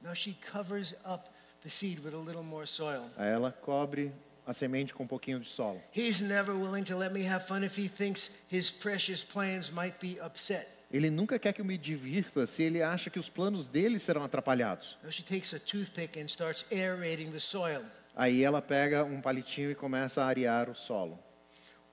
Now 0.00 0.14
she 0.14 0.36
covers 0.52 0.94
up 1.04 1.28
the 1.62 1.70
seed 1.70 1.98
with 2.04 2.14
a 2.14 2.18
little 2.18 2.44
more 2.44 2.66
soil. 2.66 3.10
Aí 3.16 3.30
ela 3.30 3.50
cobre 3.50 4.12
a 4.46 4.52
semente 4.52 4.92
com 4.94 5.04
um 5.04 5.06
pouquinho 5.06 5.40
de 5.40 5.48
solo. 5.48 5.82
He's 5.96 6.20
never 6.20 6.54
willing 6.54 6.84
to 6.84 6.96
let 6.96 7.12
me 7.12 7.26
have 7.26 7.46
fun 7.46 7.64
if 7.64 7.78
he 7.78 7.88
thinks 7.88 8.30
his 8.50 8.70
precious 8.70 9.24
plans 9.24 9.70
might 9.70 9.98
be 10.00 10.20
upset. 10.20 10.68
Ele 10.94 11.10
nunca 11.10 11.40
quer 11.40 11.52
que 11.52 11.60
eu 11.60 11.64
me 11.64 11.76
divirta 11.76 12.46
se 12.46 12.62
ele 12.62 12.80
acha 12.80 13.10
que 13.10 13.18
os 13.18 13.28
planos 13.28 13.68
dele 13.68 13.98
serão 13.98 14.22
atrapalhados. 14.22 14.96
Now 15.02 15.10
she 15.10 15.24
takes 15.24 15.52
a 15.52 15.58
toothpick 15.58 16.16
and 16.16 16.26
starts 16.26 16.64
aerating 16.70 17.32
the 17.32 17.40
soil. 17.40 17.82
Aí 18.14 18.44
ela 18.44 18.62
pega 18.62 19.02
um 19.02 19.20
palitinho 19.20 19.72
e 19.72 19.74
começa 19.74 20.22
a 20.22 20.28
arear 20.28 20.70
o 20.70 20.74
solo. 20.74 21.18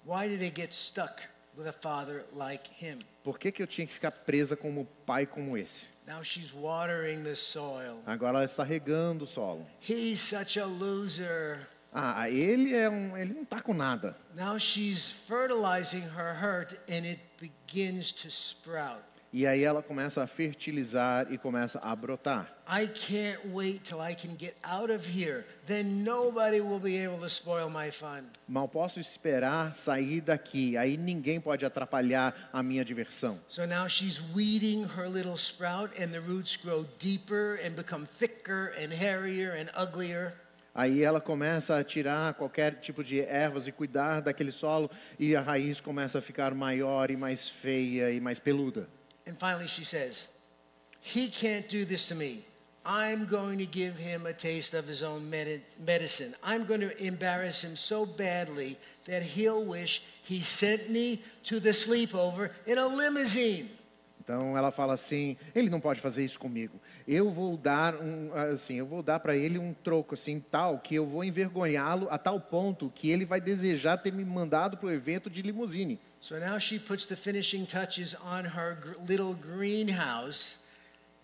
Why 0.05 0.27
did 0.27 0.43
I 0.43 0.53
get 0.55 0.71
stuck 0.71 1.19
with 1.57 1.65
a 1.65 1.73
father 1.73 2.25
like 2.31 2.69
him? 2.79 2.99
Por 3.23 3.39
que, 3.39 3.51
que 3.51 3.63
eu 3.63 3.65
tinha 3.65 3.87
que 3.87 3.93
ficar 3.93 4.11
presa 4.11 4.55
com 4.55 4.69
um 4.69 4.85
pai 5.03 5.25
como 5.25 5.57
esse? 5.57 5.87
Now 6.05 6.23
she's 6.23 6.53
watering 6.53 7.23
the 7.23 7.33
soil. 7.33 8.03
Agora 8.05 8.37
ela 8.37 8.45
está 8.45 8.63
regando 8.63 9.23
o 9.23 9.27
solo. 9.27 9.65
He's 9.81 10.19
such 10.19 10.59
a 10.59 10.65
loser. 10.65 11.67
Ah, 11.93 12.29
ele 12.29 12.73
é 12.73 12.89
um, 12.89 13.17
ele 13.17 13.33
não 13.33 13.43
está 13.43 13.61
com 13.61 13.73
nada. 13.73 14.15
Now 14.33 14.57
she's 14.57 15.11
fertilizing 15.11 16.03
her 16.17 16.33
hurt 16.33 16.73
and 16.87 17.05
it 17.05 17.19
begins 17.39 18.11
to 18.13 18.29
sprout. 18.29 19.03
E 19.33 19.47
aí 19.47 19.63
ela 19.63 19.81
começa 19.81 20.21
a 20.21 20.27
fertilizar 20.27 21.31
e 21.31 21.37
começa 21.37 21.79
a 21.79 21.95
brotar. 21.95 22.53
I 22.67 22.87
can't 22.87 23.39
wait 23.53 23.83
till 23.83 24.01
I 24.01 24.13
can 24.13 24.35
get 24.37 24.55
out 24.61 24.91
of 24.91 25.05
here. 25.05 25.45
Then 25.65 26.03
nobody 26.03 26.59
will 26.59 26.79
be 26.79 26.97
able 26.97 27.19
to 27.19 27.29
spoil 27.29 27.69
my 27.69 27.91
fun. 27.91 28.25
Mal 28.45 28.67
posso 28.67 28.99
esperar 28.99 29.73
sair 29.73 30.19
daqui. 30.19 30.75
Aí 30.75 30.97
ninguém 30.97 31.39
pode 31.39 31.65
atrapalhar 31.65 32.33
a 32.51 32.61
minha 32.61 32.83
diversão. 32.83 33.39
So 33.47 33.65
now 33.65 33.87
she's 33.87 34.21
weeding 34.33 34.85
her 34.97 35.07
little 35.07 35.37
sprout, 35.37 35.91
and 35.97 36.11
the 36.11 36.19
roots 36.19 36.57
grow 36.57 36.85
deeper 36.99 37.57
and 37.65 37.73
become 37.73 38.05
thicker 38.05 38.73
and 38.77 38.93
hairier 38.93 39.53
and 39.53 39.69
uglier. 39.73 40.33
Aí 40.73 41.03
ela 41.03 41.19
começa 41.19 41.77
a 41.77 41.83
tirar 41.83 42.33
qualquer 42.33 42.79
tipo 42.79 43.03
de 43.03 43.19
ervas 43.19 43.67
e 43.67 43.71
cuidar 43.71 44.21
daquele 44.21 44.51
solo 44.51 44.89
e 45.19 45.35
a 45.35 45.41
raiz 45.41 45.81
começa 45.81 46.19
a 46.19 46.21
ficar 46.21 46.53
maior 46.55 47.11
e 47.11 47.17
mais 47.17 47.49
feia 47.49 48.09
e 48.09 48.21
mais 48.21 48.39
peluda. 48.39 48.87
And 49.27 49.35
finally, 49.35 49.67
she 49.67 49.83
says, 49.83 50.29
He 51.01 51.29
can't 51.29 51.67
do 51.67 51.85
this 51.85 52.05
to 52.07 52.15
me. 52.15 52.45
I'm 52.83 53.25
going 53.25 53.59
to 53.59 53.65
give 53.65 53.95
him 53.99 54.25
a 54.25 54.33
taste 54.33 54.73
of 54.73 54.87
his 54.87 55.03
own 55.03 55.29
medi- 55.29 55.61
medicine. 55.79 56.33
I'm 56.43 56.65
going 56.65 56.81
to 56.81 56.91
embarrass 57.03 57.63
him 57.63 57.75
so 57.75 58.05
badly 58.05 58.77
that 59.05 59.21
he'll 59.21 59.63
wish 59.63 60.01
he 60.23 60.41
sent 60.41 60.89
me 60.89 61.21
to 61.43 61.59
the 61.59 61.73
sleepover 61.73 62.51
in 62.65 62.79
a 62.79 62.87
limousine. 62.87 63.69
Então 64.31 64.57
ela 64.57 64.71
fala 64.71 64.93
assim: 64.93 65.35
ele 65.53 65.69
não 65.69 65.81
pode 65.81 65.99
fazer 65.99 66.23
isso 66.23 66.39
comigo. 66.39 66.79
Eu 67.05 67.29
vou 67.29 67.57
dar 67.57 67.95
um, 67.95 68.31
assim, 68.33 68.75
eu 68.75 68.85
vou 68.85 69.03
dar 69.03 69.19
para 69.19 69.35
ele 69.35 69.59
um 69.59 69.73
troco 69.73 70.13
assim 70.13 70.39
tal 70.39 70.79
que 70.79 70.95
eu 70.95 71.05
vou 71.05 71.21
envergonhá-lo 71.21 72.07
a 72.09 72.17
tal 72.17 72.39
ponto 72.39 72.89
que 72.95 73.09
ele 73.09 73.25
vai 73.25 73.41
desejar 73.41 73.97
ter 73.97 74.13
me 74.13 74.23
mandado 74.23 74.77
para 74.77 74.87
o 74.87 74.91
evento 74.91 75.29
de 75.29 75.41
limusine. 75.41 75.99
So 76.21 76.39
now 76.39 76.57
she 76.59 76.79
puts 76.79 77.05
the 77.05 77.17
finishing 77.17 77.65
touches 77.65 78.15
on 78.23 78.45
her 78.45 78.77
little 79.05 79.33
greenhouse, 79.33 80.59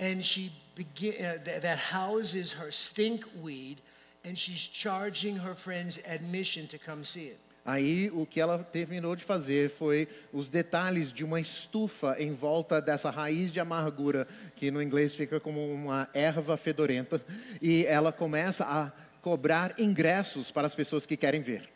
and 0.01 0.21
she 0.21 0.51
begin, 0.75 1.13
uh, 1.13 1.37
th- 1.41 1.61
that 1.61 1.79
houses 1.93 2.51
her 2.51 2.71
stinkweed, 2.71 3.77
and 4.25 4.35
she's 4.35 4.67
charging 4.67 5.37
her 5.37 5.55
friends 5.55 5.97
admission 6.05 6.67
to 6.67 6.77
come 6.77 7.05
see 7.05 7.27
it. 7.27 7.39
Aí 7.67 8.09
o 8.13 8.25
que 8.25 8.39
ela 8.39 8.59
terminou 8.59 9.13
de 9.13 9.25
fazer 9.25 9.69
foi 9.69 10.07
os 10.31 10.47
detalhes 10.47 11.11
de 11.11 11.25
uma 11.25 11.37
estufa 11.37 12.15
em 12.17 12.33
volta 12.33 12.79
dessa 12.79 13.09
raiz 13.09 13.51
de 13.51 13.59
amargura, 13.59 14.25
que 14.55 14.71
no 14.71 14.81
inglês 14.81 15.13
fica 15.13 15.37
como 15.37 15.69
uma 15.69 16.07
erva 16.13 16.55
fedorenta, 16.55 17.21
e 17.61 17.85
ela 17.85 18.13
começa 18.13 18.63
a 18.63 18.89
cobrar 19.21 19.77
ingressos 19.77 20.49
para 20.49 20.65
as 20.65 20.73
pessoas 20.73 21.05
que 21.05 21.17
querem 21.17 21.41
ver. 21.41 21.67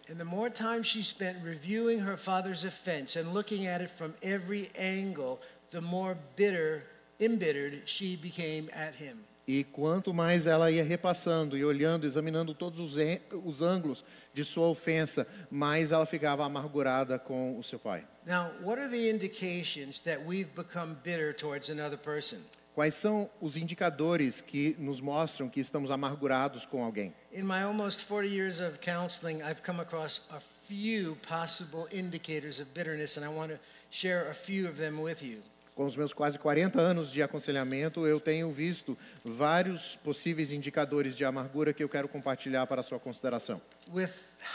Angle, 4.79 5.41
the 5.71 5.81
more 5.81 6.15
bitter, 6.37 6.83
embittered 7.19 7.81
she 7.85 8.15
became 8.15 8.69
at 8.71 8.93
him. 8.95 9.17
E 9.47 9.63
quanto 9.63 10.13
mais 10.13 10.45
ela 10.47 10.69
ia 10.71 10.83
repassando 10.83 11.57
e 11.57 11.65
olhando, 11.65 12.05
examinando 12.05 12.53
todos 12.53 12.79
os, 12.79 12.95
os 13.43 13.61
ângulos 13.61 14.03
de 14.33 14.45
sua 14.45 14.67
ofensa, 14.67 15.27
mais 15.49 15.91
ela 15.91 16.05
ficava 16.05 16.45
amargurada 16.45 17.17
com 17.17 17.57
o 17.57 17.63
seu 17.63 17.79
pai. 17.79 18.05
Now, 18.25 18.51
what 18.61 18.79
are 18.79 18.89
the 18.89 19.09
indications 19.09 19.99
that 20.01 20.21
we've 20.25 20.51
become 20.55 20.95
bitter 21.03 21.33
towards 21.33 21.69
another 21.69 21.97
person? 21.97 22.37
Quais 22.73 22.93
são 22.93 23.29
os 23.41 23.57
indicadores 23.57 24.39
que 24.39 24.77
nos 24.79 25.01
mostram 25.01 25.49
que 25.49 25.59
estamos 25.59 25.91
amargurados 25.91 26.65
com 26.65 26.83
alguém? 26.83 27.13
In 27.33 27.43
my 27.43 27.63
almost 27.63 28.05
40 28.05 28.27
years 28.29 28.61
of 28.61 28.79
counseling, 28.79 29.41
I've 29.41 29.61
come 29.61 29.81
across 29.81 30.21
a 30.31 30.39
few 30.67 31.17
possible 31.27 31.87
indicators 31.91 32.61
of 32.61 32.69
bitterness, 32.73 33.17
and 33.17 33.25
I 33.25 33.29
want 33.29 33.51
to 33.51 33.59
share 33.89 34.29
a 34.29 34.33
few 34.33 34.69
of 34.69 34.77
them 34.77 35.01
with 35.01 35.21
you. 35.21 35.39
Com 35.75 35.85
os 35.85 35.95
meus 35.95 36.11
quase 36.11 36.37
40 36.37 36.79
anos 36.79 37.11
de 37.11 37.23
aconselhamento, 37.23 38.05
eu 38.05 38.19
tenho 38.19 38.51
visto 38.51 38.97
vários 39.23 39.95
possíveis 40.03 40.51
indicadores 40.51 41.15
de 41.15 41.23
amargura 41.23 41.73
que 41.73 41.83
eu 41.83 41.87
quero 41.87 42.07
compartilhar 42.07 42.67
para 42.67 42.81
a 42.81 42.83
sua 42.83 42.99
consideração. 42.99 43.61
With 43.93 44.09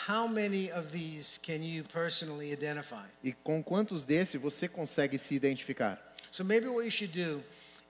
how 0.09 0.29
many 0.29 0.71
of 0.73 0.91
these 0.91 1.41
can 1.41 1.65
you 1.65 1.85
personally 1.85 2.53
identify? 2.53 3.07
E 3.25 3.33
com 3.33 3.63
quantos 3.63 4.05
desses 4.05 4.41
você 4.41 4.69
consegue 4.69 5.17
se 5.19 5.35
identificar? 5.35 5.99
So 6.31 6.45
maybe 6.45 6.69
what 6.69 6.85
you 6.85 6.91
should 6.91 7.19
do 7.19 7.43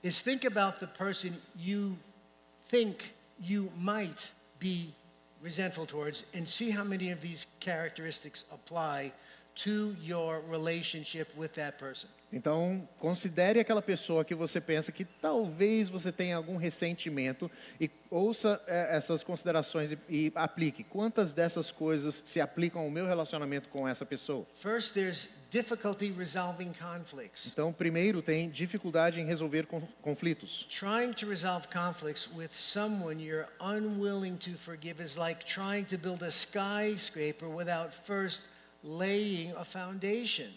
is 0.02 0.20
think 0.20 0.46
about 0.46 0.78
the 0.78 0.86
person 0.86 1.32
you 1.56 1.96
think 2.68 3.12
you 3.40 3.72
might 3.76 4.30
be 4.60 4.94
resentful 5.42 5.84
towards 5.84 6.24
and 6.32 6.46
see 6.46 6.70
how 6.70 6.84
many 6.84 7.12
of 7.12 7.20
these 7.20 7.46
characteristics 7.60 8.44
apply 8.52 9.12
to 9.64 9.96
your 10.02 10.42
relationship 10.50 11.28
with 11.36 11.52
that 11.54 11.78
person. 11.78 12.08
Então, 12.32 12.86
considere 12.98 13.60
aquela 13.60 13.80
pessoa 13.80 14.24
que 14.24 14.34
você 14.34 14.60
pensa 14.60 14.90
que 14.90 15.04
talvez 15.04 15.88
você 15.88 16.10
tenha 16.10 16.36
algum 16.36 16.56
ressentimento 16.56 17.50
e 17.80 17.88
ouça 18.10 18.60
eh, 18.66 18.88
essas 18.90 19.22
considerações 19.22 19.92
e, 19.92 19.98
e 20.08 20.32
aplique. 20.34 20.82
Quantas 20.82 21.32
dessas 21.32 21.70
coisas 21.70 22.22
se 22.26 22.40
aplicam 22.40 22.82
ao 22.82 22.90
meu 22.90 23.06
relacionamento 23.06 23.68
com 23.68 23.86
essa 23.86 24.04
pessoa? 24.04 24.44
First, 24.60 24.92
there's 24.92 25.36
difficulty 25.50 26.10
resolving 26.10 26.72
conflicts. 26.72 27.46
Então, 27.52 27.72
primeiro, 27.72 28.20
tem 28.20 28.50
dificuldade 28.50 29.20
em 29.20 29.24
resolver 29.24 29.66
con- 29.66 29.86
conflitos. 30.02 30.66
Trying 30.68 31.12
to 31.14 31.26
resolve 31.26 31.68
conflicts 31.68 32.28
with 32.34 32.50
someone 32.52 33.22
you're 33.22 33.48
unwilling 33.60 34.36
to 34.36 34.58
forgive 34.58 35.00
is 35.00 35.16
like 35.16 35.44
trying 35.44 35.84
to 35.84 35.96
build 35.96 36.24
a 36.24 36.30
skyscraper 36.30 37.48
without 37.48 37.94
first 38.04 38.42
laying 38.86 39.52
a 39.56 39.64
foundation. 39.64 40.50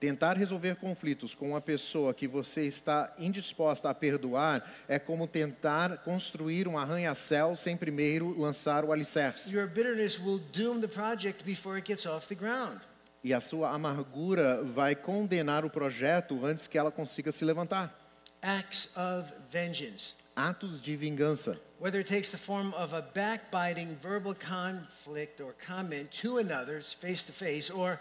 Tentar 0.00 0.36
resolver 0.36 0.74
conflitos 0.76 1.32
com 1.32 1.50
uma 1.50 1.60
pessoa 1.60 2.12
que 2.12 2.26
você 2.26 2.64
está 2.64 3.14
indisposta 3.18 3.88
a 3.88 3.94
perdoar 3.94 4.68
é 4.88 4.98
como 4.98 5.28
tentar 5.28 5.98
construir 5.98 6.66
um 6.66 6.76
arranha-céu 6.76 7.54
sem 7.54 7.76
primeiro 7.76 8.36
lançar 8.36 8.84
o 8.84 8.90
alicerce. 8.90 9.54
Your 9.54 9.68
bitterness 9.68 10.18
will 10.18 10.40
doom 10.52 10.80
the 10.80 10.88
project 10.88 11.44
before 11.44 11.76
it 11.76 11.86
gets 11.86 12.04
off 12.04 12.26
the 12.26 12.34
ground. 12.34 12.80
E 13.22 13.32
a 13.32 13.40
sua 13.40 13.70
amargura 13.70 14.64
vai 14.64 14.96
condenar 14.96 15.64
o 15.64 15.70
projeto 15.70 16.44
antes 16.44 16.66
que 16.66 16.76
ela 16.76 16.90
consiga 16.90 17.30
se 17.30 17.44
levantar. 17.44 17.96
Acts 18.42 18.88
of 18.96 19.32
vengeance. 19.48 20.16
Atos 20.42 20.82
de 20.82 20.96
vingança. 20.96 21.56
Whether 21.78 22.00
it 22.00 22.08
takes 22.08 22.30
the 22.30 22.36
form 22.36 22.74
of 22.74 22.92
a 22.92 23.02
backbiting 23.02 23.96
verbal 24.02 24.34
conflict 24.34 25.40
or 25.40 25.54
comment 25.66 26.10
to 26.22 26.38
another's 26.38 26.92
face 26.92 27.22
to 27.24 27.32
face, 27.32 27.70
or, 27.70 28.00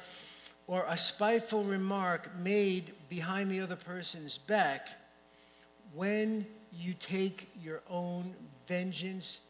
or 0.66 0.86
a 0.88 0.98
spiteful 0.98 1.64
remark 1.64 2.36
made 2.36 2.94
behind 3.10 3.52
the 3.52 3.60
other 3.60 3.76
person's 3.76 4.40
back, 4.40 4.88
when 5.94 6.48
you 6.74 6.96
take 6.96 7.48
your 7.62 7.82
own 7.88 8.34
vengeance, 8.68 9.42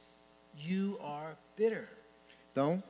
you 0.57 0.99
are 1.01 1.35
bitter. 1.55 1.87
Então, 2.51 2.83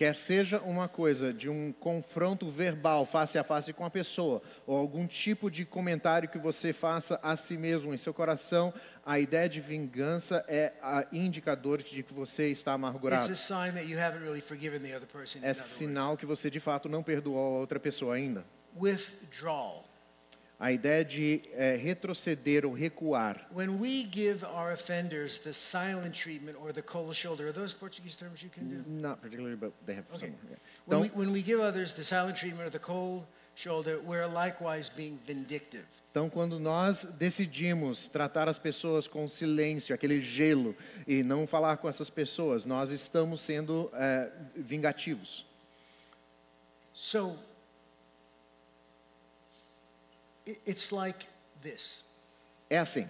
quer 0.00 0.16
seja 0.16 0.58
uma 0.60 0.88
coisa 0.88 1.30
de 1.30 1.50
um 1.50 1.74
confronto 1.74 2.48
verbal 2.48 3.04
face 3.04 3.36
a 3.36 3.44
face 3.44 3.70
com 3.70 3.84
a 3.84 3.90
pessoa, 3.90 4.40
ou 4.66 4.74
algum 4.78 5.06
tipo 5.06 5.50
de 5.50 5.66
comentário 5.66 6.26
que 6.26 6.38
você 6.38 6.72
faça 6.72 7.20
a 7.22 7.36
si 7.36 7.58
mesmo 7.58 7.92
em 7.92 7.98
seu 7.98 8.14
coração, 8.14 8.72
a 9.04 9.20
ideia 9.20 9.46
de 9.46 9.60
vingança 9.60 10.42
é 10.48 10.72
indicador 11.12 11.82
de 11.82 12.02
que 12.02 12.14
você 12.14 12.48
está 12.48 12.72
amargurado. 12.72 13.24
really 14.18 14.40
person. 15.06 15.40
É 15.42 15.52
sinal 15.52 16.16
que 16.16 16.24
você 16.24 16.48
de 16.48 16.60
fato 16.60 16.88
não 16.88 17.02
perdoou 17.02 17.56
a 17.56 17.58
outra 17.60 17.78
pessoa 17.78 18.14
ainda. 18.14 18.42
Withdrawal. 18.74 19.89
A 20.60 20.70
ideia 20.70 21.02
de 21.02 21.40
eh, 21.54 21.74
retroceder 21.82 22.66
ou 22.66 22.72
recuar. 22.74 23.48
When 23.50 23.78
we 23.80 24.04
give 24.04 24.44
our 24.44 24.72
offenders 24.72 25.38
the 25.38 25.54
silent 25.54 26.12
treatment 26.14 26.58
or 26.62 26.70
the 26.70 26.82
cold 26.82 27.14
shoulder, 27.16 27.48
are 27.48 27.52
those 27.52 27.72
Portuguese 27.74 28.14
terms 28.14 28.42
you 28.42 28.50
can 28.50 28.68
do? 28.68 28.84
Not 28.86 29.22
particularly, 29.22 29.56
but 29.56 29.72
they 29.86 29.94
have 29.96 30.04
Okay. 30.14 30.26
some. 30.26 30.34
yeah. 30.50 30.56
When, 30.84 31.00
we, 31.00 31.08
when 31.14 31.32
we 31.32 31.42
give 31.42 31.60
others 31.60 31.94
the 31.94 32.04
silent 32.04 32.36
treatment 32.36 32.66
or 32.66 32.70
the 32.70 32.78
cold 32.78 33.24
shoulder, 33.54 34.00
we're 34.06 34.26
likewise 34.26 34.90
being 34.94 35.18
vindictive. 35.26 35.86
Então, 36.10 36.28
quando 36.28 36.58
nós 36.58 37.04
decidimos 37.18 38.08
tratar 38.08 38.46
as 38.48 38.58
pessoas 38.58 39.06
com 39.08 39.26
silêncio, 39.28 39.94
aquele 39.94 40.20
gelo, 40.20 40.76
e 41.06 41.22
não 41.22 41.46
falar 41.46 41.76
com 41.78 41.88
essas 41.88 42.10
pessoas, 42.10 42.66
nós 42.66 42.90
estamos 42.90 43.40
sendo 43.40 43.88
eh, 43.94 44.28
vingativos. 44.56 45.46
So 46.92 47.38
it's 50.66 50.90
like 50.92 51.26
this. 51.62 52.04
É 52.68 52.78
assim. 52.78 53.06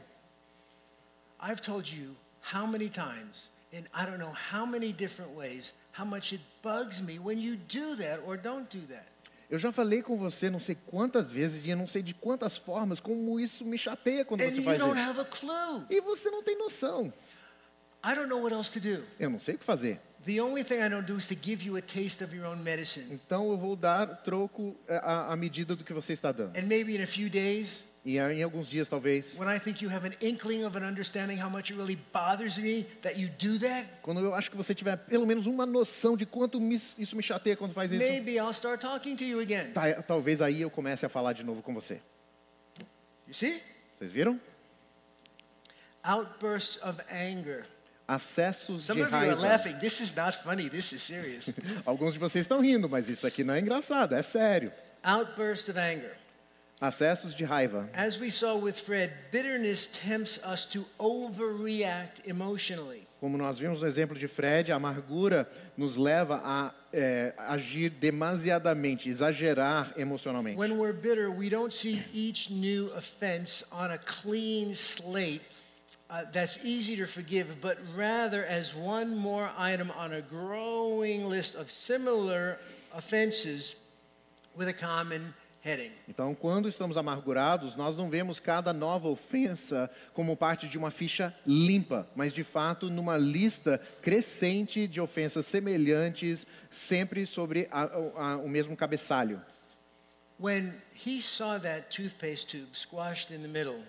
I've 1.40 1.60
told 1.62 1.88
you 1.90 2.16
how 2.52 2.66
many 2.66 2.88
times, 2.90 3.50
in 3.72 3.86
I 3.94 4.04
don't 4.04 4.18
know 4.18 4.32
how 4.32 4.66
many 4.66 4.92
different 4.92 5.34
ways, 5.34 5.72
how 5.92 6.04
much 6.04 6.32
it 6.34 6.42
bugs 6.62 7.00
me 7.00 7.18
when 7.18 7.38
you 7.38 7.56
do 7.56 7.96
that 7.96 8.20
or 8.26 8.36
don't 8.36 8.68
do 8.68 8.86
that. 8.88 9.06
Eu 9.48 9.58
já 9.58 9.72
falei 9.72 10.00
com 10.00 10.16
você 10.16 10.48
não 10.48 10.60
sei 10.60 10.76
quantas 10.86 11.28
vezes 11.28 11.64
e 11.64 11.70
eu 11.70 11.76
não 11.76 11.86
sei 11.86 12.02
de 12.02 12.14
quantas 12.14 12.56
formas 12.56 13.00
como 13.00 13.40
isso 13.40 13.64
me 13.64 13.76
chateia 13.76 14.24
quando 14.24 14.42
And 14.42 14.50
você 14.50 14.58
you 14.60 14.64
faz 14.64 14.78
don't 14.78 14.96
isso. 14.96 15.10
have 15.10 15.20
a 15.20 15.24
clue. 15.24 15.86
E 15.90 16.00
você 16.00 16.30
não 16.30 16.40
tem 16.42 16.56
noção. 16.56 17.12
I 18.02 18.14
don't 18.14 18.28
know 18.28 18.40
what 18.42 18.54
else 18.54 18.70
to 18.72 18.80
do. 18.80 19.04
Eu 19.18 19.30
não 19.30 19.38
sei 19.38 19.54
o 19.54 19.58
que 19.58 19.64
fazer. 19.64 20.00
The 20.24 20.40
only 20.42 20.62
thing 20.64 20.76
I 20.80 20.88
don't 20.88 21.06
do 21.06 21.16
is 21.16 21.26
to 21.28 21.34
give 21.34 21.64
you 21.64 21.76
a 21.76 21.82
taste 21.82 22.22
of 22.22 22.34
your 22.36 22.46
own 22.46 22.56
medicine. 22.62 23.06
Então 23.12 23.50
eu 23.50 23.56
vou 23.56 23.74
dar 23.74 24.06
troco 24.22 24.76
à, 24.88 25.32
à 25.32 25.36
medida 25.36 25.74
do 25.74 25.82
que 25.84 25.92
você 25.94 26.12
está 26.12 26.30
dando. 26.30 26.56
And 26.58 26.66
maybe 26.66 26.94
in 26.96 27.02
a 27.02 27.06
few 27.06 27.28
days, 27.30 27.84
E 28.04 28.16
em 28.16 28.42
alguns 28.42 28.68
dias, 28.68 28.88
talvez, 28.88 29.34
when 29.38 29.54
I 29.54 29.58
think 29.60 29.84
you 29.84 29.90
have 29.94 30.06
an 30.06 30.14
inkling 30.22 30.64
of 30.64 30.74
an 30.76 30.86
understanding 30.86 31.38
how 31.38 31.50
much 31.50 31.70
it 31.70 31.74
really 31.78 31.98
bothers 32.14 32.56
me 32.56 32.84
that 33.02 33.18
you 33.20 33.28
do 33.38 33.58
that, 33.58 33.86
quando 34.00 34.20
eu 34.20 34.34
acho 34.34 34.50
que 34.50 34.56
você 34.56 34.74
tiver 34.74 34.96
pelo 34.96 35.26
menos 35.26 35.44
uma 35.46 35.66
noção 35.66 36.16
de 36.16 36.24
quanto 36.24 36.58
isso 36.72 37.14
me 37.14 37.22
chateia 37.22 37.56
quando 37.56 37.74
faz 37.74 37.92
isso, 37.92 38.00
maybe 38.02 38.36
I'll 38.38 38.52
start 38.54 38.80
talking 38.80 39.16
to 39.16 39.24
you 39.24 39.38
again. 39.40 39.72
tá- 39.72 40.00
talvez 40.02 40.40
aí 40.40 40.62
eu 40.62 40.70
comece 40.70 41.04
a 41.04 41.10
falar 41.10 41.34
de 41.34 41.44
novo 41.44 41.62
com 41.62 41.74
você. 41.74 42.00
You 43.28 43.34
see? 43.34 43.60
Vocês 43.98 44.10
viram? 44.12 44.40
Outbursts 46.02 46.82
of 46.82 46.98
anger. 47.10 47.66
Acessos 48.10 48.82
Some 48.82 48.96
de 48.96 49.02
of 49.06 49.12
you 49.12 49.16
are 49.16 49.26
raiva. 49.28 49.40
laughing. 49.40 49.78
This 49.78 50.00
is 50.00 50.16
not 50.16 50.34
funny. 50.42 50.68
This 50.68 50.92
is 50.92 51.00
serious. 51.00 51.52
Alguns 51.86 52.14
de 52.14 52.18
vocês 52.18 52.44
estão 52.44 52.60
rindo, 52.60 52.88
mas 52.88 53.08
isso 53.08 53.24
aqui 53.24 53.44
não 53.44 53.54
é 53.54 53.60
engraçado, 53.60 54.16
é 54.16 54.22
sério. 54.22 54.72
Outburst 55.00 55.68
of 55.68 55.78
anger. 55.78 56.16
Acessos 56.80 57.36
de 57.36 57.44
raiva. 57.44 57.88
As 57.94 58.18
we 58.18 58.30
saw 58.32 58.56
with 58.56 58.72
Fred, 58.72 59.12
bitterness 59.30 59.86
tempts 59.86 60.40
us 60.44 60.66
to 60.66 60.84
overreact 60.98 62.20
emotionally. 62.26 63.06
Como 63.20 63.38
nós 63.38 63.58
vimos 63.60 63.80
no 63.80 63.86
exemplo 63.86 64.18
de 64.18 64.26
Fred, 64.26 64.72
a 64.72 64.76
amargura 64.76 65.48
nos 65.76 65.96
leva 65.96 66.40
a 66.42 66.72
é, 66.92 67.32
agir 67.38 67.90
demasiadamente, 67.90 69.08
exagerar 69.08 69.92
emocionalmente. 69.96 70.58
When 70.58 70.78
we're 70.78 70.94
bitter, 70.94 71.30
we 71.30 71.48
don't 71.48 71.72
see 71.72 72.02
each 72.12 72.50
new 72.50 72.90
offense 72.96 73.64
on 73.70 73.92
a 73.92 73.98
clean 73.98 74.72
slate 74.72 75.42
uh, 76.10 76.24
that's 76.32 76.64
easy 76.64 76.96
to 76.96 77.06
forgive, 77.06 77.60
but 77.60 77.78
rather 77.96 78.44
as 78.44 78.74
one 78.74 79.14
more 79.16 79.50
item 79.56 79.90
on 79.92 80.12
a 80.12 80.20
growing 80.20 81.24
list 81.28 81.54
of 81.54 81.70
similar 81.70 82.58
offenses 82.92 83.76
with 84.56 84.68
a 84.68 84.72
common 84.72 85.32
heading. 85.62 85.92
Então, 86.08 86.34
quando 86.34 86.68
estamos 86.68 86.96
amargurados, 86.96 87.76
nós 87.76 87.96
não 87.96 88.08
vemos 88.10 88.40
cada 88.40 88.72
nova 88.72 89.08
ofensa 89.08 89.90
como 90.14 90.34
parte 90.36 90.66
de 90.66 90.76
uma 90.78 90.90
ficha 90.90 91.34
limpa, 91.46 92.08
mas 92.16 92.32
de 92.32 92.42
fato 92.42 92.88
numa 92.90 93.16
lista 93.18 93.78
crescente 94.02 94.88
de 94.88 95.00
ofensas 95.00 95.46
semelhantes, 95.46 96.46
sempre 96.70 97.26
sobre 97.26 97.68
a- 97.70 97.84
a- 98.16 98.36
o 98.38 98.48
mesmo 98.48 98.74
cabeçalho. 98.76 99.40
When 100.38 100.72
he 101.06 101.20
saw 101.20 101.58
that 101.58 101.90
toothpaste 101.94 102.48
tube 102.48 102.74
squashed 102.74 103.30
in 103.30 103.42
the 103.42 103.48
middle, 103.48 103.84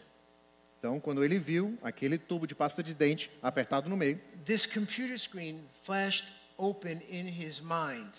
Então, 0.82 1.00
quando 1.00 1.24
ele 1.24 1.38
viu 1.38 1.78
aquele 1.84 2.18
tubo 2.18 2.48
de 2.48 2.56
pasta 2.56 2.82
de 2.82 2.92
dente 2.96 3.32
apertado 3.40 3.88
no 3.88 3.96
meio, 3.96 4.20
this 4.46 4.66
computer 4.66 5.16
screen 5.16 5.62
flashed 5.84 6.34
open 6.58 7.00
in 7.08 7.28
his 7.28 7.62
mind. 7.62 8.10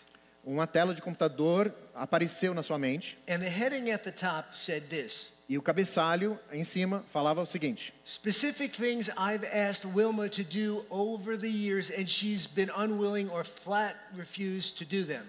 uma 0.45 0.65
tela 0.65 0.95
de 0.95 1.03
computador 1.03 1.75
apareceu 1.93 2.55
na 2.55 2.63
sua 2.63 2.79
mente 2.79 3.19
And 3.29 3.41
the 3.41 3.49
heading 3.49 3.91
at 3.91 4.05
the 4.05 4.13
top 4.13 4.57
said 4.57 4.85
this 4.89 5.35
e 5.49 5.59
o 5.59 5.63
cabeçalho 5.63 6.39
em 6.53 6.63
cima 6.63 7.05
falava 7.11 7.43
o 7.43 7.47
seguinte: 7.47 7.93
Specific 8.05 8.77
things 8.81 9.09
I've 9.09 9.45
asked 9.45 9.85
Wilma 9.93 10.29
to 10.29 10.45
do 10.45 10.85
over 10.89 11.37
the 11.37 11.49
years, 11.51 11.91
and 11.91 12.07
she's 12.07 12.47
been 12.47 12.71
unwilling 12.77 13.29
or 13.29 13.45
flat 13.45 13.97
refused 14.17 14.79
to 14.79 14.85
do 14.85 15.05
them. 15.05 15.25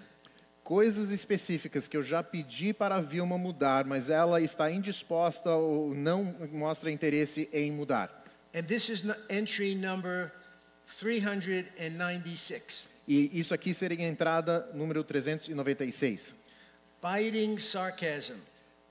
Coisas 0.64 1.10
específicas 1.10 1.86
que 1.86 1.96
eu 1.96 2.02
já 2.02 2.22
pedi 2.22 2.72
para 2.72 2.96
a 2.96 3.00
Vilma 3.00 3.36
mudar, 3.36 3.84
mas 3.84 4.08
ela 4.08 4.40
está 4.40 4.70
indisposta 4.70 5.50
ou 5.50 5.94
não 5.94 6.34
mostra 6.50 6.90
interesse 6.90 7.48
em 7.52 7.70
mudar. 7.70 8.24
And 8.54 8.62
this 8.62 8.88
is 8.88 9.04
entry 9.28 9.74
number 9.74 10.32
396 10.98 12.88
E 13.06 13.38
isso 13.38 13.52
aqui 13.52 13.74
seria 13.74 14.06
a 14.06 14.08
entrada 14.08 14.70
número 14.72 15.04
396. 15.04 16.34
Biting 17.02 17.58
sarcasm. 17.58 18.36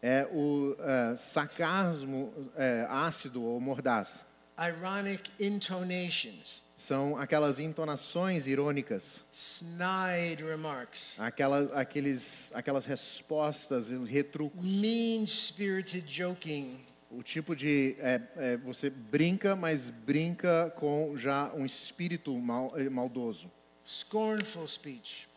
É 0.02 0.28
o 0.32 0.76
eh, 0.80 1.16
sarcasmo 1.16 2.32
eh, 2.58 2.86
ácido 2.90 3.41
ou 3.41 3.60
mordaz. 3.60 4.24
Ironic 4.60 5.32
intonations, 5.40 6.64
São 6.84 7.16
aquelas 7.18 7.62
entonações 7.62 8.46
irônicas, 8.46 9.24
snide 9.32 10.44
remarks, 10.44 11.18
aquela, 11.18 11.80
aqueles, 11.80 12.52
aquelas 12.54 12.86
respostas, 12.86 13.90
e 13.90 13.96
retrucos. 14.04 14.62
mean 14.62 15.26
spirited 15.26 16.06
joking, 16.06 16.78
O 17.10 17.24
tipo 17.24 17.56
de 17.56 17.96
é, 18.00 18.20
é, 18.36 18.58
você 18.58 18.90
brinca, 18.90 19.56
mas 19.56 19.90
brinca 19.90 20.74
com 20.76 21.16
já 21.16 21.54
um 21.54 21.66
espírito 21.66 22.38
mal, 22.38 22.74
eh, 22.78 22.90
maldoso, 22.90 23.50
scornful 23.86 24.68
speech, 24.68 25.30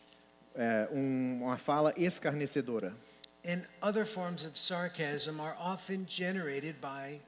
é, 0.53 0.89
um- 0.91 1.43
uma 1.43 1.55
fala 1.57 1.93
escarnecedora. 1.95 2.93
and 3.45 3.61
other 3.81 4.05
forms 4.05 4.43
of 4.45 4.59
sarcasm 4.59 5.39
are 5.39 5.55
often 5.57 6.05
generated 6.09 6.75
by. 6.81 7.21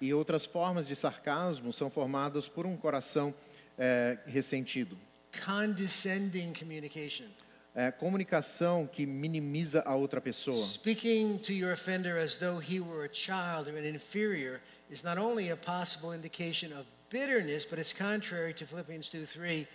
E 0.00 0.14
outras 0.14 0.44
formas 0.44 0.86
de 0.86 0.96
sarcasmo 0.96 1.72
são 1.72 1.90
formadas 1.90 2.48
por 2.48 2.66
um 2.66 2.76
coração 2.76 3.34
é, 3.78 4.18
ressentido. 4.26 4.98
Condescending 5.44 6.52
communication. 6.54 7.26
É, 7.74 7.90
comunicação 7.90 8.86
que 8.86 9.04
minimiza 9.04 9.82
a 9.84 9.94
outra 9.94 10.20
pessoa. 10.20 10.56
Speaking 10.56 11.36
to 11.38 11.52
your 11.52 11.72
offender 11.72 12.18
as 12.18 12.36
though 12.36 12.58
he 12.58 12.80
were 12.80 13.04
a 13.04 13.12
child 13.12 13.68
or 13.68 13.76
an 13.76 13.86
inferior 13.86 14.60
is 14.90 15.02
not 15.02 15.18
only 15.18 15.50
a 15.50 15.56
possible 15.56 16.14
indication 16.14 16.72
of 16.72 16.86
bitterness, 17.10 17.66
but 17.66 17.78
it's 17.78 17.92
contrary 17.92 18.54
to 18.54 18.66
Philippians 18.66 19.10
2 19.10 19.26
3. 19.26 19.66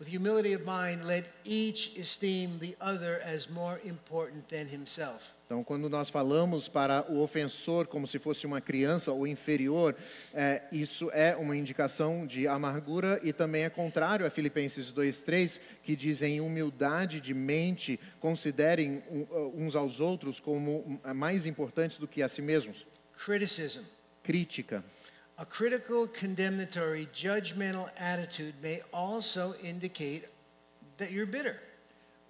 With 0.00 0.08
humility 0.08 0.54
of 0.56 0.64
mind, 0.64 1.04
let 1.06 1.24
each 1.46 1.96
esteem 1.96 2.58
the 2.58 2.74
other 2.80 3.22
as 3.24 3.46
more 3.48 3.78
important 3.84 4.48
than 4.48 4.66
himself. 4.66 5.32
Então, 5.46 5.62
quando 5.62 5.88
nós 5.88 6.10
falamos 6.10 6.68
para 6.68 7.04
o 7.08 7.20
ofensor 7.22 7.86
como 7.86 8.04
se 8.06 8.18
fosse 8.18 8.44
uma 8.44 8.60
criança 8.60 9.12
ou 9.12 9.24
inferior, 9.24 9.94
é, 10.32 10.62
isso 10.72 11.08
é 11.12 11.36
uma 11.36 11.56
indicação 11.56 12.26
de 12.26 12.48
amargura 12.48 13.20
e 13.22 13.32
também 13.32 13.62
é 13.62 13.70
contrário 13.70 14.26
a 14.26 14.30
Filipenses 14.30 14.90
2:3, 14.90 15.60
que 15.84 15.94
diz 15.94 16.22
em 16.22 16.40
humildade 16.40 17.20
de 17.20 17.32
mente, 17.32 18.00
considerem 18.18 19.00
um- 19.08 19.66
uns 19.66 19.76
aos 19.76 20.00
outros 20.00 20.40
como 20.40 21.00
mais 21.14 21.46
importantes 21.46 21.98
do 21.98 22.08
que 22.08 22.20
a 22.20 22.28
si 22.28 22.42
mesmos. 22.42 22.84
Criticism. 23.24 23.82
Crítica. 24.24 24.82
A 25.36 25.44
critical, 25.44 26.06
condemnatory, 26.06 27.08
judgmental 27.12 27.90
attitude 27.98 28.54
may 28.62 28.82
also 28.92 29.54
indicate 29.64 30.28
that 30.98 31.10
you're 31.10 31.26
bitter. 31.26 31.58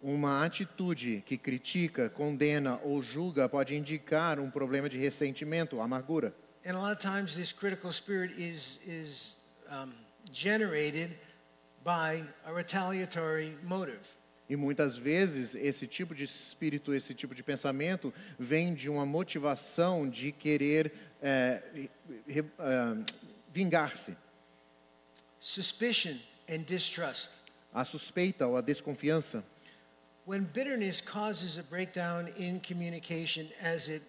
Uma 0.02 0.43
atitude 0.43 1.22
que 1.26 1.36
critica, 1.36 2.09
condena 2.09 2.81
ou 2.82 3.02
julga 3.02 3.47
pode 3.47 3.74
indicar 3.74 4.40
um 4.40 4.51
problema 4.51 4.89
de 4.89 4.97
ressentimento, 4.97 5.81
amargura. 5.81 6.32
And 6.64 6.76
a 6.76 6.78
lot 6.78 6.93
of 6.93 6.98
times, 6.98 7.35
this 7.35 7.52
critical 7.52 7.93
spirit 7.93 8.32
is, 8.39 8.78
is 8.86 9.36
um, 9.70 9.93
generated 10.32 11.10
by 11.85 12.22
a 12.47 12.52
retaliatory 12.55 13.55
motive. 13.62 14.01
E 14.48 14.56
muitas 14.56 14.97
vezes 14.97 15.55
esse 15.55 15.86
tipo 15.86 16.14
de 16.14 16.24
espírito, 16.24 16.93
esse 16.93 17.14
tipo 17.14 17.35
de 17.35 17.43
pensamento 17.43 18.12
vem 18.39 18.74
de 18.74 18.90
uma 18.90 19.06
motivação 19.06 20.09
de 20.09 20.32
querer 20.32 20.93
é, 21.24 21.62
ah, 22.59 22.94
vingar-se. 23.52 24.14
Suspicion 25.40 26.18
and 26.48 26.64
distrust. 26.66 27.30
A 27.72 27.84
suspeita 27.84 28.46
ou 28.46 28.56
a 28.56 28.60
desconfiança. 28.60 29.42
When 30.26 30.44
bitterness 30.44 31.01
causes 31.01 31.59
a 31.59 31.62
breakdown 31.62 32.28
in 32.38 32.60
communication, 32.60 33.48
as 33.60 33.88
it 33.88 34.02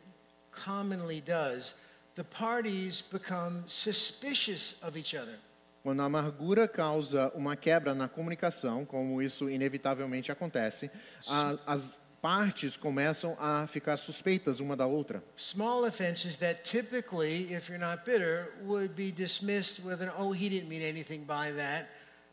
commonly 0.52 1.20
does, 1.22 1.76
the 2.16 2.24
parties 2.24 3.02
become 3.02 3.64
suspicious 3.68 4.76
of 4.84 4.96
each 4.98 5.14
other. 5.16 5.38
Quando 5.84 6.02
a 6.02 6.06
amargura 6.06 6.68
causa 6.68 7.32
uma 7.36 7.56
quebra 7.56 7.94
na 7.94 8.08
comunicação, 8.08 8.86
como 8.86 9.22
isso 9.22 9.50
inevitavelmente 9.50 10.32
acontece, 10.32 10.90
a- 11.28 11.58
as 11.68 12.00
partes 12.26 12.76
começam 12.76 13.38
a 13.40 13.68
ficar 13.68 13.98
suspeitas 13.98 14.60
uma 14.60 14.76
da 14.76 14.88
outra. 14.88 15.24
Small 15.36 15.86
offenses 15.86 16.38
that 16.38 16.64
typically, 16.64 17.54
if 17.54 17.70
you're 17.70 17.78
not 17.78 18.04
bitter, 18.04 18.52
would 18.64 18.96
be 18.96 19.12
dismissed 19.12 19.86
with 19.86 20.02
an, 20.02 20.10
oh, 20.18 20.32
he 20.32 20.50
didn't 20.50 20.68
mean 20.68 20.82
anything 20.82 21.24
by 21.24 21.52
that 21.52 21.88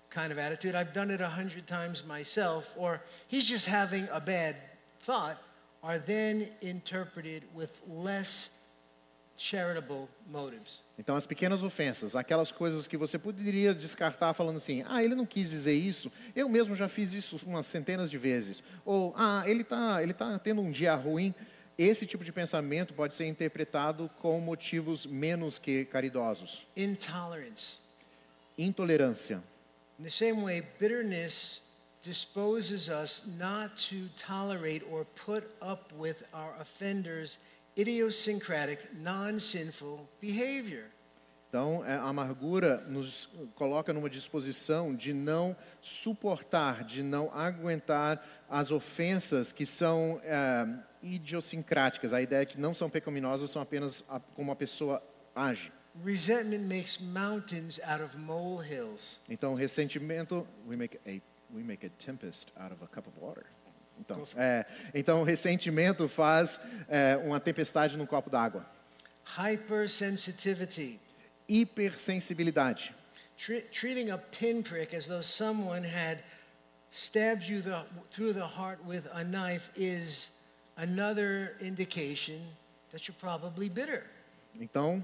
kind 0.09 0.33
of 0.33 0.39
attitude. 0.39 0.75
I've 0.75 0.95
done 0.95 1.11
it 1.11 1.21
a 1.21 1.29
hundred 1.29 1.67
times 1.67 2.07
myself, 2.07 2.75
or 2.79 3.03
he's 3.29 3.45
just 3.45 3.67
having 3.67 4.09
a 4.11 4.19
bad 4.19 4.57
thought, 5.01 5.37
are 5.83 5.99
then 5.99 6.49
interpreted 6.63 7.45
with 7.55 7.79
less. 7.87 8.62
Então, 10.99 11.17
as 11.17 11.27
pequenas 11.27 11.63
ofensas, 11.63 12.15
aquelas 12.15 12.53
coisas 12.53 12.87
que 12.87 12.97
você 12.97 13.19
poderia 13.19 13.75
descartar 13.75 14.35
falando 14.35 14.57
assim: 14.57 14.85
ah, 14.87 15.03
ele 15.03 15.15
não 15.15 15.27
quis 15.27 15.51
dizer 15.51 15.75
isso, 15.75 16.13
eu 16.37 16.49
mesmo 16.49 16.77
já 16.77 16.89
fiz 16.89 17.13
isso 17.13 17.37
umas 17.45 17.67
centenas 17.67 18.11
de 18.11 18.19
vezes. 18.19 18.63
Ou, 18.85 19.13
ah, 19.17 19.43
ele 19.47 19.63
está 19.63 20.03
ele 20.03 20.13
tá 20.13 20.39
tendo 20.39 20.61
um 20.61 20.71
dia 20.71 20.95
ruim. 20.95 21.35
Esse 21.77 22.07
tipo 22.07 22.23
de 22.23 22.31
pensamento 22.31 22.95
pode 22.95 23.15
ser 23.15 23.27
interpretado 23.27 24.09
com 24.21 24.39
motivos 24.41 25.07
menos 25.07 25.59
que 25.59 25.87
caridosos. 25.87 26.67
Intolerance. 26.77 27.79
Intolerância. 28.57 29.43
In 29.99 30.05
the 30.05 30.11
same 30.11 30.43
way, 30.43 30.63
bitterness 30.79 31.63
disposes 32.03 32.89
us 32.89 33.37
not 33.39 33.77
to 33.89 34.09
tolerate 34.17 34.85
or 34.91 35.05
put 35.05 35.45
up 35.61 35.93
with 35.99 36.23
our 36.33 36.55
offender's 36.61 37.39
idiosyncratic, 37.77 38.81
non 38.95 39.41
sinful 39.41 40.09
behavior. 40.21 40.85
Então, 41.49 41.85
é, 41.85 41.97
a 41.97 42.05
amargura 42.05 42.79
nos 42.89 43.29
coloca 43.55 43.93
numa 43.93 44.09
disposição 44.09 44.95
de 44.95 45.13
não 45.13 45.55
suportar, 45.83 46.83
de 46.83 47.03
não 47.03 47.31
aguentar 47.31 48.27
as 48.49 48.71
ofensas 48.71 49.53
que 49.53 49.67
são 49.67 50.19
é, 50.25 50.67
idiosincráticas. 51.03 52.15
A 52.15 52.23
ideia 52.23 52.41
é 52.41 52.47
que 52.47 52.59
não 52.59 52.73
são 52.73 52.89
pecaminosas, 52.89 53.51
são 53.51 53.61
apenas 53.61 54.03
a, 54.09 54.19
como 54.19 54.51
a 54.51 54.57
pessoa 54.57 55.03
age. 55.35 55.71
Resentment 56.03 56.67
makes 56.67 56.99
mountains 56.99 57.79
out 57.85 58.03
of 58.03 58.17
molehills. 58.17 59.21
Então, 59.29 59.55
ressentimento, 59.55 60.47
we 60.67 60.75
make 60.75 60.99
a, 61.07 61.21
we 61.55 61.63
make 61.63 61.85
a 61.85 61.91
tempest 62.03 62.51
out 62.57 62.73
of 62.73 62.83
a 62.83 62.87
cup 62.87 63.07
of 63.07 63.15
water. 63.21 63.45
Então, 64.03 64.27
é, 64.37 64.67
então 64.93 65.23
ressentimento 65.23 66.09
faz 66.09 66.61
é, 66.89 67.17
uma 67.17 67.39
tempestade 67.39 67.97
num 67.97 68.05
copo 68.05 68.29
d'água. 68.29 68.67
Hypersensitivity. 69.25 71.01
Hipersensibilidade. 71.49 72.93
Tre- 73.37 73.63
treating 73.71 74.11
a 74.11 74.19
pinprick 74.19 74.95
as 74.95 75.07
though 75.07 75.23
someone 75.23 75.85
had 75.85 76.23
stabbed 76.91 77.49
you 77.49 77.63
the, 77.63 77.85
through 78.11 78.35
the 78.35 78.47
heart 78.47 78.79
with 78.85 79.05
a 79.13 79.23
knife 79.23 79.71
is 79.77 80.31
another 80.77 81.57
indication 81.61 82.41
that 82.91 83.07
you're 83.07 83.19
probably 83.19 83.69
bitter. 83.69 84.05
Então, 84.61 85.03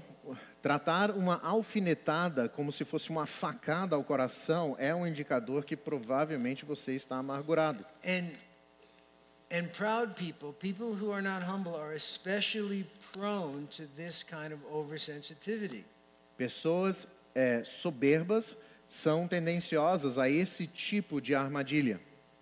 tratar 0.61 1.09
uma 1.11 1.39
alfinetada 1.41 2.47
como 2.47 2.71
se 2.71 2.85
fosse 2.85 3.09
uma 3.09 3.25
facada 3.25 3.95
ao 3.95 4.03
coração 4.03 4.75
é 4.77 4.93
um 4.93 5.07
indicador 5.07 5.65
que 5.65 5.75
provavelmente 5.75 6.65
você 6.65 6.93
está 6.93 7.17
amargurado. 7.17 7.83
And 8.05 8.29
and 9.51 9.71
proud 9.73 10.15
people, 10.15 10.53
people 10.53 10.93
who 10.93 11.11
are 11.11 11.21
not 11.21 11.43
humble, 11.43 11.75
are 11.75 11.93
especially 11.93 12.85
prone 13.13 13.67
to 13.71 13.87
this 13.95 14.23
kind 14.23 14.53
of 14.53 14.59
oversensitivity. 14.71 15.83
Pessoas 16.37 17.07
é, 17.35 17.63
soberbas 17.65 18.55
são 18.87 19.27
tendenciosas 19.27 20.17
a 20.17 20.29
esse 20.29 20.67
tipo 20.67 21.19
de 21.21 21.35
armadilha. 21.35 21.99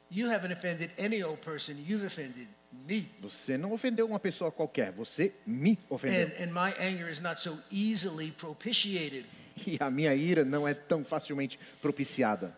You 0.10 0.30
haven't 0.30 0.54
offended 0.54 0.92
any 0.98 1.22
old 1.24 1.42
person, 1.42 1.76
you've 1.86 2.06
offended 2.06 2.48
me. 2.86 3.10
Você 3.22 3.58
não 3.58 3.74
ofendeu 3.74 4.06
uma 4.06 4.20
pessoa 4.20 4.52
qualquer, 4.52 4.92
você 4.92 5.34
me 5.46 5.78
ofendeu. 5.90 6.28
And, 6.28 6.44
and 6.44 6.54
my 6.54 6.74
anger 6.80 7.10
is 7.10 7.20
not 7.20 7.42
so 7.42 7.58
easily 7.72 8.32
propitiated. 8.32 9.26
E 9.66 9.76
a 9.80 9.90
minha 9.90 10.14
ira 10.14 10.46
não 10.46 10.68
é 10.68 10.76
tão 10.76 11.04
facilmente 11.04 11.60
propiciada. 11.82 12.56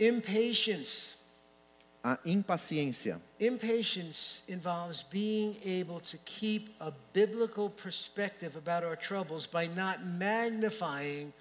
Impatience. 0.00 1.17
A 2.08 2.16
impaciência. 2.24 3.20
Impatience 3.38 4.40
involves 4.48 5.02
being 5.02 5.56
able 5.62 6.00
to 6.00 6.16
keep 6.24 6.74
a 6.80 6.90
biblical 7.12 7.68
perspective 7.68 8.56
about 8.56 8.82
our 8.82 8.96
troubles 8.96 9.46
by 9.46 9.66
not 9.66 10.06
magnifying 10.06 11.34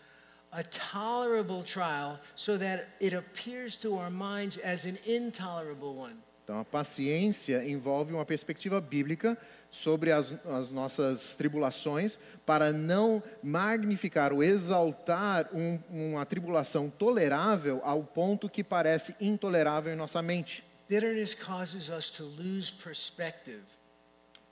a 0.52 0.64
tolerable 0.64 1.64
trial 1.64 2.19
so 2.35 2.57
that 2.57 2.89
it 2.99 3.14
appears 3.14 3.77
to 3.77 3.98
our 3.98 4.10
minds 4.10 4.57
as 4.57 4.85
an 4.85 4.98
intolerable 5.06 5.95
one. 5.95 6.18
Então, 6.48 6.61
a 6.61 6.64
paciência 6.64 7.68
envolve 7.69 8.14
uma 8.14 8.26
perspectiva 8.26 8.80
bíblica 8.80 9.38
sobre 9.69 10.14
as, 10.14 10.32
as 10.45 10.72
nossas 10.72 11.36
tribulações, 11.36 12.18
para 12.45 12.72
não 12.72 13.22
magnificar 13.44 14.32
ou 14.32 14.41
exaltar 14.41 15.49
um- 15.53 15.78
uma 15.90 16.26
tribulação 16.26 16.90
tolerável 16.90 17.82
ao 17.84 18.02
ponto 18.02 18.49
que 18.49 18.64
parece 18.64 19.14
intolerável 19.19 19.91
em 19.91 19.98
nossa 19.98 20.22
mente. 20.22 20.64
Bitterness 20.88 21.36
causes 21.36 21.90
us 21.90 22.10
to 22.10 22.24
lose 22.24 22.72
perspective. 22.72 23.64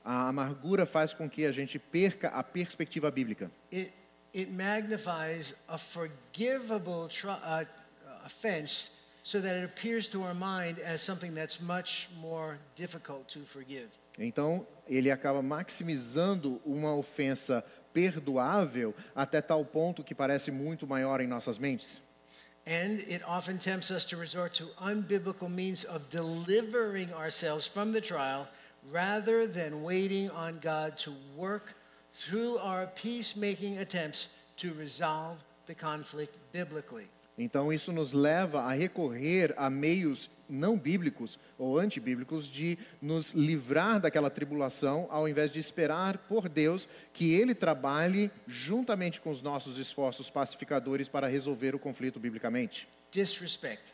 A 0.03 0.27
amargura 0.27 0.85
faz 0.85 1.13
com 1.13 1.29
que 1.29 1.45
a 1.45 1.51
gente 1.53 1.79
perca 1.79 2.27
a 2.27 2.43
perspectiva 2.43 3.09
bíblica. 3.09 3.49
It, 3.71 3.93
it 4.35 4.51
magnifies 4.51 5.55
a 5.65 5.77
forgivable 5.77 7.07
uh, 7.23 7.65
offense 8.25 8.91
so 9.25 9.41
that 9.41 9.55
it 9.55 9.63
appears 9.63 10.07
to 10.07 10.21
our 10.21 10.35
mind 10.35 10.77
as 10.77 11.01
something 11.01 11.33
that's 11.33 11.59
much 11.59 12.07
more 12.21 12.59
difficult 12.75 13.27
to 13.27 13.39
forgive. 13.39 13.89
Então, 14.19 14.65
ele 14.87 15.09
acaba 15.09 15.41
maximizando 15.41 16.61
uma 16.63 16.95
ofensa 16.95 17.65
perdoável 17.91 18.93
até 19.15 19.41
tal 19.41 19.65
ponto 19.65 20.03
que 20.03 20.13
parece 20.13 20.51
muito 20.51 20.85
maior 20.85 21.19
em 21.19 21.27
nossas 21.27 21.57
mentes. 21.57 21.99
And 22.67 22.99
it 23.07 23.23
often 23.27 23.57
tempts 23.57 23.89
us 23.89 24.05
to 24.05 24.15
resort 24.15 24.53
to 24.59 24.69
unbiblical 24.79 25.49
means 25.49 25.85
of 25.85 26.07
delivering 26.11 27.11
ourselves 27.11 27.65
from 27.65 27.93
the 27.93 28.01
trial 28.01 28.47
rather 28.91 29.47
than 29.47 29.83
waiting 29.83 30.29
on 30.29 30.59
God 30.61 30.97
to 30.99 31.11
work 31.35 31.73
through 32.11 32.59
our 32.59 32.85
peacemaking 32.87 33.79
attempts 33.79 34.29
to 34.57 34.71
resolve 34.75 35.43
the 35.65 35.73
conflict 35.73 36.37
biblically. 36.53 37.07
Então, 37.37 37.71
isso 37.71 37.91
nos 37.91 38.13
leva 38.13 38.61
a 38.61 38.73
recorrer 38.73 39.53
a 39.57 39.69
meios 39.69 40.29
não 40.47 40.77
bíblicos 40.77 41.39
ou 41.57 41.77
antibíblicos 41.77 42.47
de 42.47 42.77
nos 43.01 43.31
livrar 43.31 43.99
daquela 43.99 44.29
tribulação, 44.29 45.07
ao 45.09 45.27
invés 45.27 45.51
de 45.51 45.59
esperar 45.59 46.17
por 46.17 46.47
Deus 46.47 46.87
que 47.13 47.33
Ele 47.33 47.53
trabalhe 47.53 48.31
juntamente 48.47 49.19
com 49.19 49.31
os 49.31 49.41
nossos 49.41 49.77
esforços 49.77 50.29
pacificadores 50.29 51.09
para 51.09 51.27
resolver 51.27 51.75
o 51.75 51.79
conflito 51.79 52.19
biblicamente. 52.19 52.87
Disrespect. 53.11 53.93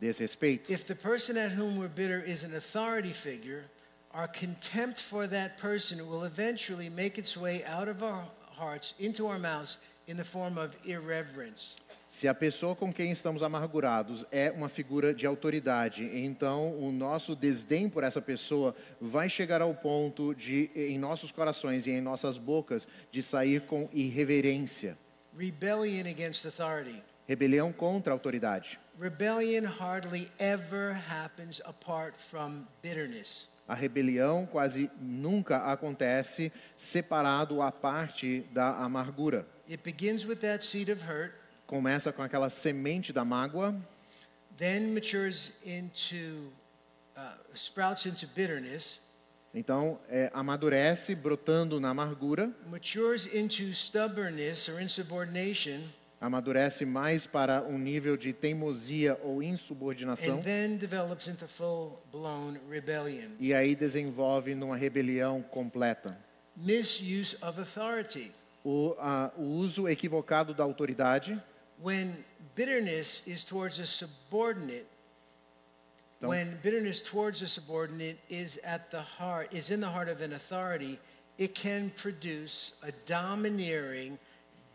Desrespeito. 0.00 0.72
If 0.72 0.84
the 0.84 0.94
person 0.94 1.36
at 1.36 1.52
whom 1.52 1.78
we're 1.78 1.88
bitter 1.88 2.24
is 2.26 2.42
an 2.42 2.56
authority 2.56 3.12
figure, 3.12 3.64
our 4.12 4.26
contempt 4.26 5.00
for 5.00 5.28
that 5.28 5.58
person 5.60 6.08
will 6.08 6.24
eventually 6.24 6.88
make 6.88 7.18
its 7.20 7.36
way 7.36 7.62
out 7.64 7.88
of 7.88 8.02
our 8.02 8.24
hearts 8.58 8.94
into 8.98 9.26
our 9.26 9.38
mouths 9.38 9.78
in 10.08 10.16
the 10.16 10.24
form 10.24 10.56
of 10.56 10.74
irreverence. 10.84 11.76
Se 12.10 12.26
a 12.26 12.34
pessoa 12.34 12.74
com 12.74 12.92
quem 12.92 13.12
estamos 13.12 13.40
amargurados 13.40 14.26
é 14.32 14.50
uma 14.50 14.68
figura 14.68 15.14
de 15.14 15.28
autoridade, 15.28 16.02
então 16.12 16.76
o 16.76 16.90
nosso 16.90 17.36
desdém 17.36 17.88
por 17.88 18.02
essa 18.02 18.20
pessoa 18.20 18.74
vai 19.00 19.30
chegar 19.30 19.62
ao 19.62 19.72
ponto 19.72 20.34
de, 20.34 20.72
em 20.74 20.98
nossos 20.98 21.30
corações 21.30 21.86
e 21.86 21.92
em 21.92 22.00
nossas 22.00 22.36
bocas, 22.36 22.88
de 23.12 23.22
sair 23.22 23.60
com 23.60 23.88
irreverência, 23.92 24.98
Rebellion 25.38 26.08
against 26.08 26.44
authority. 26.44 27.00
rebelião 27.28 27.72
contra 27.72 28.12
a 28.12 28.16
autoridade. 28.16 28.80
Rebellion 29.00 29.64
hardly 29.64 30.28
ever 30.40 31.00
happens 31.08 31.60
apart 31.64 32.16
from 32.18 32.66
bitterness. 32.82 33.48
A 33.68 33.74
rebelião 33.74 34.46
quase 34.46 34.90
nunca 35.00 35.58
acontece 35.58 36.52
separado 36.74 37.62
à 37.62 37.70
parte 37.70 38.44
da 38.52 38.78
amargura. 38.78 39.46
It 39.70 39.84
begins 39.84 40.24
with 40.26 40.38
that 40.38 40.64
seed 40.66 40.90
of 40.90 41.04
hurt, 41.08 41.34
Começa 41.74 42.12
com 42.12 42.20
aquela 42.20 42.50
semente 42.50 43.12
da 43.12 43.24
mágoa, 43.24 43.72
then 44.58 44.88
matures 44.92 45.52
into, 45.64 46.50
uh, 47.16 47.38
sprouts 47.54 48.06
into 48.06 48.26
bitterness, 48.34 49.00
Então, 49.54 49.96
é, 50.08 50.28
amadurece, 50.34 51.14
brotando 51.14 51.78
na 51.78 51.90
amargura, 51.90 52.50
matures 52.68 53.26
into 53.32 53.72
stubbornness 53.72 54.68
or 54.68 54.82
insubordination, 54.82 55.82
amadurece 56.20 56.84
mais 56.84 57.24
para 57.24 57.62
um 57.62 57.78
nível 57.78 58.16
de 58.16 58.32
teimosia 58.32 59.16
ou 59.22 59.40
insubordinação, 59.40 60.38
and 60.38 60.42
then 60.42 60.76
develops 60.76 61.28
into 61.28 61.46
full 61.46 62.02
blown 62.10 62.58
rebellion. 62.68 63.30
e 63.38 63.54
aí 63.54 63.76
desenvolve 63.76 64.56
numa 64.56 64.76
rebelião 64.76 65.40
completa. 65.40 66.18
Misuse 66.56 67.36
of 67.40 67.60
authority. 67.60 68.32
O, 68.64 68.96
a- 68.98 69.30
o 69.38 69.42
uso 69.44 69.88
equivocado 69.88 70.52
da 70.52 70.62
autoridade, 70.64 71.40
When 71.82 72.24
bitterness 72.54 73.26
is 73.26 73.44
towards 73.44 73.78
a 73.78 73.86
subordinate, 73.86 74.86
Então- 76.18 76.28
when 76.28 76.58
bitterness 76.62 77.00
towards 77.00 77.40
a 77.42 77.48
subordinate 77.48 78.18
is 78.28 78.58
at 78.58 78.90
the 78.90 79.00
heart, 79.00 79.52
is 79.54 79.70
in 79.70 79.80
the 79.80 79.88
heart 79.88 80.08
of 80.08 80.20
an 80.20 80.34
authority, 80.34 80.98
it 81.38 81.54
can 81.54 81.90
produce 81.90 82.72
a 82.82 82.92
domineering, 83.06 84.18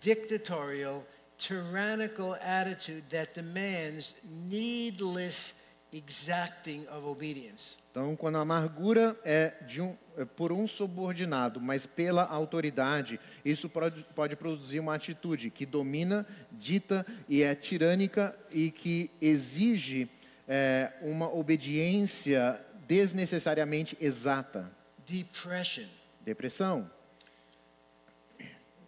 dictatorial, 0.02 1.06
tyrannical 1.38 2.36
attitude 2.42 3.04
that 3.10 3.34
demands 3.34 4.16
needless 4.24 5.62
exacting 5.92 6.88
of 6.88 7.06
obedience. 7.06 7.78
Então, 7.96 8.14
quando 8.14 8.36
a 8.36 8.42
amargura 8.42 9.18
é, 9.24 9.54
de 9.66 9.82
um, 9.82 9.96
é 10.18 10.26
por 10.26 10.52
um 10.52 10.68
subordinado, 10.68 11.62
mas 11.62 11.86
pela 11.86 12.26
autoridade, 12.26 13.18
isso 13.46 13.70
pode, 13.70 14.06
pode 14.14 14.36
produzir 14.36 14.82
uma 14.82 14.96
atitude 14.96 15.50
que 15.50 15.66
domina, 15.66 16.28
dita 16.52 17.06
e 17.30 17.42
é 17.42 17.56
tirânica 17.56 18.38
e 18.52 18.70
que 18.70 19.10
exige 19.22 20.10
é, 20.46 20.92
uma 21.02 21.34
obediência 21.34 22.62
desnecessariamente 22.86 23.98
exata. 24.02 24.70
Depression. 25.06 25.88
Depressão. 26.20 26.92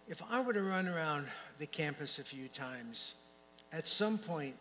If 0.06 0.20
I 0.20 0.38
were 0.40 0.52
to 0.52 0.60
run 0.60 0.86
around 0.86 1.26
the 1.58 1.66
campus 1.66 2.18
a 2.18 2.24
few 2.24 2.46
times, 2.46 3.14
at 3.72 3.88
some 3.88 4.18
point, 4.18 4.54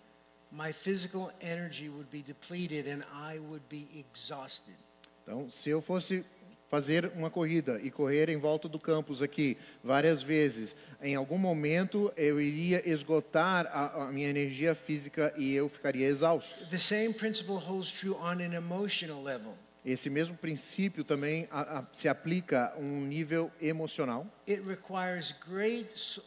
my 0.51 0.71
physical 0.71 1.31
energy 1.41 1.89
would 1.89 2.09
be 2.11 2.21
depleted 2.21 2.87
and 2.87 3.03
I 3.13 3.39
would 3.39 3.63
be 3.69 3.87
exhausted. 4.13 4.75
Então, 5.23 5.49
se 5.49 5.69
eu 5.69 5.81
fosse 5.81 6.23
fazer 6.69 7.11
uma 7.15 7.29
corrida 7.29 7.79
e 7.81 7.89
correr 7.89 8.29
em 8.29 8.37
volta 8.37 8.67
do 8.67 8.77
campus 8.79 9.21
aqui 9.21 9.57
várias 9.83 10.21
vezes, 10.21 10.75
em 11.01 11.15
algum 11.15 11.37
momento 11.37 12.11
eu 12.17 12.39
iria 12.41 12.81
esgotar 12.89 13.65
a, 13.67 14.03
a 14.03 14.11
minha 14.11 14.29
energia 14.29 14.75
física 14.75 15.33
e 15.37 15.53
eu 15.53 15.69
ficaria 15.69 16.07
exausto. 16.07 16.65
The 16.69 16.77
same 16.77 17.13
principle 17.13 17.55
holds 17.55 17.91
true 17.91 18.15
on 18.15 18.41
an 18.41 18.53
emotional 18.53 19.21
level. 19.23 19.53
Esse 19.85 20.09
mesmo 20.09 20.35
princípio 20.35 21.05
também 21.05 21.47
a- 21.49 21.79
a- 21.79 21.85
se 21.93 22.09
aplica 22.09 22.73
a 22.75 22.77
um 22.77 23.05
nível 23.05 23.49
emocional. 23.61 24.27
It 24.45 24.61
requires 24.67 25.33
great, 25.49 26.19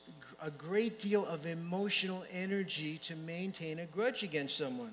a 0.42 0.50
great 0.50 0.98
deal 1.06 1.26
of 1.26 1.46
emotional 1.46 2.24
energy 2.32 2.98
to 3.06 3.14
maintain 3.14 3.78
a 3.80 3.86
grudge 3.86 4.24
against 4.24 4.56
someone. 4.56 4.92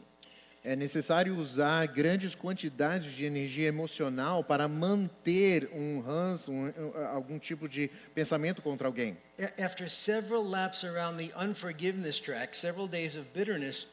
É 0.66 0.76
necessário 0.76 1.38
usar 1.38 1.86
grandes 1.88 2.36
quantidades 2.36 3.14
de 3.14 3.24
energia 3.24 3.70
emocional 3.70 4.44
para 4.44 4.68
manter 4.68 5.70
um 5.72 6.02
ranço, 6.02 6.52
um- 6.52 6.66
um- 6.68 7.08
algum 7.08 7.40
tipo 7.40 7.70
de 7.70 7.90
pensamento 8.14 8.62
contra 8.62 8.86
alguém. 8.90 9.16
After 9.58 9.90
several 9.90 10.44
laps 10.44 10.84
around 10.84 11.18
the 11.18 11.32
unforgiveness 11.38 12.20
track, 12.20 12.58
several 12.58 12.88
days 12.90 13.16
of 13.16 13.26
bitterness, 13.34 13.88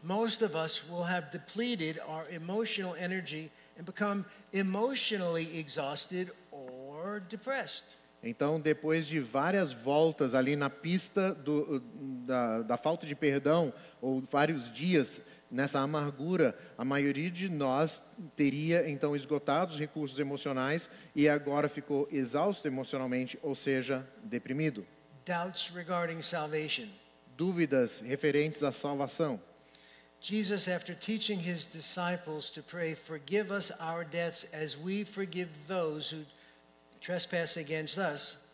most 0.00 0.42
of 0.42 0.54
us 0.54 0.84
will 0.88 1.02
have 1.04 1.32
depleted 1.32 1.98
our 2.06 2.24
emotional 2.32 2.94
energy 2.94 3.50
and 3.76 3.84
become 3.84 4.24
emotionally 4.52 5.58
exhausted 5.58 6.30
or 6.52 7.20
depressed. 7.28 7.97
Então, 8.22 8.60
depois 8.60 9.06
de 9.06 9.20
várias 9.20 9.72
voltas 9.72 10.34
ali 10.34 10.56
na 10.56 10.68
pista 10.68 11.32
do- 11.34 11.80
da, 12.26 12.62
da 12.62 12.76
falta 12.76 13.06
de 13.06 13.14
perdão, 13.14 13.72
ou 14.00 14.20
vários 14.20 14.72
dias 14.72 15.20
nessa 15.50 15.78
amargura, 15.80 16.54
a 16.76 16.84
maioria 16.84 17.30
de 17.30 17.48
nós 17.48 18.02
teria 18.36 18.88
então 18.90 19.14
esgotado 19.14 19.72
os 19.72 19.78
recursos 19.78 20.18
emocionais 20.18 20.90
e 21.14 21.28
agora 21.28 21.68
ficou 21.68 22.08
exausto 22.10 22.66
emocionalmente, 22.66 23.38
ou 23.42 23.54
seja, 23.54 24.06
deprimido. 24.24 24.84
Doubts 25.24 25.70
regarding 25.74 26.20
salvation. 26.20 26.86
Dúvidas 27.36 28.00
referentes 28.00 28.62
à 28.64 28.72
salvação. 28.72 29.40
Jesus, 30.20 30.66
after 30.66 30.96
teaching 30.96 31.38
his 31.38 31.64
disciples 31.64 32.50
to 32.50 32.60
pray, 32.64 32.96
Forgive 32.96 33.52
us 33.52 33.70
our 33.80 34.04
debts 34.04 34.48
as 34.52 34.76
we 34.76 35.04
forgive 35.04 35.48
those 35.68 36.10
who 36.12 36.24
trespass 37.00 37.56
against 37.56 37.98
us, 37.98 38.46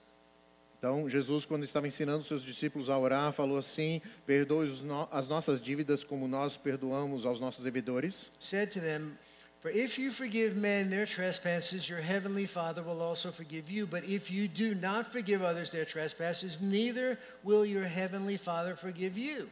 Então, 0.78 1.08
Jesus, 1.08 1.46
quando 1.46 1.64
estava 1.64 1.86
ensinando 1.86 2.22
seus 2.24 2.42
discípulos 2.42 2.90
a 2.90 2.98
orar, 2.98 3.32
falou 3.32 3.56
assim: 3.56 4.02
perdoe 4.26 4.68
no- 4.82 5.08
as 5.10 5.26
nossas 5.28 5.58
dívidas 5.60 6.04
como 6.04 6.28
nós 6.28 6.58
perdoamos 6.58 7.24
aos 7.24 7.40
nossos 7.40 7.64
devedores. 7.64 8.30
said 8.38 8.70
to 8.70 8.80
them, 8.80 9.16
For 9.62 9.70
if 9.70 9.98
you 9.98 10.12
forgive 10.12 10.54
men 10.54 10.90
their 10.90 11.06
trespasses, 11.06 11.88
your 11.88 12.02
heavenly 12.02 12.46
Father 12.46 12.82
will 12.82 13.00
also 13.00 13.32
forgive 13.32 13.70
you. 13.70 13.86
But 13.86 14.04
if 14.04 14.30
you 14.30 14.46
do 14.46 14.74
not 14.74 15.10
forgive 15.10 15.42
others 15.42 15.70
their 15.70 15.86
trespasses, 15.86 16.60
neither 16.60 17.18
will 17.42 17.64
your 17.64 17.86
heavenly 17.86 18.36
Father 18.36 18.76
forgive 18.76 19.16
you. 19.16 19.48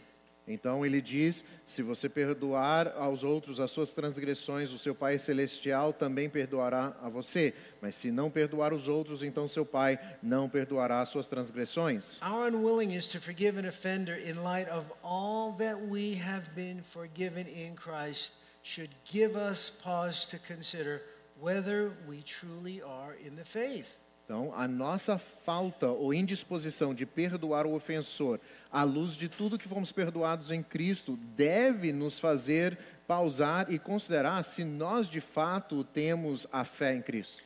Então 0.47 0.85
ele 0.85 1.01
diz: 1.01 1.45
se 1.65 1.83
você 1.83 2.09
perdoar 2.09 2.93
aos 2.97 3.23
outros 3.23 3.61
as 3.61 3.71
suas 3.71 3.95
transgressões, 3.95 4.73
o 4.73 4.79
seu 4.79 4.95
Pai 4.95 5.19
celestial 5.19 5.93
também 5.93 6.29
perdoará 6.29 6.97
a 7.01 7.09
você. 7.09 7.55
Mas 7.81 7.95
se 7.95 8.11
não 8.11 8.31
perdoar 8.31 8.73
os 8.73 8.89
outros, 8.89 9.23
então 9.23 9.47
seu 9.47 9.65
Pai 9.65 9.99
não 10.23 10.49
perdoará 10.49 11.01
as 11.01 11.09
suas 11.09 11.29
transgressões. 11.29 12.21
Our 12.23 12.49
unwillingness 12.49 13.07
to 13.09 13.21
forgive 13.21 13.59
an 13.59 13.69
offender 13.69 14.19
in 14.19 14.43
light 14.43 14.69
of 14.69 14.87
all 15.03 15.53
that 15.59 15.81
we 15.89 16.21
have 16.21 16.49
been 16.55 16.83
forgiven 16.83 17.47
in 17.47 17.77
Christ 17.77 18.33
should 18.65 18.91
give 19.05 19.37
us 19.37 19.71
pause 19.71 20.27
to 20.27 20.39
consider 20.39 21.03
whether 21.41 21.93
we 22.09 22.23
truly 22.23 22.83
are 22.83 23.15
in 23.25 23.37
the 23.37 23.45
faith. 23.45 24.02
Então, 24.25 24.55
a 24.55 24.67
nossa 24.69 25.19
falta 25.19 25.89
ou 25.89 26.15
indisposição 26.15 26.95
de 26.95 27.05
perdoar 27.05 27.67
o 27.67 27.75
ofensor, 27.75 28.41
à 28.71 28.83
luz 28.83 29.15
de 29.15 29.29
tudo 29.29 29.59
que 29.59 29.69
fomos 29.69 29.93
perdoados 29.93 30.51
em 30.51 30.63
Cristo, 30.63 31.19
deve 31.37 31.93
nos 31.93 32.19
fazer 32.19 32.79
pausar 33.07 33.71
e 33.71 33.79
considerar 33.79 34.43
se 34.43 34.65
nós 34.65 35.09
de 35.09 35.21
fato 35.21 35.85
temos 35.85 36.47
a 36.53 36.65
fé 36.65 36.95
em 36.95 37.03
Cristo. 37.03 37.43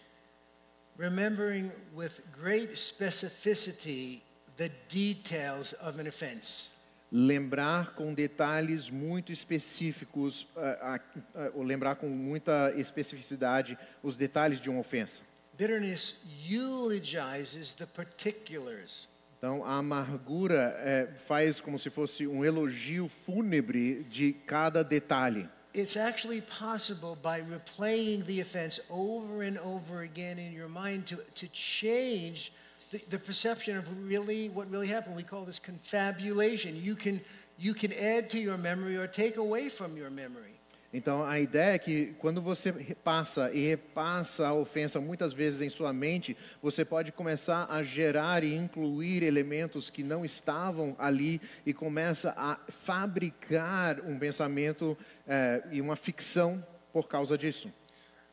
Remembering 0.99 1.73
with 1.95 2.23
great 2.33 2.79
specificity 2.79 4.23
the 4.57 4.71
details 4.89 5.75
of 5.83 6.01
an 6.01 6.09
offense. 6.09 6.77
lembrar 7.11 7.95
com 7.95 8.13
detalhes 8.13 8.91
muito 8.91 9.33
específicos, 9.33 10.47
ah, 10.57 11.01
ah, 11.35 11.51
ou 11.55 11.63
lembrar 11.63 11.97
com 11.97 12.09
muita 12.09 12.73
especificidade 12.77 13.79
os 14.03 14.17
detalhes 14.17 14.61
de 14.61 14.69
uma 14.69 14.81
ofensa. 14.81 15.23
Bitterness 15.57 16.21
eulogizes 16.45 17.73
the 17.73 17.87
particulars. 17.87 19.09
Então, 19.39 19.65
a 19.65 19.79
amargura 19.79 20.75
eh, 20.79 21.09
faz 21.19 21.61
como 21.61 21.79
se 21.79 21.91
fosse 21.91 22.27
um 22.27 22.45
elogio 22.45 23.09
fúnebre 23.09 24.03
de 24.05 24.33
cada 24.33 24.83
detalhe. 24.83 25.49
It's 25.75 25.97
actually 25.97 26.41
possible 26.41 27.17
by 27.23 27.43
replaying 27.43 28.25
the 28.25 28.41
offense 28.41 28.81
over 28.89 29.43
and 29.43 29.59
over 29.59 30.03
again 30.03 30.39
in 30.39 30.53
your 30.53 30.69
mind 30.69 31.07
to, 31.09 31.17
to 31.35 31.47
change 31.49 32.51
the, 32.91 32.99
the 33.11 33.19
perception 33.19 33.77
of 33.77 33.85
really 34.07 34.49
what 34.49 34.71
really 34.71 34.89
happened. 34.89 35.17
We 35.17 35.23
call 35.23 35.45
this 35.45 35.59
confabulation. 35.59 36.83
You 36.83 36.97
can, 36.97 37.21
you 37.59 37.75
can 37.75 37.93
add 37.93 38.31
to 38.31 38.39
your 38.39 38.57
memory 38.57 38.97
or 38.97 39.07
take 39.07 39.37
away 39.37 39.69
from 39.69 39.97
your 39.97 40.09
memory. 40.09 40.56
Então, 40.97 41.23
a 41.23 41.39
ideia 41.39 41.75
é 41.75 41.79
que 41.79 42.15
quando 42.19 42.41
você 42.41 42.71
repassa 42.71 43.53
e 43.53 43.67
repassa 43.67 44.49
a 44.49 44.55
ofensa 44.55 44.99
muitas 44.99 45.35
vezes 45.35 45.61
em 45.61 45.69
sua 45.69 45.93
mente, 45.93 46.35
você 46.63 46.87
pode 46.87 47.13
começar 47.13 47.67
a 47.69 47.83
gerar 47.83 48.43
e 48.43 48.55
incluir 48.55 49.23
elementos 49.23 49.91
que 49.91 50.03
não 50.03 50.25
estavam 50.25 50.97
ali 50.99 51.39
e 51.67 51.75
começa 51.75 52.33
a 52.35 52.59
fabricar 52.69 54.01
um 54.07 54.19
pensamento 54.19 54.97
eh, 55.29 55.63
e 55.71 55.83
uma 55.83 55.97
ficção 55.97 56.67
por 56.95 57.07
causa 57.07 57.37
disso. 57.37 57.71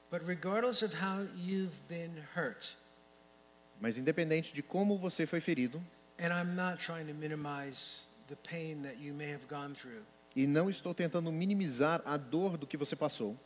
But 0.09 0.25
regardless 0.25 0.85
of 0.85 0.95
how 0.95 1.27
you've 1.35 1.75
been 1.89 2.13
hurt, 2.33 2.77
Mas 3.81 3.97
independente 3.97 4.53
de 4.53 4.63
como 4.63 4.97
você 4.97 5.25
foi 5.25 5.41
ferido, 5.41 5.83
and 6.17 6.29
I'm 6.29 6.55
not 6.55 6.81
trying 6.81 7.07
to 7.07 7.13
minimize 7.13 8.07
the 8.29 8.37
pain 8.37 8.83
that 8.83 9.01
you 9.01 9.13
may 9.13 9.33
have 9.33 9.49
gone 9.49 9.75
through, 9.75 10.05
e 10.35 10.47
não 10.47 10.69
estou 10.69 10.93
tentando 10.93 11.31
minimizar 11.31 12.01
a 12.05 12.17
dor 12.17 12.57
do 12.57 12.65
que 12.65 12.77
você 12.77 12.95
passou, 12.95 13.37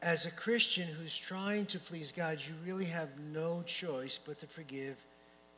as 0.00 0.26
a 0.26 0.30
Christian 0.30 0.88
who's 0.98 1.16
trying 1.16 1.64
to 1.64 1.78
please 1.78 2.12
God, 2.12 2.40
you 2.40 2.56
really 2.64 2.90
have 2.92 3.12
no 3.18 3.62
choice 3.64 4.18
but 4.18 4.36
to 4.38 4.46
forgive 4.48 4.96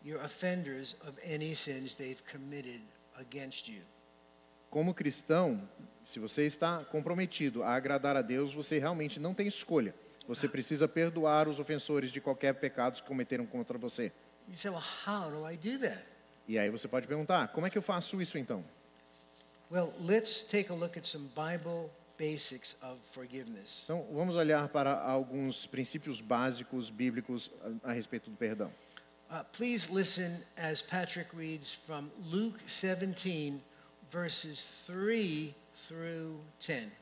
your 0.04 0.22
offenders 0.22 0.96
of 1.06 1.18
any 1.24 1.54
sins 1.54 1.94
they've 1.94 2.22
committed 2.30 2.82
against 3.18 3.68
you. 3.68 3.82
como 4.74 4.92
cristão, 4.92 5.68
se 6.04 6.18
você 6.18 6.46
está 6.46 6.84
comprometido 6.84 7.62
a 7.62 7.76
agradar 7.76 8.16
a 8.16 8.22
Deus, 8.22 8.52
você 8.52 8.76
realmente 8.76 9.20
não 9.20 9.32
tem 9.32 9.46
escolha. 9.46 9.94
Você 10.26 10.48
precisa 10.48 10.88
perdoar 10.88 11.46
os 11.46 11.60
ofensores 11.60 12.10
de 12.10 12.20
qualquer 12.20 12.54
pecado 12.54 13.00
que 13.00 13.06
cometeram 13.06 13.46
contra 13.46 13.78
você. 13.78 14.10
You 14.48 14.56
say, 14.56 14.72
well, 14.72 14.82
how 15.06 15.30
do 15.30 15.48
I 15.48 15.56
do 15.56 15.78
that? 15.78 16.02
E 16.48 16.58
aí 16.58 16.70
você 16.70 16.88
pode 16.88 17.06
perguntar: 17.06 17.48
como 17.52 17.68
é 17.68 17.70
que 17.70 17.78
eu 17.78 17.82
faço 17.82 18.20
isso 18.20 18.36
então? 18.36 18.64
Well, 19.70 19.92
let's 20.00 20.42
take 20.42 20.70
a 20.70 20.74
look 20.74 20.96
at 20.96 21.06
some 21.06 21.30
Bible 21.34 21.90
basics 22.16 22.76
of 22.82 22.98
forgiveness. 23.12 23.84
Então, 23.84 24.06
vamos 24.12 24.36
olhar 24.36 24.68
para 24.68 24.92
alguns 24.92 25.66
princípios 25.66 26.20
básicos 26.20 26.90
bíblicos 26.90 27.50
a, 27.82 27.90
a 27.90 27.92
respeito 27.92 28.30
do 28.30 28.36
perdão. 28.36 28.70
Uh, 29.30 29.42
please 29.56 29.90
listen 29.90 30.44
as 30.56 30.82
Patrick 30.82 31.34
reads 31.34 31.72
from 31.72 32.10
Luke 32.30 32.60
17, 32.66 33.60
verses 34.10 34.70
3 34.86 35.54
through 35.88 36.38
10. 36.60 36.92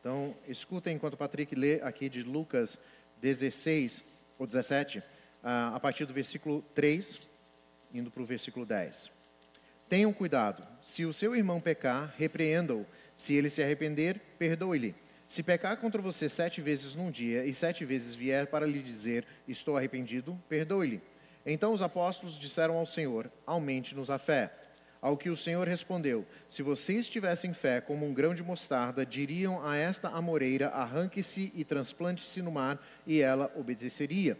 Então, 0.00 0.34
escutem 0.46 0.96
enquanto 0.96 1.16
Patrick 1.16 1.54
lê 1.54 1.80
aqui 1.82 2.08
de 2.08 2.22
Lucas 2.22 2.78
16 3.20 4.04
ou 4.38 4.46
17, 4.46 5.02
ah, 5.42 5.74
a 5.74 5.80
partir 5.80 6.04
do 6.04 6.12
versículo 6.12 6.62
3, 6.74 7.20
indo 7.92 8.10
para 8.10 8.22
o 8.22 8.26
versículo 8.26 8.64
10. 8.64 9.10
Tenham 9.88 10.12
cuidado, 10.12 10.66
se 10.82 11.04
o 11.06 11.12
seu 11.14 11.34
irmão 11.34 11.60
pecar, 11.60 12.14
repreenda-o. 12.18 12.86
Se 13.16 13.34
ele 13.34 13.48
se 13.48 13.62
arrepender, 13.62 14.20
perdoe-lhe. 14.38 14.94
Se 15.26 15.42
pecar 15.42 15.76
contra 15.78 16.00
você 16.00 16.28
sete 16.28 16.60
vezes 16.60 16.94
num 16.94 17.10
dia 17.10 17.44
e 17.44 17.52
sete 17.52 17.84
vezes 17.84 18.14
vier 18.14 18.46
para 18.46 18.66
lhe 18.66 18.82
dizer, 18.82 19.26
estou 19.46 19.76
arrependido, 19.76 20.38
perdoe-lhe. 20.48 21.00
Então 21.44 21.72
os 21.72 21.82
apóstolos 21.82 22.38
disseram 22.38 22.76
ao 22.76 22.86
Senhor, 22.86 23.30
aumente-nos 23.46 24.10
a 24.10 24.18
fé. 24.18 24.52
Ao 25.00 25.16
que 25.16 25.30
o 25.30 25.36
Senhor 25.36 25.66
respondeu: 25.66 26.26
Se 26.48 26.62
vocês 26.62 27.08
tivessem 27.08 27.52
fé 27.52 27.80
como 27.80 28.04
um 28.04 28.12
grão 28.12 28.34
de 28.34 28.42
mostarda, 28.42 29.06
diriam 29.06 29.64
a 29.64 29.76
esta 29.76 30.08
amoreira: 30.08 30.68
arranque-se 30.68 31.52
e 31.54 31.64
transplante-se 31.64 32.42
no 32.42 32.50
mar, 32.50 32.84
e 33.06 33.20
ela 33.20 33.52
obedeceria. 33.54 34.36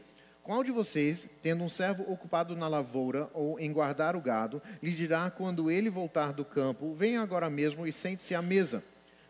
Qual 0.49 0.65
de 0.65 0.73
vocês, 0.73 1.29
tendo 1.43 1.63
um 1.63 1.69
servo 1.69 2.11
ocupado 2.11 2.57
na 2.57 2.67
lavoura 2.67 3.29
ou 3.35 3.61
em 3.61 3.71
guardar 3.71 4.17
o 4.17 4.21
gado, 4.23 4.63
lhe 4.83 4.93
dirá 4.93 5.31
quando 5.31 5.71
ele 5.71 5.91
voltar 5.91 6.33
do 6.33 6.43
campo: 6.43 6.95
Venha 6.95 7.21
agora 7.21 7.51
mesmo 7.51 7.87
e 7.87 7.93
sente-se 7.93 8.35
à 8.35 8.41
mesa? 8.41 8.83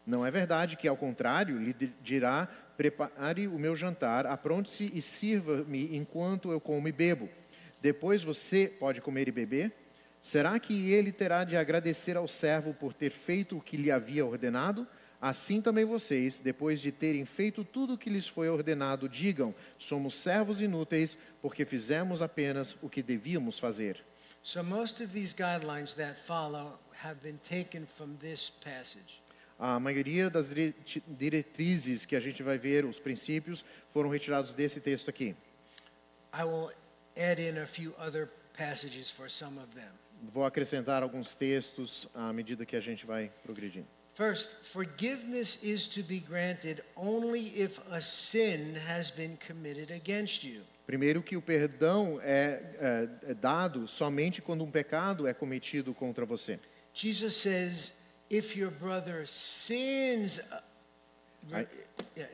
Não 0.06 0.24
é 0.24 0.30
verdade 0.30 0.76
que, 0.76 0.86
ao 0.86 0.96
contrário, 0.96 1.58
lhe 1.58 1.74
dirá: 2.00 2.46
Prepare 2.76 3.48
o 3.48 3.58
meu 3.58 3.74
jantar, 3.74 4.28
apronte-se 4.28 4.92
e 4.94 5.02
sirva-me 5.02 5.96
enquanto 5.96 6.52
eu 6.52 6.60
como 6.60 6.86
e 6.86 6.92
bebo. 6.92 7.28
Depois 7.82 8.22
você 8.22 8.68
pode 8.68 9.00
comer 9.00 9.26
e 9.26 9.32
beber? 9.32 9.72
Será 10.22 10.56
que 10.60 10.92
ele 10.92 11.10
terá 11.10 11.42
de 11.42 11.56
agradecer 11.56 12.16
ao 12.16 12.28
servo 12.28 12.72
por 12.72 12.94
ter 12.94 13.10
feito 13.10 13.56
o 13.56 13.60
que 13.60 13.76
lhe 13.76 13.90
havia 13.90 14.24
ordenado? 14.24 14.86
Assim 15.20 15.60
também 15.60 15.84
vocês, 15.84 16.38
depois 16.38 16.80
de 16.80 16.92
terem 16.92 17.24
feito 17.24 17.64
tudo 17.64 17.94
o 17.94 17.98
que 17.98 18.08
lhes 18.08 18.28
foi 18.28 18.48
ordenado, 18.48 19.08
digam: 19.08 19.52
somos 19.76 20.14
servos 20.14 20.60
inúteis, 20.60 21.18
porque 21.42 21.64
fizemos 21.64 22.22
apenas 22.22 22.76
o 22.80 22.88
que 22.88 23.02
devíamos 23.02 23.58
fazer. 23.58 24.04
So, 24.42 24.62
most 24.62 25.02
of 25.02 25.12
these 25.12 25.34
guidelines 25.34 25.92
that 25.94 26.20
follow 26.24 26.78
have 27.02 27.20
been 27.20 27.38
taken 27.38 27.86
from 27.86 28.14
this 28.20 28.48
passage. 28.48 29.20
A 29.58 29.80
maioria 29.80 30.30
das 30.30 30.50
diretrizes 31.08 32.06
que 32.06 32.14
a 32.14 32.20
gente 32.20 32.44
vai 32.44 32.56
ver, 32.56 32.84
os 32.84 33.00
princípios, 33.00 33.64
foram 33.92 34.08
retirados 34.08 34.54
desse 34.54 34.80
texto 34.80 35.10
aqui. 35.10 35.34
I 36.32 36.44
will 36.44 36.70
add 37.16 37.42
in 37.42 37.58
a 37.58 37.66
few 37.66 37.92
other 37.98 38.28
passages 38.56 39.10
for 39.10 39.28
some 39.28 39.58
of 39.58 39.74
them. 39.74 39.90
Vou 40.32 40.44
acrescentar 40.44 41.02
alguns 41.02 41.34
textos 41.34 42.08
à 42.14 42.32
medida 42.32 42.64
que 42.64 42.76
a 42.76 42.80
gente 42.80 43.04
vai 43.04 43.32
progredindo. 43.42 43.97
First, 44.18 44.48
forgiveness 44.64 45.62
is 45.62 45.86
to 45.90 46.02
be 46.02 46.18
granted 46.18 46.82
only 46.96 47.52
if 47.56 47.78
a 47.88 48.00
sin 48.00 48.74
has 48.74 49.12
been 49.12 49.38
committed 49.38 49.92
against 49.92 50.42
you. 50.42 50.62
Primeiro, 50.88 51.22
que 51.22 51.36
o 51.36 51.40
perdão 51.40 52.18
é, 52.20 52.60
é- 52.80 53.08
é 53.30 53.34
dado 53.34 53.86
somente 53.86 54.42
quando 54.42 54.64
um 54.64 54.70
pecado 54.72 55.24
é 55.28 55.32
cometido 55.32 55.94
contra 55.94 56.26
você. 56.26 56.58
Jesus 56.92 57.34
says, 57.36 57.92
if 58.28 58.56
your 58.56 58.72
brother 58.72 59.24
sins, 59.24 60.40
uh, 60.50 60.62
I- 61.52 61.68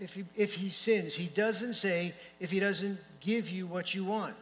if, 0.01 0.17
he, 0.17 0.25
if 0.39 0.57
he 0.57 0.71
sins, 0.71 1.19
he 1.19 1.29
doesn't 1.29 1.75
say, 1.75 2.15
if 2.41 2.51
he 2.51 2.61
doesn't 2.61 2.99
give 3.21 3.55
you 3.55 3.67
what 3.69 3.95
you 3.95 4.07
want. 4.07 4.35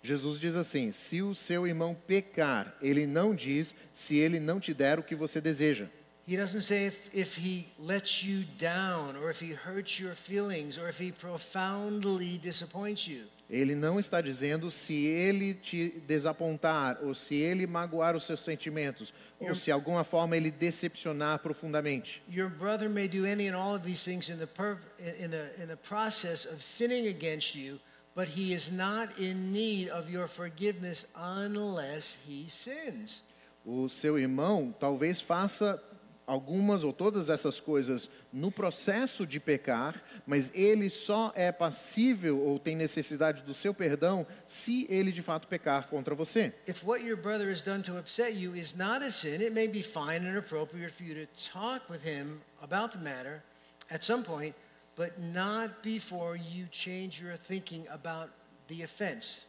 Jesus 0.00 0.38
diz 0.38 0.54
assim: 0.54 0.92
se 0.92 1.22
o 1.22 1.34
seu 1.34 1.66
irmão 1.66 1.96
pecar, 2.06 2.72
ele 2.80 3.04
não 3.04 3.34
diz 3.34 3.74
se 3.92 4.16
ele 4.16 4.38
não 4.38 4.60
te 4.60 4.72
der 4.72 5.00
o 5.00 5.02
que 5.02 5.16
você 5.16 5.40
deseja. 5.40 5.88
He 6.26 6.36
doesn't 6.36 6.62
say 6.62 6.86
if, 6.86 7.10
if 7.12 7.36
he 7.36 7.66
lets 7.78 8.24
you 8.24 8.44
down, 8.58 9.14
or 9.16 9.28
if 9.28 9.40
he 9.40 9.50
hurts 9.52 10.00
your 10.00 10.14
feelings, 10.14 10.78
or 10.78 10.88
if 10.88 10.98
he 10.98 11.12
profoundly 11.12 12.38
disappoints 12.38 13.06
you. 13.06 13.24
Ele 13.50 13.74
não 13.74 14.00
está 14.00 14.22
dizendo 14.22 14.70
se 14.70 15.06
ele 15.06 15.52
te 15.52 15.90
desapontar, 16.06 16.98
ou 17.02 17.14
se 17.14 17.34
ele 17.34 17.66
magoar 17.66 18.16
os 18.16 18.24
seus 18.24 18.40
sentimentos, 18.40 19.12
ou 19.38 19.54
se 19.54 19.66
de 19.66 19.70
alguma 19.70 20.02
forma 20.02 20.34
ele 20.34 20.50
decepcionar 20.50 21.40
profundamente. 21.40 22.22
Your 22.26 22.48
brother 22.48 22.88
may 22.88 23.06
do 23.06 23.26
any 23.26 23.48
and 23.48 23.54
all 23.54 23.74
of 23.74 23.84
these 23.84 24.02
things 24.02 24.30
in 24.30 24.38
the, 24.38 24.46
per, 24.46 24.78
in, 24.98 25.30
the, 25.30 25.62
in 25.62 25.68
the 25.68 25.76
process 25.76 26.46
of 26.46 26.62
sinning 26.62 27.08
against 27.08 27.54
you, 27.54 27.78
but 28.14 28.28
he 28.28 28.54
is 28.54 28.72
not 28.72 29.10
in 29.18 29.52
need 29.52 29.90
of 29.90 30.10
your 30.10 30.26
forgiveness 30.26 31.06
unless 31.14 32.24
he 32.26 32.48
sins. 32.48 33.22
O 33.66 33.88
seu 33.88 34.18
irmão 34.18 34.74
talvez 34.78 35.20
faça 35.20 35.78
algumas 36.26 36.82
ou 36.84 36.92
todas 36.92 37.28
essas 37.28 37.60
coisas 37.60 38.08
no 38.32 38.50
processo 38.50 39.26
de 39.26 39.38
pecar, 39.38 40.02
mas 40.26 40.50
ele 40.54 40.88
só 40.88 41.32
é 41.34 41.52
passível 41.52 42.40
ou 42.40 42.58
tem 42.58 42.74
necessidade 42.74 43.42
do 43.42 43.54
seu 43.54 43.74
perdão 43.74 44.26
se 44.46 44.86
ele 44.88 45.12
de 45.12 45.22
fato 45.22 45.46
pecar 45.48 45.88
contra 45.88 46.14
você. 46.14 46.52
If 46.66 46.82
what 46.84 47.04
your 47.04 47.16
brother 47.16 47.50
has 47.50 47.62
done 47.62 47.82
to 47.82 47.98
upset 47.98 48.32
you 48.32 48.56
is 48.56 48.74
not 48.74 49.04
a 49.04 49.10
sin, 49.10 49.42
it 49.42 49.50
may 49.50 49.68
be 49.68 49.82
fine 49.82 50.26
and 50.26 50.38
appropriate 50.38 50.92
for 50.92 51.04
you 51.04 51.14
to 51.14 51.26
talk 51.52 51.90
with 51.90 52.02
him 52.04 52.40
about 52.62 52.96
the 52.96 53.02
matter 53.02 53.42
at 53.90 54.04
some 54.04 54.22
point, 54.22 54.54
but 54.96 55.12
not 55.18 55.82
before 55.82 56.36
you 56.36 56.66
change 56.70 57.20
your 57.20 57.36
thinking 57.36 57.86
about 57.90 58.30
the 58.68 58.82
offense. 58.82 59.46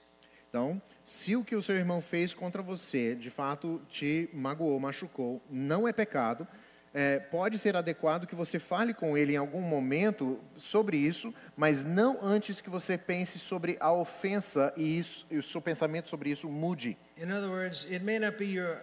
Então, 0.55 0.81
se 1.03 1.35
o 1.35 1.43
que 1.43 1.53
o 1.53 1.61
seu 1.61 1.75
irmão 1.75 1.99
fez 1.99 2.33
contra 2.33 2.61
você 2.61 3.13
de 3.13 3.29
fato 3.29 3.81
te 3.89 4.29
magoou, 4.33 4.79
machucou, 4.79 5.41
não 5.49 5.85
é 5.85 5.91
pecado, 5.91 6.47
é, 6.95 7.19
pode 7.19 7.59
ser 7.59 7.75
adequado 7.75 8.25
que 8.25 8.33
você 8.33 8.57
fale 8.57 8.93
com 8.93 9.17
ele 9.17 9.33
em 9.33 9.37
algum 9.37 9.59
momento 9.59 10.39
sobre 10.55 10.95
isso, 10.95 11.33
mas 11.55 11.83
não 11.83 12.17
antes 12.23 12.61
que 12.61 12.69
você 12.69 12.97
pense 12.97 13.37
sobre 13.37 13.75
a 13.81 13.91
ofensa 13.91 14.73
e, 14.77 14.99
isso, 14.99 15.27
e 15.29 15.37
o 15.37 15.43
seu 15.43 15.61
pensamento 15.61 16.07
sobre 16.07 16.29
isso 16.29 16.47
mude. 16.47 16.97
In 17.17 17.33
other 17.33 17.49
words, 17.49 17.85
it 17.91 18.01
may 18.01 18.17
not 18.17 18.37
be 18.37 18.45
your 18.45 18.77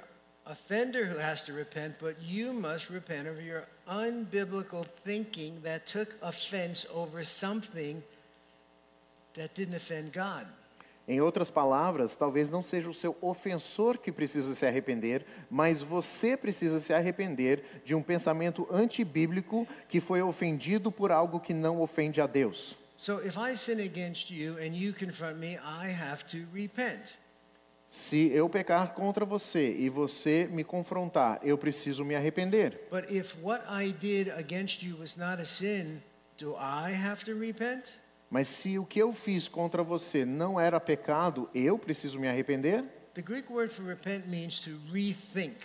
offender 0.45 1.07
who 1.07 1.19
has 1.19 1.43
to 1.45 1.55
repent, 1.55 1.95
but 1.99 2.17
you 2.21 2.53
must 2.53 2.91
repent 2.91 3.27
of 3.27 3.43
your 3.43 3.67
unbiblical 3.89 4.85
thinking 5.05 5.59
that 5.63 5.87
took 5.87 6.15
offense 6.21 6.87
over 6.95 7.25
something 7.25 8.03
that 9.35 9.55
didn't 9.55 9.75
offend 9.75 10.13
God. 10.13 10.47
Em 11.13 11.21
outras 11.21 11.51
palavras, 11.51 12.17
talvez 12.17 12.51
não 12.51 12.63
seja 12.63 12.89
o 12.89 12.95
seu 12.95 13.15
ofensor 13.21 13.99
que 13.99 14.11
precisa 14.11 14.55
se 14.55 14.65
arrepender, 14.65 15.27
mas 15.51 15.83
você 15.83 16.39
precisa 16.39 16.81
se 16.81 16.91
arrepender 16.91 17.83
de 17.85 17.95
um 17.95 18.03
pensamento 18.03 18.67
antibíblico 18.73 19.69
que 19.91 20.01
foi 20.01 20.23
ofendido 20.23 20.91
por 20.91 21.13
algo 21.13 21.39
que 21.39 21.53
não 21.53 21.83
ofende 21.83 22.19
a 22.19 22.27
Deus. 22.27 22.79
So 22.97 23.21
if 23.23 23.37
I 23.37 23.55
sin 23.59 23.83
against 23.83 24.31
you 24.31 24.57
and 24.57 24.75
you 24.75 24.95
confront 24.95 25.39
me, 25.39 25.57
I 25.57 25.91
have 25.93 26.25
to 26.29 26.47
repent. 26.51 27.19
Se 27.91 28.31
eu 28.33 28.49
pecar 28.49 28.95
contra 28.95 29.27
você 29.27 29.71
e 29.71 29.91
você 29.91 30.49
me 30.51 30.65
confrontar, 30.65 31.41
eu 31.43 31.59
preciso 31.59 32.07
me 32.07 32.15
arrepender. 32.15 32.89
But 32.91 33.11
if 33.11 33.37
what 33.43 33.63
I 33.69 33.93
did 33.93 34.31
against 34.31 34.83
you 34.83 34.97
was 34.97 35.17
not 35.17 35.43
a 35.43 35.45
sin, 35.45 36.01
do 36.39 36.55
I 36.55 36.95
have 36.95 37.23
to 37.27 37.39
repent? 37.39 38.01
Mas 38.33 38.49
se 38.49 38.79
o 38.79 38.87
que 38.87 38.99
eu 38.99 39.13
fiz 39.13 39.47
contra 39.47 39.83
você 39.83 40.25
não 40.25 40.59
era 40.59 40.81
pecado, 40.81 41.51
eu 41.55 41.79
preciso 41.79 42.19
me 42.19 42.27
arrepender? 42.27 42.83
The 43.13 43.21
Greek 43.21 43.53
word 43.53 43.71
for 43.71 43.85
repent 43.85 44.27
means 44.27 44.59
to 44.61 44.71
rethink, 44.91 45.57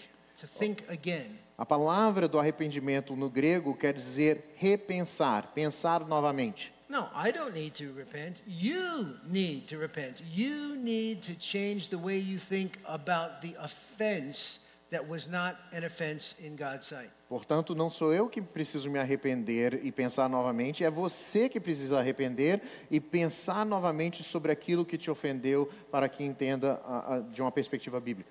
to 0.42 0.48
think 0.60 0.84
again. 0.90 1.40
A 1.58 1.66
palavra 1.66 2.28
do 2.28 2.38
arrependimento 2.38 3.16
no 3.16 3.30
grego 3.30 3.74
quer 3.74 3.94
dizer 3.94 4.54
repensar, 4.58 5.54
pensar 5.54 6.06
novamente. 6.06 6.74
No, 6.90 7.08
I 7.16 7.32
don't 7.32 7.54
need 7.54 7.72
to 7.76 7.94
repent. 7.94 8.44
You 8.46 9.16
need 9.24 9.70
to 9.70 9.78
repent. 9.78 10.22
You 10.30 10.76
need 10.76 11.22
to 11.22 11.36
change 11.40 11.88
the 11.88 11.96
way 11.96 12.20
you 12.20 12.38
think 12.38 12.80
about 12.86 13.40
the 13.40 13.56
offense 13.64 14.60
that 14.92 15.06
was 15.08 15.28
not 15.28 15.58
an 15.74 15.84
offense 15.86 16.36
in 16.40 16.56
God's 16.56 16.86
sight. 16.88 17.10
Portanto, 17.30 17.76
não 17.76 17.90
sou 17.90 18.14
eu 18.14 18.30
que 18.30 18.42
preciso 18.42 18.90
me 18.90 18.98
arrepender 19.00 19.82
e 19.84 19.92
pensar 19.92 20.30
novamente, 20.30 20.84
é 20.84 20.90
você 20.90 21.50
que 21.50 21.60
precisa 21.60 22.00
arrepender 22.00 22.62
e 22.90 23.00
pensar 23.02 23.66
novamente 23.66 24.24
sobre 24.24 24.52
aquilo 24.52 24.86
que 24.86 24.98
te 24.98 25.12
ofendeu 25.12 25.70
para 25.92 26.08
que 26.08 26.24
entenda 26.24 26.80
a- 26.86 27.16
a- 27.16 27.20
de 27.20 27.42
uma 27.42 27.52
perspectiva 27.52 28.00
bíblica. 28.00 28.30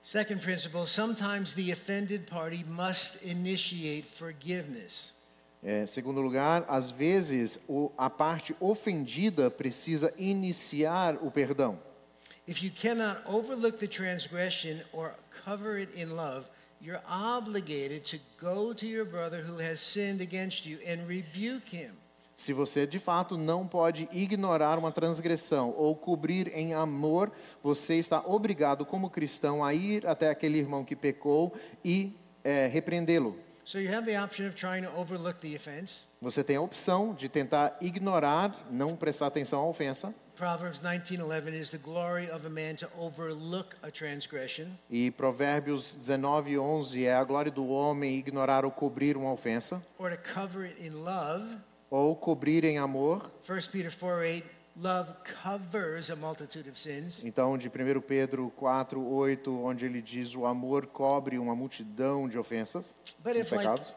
Second 0.00 0.40
principle 0.40 0.86
sometimes 0.86 1.52
the 1.54 1.72
offended 1.72 2.24
party 2.30 2.64
must 2.64 3.18
initiate 3.28 4.02
forgiveness. 4.06 5.12
É, 5.60 5.84
segundo 5.86 6.20
lugar, 6.20 6.64
às 6.68 6.88
vezes 6.92 7.58
o, 7.68 7.90
a 7.98 8.08
parte 8.08 8.54
ofendida 8.60 9.50
precisa 9.50 10.14
iniciar 10.16 11.16
o 11.20 11.32
perdão. 11.32 11.76
If 12.46 12.62
you 12.62 12.70
cannot 12.70 13.20
overlook 13.26 13.76
the 13.78 13.88
transgression 13.88 14.78
or 14.92 15.12
cover 15.44 15.80
it 15.80 15.90
in 15.94 16.16
love, 16.16 16.48
you're 16.80 17.02
obligated 17.08 18.04
to 18.06 18.18
go 18.40 18.72
to 18.72 18.86
your 18.86 19.04
brother 19.04 19.42
who 19.42 19.58
has 19.58 19.80
sinned 19.80 20.20
against 20.20 20.66
you 20.66 20.78
and 20.86 21.06
rebuke 21.06 21.68
him. 21.68 21.92
Se 22.36 22.52
você 22.52 22.86
de 22.86 23.00
fato 23.00 23.36
não 23.36 23.66
pode 23.66 24.08
ignorar 24.12 24.78
uma 24.78 24.92
transgressão 24.92 25.74
ou 25.76 25.96
cobrir 25.96 26.52
em 26.54 26.72
amor, 26.72 27.32
você 27.60 27.94
está 27.94 28.22
obrigado, 28.24 28.86
como 28.86 29.10
cristão, 29.10 29.64
a 29.64 29.74
ir 29.74 30.06
até 30.06 30.30
aquele 30.30 30.56
irmão 30.56 30.84
que 30.84 30.94
pecou 30.94 31.52
e 31.84 32.16
é, 32.44 32.68
repreendê-lo. 32.68 33.36
So 33.68 33.76
you 33.78 33.90
have 33.90 34.06
the 34.06 34.16
option 34.16 34.46
of 34.46 34.54
trying 34.54 34.82
to 34.84 34.90
overlook 34.96 35.40
the 35.40 35.54
offense. 35.54 36.06
Você 36.22 36.42
tem 36.42 36.56
a 36.56 36.60
opção 36.62 37.12
de 37.12 37.28
tentar 37.28 37.76
ignorar, 37.82 38.66
não 38.70 38.96
prestar 38.96 39.26
atenção 39.26 39.60
à 39.60 39.68
ofensa. 39.68 40.14
Proverbs 40.34 40.80
19:11 40.80 41.52
is 41.52 41.68
the 41.68 41.76
glory 41.76 42.30
of 42.30 42.46
a 42.46 42.48
man 42.48 42.76
to 42.76 42.88
overlook 42.98 43.76
a 43.82 43.90
transgression. 43.90 44.68
E 44.88 45.10
Provérbios 45.10 45.94
19, 45.96 46.58
11 46.58 47.04
é 47.04 47.14
a 47.14 47.22
glória 47.22 47.50
do 47.52 47.66
homem 47.68 48.16
ignorar 48.16 48.64
ou 48.64 48.70
cobrir 48.70 49.18
uma 49.18 49.34
ofensa, 49.34 49.82
or 49.98 50.16
to 50.16 50.32
cover 50.32 50.64
it 50.64 50.82
in 50.82 50.92
love. 50.92 51.58
ou 51.90 52.16
cobrir 52.16 52.64
em 52.64 52.78
amor. 52.78 53.30
1 53.46 53.70
Peter 53.70 53.92
4 53.92 54.42
8, 54.78 54.82
love 54.82 55.12
covers 55.42 56.10
a 56.10 56.16
multitude 56.16 56.68
of 56.68 56.78
sins. 56.78 57.22
Então, 57.24 57.58
de 57.58 57.68
1 57.68 58.00
Pedro 58.00 58.50
4, 58.56 59.00
8, 59.00 59.64
onde 59.64 59.84
ele 59.84 60.00
diz 60.00 60.34
o 60.34 60.46
amor 60.46 60.86
cobre 60.86 61.38
uma 61.38 61.54
multidão 61.54 62.28
de 62.28 62.38
ofensas, 62.38 62.94
But 63.22 63.34
de 63.34 63.40
if 63.40 63.52
like 63.52 63.64
pecados. 63.64 63.94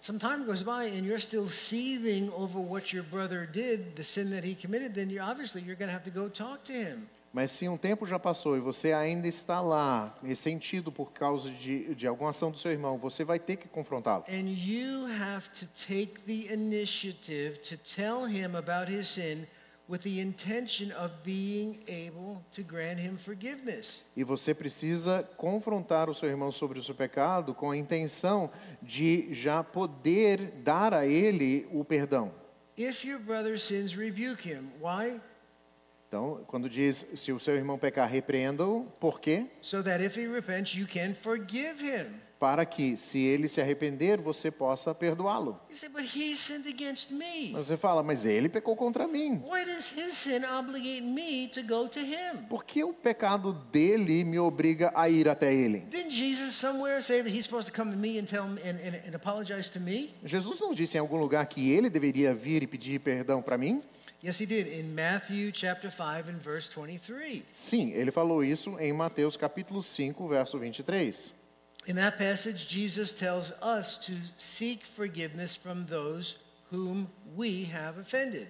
some 0.00 0.18
time 0.18 0.44
goes 0.44 0.62
by 0.62 0.86
and 0.86 1.04
you're 1.04 1.20
still 1.20 1.46
seething 1.46 2.30
over 2.30 2.58
what 2.58 2.94
your 2.94 3.04
brother 3.04 3.46
did, 3.46 3.94
the 3.96 4.04
sin 4.04 4.30
that 4.30 4.46
he 4.46 4.54
committed, 4.54 4.94
then 4.94 5.10
you're 5.10 5.24
obviously 5.24 5.62
you're 5.62 5.78
going 5.78 5.88
to 5.88 5.94
have 5.94 6.04
to 6.04 6.10
go 6.10 6.28
talk 6.28 6.64
to 6.64 6.72
him. 6.72 7.08
Mas 7.32 7.50
se 7.50 7.68
um 7.68 7.76
tempo 7.76 8.06
já 8.06 8.16
passou 8.16 8.56
e 8.56 8.60
você 8.60 8.92
ainda 8.92 9.26
está 9.26 9.60
lá, 9.60 10.14
ressentido 10.22 10.92
por 10.92 11.10
causa 11.10 11.50
de, 11.50 11.92
de 11.96 12.06
alguma 12.06 12.30
ação 12.30 12.48
do 12.48 12.56
seu 12.56 12.70
irmão, 12.70 12.96
você 12.96 13.24
vai 13.24 13.40
ter 13.40 13.56
que 13.56 13.66
confrontá-lo. 13.66 14.22
And 14.28 14.48
you 14.48 15.06
have 15.20 15.50
to 15.50 15.66
take 15.66 16.20
the 16.28 16.52
initiative 16.54 17.58
to 17.62 17.76
tell 17.76 18.24
him 18.28 18.54
about 18.54 18.88
his 18.88 19.08
sin 19.08 19.48
with 19.88 20.00
the 20.00 20.20
intention 20.20 20.92
of 20.92 21.12
being 21.22 21.80
able 21.86 22.42
to 22.52 22.62
grant 22.62 22.98
him 22.98 23.16
forgiveness. 23.18 24.04
E 24.16 24.24
você 24.24 24.54
precisa 24.54 25.28
confrontar 25.36 26.08
o 26.08 26.14
seu 26.14 26.28
irmão 26.28 26.50
sobre 26.50 26.78
o 26.78 26.82
seu 26.82 26.94
pecado 26.94 27.54
com 27.54 27.70
a 27.70 27.76
intenção 27.76 28.50
de 28.82 29.32
já 29.32 29.62
poder 29.62 30.52
dar 30.62 30.94
a 30.94 31.06
ele 31.06 31.66
o 31.70 31.84
perdão. 31.84 32.32
If 32.76 33.04
your 33.04 33.20
brother 33.20 33.58
sins, 33.58 33.94
rebuke 33.94 34.48
him. 34.48 34.70
Why? 34.80 35.20
Então, 36.08 36.44
quando 36.46 36.68
diz 36.68 37.04
se 37.16 37.32
o 37.32 37.40
seu 37.40 37.54
irmão 37.54 37.78
pecar, 37.78 38.08
repreenda-o, 38.08 38.84
por 39.00 39.20
quê? 39.20 39.46
So 39.60 39.82
that 39.82 40.02
if 40.02 40.16
he 40.16 40.26
repents, 40.26 40.74
you 40.74 40.86
can 40.86 41.14
forgive 41.14 41.82
him. 41.82 42.20
Para 42.38 42.66
que, 42.66 42.96
se 42.96 43.18
ele 43.18 43.48
se 43.48 43.60
arrepender, 43.60 44.20
você 44.20 44.50
possa 44.50 44.94
perdoá-lo. 44.94 45.58
Mas 45.70 45.82
Você 47.52 47.76
fala, 47.76 48.02
mas 48.02 48.26
ele 48.26 48.48
pecou 48.48 48.76
contra 48.76 49.06
mim. 49.06 49.42
Por 52.48 52.64
que 52.64 52.84
o 52.84 52.92
pecado 52.92 53.52
dele 53.52 54.24
me 54.24 54.38
obriga 54.38 54.92
a 54.94 55.08
ir 55.08 55.28
até 55.28 55.54
ele? 55.54 55.86
Jesus 60.24 60.60
não 60.60 60.74
disse 60.74 60.96
em 60.96 61.00
algum 61.00 61.16
lugar 61.16 61.46
que 61.46 61.70
ele 61.72 61.88
deveria 61.88 62.34
vir 62.34 62.62
e 62.62 62.66
pedir 62.66 63.00
perdão 63.00 63.40
para 63.40 63.56
mim? 63.56 63.82
Yes, 64.24 64.40
he 64.40 64.46
did 64.46 64.66
in 64.68 64.94
Matthew 64.94 65.52
chapter 65.52 65.90
5 65.90 66.30
and 66.30 66.38
verse 66.42 66.70
23. 66.74 67.42
Sim, 67.52 67.92
ele 67.92 68.10
falou 68.10 68.42
isso 68.42 68.78
em 68.80 68.90
Mateus 68.90 69.36
capítulo 69.36 69.82
5, 69.82 70.26
verso 70.26 70.58
23. 70.58 71.43
In 71.86 71.96
that 71.96 72.16
passage, 72.16 72.66
Jesus 72.66 73.12
tells 73.12 73.52
us 73.60 73.98
to 73.98 74.12
seek 74.38 74.82
forgiveness 74.84 75.54
from 75.54 75.84
those 75.84 76.36
whom 76.70 77.08
we 77.36 77.64
have 77.64 77.98
offended. 77.98 78.48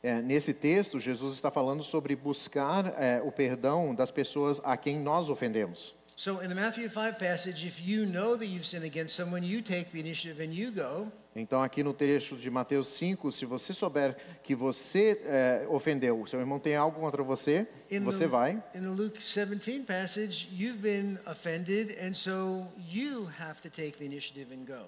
É, 0.00 0.22
nesse 0.22 0.54
texto, 0.54 1.00
Jesus 1.00 1.34
está 1.34 1.50
falando 1.50 1.82
sobre 1.82 2.14
buscar 2.14 2.94
é, 2.96 3.20
o 3.20 3.32
perdão 3.32 3.92
das 3.92 4.12
pessoas 4.12 4.60
a 4.62 4.76
quem 4.76 5.00
nós 5.00 5.28
ofendemos. 5.28 5.92
So 6.18 6.40
in 6.40 6.48
the 6.48 6.54
Matthew 6.56 6.88
5 6.88 7.16
passage, 7.16 7.64
if 7.64 7.80
you 7.80 8.04
know 8.04 8.34
that 8.34 8.46
you've 8.46 8.66
sinned 8.66 8.84
against 8.84 9.14
someone, 9.14 9.44
you 9.44 9.62
take 9.62 9.92
the 9.92 10.00
initiative 10.00 10.40
and 10.40 10.52
you 10.52 10.72
go. 10.72 11.12
Então, 11.36 11.62
aqui 11.62 11.80
no 11.84 11.94
trecho 11.94 12.36
de 12.36 12.50
Mateus 12.50 12.88
5, 12.88 13.30
se 13.30 13.46
você 13.46 13.72
souber 13.72 14.16
que 14.42 14.52
você 14.52 15.22
é, 15.24 15.64
ofendeu, 15.68 16.26
seu 16.26 16.40
irmão 16.40 16.58
tem 16.58 16.74
algo 16.74 16.98
contra 16.98 17.22
você, 17.22 17.68
In 17.88 18.00
você 18.00 18.24
the, 18.24 18.26
vai. 18.26 18.60
in 18.74 18.80
the 18.80 18.88
Luke 18.88 19.16
17 19.20 19.84
passage, 19.84 20.48
you've 20.50 20.80
been 20.82 21.20
offended, 21.24 21.96
and 22.02 22.12
so 22.12 22.66
you 22.90 23.30
have 23.38 23.62
to 23.62 23.70
take 23.70 23.92
the 23.96 24.04
initiative 24.04 24.52
and 24.52 24.66
go. 24.66 24.86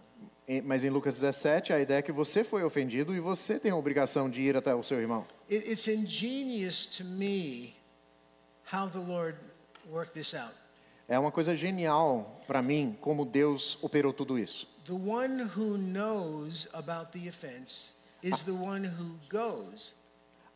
Mas 0.64 0.82
em 0.82 0.90
Lucas 0.90 1.14
17, 1.14 1.72
a 1.72 1.78
ideia 1.78 2.00
é 2.00 2.02
que 2.02 2.10
você 2.10 2.42
foi 2.42 2.64
ofendido 2.64 3.14
e 3.14 3.20
você 3.20 3.60
tem 3.60 3.70
a 3.70 3.76
obrigação 3.76 4.28
de 4.28 4.40
ir 4.42 4.56
até 4.56 4.74
o 4.74 4.82
seu 4.82 4.98
irmão. 4.98 5.24
It, 5.48 5.70
it's 5.70 5.86
ingenious 5.86 6.86
to 6.86 7.04
me 7.04 7.76
how 8.72 8.90
the 8.90 8.98
Lord 8.98 9.38
worked 9.88 10.14
this 10.14 10.34
out. 10.34 10.59
É 11.10 11.18
uma 11.18 11.32
coisa 11.32 11.56
genial 11.56 12.40
para 12.46 12.62
mim 12.62 12.96
como 13.00 13.24
Deus 13.24 13.76
operou 13.82 14.12
tudo 14.12 14.38
isso. 14.38 14.68
The 14.84 14.92
one 14.92 15.42
who 15.42 15.76
knows 15.76 16.68
about 16.72 17.10
the 17.10 17.28
offense 17.28 17.94
is 18.22 18.44
the 18.44 18.52
one 18.52 18.86
who 18.86 19.18
goes. 19.28 19.92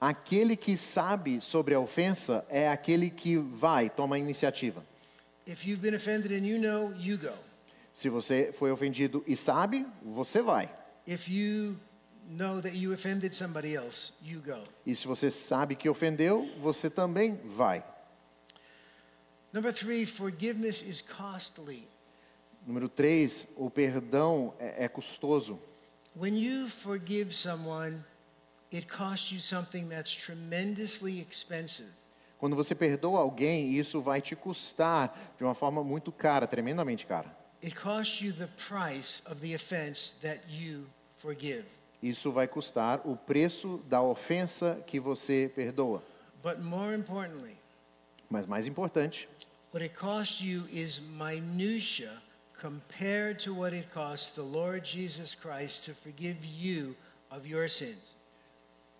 Aquele 0.00 0.57
que 0.57 0.76
sabe 0.76 1.41
sobre 1.41 1.74
a 1.74 1.81
ofensa 1.81 2.47
é 2.49 2.68
aquele 2.68 3.10
que 3.10 3.36
vai, 3.36 3.91
toma 3.91 4.15
a 4.15 4.18
iniciativa. 4.20 4.84
If 5.44 5.66
you've 5.66 5.83
been 5.83 5.97
offended 5.97 6.31
and 6.31 6.47
you 6.47 6.60
know, 6.60 6.94
you 6.97 7.18
go. 7.18 7.34
Se 7.92 8.08
você 8.08 8.52
foi 8.52 8.70
ofendido 8.70 9.24
e 9.26 9.36
sabe, 9.36 9.84
você 10.05 10.41
vai. 10.41 10.73
If 11.05 11.28
you 11.28 11.74
know 12.31 12.62
that 12.62 12.76
you 12.76 12.94
offended 12.94 13.34
somebody 13.34 13.74
else, 13.74 14.12
you 14.23 14.41
go. 14.41 14.62
E 14.86 14.94
se 14.94 15.05
você 15.08 15.33
sabe 15.33 15.74
que 15.74 15.89
ofendeu, 15.89 16.49
você 16.60 16.89
também 16.89 17.41
vai. 17.44 17.83
Number 19.55 19.70
three, 19.70 20.05
forgiveness 20.05 20.83
is 20.83 21.00
costly. 21.00 21.86
Número 22.66 22.89
3, 22.89 23.47
o 23.57 23.70
perdão 23.70 24.52
é, 24.58 24.86
é 24.86 24.89
custoso. 24.89 25.60
When 26.16 26.36
you 26.36 26.68
forgive 26.68 27.33
someone, 27.33 28.02
it 28.73 28.89
costs 28.89 29.31
you 29.31 29.41
something 29.41 29.89
that's 29.89 30.12
tremendously 30.12 31.20
expensive. 31.20 31.89
Quando 32.36 32.57
você 32.57 32.74
perdoa 32.74 33.20
alguém, 33.20 33.74
isso 33.78 34.00
vai 34.00 34.20
te 34.20 34.34
custar 34.34 35.34
de 35.39 35.44
uma 35.44 35.55
forma 35.55 35.84
muito 35.84 36.10
cara, 36.10 36.49
tremendamente 36.49 37.07
cara. 37.07 37.31
It 37.62 37.76
costs 37.76 38.23
you 38.23 38.33
the 38.33 38.49
price 38.68 39.23
of 39.24 39.41
the 39.41 39.55
offense 39.55 40.16
that 40.20 40.41
you 40.49 40.86
forgive. 41.18 41.66
Isso 42.02 42.33
vai 42.33 42.49
custar 42.49 43.00
o 43.05 43.16
preço 43.16 43.81
da 43.86 44.02
ofensa 44.02 44.83
que 44.84 44.99
você 44.99 45.49
perdoa. 45.55 46.02
But 46.42 46.58
more 46.58 46.92
importantly, 46.92 47.57
Mas 48.30 48.46
mais 48.46 48.66
importante, 48.66 49.28
what 49.72 49.82
it 49.84 49.94
costs 49.94 50.40
you 50.40 50.66
is 50.72 51.00
minutia 51.00 52.22
compared 52.60 53.38
to 53.44 53.54
what 53.54 53.74
it 53.74 53.88
costs 53.92 54.34
the 54.34 54.42
Lord 54.42 54.84
Jesus 54.84 55.34
Christ 55.34 55.84
to 55.84 55.94
forgive 55.94 56.44
you 56.44 56.96
of 57.30 57.46
your 57.46 57.68
sins. 57.68 58.14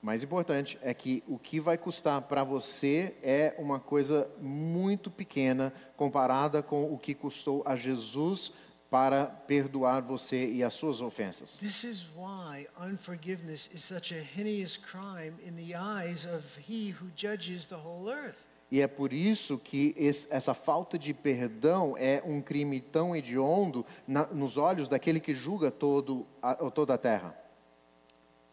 mais 0.04 0.22
importante 0.22 0.78
é 0.82 0.92
que 0.92 1.24
o 1.26 1.38
que 1.38 1.58
vai 1.58 1.78
custar 1.78 2.20
para 2.20 2.44
você 2.44 3.16
é 3.22 3.54
uma 3.56 3.80
coisa 3.80 4.28
muito 4.38 5.10
pequena 5.10 5.72
comparada 5.96 6.62
com 6.62 6.92
o 6.92 6.98
que 6.98 7.14
custou 7.14 7.62
a 7.64 7.74
Jesus 7.74 8.52
para 8.90 9.24
perdoar 9.24 10.02
você 10.02 10.46
e 10.52 10.62
as 10.62 10.74
suas 10.74 11.00
ofensas. 11.00 11.56
This 11.56 11.84
is 11.84 12.06
why 12.14 12.68
unforgiveness 12.78 13.70
is 13.74 13.82
such 13.82 14.12
a 14.14 14.20
heinous 14.20 14.76
crime 14.76 15.34
in 15.42 15.56
the 15.56 15.74
eyes 15.74 16.26
of 16.26 16.44
he 16.60 16.90
who 16.90 17.10
judges 17.16 17.66
the 17.66 17.76
whole 17.76 18.08
earth. 18.10 18.44
E 18.74 18.80
é 18.80 18.88
por 18.88 19.12
isso 19.12 19.56
que 19.56 19.94
esse- 19.96 20.26
essa 20.30 20.52
falta 20.52 20.98
de 20.98 21.14
perdão 21.14 21.94
é 21.96 22.20
um 22.26 22.42
crime 22.42 22.80
tão 22.80 23.14
hediondo 23.14 23.86
na, 24.04 24.26
nos 24.26 24.56
olhos 24.56 24.88
daquele 24.88 25.20
que 25.20 25.32
julga 25.32 25.70
todo 25.70 26.26
a, 26.42 26.56
toda 26.72 26.94
a 26.94 26.98
terra. 26.98 27.38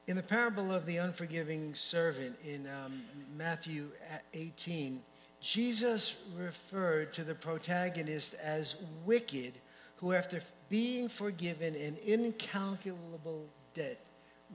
In 0.08 0.14
the 0.14 0.22
parable 0.22 0.72
of 0.72 0.86
the 0.86 1.00
unforgiving 1.00 1.74
servant 1.74 2.36
in 2.46 2.68
um, 2.68 3.02
Matthew 3.36 3.88
18, 4.32 5.02
Jesus 5.40 6.18
referred 6.38 7.14
to 7.14 7.24
the 7.24 7.34
protagonist 7.34 8.36
as 8.36 8.76
wicked, 9.04 9.54
who, 10.00 10.14
after 10.14 10.40
being 10.70 11.10
forgiven 11.10 11.74
an 11.74 11.98
incalculable 12.06 13.48
debt, 13.74 13.98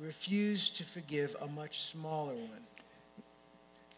refused 0.01 0.77
to 0.77 0.85
forgive 0.85 1.35
a 1.41 1.49
much 1.49 1.81
smaller 1.91 2.35
one. 2.37 2.63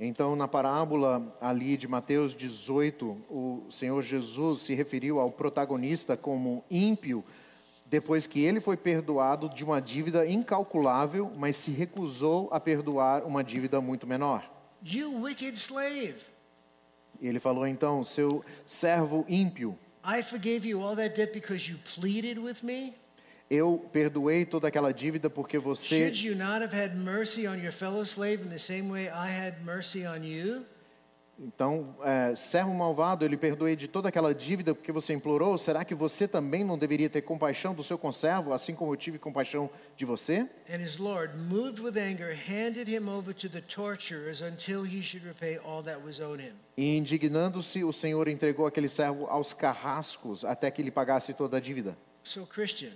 Então, 0.00 0.36
na 0.36 0.46
parábola 0.46 1.36
ali 1.40 1.76
de 1.76 1.88
Mateus 1.88 2.34
18, 2.34 3.06
o 3.28 3.66
Senhor 3.68 4.00
Jesus 4.02 4.62
se 4.62 4.74
referiu 4.74 5.18
ao 5.18 5.32
protagonista 5.32 6.16
como 6.16 6.64
ímpio, 6.70 7.24
depois 7.84 8.26
que 8.26 8.44
ele 8.44 8.60
foi 8.60 8.76
perdoado 8.76 9.48
de 9.48 9.64
uma 9.64 9.80
dívida 9.80 10.24
incalculável, 10.24 11.32
mas 11.36 11.56
se 11.56 11.72
recusou 11.72 12.48
a 12.52 12.60
perdoar 12.60 13.24
uma 13.24 13.42
dívida 13.42 13.80
muito 13.80 14.06
menor. 14.06 14.48
You 14.84 15.20
wicked 15.20 15.58
slave. 15.58 16.24
Ele 17.20 17.40
falou 17.40 17.66
então, 17.66 18.04
seu 18.04 18.44
servo 18.64 19.24
ímpio, 19.28 19.76
I 20.04 20.22
forgave 20.22 20.66
you 20.66 20.80
all 20.80 20.96
that 20.96 21.16
debt 21.16 21.32
because 21.34 21.68
you 21.70 21.76
pleaded 21.94 22.38
with 22.38 22.62
me. 22.62 22.94
Eu 23.50 23.88
perdoei 23.92 24.44
toda 24.44 24.68
aquela 24.68 24.92
dívida 24.92 25.30
porque 25.30 25.58
você 25.58 26.10
Should 26.10 26.26
you 26.26 26.36
not 26.36 26.62
have 26.62 26.74
had 26.74 26.94
mercy 26.96 27.46
on 27.46 27.56
your 27.56 27.72
fellow 27.72 28.02
slave 28.04 28.44
in 28.44 28.50
the 28.50 28.58
same 28.58 28.90
way 28.90 29.06
I 29.06 29.28
had 29.28 29.64
mercy 29.64 30.06
on 30.06 30.24
you? 30.24 30.64
Então, 31.40 31.94
é, 32.02 32.34
servo 32.34 32.74
malvado, 32.74 33.24
ele 33.24 33.36
perdoei 33.36 33.76
de 33.76 33.86
toda 33.86 34.08
aquela 34.08 34.34
dívida 34.34 34.74
porque 34.74 34.90
você 34.90 35.12
implorou. 35.12 35.56
Será 35.56 35.84
que 35.84 35.94
você 35.94 36.26
também 36.26 36.64
não 36.64 36.76
deveria 36.76 37.08
ter 37.08 37.22
compaixão 37.22 37.72
do 37.72 37.84
seu 37.84 37.96
conservo, 37.96 38.52
assim 38.52 38.74
como 38.74 38.92
eu 38.92 38.96
tive 38.96 39.20
compaixão 39.20 39.70
de 39.96 40.04
você? 40.04 40.48
And 40.68 40.82
his 40.82 40.98
Lord, 40.98 41.36
moved 41.36 41.80
with 41.80 41.96
anger, 41.96 42.34
handed 42.34 42.90
him 42.90 43.08
over 43.08 43.32
to 43.32 43.48
the 43.48 43.60
torturers 43.60 44.42
until 44.42 44.84
he 44.84 45.00
should 45.00 45.24
repay 45.24 45.60
all 45.64 45.80
that 45.84 46.02
was 46.04 46.18
owed 46.18 46.42
him. 46.42 46.54
E 46.76 46.96
indignando-se, 46.96 47.84
o 47.84 47.92
Senhor 47.92 48.26
entregou 48.26 48.66
aquele 48.66 48.88
servo 48.88 49.26
aos 49.28 49.52
carrascos 49.52 50.44
até 50.44 50.68
que 50.72 50.82
ele 50.82 50.90
pagasse 50.90 51.32
toda 51.32 51.58
a 51.58 51.60
dívida. 51.60 51.96
So, 52.24 52.44
Christian, 52.46 52.90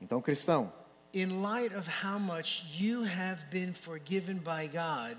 Então, 0.00 0.20
cristão, 0.20 0.72
in 1.12 1.42
light 1.42 1.74
of 1.74 1.88
how 1.88 2.18
much 2.18 2.64
you 2.76 3.04
have 3.04 3.44
been 3.50 3.72
forgiven 3.72 4.38
by 4.38 4.66
God, 4.66 5.16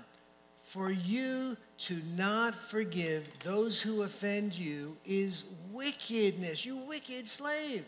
for 0.62 0.90
you 0.90 1.56
to 1.78 2.00
not 2.16 2.54
forgive 2.54 3.28
those 3.42 3.80
who 3.80 4.02
offend 4.02 4.54
you 4.54 4.96
is 5.04 5.44
wickedness. 5.72 6.64
You 6.64 6.76
wicked 6.86 7.28
slave. 7.28 7.84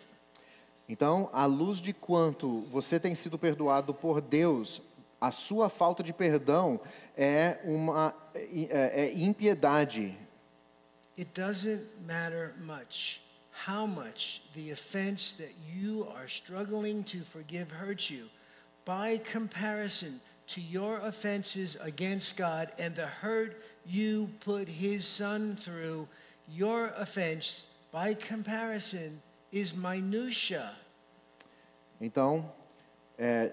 então, 0.88 1.30
à 1.32 1.46
luz 1.46 1.80
de 1.80 1.92
quanto 1.92 2.62
você 2.62 2.98
tem 2.98 3.14
sido 3.14 3.38
perdoado 3.38 3.94
por 3.94 4.20
Deus, 4.20 4.82
a 5.20 5.30
sua 5.30 5.68
falta 5.68 6.02
de 6.02 6.12
perdão 6.12 6.80
é 7.16 7.58
uma 7.64 8.12
é, 8.34 9.04
é 9.04 9.12
impiedade. 9.14 10.18
It 11.16 11.30
doesn't 11.32 11.84
matter 12.04 12.54
much 12.58 13.20
how 13.64 13.84
much 13.84 14.40
the 14.54 14.70
offense 14.70 15.32
that 15.32 15.52
you 15.74 16.06
are 16.16 16.28
struggling 16.28 17.04
to 17.04 17.20
forgive 17.20 17.70
hurts 17.70 18.10
you. 18.10 18.24
By 18.84 19.18
comparison 19.18 20.20
to 20.48 20.60
your 20.60 20.98
offenses 20.98 21.76
against 21.80 22.36
God 22.36 22.72
and 22.78 22.94
the 22.96 23.06
hurt 23.06 23.62
you 23.84 24.30
put 24.40 24.66
His 24.66 25.04
Son 25.04 25.56
through, 25.56 26.08
your 26.48 26.92
offense, 26.96 27.66
by 27.92 28.14
comparison, 28.14 29.20
is 29.52 29.74
minutia. 29.74 30.70
Então, 32.00 32.50
é, 33.18 33.52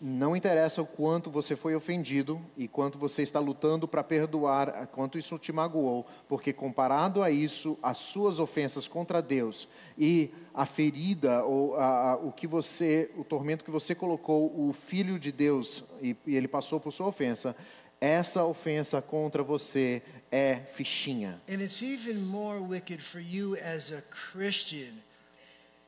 não 0.00 0.36
interessa 0.36 0.80
o 0.80 0.86
quanto 0.86 1.28
você 1.28 1.56
foi 1.56 1.74
ofendido 1.74 2.40
e 2.56 2.68
quanto 2.68 2.96
você 2.98 3.22
está 3.22 3.40
lutando 3.40 3.88
para 3.88 4.04
perdoar, 4.04 4.86
quanto 4.92 5.18
isso 5.18 5.36
te 5.38 5.52
magoou, 5.52 6.06
porque 6.28 6.52
comparado 6.52 7.20
a 7.22 7.30
isso, 7.32 7.76
as 7.82 7.96
suas 7.98 8.38
ofensas 8.38 8.86
contra 8.86 9.20
Deus 9.20 9.66
e 9.98 10.30
a 10.54 10.64
ferida 10.64 11.42
ou 11.44 11.74
a- 11.76 12.12
a- 12.12 12.16
o 12.16 12.30
que 12.30 12.46
você, 12.46 13.10
o 13.16 13.24
tormento 13.24 13.64
que 13.64 13.70
você 13.72 13.92
colocou 13.94 14.46
o 14.56 14.72
Filho 14.72 15.18
de 15.18 15.32
Deus 15.32 15.82
e, 16.00 16.14
e 16.26 16.36
ele 16.36 16.46
passou 16.46 16.78
por 16.78 16.92
sua 16.92 17.08
ofensa, 17.08 17.56
essa 18.00 18.44
ofensa 18.44 19.02
contra 19.02 19.42
você 19.42 20.00
é 20.30 20.56
fichinha. 20.74 21.40
And 21.48 21.60
it's 21.60 21.82
even 21.82 22.14
more 22.20 22.60
wicked 22.60 23.02
for 23.02 23.20
you 23.20 23.56
as 23.56 23.90
a 23.90 24.00
Christian 24.32 24.92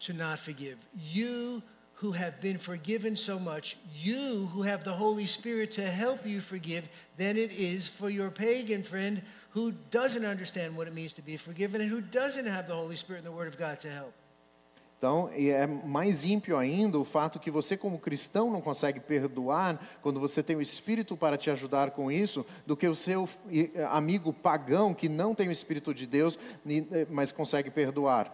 to 0.00 0.12
not 0.12 0.42
forgive. 0.42 0.78
You 1.14 1.62
who 2.00 2.12
have 2.12 2.40
been 2.40 2.56
forgiven 2.56 3.14
so 3.14 3.38
much, 3.38 3.76
you 3.94 4.48
who 4.54 4.62
have 4.62 4.84
the 4.84 4.92
Holy 4.92 5.26
Spirit 5.26 5.70
to 5.72 5.82
help 5.82 6.26
you 6.26 6.40
forgive, 6.40 6.88
than 7.18 7.36
it 7.36 7.52
is 7.52 7.86
for 7.86 8.08
your 8.08 8.30
pagan 8.30 8.82
friend 8.82 9.20
who 9.50 9.72
doesn't 9.90 10.24
understand 10.24 10.74
what 10.74 10.86
it 10.88 10.94
means 10.94 11.12
to 11.12 11.20
be 11.20 11.36
forgiven 11.36 11.82
and 11.82 11.90
who 11.90 12.00
doesn't 12.00 12.46
have 12.46 12.66
the 12.66 12.74
Holy 12.74 12.96
Spirit 12.96 13.18
and 13.18 13.26
the 13.26 13.36
Word 13.36 13.48
of 13.48 13.58
God 13.58 13.78
to 13.80 13.88
help. 13.88 14.14
Então, 14.96 15.30
é 15.34 15.66
mais 15.66 16.24
ímpio 16.24 16.58
ainda 16.58 16.98
o 16.98 17.04
fato 17.04 17.38
que 17.38 17.50
você, 17.50 17.76
como 17.76 17.98
cristão, 17.98 18.50
não 18.50 18.60
consegue 18.60 19.00
perdoar 19.00 19.78
quando 20.02 20.20
você 20.20 20.42
tem 20.42 20.56
o 20.56 20.62
Espírito 20.62 21.16
para 21.16 21.38
te 21.38 21.50
ajudar 21.50 21.90
com 21.90 22.10
isso, 22.10 22.44
do 22.66 22.76
que 22.76 22.86
o 22.86 22.94
seu 22.94 23.28
e, 23.50 23.70
amigo 23.90 24.30
pagão 24.30 24.92
que 24.92 25.08
não 25.08 25.34
tem 25.34 25.48
o 25.48 25.52
Espírito 25.52 25.94
de 25.94 26.06
Deus, 26.06 26.38
eh, 26.66 27.06
mas 27.10 27.32
consegue 27.32 27.70
perdoar. 27.70 28.30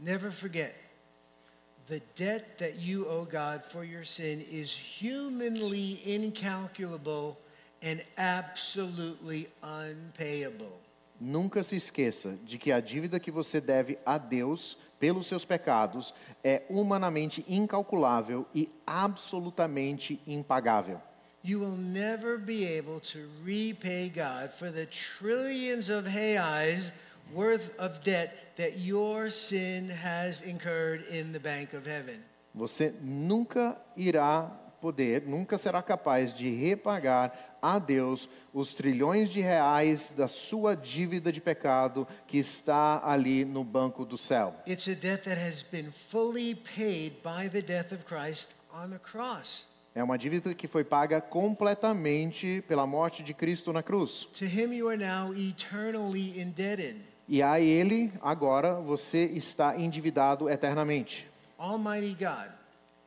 Never 0.00 0.30
forget 0.30 0.85
the 1.88 2.00
debt 2.14 2.58
that 2.58 2.76
you 2.76 3.06
owe 3.06 3.24
God 3.24 3.64
for 3.64 3.84
your 3.84 4.04
sin 4.04 4.44
is 4.50 4.72
humanly 4.72 6.00
incalculable 6.04 7.38
and 7.82 8.02
absolutely 8.18 9.48
unpayable. 9.62 10.80
Nunca 11.20 11.62
se 11.62 11.76
esqueça 11.76 12.36
de 12.44 12.58
que 12.58 12.72
a 12.72 12.80
dívida 12.80 13.18
que 13.18 13.30
você 13.30 13.60
deve 13.60 13.98
a 14.04 14.18
Deus 14.18 14.76
pelos 14.98 15.26
seus 15.26 15.44
pecados 15.44 16.12
é 16.44 16.62
humanamente 16.68 17.44
incalculável 17.48 18.46
e 18.54 18.68
absolutamente 18.86 20.20
impagável. 20.26 21.00
You 21.42 21.60
will 21.60 21.76
never 21.76 22.38
be 22.38 22.64
able 22.76 22.98
to 23.12 23.28
repay 23.44 24.08
God 24.08 24.50
for 24.50 24.70
the 24.70 24.86
trillions 24.86 25.88
of 25.88 26.08
reais 26.08 26.92
worth 27.34 27.70
of 27.78 28.00
debt 28.02 28.54
that 28.56 28.78
your 28.78 29.30
sin 29.30 29.90
has 29.90 30.40
incurred 30.40 31.04
in 31.10 31.32
the 31.32 31.40
bank 31.40 31.74
of 31.74 31.88
heaven. 31.88 32.22
Você 32.54 32.94
nunca 33.02 33.76
irá 33.96 34.50
poder, 34.80 35.22
nunca 35.26 35.58
será 35.58 35.82
capaz 35.82 36.32
de 36.32 36.48
repagar 36.48 37.58
a 37.60 37.78
Deus 37.78 38.28
os 38.52 38.74
trilhões 38.74 39.30
de 39.30 39.40
reais 39.40 40.14
da 40.16 40.28
sua 40.28 40.74
dívida 40.74 41.32
de 41.32 41.40
pecado 41.40 42.06
que 42.26 42.38
está 42.38 43.02
ali 43.04 43.44
no 43.44 43.64
banco 43.64 44.04
do 44.04 44.16
céu. 44.16 44.54
It's 44.66 44.88
a 44.88 44.94
debt 44.94 45.24
that 45.24 45.40
has 45.40 45.62
been 45.62 45.90
fully 45.90 46.54
paid 46.54 47.16
by 47.22 47.48
the 47.48 47.60
death 47.60 47.92
of 47.92 48.04
Christ 48.04 48.50
on 48.72 48.90
the 48.90 48.98
cross. 48.98 49.66
É 49.94 50.04
uma 50.04 50.18
dívida 50.18 50.54
que 50.54 50.68
foi 50.68 50.84
paga 50.84 51.22
completamente 51.22 52.62
pela 52.68 52.86
morte 52.86 53.22
de 53.22 53.32
Cristo 53.32 53.72
na 53.72 53.82
cruz. 53.82 54.28
To 54.38 54.44
him 54.44 54.72
you 54.74 54.88
are 54.88 54.96
now 54.96 55.34
eternally 55.34 56.38
indebted. 56.38 56.96
E 57.28 57.42
a 57.42 57.60
Ele, 57.60 58.12
agora, 58.22 58.74
você 58.74 59.24
está 59.24 59.78
endividado 59.78 60.48
eternamente. 60.48 61.28
Almighty 61.58 62.14
God, 62.14 62.50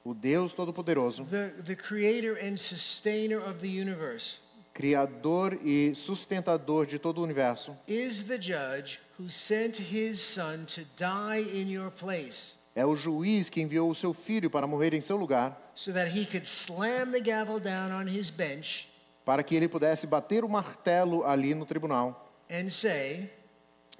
O 0.03 0.13
Deus 0.13 0.53
Todo-Poderoso, 0.53 1.25
the, 1.25 1.49
the 1.63 1.75
creator 1.75 2.37
and 2.41 2.57
sustainer 2.57 3.37
of 3.37 3.59
the 3.59 3.67
universe, 3.67 4.41
Criador 4.73 5.59
e 5.63 5.93
sustentador 5.93 6.85
de 6.85 6.97
todo 6.97 7.19
o 7.19 7.23
universo, 7.23 7.75
is 7.87 8.23
the 8.23 8.37
judge 8.37 8.99
who 9.19 9.29
sent 9.29 9.77
his 9.77 10.19
son 10.19 10.65
to 10.65 10.81
die 10.97 11.41
in 11.53 11.69
your 11.69 11.91
place 11.91 12.59
é 12.75 12.85
o 12.85 12.95
juiz 12.95 13.49
que 13.49 13.61
enviou 13.61 13.89
o 13.89 13.95
seu 13.95 14.13
filho 14.13 14.49
para 14.49 14.65
morrer 14.65 14.93
em 14.93 15.01
seu 15.01 15.17
lugar, 15.17 15.71
so 15.75 15.91
that 15.91 16.09
he 16.09 16.25
could 16.25 16.47
slam 16.47 17.11
the 17.11 17.19
gavel 17.19 17.59
down 17.59 17.91
on 17.91 18.07
his 18.07 18.29
bench 18.29 18.87
para 19.25 19.43
que 19.43 19.53
ele 19.53 19.67
pudesse 19.67 20.07
bater 20.07 20.43
o 20.45 20.49
martelo 20.49 21.25
ali 21.25 21.53
no 21.53 21.65
tribunal 21.65 22.33
and 22.49 22.69
say, 22.69 23.29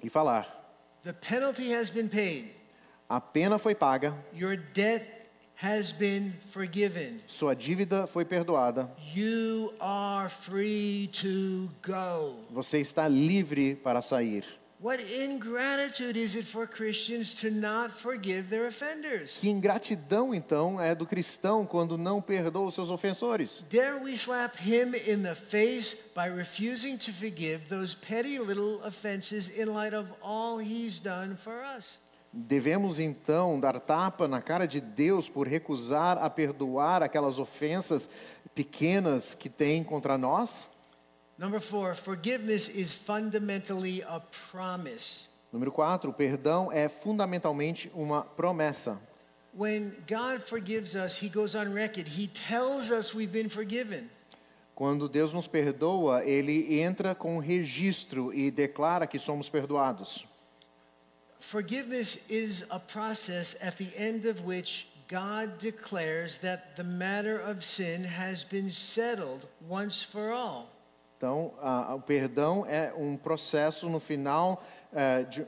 e 0.02 0.08
falar: 0.08 0.46
The 1.02 1.12
penalty 1.12 1.72
has 1.74 1.90
been 1.90 2.08
paid, 2.08 2.50
a 3.08 3.20
pena 3.20 3.58
foi 3.58 3.74
paga, 3.74 4.14
your 4.34 4.56
debt 4.56 5.18
has 5.56 5.92
been 5.92 6.32
forgiven, 6.50 7.20
sua 7.26 7.54
dívida 7.54 8.06
foi 8.06 8.24
perdoada, 8.24 8.90
you 9.14 9.72
are 9.80 10.28
free 10.28 11.08
to 11.12 11.70
go. 11.82 12.36
você 12.50 12.78
está 12.80 13.06
livre 13.08 13.74
para 13.76 14.00
sair. 14.00 14.44
What 14.82 14.98
ingratitude 15.12 16.16
is 16.16 16.36
it 16.36 16.46
for 16.46 16.66
Christians 16.66 17.34
to 17.42 17.50
not 17.50 17.90
forgive 17.92 18.48
their 18.48 18.66
offenders? 18.66 19.38
Que 19.38 19.50
ingratidão, 19.50 20.34
então, 20.34 20.80
é 20.80 20.94
do 20.94 21.04
cristão 21.04 21.66
quando 21.66 21.98
não 21.98 22.22
perdoa 22.22 22.68
os 22.68 22.74
seus 22.74 22.88
ofensores? 22.88 23.62
Dare 23.68 24.02
we 24.02 24.14
slap 24.14 24.56
him 24.56 24.94
in 25.06 25.22
the 25.22 25.34
face 25.34 25.94
by 26.14 26.28
refusing 26.34 26.96
to 26.96 27.12
forgive 27.12 27.68
those 27.68 27.94
petty 27.94 28.38
little 28.38 28.82
offenses 28.82 29.50
in 29.50 29.66
light 29.66 29.94
of 29.94 30.08
all 30.22 30.58
he's 30.58 30.98
done 30.98 31.36
for 31.36 31.62
us? 31.76 32.00
Devemos 32.32 32.98
então 32.98 33.60
dar 33.60 33.78
tapa 33.80 34.26
na 34.26 34.40
cara 34.40 34.66
de 34.66 34.80
Deus 34.80 35.28
por 35.28 35.46
recusar 35.46 36.16
a 36.16 36.30
perdoar 36.30 37.02
aquelas 37.02 37.38
ofensas 37.38 38.08
pequenas 38.54 39.34
que 39.34 39.50
tem 39.50 39.84
contra 39.84 40.16
nós? 40.16 40.69
Number 41.40 41.58
four, 41.58 41.94
forgiveness 41.94 42.68
is 42.68 42.92
fundamentally 42.92 44.02
a 44.02 44.20
promise. 44.52 45.30
Número 45.50 45.72
4, 45.72 46.10
o 46.10 46.12
perdão 46.12 46.70
é 46.70 46.86
fundamentalmente 46.86 47.90
uma 47.94 48.22
promessa. 48.22 49.00
When 49.54 49.96
God 50.06 50.42
forgives 50.42 50.94
us, 50.94 51.16
he 51.16 51.30
goes 51.30 51.54
on 51.54 51.72
record. 51.72 52.06
He 52.06 52.28
tells 52.28 52.90
us 52.90 53.14
we've 53.14 53.32
been 53.32 53.48
forgiven. 53.48 54.10
Quando 54.74 55.08
Deus 55.08 55.32
nos 55.32 55.48
perdoa, 55.48 56.22
ele 56.26 56.78
entra 56.78 57.14
com 57.14 57.36
um 57.36 57.38
registro 57.38 58.34
e 58.34 58.50
declara 58.50 59.06
que 59.06 59.18
somos 59.18 59.48
perdoados. 59.48 60.26
Forgiveness 61.40 62.28
is 62.28 62.66
a 62.68 62.78
process 62.78 63.56
at 63.62 63.78
the 63.78 63.88
end 63.96 64.26
of 64.26 64.44
which 64.44 64.88
God 65.08 65.58
declares 65.58 66.36
that 66.42 66.76
the 66.76 66.84
matter 66.84 67.40
of 67.40 67.64
sin 67.64 68.04
has 68.04 68.44
been 68.44 68.70
settled 68.70 69.46
once 69.66 70.02
for 70.02 70.32
all. 70.32 70.68
Então, 71.20 71.52
a- 71.60 71.94
o 71.94 72.00
perdão 72.00 72.64
é 72.66 72.94
um 72.96 73.14
processo 73.14 73.90
no 73.90 74.00
final, 74.00 74.64
é, 74.90 75.22
de- 75.24 75.46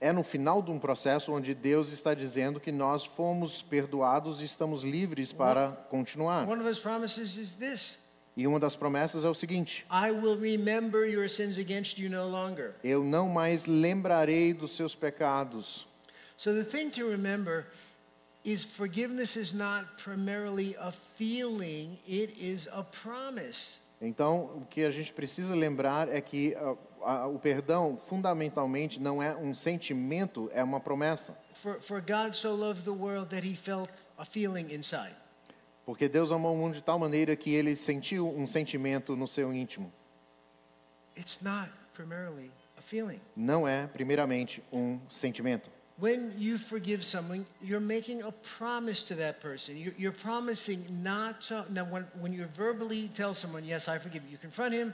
é 0.00 0.12
no 0.12 0.22
final 0.22 0.62
de 0.62 0.70
um 0.70 0.78
processo 0.78 1.32
onde 1.32 1.56
Deus 1.56 1.90
está 1.90 2.14
dizendo 2.14 2.60
que 2.60 2.70
nós 2.70 3.04
fomos 3.04 3.62
perdoados 3.62 4.40
e 4.40 4.44
estamos 4.44 4.84
livres 4.84 5.32
para 5.32 5.72
continuar. 5.90 6.44
One 6.48 6.60
of 6.60 6.62
those 6.64 6.80
promises 6.80 7.36
is 7.36 7.54
this 7.56 7.98
E 8.36 8.46
uma 8.46 8.60
das 8.60 8.76
promessas 8.76 9.24
é 9.24 9.28
o 9.28 9.34
seguinte: 9.34 9.84
I 9.90 10.12
will 10.12 10.36
remember 10.38 11.04
your 11.04 11.28
sins 11.28 11.58
against 11.58 11.98
you 11.98 12.08
no 12.08 12.28
longer. 12.28 12.76
Eu 12.84 13.02
não 13.02 13.28
mais 13.28 13.66
lembrarei 13.66 14.54
dos 14.54 14.76
seus 14.76 14.94
pecados. 14.94 15.84
So 16.36 16.52
the 16.54 16.62
thing 16.62 16.90
to 16.90 17.08
remember 17.10 17.66
is 18.44 18.62
forgiveness 18.62 19.34
is 19.34 19.52
not 19.52 19.84
primarily 20.02 20.76
a 20.78 20.92
feeling, 21.18 21.98
it 22.08 22.32
is 22.38 22.68
a 22.72 22.84
promise. 22.84 23.80
Então, 24.04 24.50
o 24.56 24.66
que 24.68 24.82
a 24.82 24.90
gente 24.90 25.12
precisa 25.12 25.54
lembrar 25.54 26.08
é 26.08 26.20
que 26.20 26.56
ah, 27.04 27.28
o 27.28 27.38
perdão, 27.38 27.96
fundamentalmente, 28.08 29.00
não 29.00 29.22
é 29.22 29.34
um 29.34 29.54
sentimento, 29.54 30.50
é 30.52 30.62
uma 30.62 30.80
promessa. 30.80 31.38
For, 31.54 31.80
for 31.80 32.02
so. 34.82 35.08
Porque 35.86 36.08
Deus 36.08 36.32
amou 36.32 36.52
o 36.52 36.56
mundo 36.56 36.74
de 36.74 36.82
tal 36.82 36.98
maneira 36.98 37.36
que 37.36 37.54
ele 37.54 37.76
sentiu 37.76 38.28
um 38.28 38.46
sentimento 38.46 39.14
no 39.14 39.28
seu 39.28 39.52
íntimo. 39.52 39.92
Não 43.36 43.68
é, 43.68 43.86
primeiramente, 43.86 44.62
um 44.72 44.98
sentimento. 45.08 45.70
When 46.02 46.34
you 46.36 46.58
forgive 46.58 47.04
someone, 47.04 47.46
you're 47.62 47.78
making 47.78 48.22
a 48.22 48.32
promise 48.32 49.04
to 49.04 49.14
that 49.14 49.40
person. 49.40 49.76
You're, 49.76 49.94
you're 49.96 50.10
promising 50.10 50.84
not 51.00 51.42
to. 51.42 51.64
Now, 51.70 51.84
when, 51.84 52.02
when 52.20 52.32
you 52.32 52.44
verbally 52.46 53.08
tell 53.14 53.34
someone, 53.34 53.64
Yes, 53.64 53.86
I 53.86 53.98
forgive 53.98 54.24
you, 54.24 54.32
you 54.32 54.36
confront 54.36 54.74
him, 54.74 54.92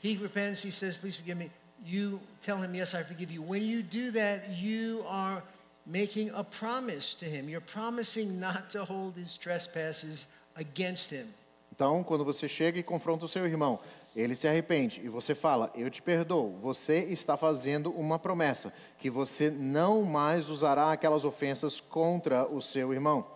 he 0.00 0.16
repents, 0.18 0.62
he 0.62 0.70
says, 0.70 0.96
Please 0.96 1.16
forgive 1.16 1.36
me. 1.36 1.50
You 1.84 2.20
tell 2.44 2.58
him, 2.58 2.76
Yes, 2.76 2.94
I 2.94 3.02
forgive 3.02 3.32
you. 3.32 3.42
When 3.42 3.64
you 3.64 3.82
do 3.82 4.12
that, 4.12 4.50
you 4.50 5.04
are 5.08 5.42
making 5.84 6.30
a 6.30 6.44
promise 6.44 7.12
to 7.14 7.24
him. 7.24 7.48
You're 7.48 7.60
promising 7.60 8.38
not 8.38 8.70
to 8.70 8.84
hold 8.84 9.16
his 9.16 9.36
trespasses 9.36 10.26
against 10.54 11.10
him. 11.10 11.26
Então, 11.74 12.04
quando 12.04 12.24
você 12.24 12.48
chega 12.48 12.78
e 12.78 12.84
confronta 12.84 13.24
o 13.24 13.28
seu 13.28 13.46
irmão, 13.46 13.80
ele 14.14 14.34
se 14.34 14.48
arrepende 14.48 15.00
e 15.04 15.08
você 15.08 15.34
fala: 15.34 15.72
Eu 15.74 15.90
te 15.90 16.02
perdoo. 16.02 16.58
Você 16.60 17.04
está 17.04 17.36
fazendo 17.36 17.90
uma 17.90 18.18
promessa 18.18 18.72
que 18.98 19.08
você 19.08 19.50
não 19.50 20.02
mais 20.02 20.48
usará 20.48 20.92
aquelas 20.92 21.24
ofensas 21.24 21.80
contra 21.80 22.46
o 22.46 22.60
seu 22.60 22.92
irmão. 22.92 23.26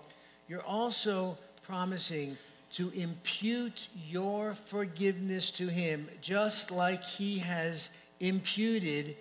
You're 0.49 0.65
also 0.67 1.39
promising 1.67 2.37
to 2.77 2.91
impute 2.95 3.89
your 4.11 4.55
forgiveness 4.55 5.51
to 5.53 5.65
him, 5.65 6.09
just 6.21 6.71
like 6.71 7.03
he 7.05 7.39
has 7.39 7.97
imputed 8.21 9.17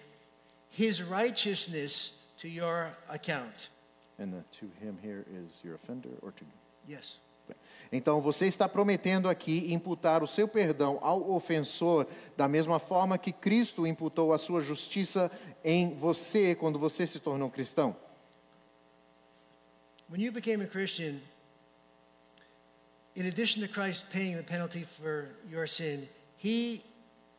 his 0.69 1.01
righteousness 1.01 2.14
to 2.40 2.48
your 2.48 2.90
account. 3.09 3.69
And 4.19 4.33
uh, 4.33 4.41
to 4.59 4.65
him 4.83 4.98
here 5.01 5.23
is 5.32 5.61
your 5.64 5.75
offender 5.75 6.09
or 6.22 6.32
to 6.32 6.45
Yes. 6.88 7.22
Então 7.91 8.19
você 8.19 8.47
está 8.47 8.67
prometendo 8.67 9.30
aqui 9.30 9.72
imputar 9.72 10.23
o 10.23 10.27
seu 10.27 10.47
perdão 10.47 10.97
ao 11.01 11.31
ofensor 11.31 12.07
da 12.35 12.47
mesma 12.47 12.80
forma 12.80 13.19
que 13.19 13.31
Cristo 13.31 13.85
imputou 13.85 14.33
a 14.33 14.39
sua 14.39 14.61
justiça 14.61 15.31
em 15.63 15.93
você 15.93 16.55
quando 16.55 16.80
você 16.80 17.05
se 17.05 17.19
tornou 17.19 17.51
cristão. 17.51 17.95
When 20.09 20.22
you 20.22 20.31
became 20.31 20.63
a 20.63 20.67
Christian, 20.67 21.22
in 23.15 23.27
addition 23.27 23.61
to 23.61 23.67
Christ 23.67 24.05
paying 24.11 24.38
the 24.38 24.43
penalty 24.43 24.83
for 24.83 25.30
your 25.49 25.67
sin, 25.67 26.07
he 26.38 26.81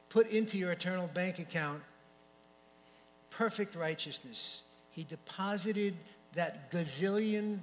put 0.09 0.29
into 0.31 0.57
your 0.57 0.73
eternal 0.73 1.09
bank 1.09 1.41
account 1.41 1.83
perfect 3.31 3.75
righteousness. 3.75 4.63
He 4.91 5.05
deposited 5.05 5.95
that 6.35 6.71
gazillion 6.71 7.61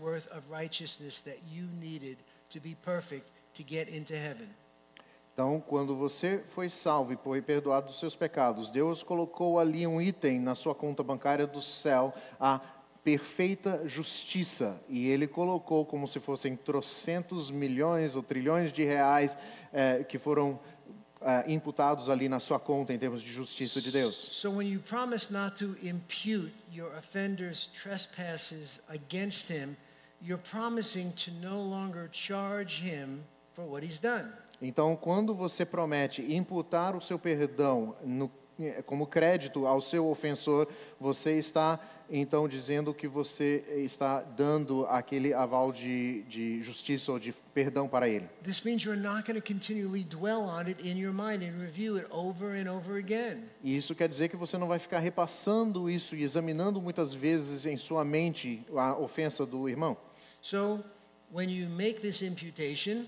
worth 0.00 0.28
of 0.28 0.50
righteousness 0.50 1.20
that 1.20 1.38
you 1.50 1.68
needed 1.80 2.16
to 2.50 2.60
be 2.60 2.76
perfect 2.82 3.30
to 3.54 3.62
get 3.62 3.88
into 3.88 4.14
heaven. 4.14 4.48
Então, 5.32 5.60
quando 5.60 5.94
você 5.94 6.42
foi 6.46 6.70
salvo 6.70 7.12
e 7.12 7.16
foi 7.16 7.42
perdoado 7.42 7.88
dos 7.88 8.00
seus 8.00 8.16
pecados, 8.16 8.70
Deus 8.70 9.02
colocou 9.02 9.58
ali 9.58 9.86
um 9.86 10.00
item 10.00 10.40
na 10.40 10.54
sua 10.54 10.74
conta 10.74 11.02
bancária 11.02 11.46
do 11.46 11.60
céu, 11.60 12.14
a 12.40 12.58
perfeita 13.04 13.82
justiça. 13.84 14.80
E 14.88 15.06
ele 15.08 15.26
colocou 15.26 15.84
como 15.84 16.08
se 16.08 16.20
fossem 16.20 16.56
trocentos 16.56 17.50
milhões 17.50 18.16
ou 18.16 18.22
trilhões 18.22 18.72
de 18.72 18.82
reais 18.82 19.36
eh, 19.74 20.04
que 20.04 20.18
foram 20.18 20.58
eh, 21.22 21.44
imputados 21.52 22.08
ali 22.08 22.28
na 22.28 22.38
sua 22.40 22.58
conta 22.58 22.92
em 22.92 22.98
termos 22.98 23.22
de 23.22 23.32
justiça 23.32 23.80
de 23.80 23.90
Deus. 23.90 24.28
So 24.32 24.50
when 24.50 24.68
you 24.70 24.80
promise 24.80 25.32
not 25.32 25.56
to 25.58 25.76
impute 25.86 26.52
your 26.72 26.92
offender's 26.96 27.68
trespasses 27.68 28.80
against 28.88 29.48
him, 29.50 29.76
you're 30.22 30.42
promising 30.50 31.10
to 31.12 31.30
no 31.42 31.60
longer 31.62 32.08
charge 32.12 32.80
him 32.82 33.22
for 33.54 33.64
what 33.64 33.84
he's 33.84 34.00
done. 34.00 34.30
Então, 34.60 34.96
quando 34.96 35.34
você 35.34 35.64
promete 35.66 36.22
imputar 36.22 36.96
o 36.96 37.00
seu 37.00 37.18
perdão 37.18 37.94
no- 38.02 38.30
como 38.86 39.06
crédito 39.06 39.66
ao 39.66 39.80
seu 39.80 40.06
ofensor, 40.08 40.68
você 40.98 41.32
está 41.38 41.78
então 42.08 42.48
dizendo 42.48 42.94
que 42.94 43.08
você 43.08 43.64
está 43.76 44.20
dando 44.20 44.86
aquele 44.86 45.34
aval 45.34 45.72
de, 45.72 46.22
de 46.22 46.62
justiça 46.62 47.12
ou 47.12 47.18
de 47.18 47.32
perdão 47.52 47.88
para 47.88 48.08
ele. 48.08 48.28
This 48.42 48.62
means 48.62 48.84
you're 48.84 49.00
not 49.00 49.24
going 49.26 49.40
to 49.40 49.46
continually 49.46 50.04
dwell 50.04 50.42
on 50.42 50.66
it 50.66 50.88
in 50.88 50.98
your 50.98 51.12
mind 51.12 51.42
and 51.42 51.60
review 51.60 51.96
it 51.96 52.06
over 52.10 52.56
and 52.56 52.70
over 52.70 52.98
again. 52.98 53.44
E 53.62 53.76
isso 53.76 53.94
quer 53.94 54.08
dizer 54.08 54.28
que 54.28 54.36
você 54.36 54.56
não 54.56 54.68
vai 54.68 54.78
ficar 54.78 55.00
repassando 55.00 55.90
isso 55.90 56.14
e 56.14 56.22
examinando 56.22 56.80
muitas 56.80 57.12
vezes 57.12 57.66
em 57.66 57.76
sua 57.76 58.04
mente 58.04 58.64
a 58.74 58.96
ofensa 58.96 59.44
do 59.44 59.68
irmão. 59.68 59.96
So 60.40 60.84
when 61.32 61.50
you 61.50 61.68
make 61.68 62.00
this 62.00 62.22
imputation, 62.22 63.06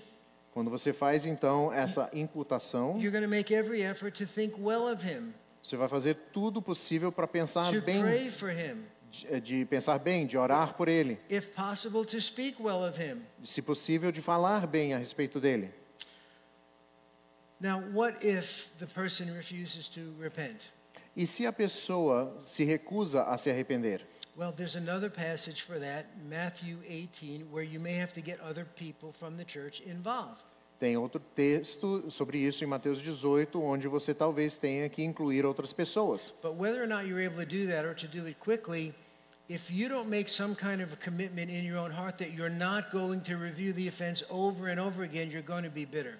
Quando 0.51 0.71
você 0.71 0.91
faz 0.91 1.25
então 1.25 1.71
essa 1.71 2.09
imputação, 2.11 2.97
you're 2.99 3.11
going 3.11 3.23
to 3.23 3.29
make 3.29 3.53
every 3.53 3.81
effort 3.81 4.17
to 4.17 4.25
think 4.25 4.55
well 4.59 4.91
of 4.91 5.01
him, 5.01 5.33
você 5.61 5.75
vai 5.75 5.87
fazer 5.87 6.15
tudo 6.33 6.61
possível 6.61 7.11
para 7.11 7.27
pensar 7.27 7.71
to 7.71 7.81
bem, 7.81 8.01
pray 8.01 8.29
for 8.29 8.49
him, 8.49 8.85
de, 9.11 9.41
de 9.41 9.65
pensar 9.65 9.99
bem, 9.99 10.25
de 10.25 10.37
orar 10.37 10.75
por 10.75 10.87
ele. 10.87 11.19
if 11.29 11.53
possible, 11.55 12.05
to 12.05 12.19
speak 12.19 12.61
well 12.61 12.83
of 12.83 12.99
him. 13.01 13.21
se 13.43 13.61
possível, 13.61 14.11
de 14.11 14.21
falar 14.21 14.65
bem 14.67 14.93
a 14.93 14.97
respeito 14.97 15.39
dele. 15.39 15.71
Now, 17.59 17.81
what 17.91 18.23
if 18.23 18.69
the 18.79 18.87
person 18.87 19.33
refuses 19.35 19.89
to 19.89 20.13
repent? 20.17 20.71
E 21.15 21.25
se 21.27 21.45
a 21.45 21.51
pessoa 21.51 22.37
se 22.39 22.63
recusa 22.63 23.23
a 23.27 23.37
se 23.37 23.49
arrepender? 23.51 24.01
Well, 24.37 24.53
there's 24.53 24.77
another 24.77 25.09
passage 25.09 25.63
for 25.63 25.77
that, 25.79 26.05
Matthew 26.23 26.77
18, 26.87 27.51
where 27.51 27.63
you 27.63 27.77
may 27.77 27.93
have 27.93 28.13
to 28.13 28.21
get 28.21 28.39
other 28.39 28.63
people 28.63 29.11
from 29.11 29.35
the 29.35 29.43
church 29.43 29.81
involved. 29.81 30.41
Tem 30.79 30.95
outro 30.95 31.19
texto 31.35 32.09
sobre 32.09 32.37
isso 32.37 32.63
em 32.63 32.67
Mateus 32.67 33.01
18, 33.01 33.61
onde 33.61 33.85
você 33.89 34.13
talvez 34.13 34.55
tenha 34.55 34.87
que 34.87 35.03
incluir 35.03 35.45
outras 35.45 35.73
pessoas. 35.73 36.33
But 36.41 36.53
whether 36.57 36.81
or 36.81 36.87
not 36.87 37.05
you're 37.05 37.21
able 37.21 37.45
to 37.45 37.45
do 37.45 37.67
that 37.67 37.85
or 37.85 37.93
to 37.95 38.07
do 38.07 38.25
it 38.25 38.39
quickly, 38.39 38.93
if 39.49 39.69
you 39.69 39.89
don't 39.89 40.09
make 40.09 40.29
some 40.29 40.55
kind 40.55 40.81
of 40.81 40.93
a 40.93 40.95
commitment 40.95 41.51
in 41.51 41.65
your 41.65 41.77
own 41.77 41.91
heart 41.91 42.17
that 42.19 42.31
you're 42.31 42.49
not 42.49 42.91
going 42.93 43.19
to 43.23 43.35
review 43.35 43.73
the 43.73 43.89
offense 43.89 44.23
over 44.29 44.71
and 44.71 44.79
over 44.79 45.03
again, 45.03 45.29
you're 45.29 45.45
going 45.45 45.65
to 45.65 45.69
be 45.69 45.85
bitter. 45.85 46.17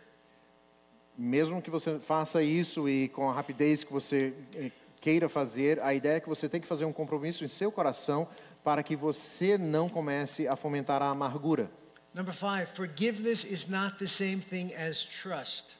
Mesmo 1.17 1.61
que 1.61 1.71
você 1.71 1.97
faça 1.97 2.41
isso 2.43 2.89
e 2.89 3.07
com 3.07 3.29
a 3.29 3.33
rapidez 3.33 3.85
que 3.85 3.93
você 3.93 4.33
eh, 4.55 4.71
queira 4.99 5.29
fazer, 5.29 5.79
a 5.79 5.93
ideia 5.93 6.17
é 6.17 6.19
que 6.19 6.27
você 6.27 6.49
tem 6.49 6.59
que 6.59 6.67
fazer 6.67 6.83
um 6.83 6.93
compromisso 6.93 7.45
em 7.45 7.47
seu 7.47 7.71
coração 7.71 8.27
para 8.61 8.83
que 8.83 8.95
você 8.95 9.57
não 9.57 9.87
comece 9.87 10.49
a 10.49 10.57
fomentar 10.57 11.01
a 11.01 11.09
amargura. 11.09 11.71
Number 12.13 12.31
five, 12.31 12.69
forgiveness 12.69 13.43
is 13.43 13.69
not 13.69 13.99
the 13.99 14.07
same 14.07 14.39
thing 14.39 14.73
as 14.73 15.03
trust. 15.03 15.75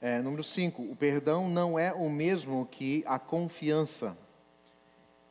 É, 0.00 0.20
número 0.20 0.44
5, 0.44 0.82
o 0.82 0.94
perdão 0.94 1.48
não 1.48 1.78
é 1.78 1.92
o 1.92 2.08
mesmo 2.08 2.66
que 2.66 3.02
a 3.06 3.18
confiança. 3.18 4.16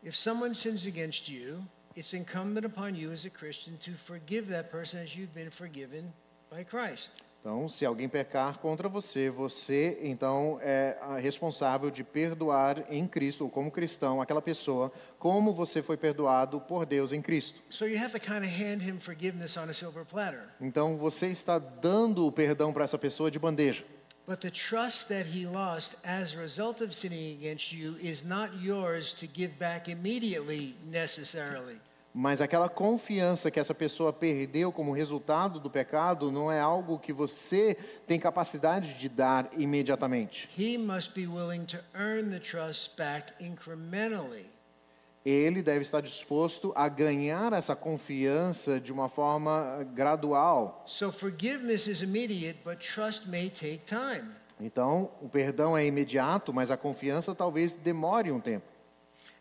If 0.04 0.16
someone 0.16 0.54
sins 0.54 0.86
against 0.86 1.30
you, 1.30 1.64
it's 1.96 2.14
incumbent 2.14 2.66
upon 2.66 2.96
you 2.96 3.12
as 3.12 3.26
a 3.26 3.30
Christian 3.30 3.78
to 3.78 3.94
forgive 3.94 4.48
that 4.50 4.70
person 4.70 5.02
as 5.02 5.16
you've 5.16 5.34
been 5.34 5.50
forgiven 5.50 6.12
by 6.52 6.64
Christ. 6.64 7.12
Então, 7.46 7.70
se 7.70 7.86
alguém 7.86 8.10
pecar 8.10 8.58
contra 8.58 8.90
você, 8.90 9.30
você 9.30 10.00
então 10.02 10.58
é 10.64 10.98
responsável 11.22 11.92
de 11.92 12.04
perdoar 12.04 12.84
em 12.90 13.08
Cristo, 13.08 13.44
ou 13.44 13.52
como 13.52 13.70
cristão, 13.70 14.20
aquela 14.20 14.42
pessoa, 14.42 14.92
como 15.20 15.54
você 15.54 15.84
foi 15.84 15.96
perdoado 15.96 16.60
por 16.60 16.88
Deus 16.88 17.14
em 17.14 17.22
Cristo. 17.22 17.62
So 17.70 17.86
you 17.86 18.04
have 18.04 18.12
to 18.14 18.20
kind 18.20 18.44
of 18.44 18.48
hand 18.48 18.82
him 18.82 19.00
forgiveness 19.00 19.58
on 19.58 19.70
a 19.70 19.74
silver 19.74 20.04
platter. 20.04 20.50
Então, 20.60 20.98
você 20.98 21.28
está 21.28 21.60
dando 21.60 22.26
o 22.26 22.32
perdão 22.32 22.74
para 22.74 22.84
essa 22.84 22.98
pessoa 22.98 23.30
de 23.30 23.38
bandeja. 23.38 23.86
But 24.26 24.40
the 24.40 24.50
trust 24.50 25.10
that 25.10 25.30
he 25.30 25.46
lost 25.46 25.98
as 26.04 26.36
a 26.36 26.42
result 26.42 26.82
of 26.82 26.96
sinning 26.96 27.38
against 27.38 27.72
you 27.72 27.96
is 28.02 28.24
not 28.24 28.54
yours 28.60 29.14
to 29.14 29.28
give 29.32 29.54
back 29.60 29.88
immediately, 29.88 30.76
necessarily. 30.84 31.80
Mas 32.18 32.40
aquela 32.40 32.70
confiança 32.70 33.52
que 33.52 33.60
essa 33.60 33.74
pessoa 33.76 34.14
perdeu 34.14 34.72
como 34.72 34.94
resultado 34.94 35.60
do 35.60 35.70
pecado 35.70 36.32
não 36.32 36.50
é 36.50 36.62
algo 36.62 36.98
que 36.98 37.12
você 37.12 37.76
tem 38.08 38.18
capacidade 38.18 38.94
de 38.94 39.10
dar 39.10 39.50
imediatamente. 39.58 40.48
He 40.58 40.78
must 40.78 41.14
be 41.14 41.28
willing 41.28 41.66
to 41.66 41.80
earn 41.94 42.32
the 42.32 42.40
trust 42.40 42.96
back 42.96 43.34
incrementally. 43.44 44.46
Ele 45.26 45.62
deve 45.62 45.82
estar 45.82 46.02
disposto 46.02 46.72
a 46.74 46.88
ganhar 46.88 47.52
essa 47.52 47.76
confiança 47.76 48.80
de 48.80 48.94
uma 48.94 49.10
forma 49.10 49.86
gradual. 49.94 50.84
So 50.86 51.12
forgiveness 51.12 51.86
is 51.86 52.02
immediate, 52.02 52.60
but 52.64 52.78
trust 52.78 53.28
may 53.28 53.50
take 53.50 53.80
time. 53.80 54.32
Então, 54.58 55.12
o 55.22 55.28
perdão 55.28 55.78
é 55.78 55.86
imediato, 55.86 56.54
mas 56.54 56.72
a 56.72 56.78
confiança 56.78 57.36
talvez 57.36 57.76
demore 57.76 58.32
um 58.32 58.40
tempo. 58.40 58.68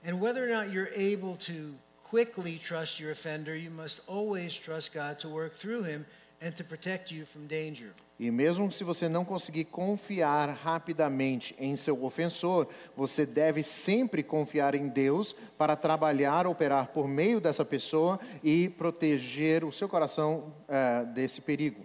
And 0.04 0.16
whether 0.16 0.42
or 0.42 0.52
not 0.52 0.74
you're 0.74 0.90
able 0.96 1.36
to 1.36 1.76
quickly 2.04 2.58
trust 2.58 3.00
your 3.00 3.12
offender, 3.12 3.56
you 3.56 3.70
must 3.70 4.00
always 4.06 4.54
trust 4.54 4.92
God 4.94 5.18
to 5.18 5.28
work 5.28 5.54
through 5.54 5.82
him 5.82 6.06
and 6.40 6.54
to 6.56 6.64
protect 6.64 7.10
you 7.10 7.24
from 7.24 7.46
danger. 7.46 7.92
E 8.18 8.30
mesmo 8.30 8.70
se 8.70 8.84
você 8.84 9.08
não 9.08 9.24
conseguir 9.24 9.64
confiar 9.64 10.48
rapidamente 10.48 11.54
em 11.58 11.74
seu 11.74 12.04
ofensor, 12.04 12.68
você 12.96 13.26
deve 13.26 13.62
sempre 13.64 14.22
confiar 14.22 14.74
em 14.74 14.86
Deus 14.86 15.34
para 15.58 15.74
trabalhar, 15.74 16.46
operar 16.46 16.88
por 16.88 17.08
meio 17.08 17.40
dessa 17.40 17.64
pessoa 17.64 18.20
e 18.42 18.68
proteger 18.68 19.64
o 19.64 19.72
seu 19.72 19.88
coração 19.88 20.54
eh, 20.68 21.04
desse 21.06 21.40
perigo. 21.40 21.84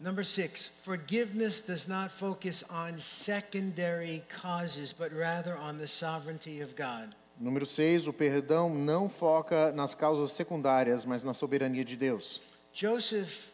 Number 0.00 0.24
six, 0.24 0.68
forgiveness 0.68 1.60
does 1.60 1.88
not 1.88 2.10
focus 2.10 2.64
on 2.70 2.98
secondary 2.98 4.22
causes, 4.28 4.92
but 4.92 5.12
rather 5.12 5.58
on 5.58 5.76
the 5.76 5.88
sovereignty 5.88 6.62
of 6.62 6.74
God. 6.76 7.14
Número 7.40 7.64
6, 7.64 8.08
o 8.08 8.12
perdão 8.12 8.68
não 8.74 9.08
foca 9.08 9.70
nas 9.70 9.94
causas 9.94 10.32
secundárias, 10.32 11.04
mas 11.04 11.22
na 11.22 11.32
soberania 11.32 11.84
de 11.84 11.96
Deus. 11.96 12.40
Joseph, 12.72 13.52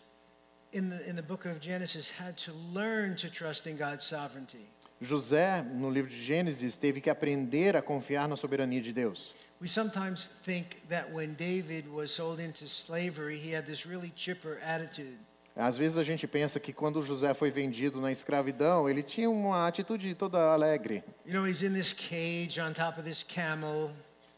in 0.72 0.88
the, 0.88 1.10
in 1.10 1.14
the 1.14 1.22
book 1.22 1.46
of 1.46 1.60
Genesis, 1.60 2.10
had 2.18 2.34
to 2.36 2.52
learn 2.72 3.14
to 3.16 3.28
trust 3.28 3.66
in 3.66 3.76
God's 3.76 4.04
sovereignty. 4.04 4.66
José, 5.02 5.62
no 5.62 5.90
livro 5.90 6.10
de 6.10 6.16
Gênesis, 6.16 6.76
teve 6.76 7.00
que 7.00 7.10
aprender 7.10 7.76
a 7.76 7.82
confiar 7.82 8.26
na 8.26 8.36
soberania 8.36 8.80
de 8.80 8.92
Deus. 8.92 9.34
We 9.60 9.68
sometimes 9.68 10.26
think 10.44 10.86
that 10.88 11.12
when 11.12 11.34
David 11.34 11.86
was 11.86 12.10
sold 12.10 12.40
into 12.40 12.68
slavery, 12.68 13.38
he 13.38 13.54
had 13.54 13.66
this 13.66 13.84
really 13.86 14.12
chipper 14.16 14.58
attitude. 14.62 15.18
Às 15.56 15.76
vezes 15.76 15.96
a 15.98 16.02
gente 16.02 16.26
pensa 16.26 16.58
que 16.58 16.72
quando 16.72 17.00
José 17.02 17.32
foi 17.32 17.48
vendido 17.50 18.00
na 18.00 18.10
escravidão, 18.10 18.88
ele 18.90 19.02
tinha 19.02 19.30
uma 19.30 19.68
atitude 19.68 20.12
toda 20.16 20.52
alegre. 20.52 21.04
You 21.24 21.32
know, 21.34 21.46
he's 21.46 21.62
in 21.62 21.72
this 21.72 21.92
cage 21.92 22.60
on 22.60 22.72
top 22.72 22.98
of 22.98 23.08
this 23.08 23.22
camel, 23.22 23.90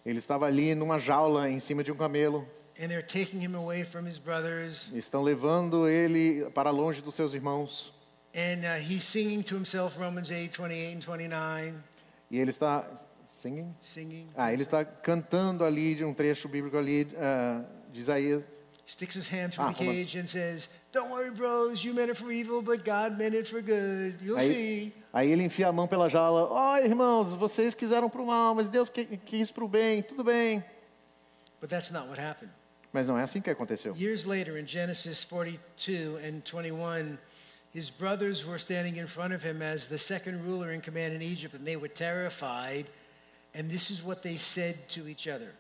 Ele 0.05 0.19
estava 0.19 0.47
ali 0.47 0.75
numa 0.75 0.99
jaula 0.99 1.49
em 1.51 1.59
cima 1.59 1.83
de 1.83 1.91
um 1.91 1.97
camelo. 1.97 2.47
and 2.79 2.89
they're 2.89 3.03
taking 3.03 3.41
him 3.43 3.55
away 3.57 3.83
from 3.83 4.07
his 4.07 4.19
brothers, 4.19 4.93
Estão 4.93 5.23
levando 5.23 5.89
ele 5.89 6.45
para 6.55 6.71
longe 6.71 7.01
dos 7.01 7.15
seus 7.15 7.33
irmãos. 7.33 7.91
and 8.35 8.61
uh, 8.67 8.79
he's 8.79 9.03
singing 9.03 9.43
to 9.43 9.55
himself 9.57 9.99
Romans 9.99 10.31
8, 10.31 10.51
28 10.55 10.97
and 10.97 11.01
29, 11.01 11.75
E 12.31 12.39
ele 12.39 12.51
está 12.51 12.85
singing? 13.25 13.75
singing. 13.81 14.29
Ah, 14.37 14.53
ele 14.53 14.65
está 14.65 14.85
cantando 14.85 15.65
ali 15.65 15.95
de 15.95 16.05
um 16.05 16.13
trecho 16.13 16.47
bíblico 16.47 16.77
ali 16.77 17.09
ah, 17.17 17.63
de 17.91 18.01
Isaías. 18.01 18.45
Sticks 18.87 19.17
his 19.17 19.27
hand 19.29 19.51
through 19.53 19.67
Ah, 19.71 19.73
the 19.73 19.85
cage 19.85 20.17
and 20.17 20.27
says, 20.27 20.69
Don't 20.97 21.11
worry, 21.11 21.31
bros, 21.31 21.85
you 21.85 21.93
meant 21.93 22.09
it 22.11 22.17
for 22.17 22.33
evil, 22.33 22.63
but 22.63 22.83
God 22.83 23.19
meant 23.19 23.35
it 23.35 23.47
for 23.47 23.61
good. 23.61 24.15
You'll 24.23 24.39
Aí, 24.39 24.47
see. 24.47 24.95
aí 25.13 25.31
ele 25.31 25.43
enfia 25.45 25.69
a 25.69 25.73
mão 25.73 25.87
pela 25.87 26.09
jaula. 26.09 26.49
Ó, 26.51 26.79
irmãos, 26.79 27.35
vocês 27.35 27.75
quiseram 27.75 28.09
para 28.09 28.23
o 28.23 28.27
mal, 28.27 28.55
mas 28.55 28.71
Deus 28.71 28.89
qui- 28.89 29.05
quis 29.27 29.53
para 29.53 29.63
o 29.63 29.69
bem. 29.69 30.03
Tudo 30.03 30.25
bem. 30.25 30.65
But 31.61 31.69
that's 31.69 31.91
not 31.91 32.09
what 32.09 32.19
happened. 32.19 32.51
Mas 32.95 33.07
não 33.09 33.19
é 33.19 33.23
assim 33.23 33.43
que 33.43 33.51
aconteceu. 33.51 33.95
Years 33.95 34.25
later, 34.25 34.57
in 34.59 34.67
Genesis 34.67 35.23
42 35.23 36.17
and 36.17 36.41
21, 36.41 37.19
his 37.75 37.91
brothers 37.91 38.43
were 38.47 38.59
standing 38.59 38.97
in 38.99 39.07
front 39.07 39.35
of 39.35 39.47
him 39.47 39.61
as 39.61 39.89
the 39.89 39.99
second 39.99 40.41
ruler 40.47 40.73
in 40.73 40.81
command 40.81 41.13
in 41.15 41.21
Egypt, 41.21 41.55
and 41.55 41.67
they 41.67 41.77
were 41.77 41.93
terrified. 41.93 42.87
And 43.55 43.69
this 43.69 43.91
is 43.91 44.03
what 44.03 44.23
they 44.23 44.39
said 44.39 44.77
to 44.95 45.07
each 45.09 45.29
other 45.29 45.53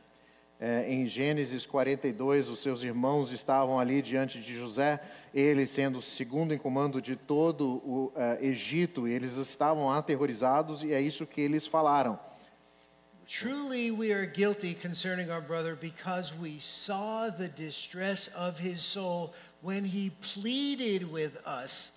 É, 0.58 0.90
em 0.90 1.06
Gênesis 1.06 1.66
42, 1.66 2.48
os 2.48 2.60
seus 2.60 2.82
irmãos 2.82 3.30
estavam 3.30 3.78
ali 3.78 4.00
diante 4.00 4.40
de 4.40 4.56
José, 4.56 5.00
ele 5.34 5.66
sendo 5.66 5.98
o 5.98 6.02
segundo 6.02 6.54
em 6.54 6.58
comando 6.58 7.00
de 7.02 7.14
todo 7.14 7.82
o 7.84 8.10
eh, 8.16 8.38
Egito, 8.40 9.06
e 9.06 9.12
eles 9.12 9.36
estavam 9.36 9.90
aterrorizados, 9.90 10.82
e 10.82 10.94
é 10.94 11.00
isso 11.00 11.26
que 11.26 11.42
eles 11.42 11.66
falaram. 11.66 12.18
Truly, 13.26 13.90
we 13.90 14.12
are 14.12 14.24
guilty 14.24 14.72
concerning 14.72 15.30
our 15.30 15.42
brother 15.42 15.74
because 15.74 16.32
we 16.40 16.58
saw 16.60 17.28
the 17.28 17.48
distress 17.48 18.28
of 18.28 18.58
his 18.58 18.80
soul 18.80 19.34
when 19.60 19.84
he 19.84 20.10
pleaded 20.22 21.10
with 21.12 21.36
us, 21.44 21.92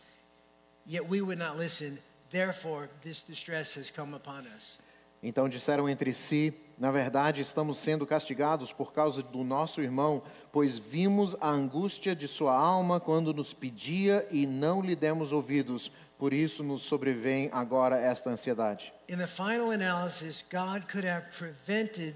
yet 0.85 1.07
we 1.07 1.21
would 1.21 1.39
not 1.39 1.55
listen. 1.55 1.97
Therefore, 2.31 2.89
this 3.03 3.21
distress 3.21 3.75
has 3.75 3.89
come 3.89 4.13
upon 4.13 4.47
us. 4.47 4.79
Então 5.21 5.49
disseram 5.49 5.89
entre 5.89 6.13
si: 6.13 6.53
Na 6.77 6.91
verdade, 6.91 7.41
estamos 7.41 7.77
sendo 7.77 8.05
castigados 8.05 8.71
por 8.71 8.93
causa 8.93 9.21
do 9.21 9.43
nosso 9.43 9.81
irmão, 9.81 10.21
pois 10.51 10.77
vimos 10.77 11.35
a 11.41 11.49
angústia 11.49 12.15
de 12.15 12.27
sua 12.27 12.53
alma 12.55 12.99
quando 12.99 13.33
nos 13.33 13.53
pedia 13.53 14.25
e 14.31 14.45
não 14.47 14.81
lhe 14.81 14.95
demos 14.95 15.31
ouvidos. 15.31 15.91
Por 16.17 16.33
isso 16.33 16.63
nos 16.63 16.81
sobrevém 16.83 17.49
agora 17.53 17.97
esta 17.97 18.29
ansiedade. 18.29 18.93
In 19.07 19.17
the 19.17 19.27
final 19.27 19.71
analysis, 19.71 20.43
God 20.51 20.83
could 20.91 21.07
have 21.07 21.27
prevented 21.37 22.13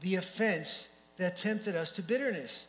the 0.00 0.16
offense 0.18 0.88
that 1.16 1.40
tempted 1.40 1.76
us 1.80 1.90
to 1.92 2.02
bitterness. 2.02 2.68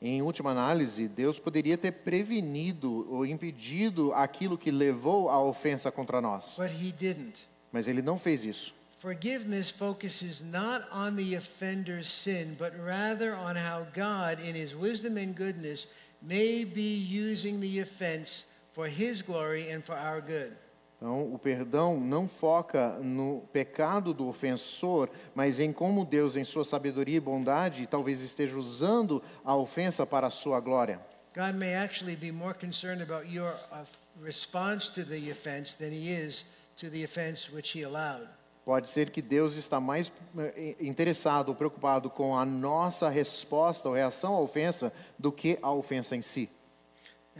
Em 0.00 0.20
última 0.20 0.50
análise, 0.50 1.08
Deus 1.08 1.38
poderia 1.38 1.78
ter 1.78 1.90
prevenido 1.92 3.10
ou 3.10 3.24
impedido 3.24 4.12
aquilo 4.12 4.58
que 4.58 4.70
levou 4.70 5.30
à 5.30 5.42
ofensa 5.42 5.90
contra 5.90 6.20
nós, 6.20 6.52
But 6.56 6.70
he 6.70 6.92
didn't. 6.92 7.46
mas 7.72 7.88
ele 7.88 8.02
não 8.02 8.18
fez 8.18 8.44
isso. 8.44 8.74
Forgiveness 9.06 9.70
focuses 9.70 10.42
not 10.42 10.82
on 10.90 11.14
the 11.14 11.36
offender's 11.36 12.08
sin, 12.08 12.56
but 12.58 12.72
rather 12.76 13.36
on 13.36 13.54
how 13.54 13.86
God, 13.94 14.40
in 14.40 14.56
his 14.56 14.74
wisdom 14.74 15.16
and 15.16 15.32
goodness, 15.32 15.86
may 16.20 16.64
be 16.64 16.96
using 16.96 17.60
the 17.60 17.78
offense 17.78 18.46
for 18.72 18.88
his 18.88 19.22
glory 19.22 19.70
and 19.70 19.84
for 19.84 19.94
our 19.94 20.20
good. 20.20 20.56
Então, 20.96 21.32
o 21.32 21.38
perdão 21.38 22.00
não 22.00 22.26
foca 22.26 22.98
no 22.98 23.42
pecado 23.52 24.12
do 24.12 24.26
ofensor, 24.26 25.08
mas 25.36 25.60
em 25.60 25.72
como 25.72 26.04
Deus, 26.04 26.34
em 26.34 26.42
sua 26.42 26.64
sabedoria 26.64 27.18
e 27.18 27.20
bondade, 27.20 27.86
talvez 27.86 28.20
esteja 28.20 28.58
usando 28.58 29.22
a 29.44 29.54
ofensa 29.54 30.04
para 30.04 30.26
a 30.26 30.30
sua 30.30 30.58
glória. 30.58 30.98
God 31.32 31.54
may 31.54 31.76
actually 31.76 32.16
be 32.16 32.32
more 32.32 32.54
concerned 32.54 33.00
about 33.00 33.32
your 33.32 33.54
uh, 33.70 33.84
response 34.20 34.88
to 34.88 35.04
the 35.04 35.30
offense 35.30 35.76
than 35.76 35.92
he 35.92 36.10
is 36.10 36.46
to 36.76 36.90
the 36.90 37.04
offense 37.04 37.52
which 37.52 37.70
he 37.70 37.84
allowed. 37.84 38.26
Pode 38.66 38.88
ser 38.88 39.10
que 39.10 39.22
Deus 39.22 39.54
está 39.54 39.78
mais 39.78 40.10
eh, 40.36 40.74
interessado 40.80 41.50
ou 41.50 41.54
preocupado 41.54 42.10
com 42.10 42.36
a 42.36 42.44
nossa 42.44 43.08
resposta 43.08 43.88
ou 43.88 43.94
reação 43.94 44.34
à 44.34 44.40
ofensa 44.40 44.92
do 45.16 45.30
que 45.30 45.56
a 45.62 45.70
ofensa 45.70 46.16
em 46.16 46.20
si. 46.20 46.50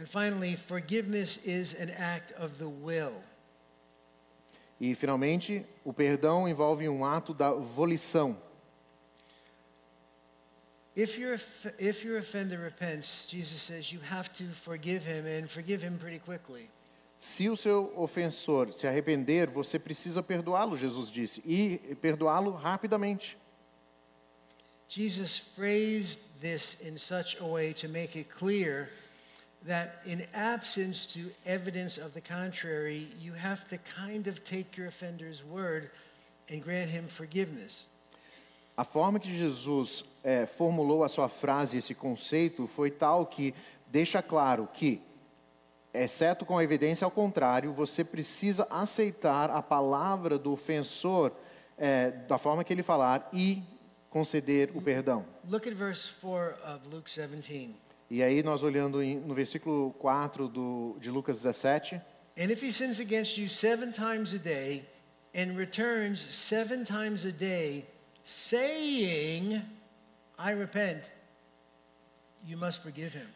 Finally, 0.05 0.55
forgiveness 0.55 1.45
is 1.45 1.73
an 1.81 1.91
act 2.01 2.33
of 2.41 2.55
the 2.57 2.69
will. 2.81 3.11
E, 4.79 4.95
finalmente, 4.95 5.65
o 5.83 5.91
perdão 5.91 6.47
envolve 6.47 6.87
um 6.87 7.03
ato 7.03 7.33
da 7.33 7.51
volição. 7.51 8.37
If 10.95 11.19
your, 11.19 11.37
if 11.77 12.05
your 12.05 12.19
offender 12.19 12.57
repents, 12.57 13.27
Jesus 13.29 13.61
says 13.61 13.91
you 13.91 13.99
have 13.99 14.29
to 14.37 14.45
forgive 14.45 15.05
him 15.05 15.25
and 15.27 15.49
forgive 15.49 15.85
him 15.85 15.97
pretty 15.97 16.19
quickly. 16.19 16.69
Se 17.19 17.49
o 17.49 17.57
seu 17.57 17.91
ofensor 17.95 18.73
se 18.73 18.87
arrepender, 18.87 19.49
você 19.49 19.79
precisa 19.79 20.21
perdoá-lo, 20.21 20.77
Jesus 20.77 21.09
disse, 21.09 21.41
e 21.45 21.95
perdoá-lo 21.95 22.51
rapidamente. 22.51 23.37
Jesus 24.89 25.37
phrased 25.37 26.21
this 26.39 26.79
in 26.81 26.97
such 26.97 27.37
a 27.41 27.45
way 27.45 27.73
to 27.73 27.89
make 27.89 28.17
it 28.17 28.29
clear 28.29 28.89
that 29.65 30.01
in 30.05 30.25
absence 30.33 31.05
to 31.07 31.29
evidence 31.45 31.97
of 31.97 32.13
the 32.13 32.21
contrary, 32.21 33.09
you 33.19 33.33
have 33.33 33.67
to 33.67 33.77
kind 33.77 34.27
of 34.27 34.43
take 34.45 34.77
your 34.77 34.87
offender's 34.87 35.43
word 35.43 35.89
and 36.49 36.63
grant 36.63 36.89
him 36.89 37.07
forgiveness. 37.07 37.87
A 38.77 38.85
forma 38.85 39.19
que 39.19 39.29
Jesus 39.29 40.05
eh, 40.23 40.45
formulou 40.45 41.03
a 41.03 41.09
sua 41.09 41.27
frase, 41.27 41.77
esse 41.77 41.95
conceito, 41.95 42.67
foi 42.67 42.91
tal 42.91 43.25
que 43.25 43.53
deixa 43.87 44.21
claro 44.21 44.69
que 44.71 45.01
exceto 46.03 46.45
com 46.45 46.57
a 46.57 46.63
evidência 46.63 47.05
ao 47.05 47.11
contrário, 47.11 47.73
você 47.73 48.03
precisa 48.03 48.67
aceitar 48.69 49.49
a 49.49 49.61
palavra 49.61 50.37
do 50.37 50.51
ofensor 50.53 51.31
eh, 51.77 52.11
da 52.27 52.37
forma 52.37 52.63
que 52.63 52.73
ele 52.73 52.83
falar 52.83 53.29
e 53.33 53.61
conceder 54.09 54.71
o 54.73 54.81
perdão. 54.81 55.25
Look 55.47 55.67
at 55.67 55.75
verse 55.75 56.11
4 56.21 56.55
of 56.75 56.87
Luke 56.89 57.09
17. 57.09 57.75
E 58.09 58.23
aí 58.23 58.41
nós 58.41 58.63
olhando 58.63 59.01
em- 59.03 59.17
no 59.19 59.33
versículo 59.35 59.91
4 59.99 60.47
do, 60.47 60.95
de 60.99 61.09
Lucas 61.11 61.37
17, 61.37 62.01
And 62.39 62.51
if 62.51 62.61
he 62.63 62.71
sins 62.71 62.99
against 62.99 63.37
you 63.37 63.49
seven 63.49 63.91
times 63.91 64.33
a 64.33 64.37
day 64.37 64.85
and 65.35 65.55
returns 65.57 66.25
seven 66.33 66.83
times 66.85 67.25
a 67.25 67.31
day, 67.31 67.85
saying, 68.23 69.61
I 70.37 70.51
repent, 70.51 71.11
you 72.45 72.57
must 72.57 72.81
forgive 72.83 73.13
him. 73.13 73.27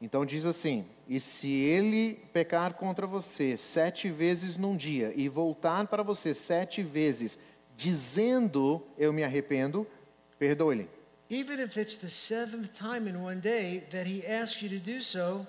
Então 0.00 0.24
diz 0.24 0.44
assim: 0.44 0.84
E 1.08 1.18
se 1.18 1.48
ele 1.48 2.14
pecar 2.32 2.74
contra 2.74 3.06
você 3.06 3.56
sete 3.56 4.10
vezes 4.10 4.56
num 4.56 4.76
dia 4.76 5.12
e 5.16 5.28
voltar 5.28 5.86
para 5.86 6.02
você 6.02 6.34
sete 6.34 6.82
vezes, 6.82 7.38
dizendo 7.76 8.82
eu 8.96 9.12
me 9.12 9.24
arrependo, 9.24 9.86
perdoe-lhe. 10.38 10.88
Even 11.30 11.60
if 11.60 11.76
it's 11.76 11.96
the 11.96 12.08
seventh 12.08 12.72
time 12.72 13.08
in 13.10 13.16
one 13.16 13.40
day 13.40 13.86
that 13.90 14.08
he 14.08 14.24
asks 14.26 14.62
you 14.62 14.70
to 14.70 14.78
do 14.78 15.00
so, 15.00 15.46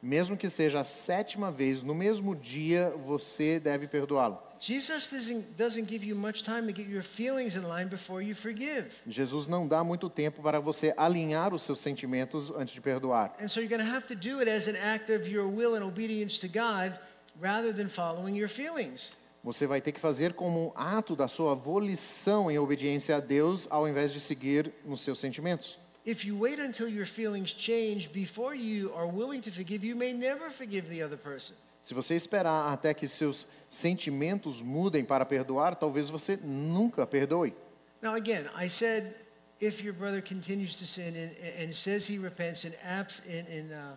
Mesmo 0.00 0.36
que 0.36 0.48
seja 0.48 0.80
a 0.80 0.84
sétima 0.84 1.50
vez 1.50 1.82
no 1.82 1.94
mesmo 1.94 2.36
dia, 2.36 2.90
você 3.04 3.58
deve 3.58 3.88
perdoá-lo. 3.88 4.38
Jesus 4.60 5.08
doesn't, 5.08 5.56
doesn't 5.56 5.88
give 5.88 6.04
you 6.04 6.16
much 6.16 6.42
time 6.44 6.62
to 6.62 6.72
get 6.72 6.88
your 6.88 7.02
feelings 7.02 7.56
in 7.56 7.62
line 7.62 7.88
before 7.88 8.22
you 8.22 8.34
forgive. 8.34 8.90
Jesus 9.06 9.46
não 9.46 9.66
dá 9.66 9.82
muito 9.82 10.08
tempo 10.08 10.42
para 10.42 10.60
você 10.60 10.94
alinhar 10.96 11.52
os 11.52 11.62
seus 11.62 11.80
sentimentos 11.80 12.52
antes 12.52 12.74
de 12.74 12.80
perdoar. 12.80 13.34
And 13.40 13.48
so 13.48 13.60
you're 13.60 13.68
going 13.68 13.84
to 13.84 13.96
have 13.96 14.06
to 14.08 14.14
do 14.14 14.40
it 14.40 14.48
as 14.48 14.68
an 14.68 14.76
act 14.76 15.12
of 15.12 15.28
your 15.28 15.46
will 15.46 15.74
and 15.74 15.84
obedience 15.84 16.38
to 16.40 16.48
God 16.48 16.98
rather 17.40 17.72
than 17.72 17.88
following 17.88 18.36
your 18.36 18.48
feelings. 18.48 19.16
Você 19.42 19.66
vai 19.66 19.80
ter 19.80 19.92
que 19.92 20.00
fazer 20.00 20.34
como 20.34 20.66
um 20.66 20.72
ato 20.74 21.14
da 21.14 21.28
sua 21.28 21.54
volição 21.54 22.50
em 22.50 22.58
obediência 22.58 23.16
a 23.16 23.20
Deus, 23.20 23.66
ao 23.70 23.88
invés 23.88 24.12
de 24.12 24.20
seguir 24.20 24.72
nos 24.84 25.00
seus 25.00 25.18
sentimentos. 25.18 25.78
If 26.08 26.24
you 26.24 26.34
wait 26.38 26.58
until 26.58 26.88
your 26.88 27.04
feelings 27.04 27.52
change 27.52 28.10
before 28.14 28.54
you 28.54 28.90
are 28.94 29.06
willing 29.06 29.42
to 29.42 29.50
forgive, 29.50 29.84
you 29.84 29.94
may 29.94 30.14
never 30.14 30.48
forgive 30.48 30.88
the 30.88 31.02
other 31.02 31.18
person. 31.18 31.54
Se 31.82 31.92
você 31.92 32.14
esperar 32.14 32.72
até 32.72 32.94
que 32.94 33.06
seus 33.06 33.46
sentimentos 33.68 34.62
mudem 34.62 35.04
para 35.04 35.26
perdoar, 35.26 35.76
talvez 35.76 36.08
você 36.08 36.38
nunca 36.42 37.06
perdoe. 37.06 37.52
Now, 38.00 38.14
again, 38.14 38.48
I 38.56 38.70
said 38.70 39.16
if 39.60 39.84
your 39.84 39.92
brother 39.92 40.22
continues 40.22 40.76
to 40.76 40.86
sin 40.86 41.14
and, 41.14 41.30
and 41.62 41.74
says 41.74 42.06
he 42.06 42.16
repents 42.16 42.64
in, 42.64 42.72
abs, 42.82 43.20
in, 43.26 43.44
in, 43.46 43.72
uh, 43.74 43.96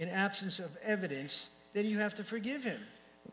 in 0.00 0.08
absence 0.08 0.58
of 0.58 0.76
evidence, 0.82 1.50
then 1.72 1.86
you 1.86 2.00
have 2.00 2.16
to 2.16 2.24
forgive 2.24 2.64
him. 2.64 2.80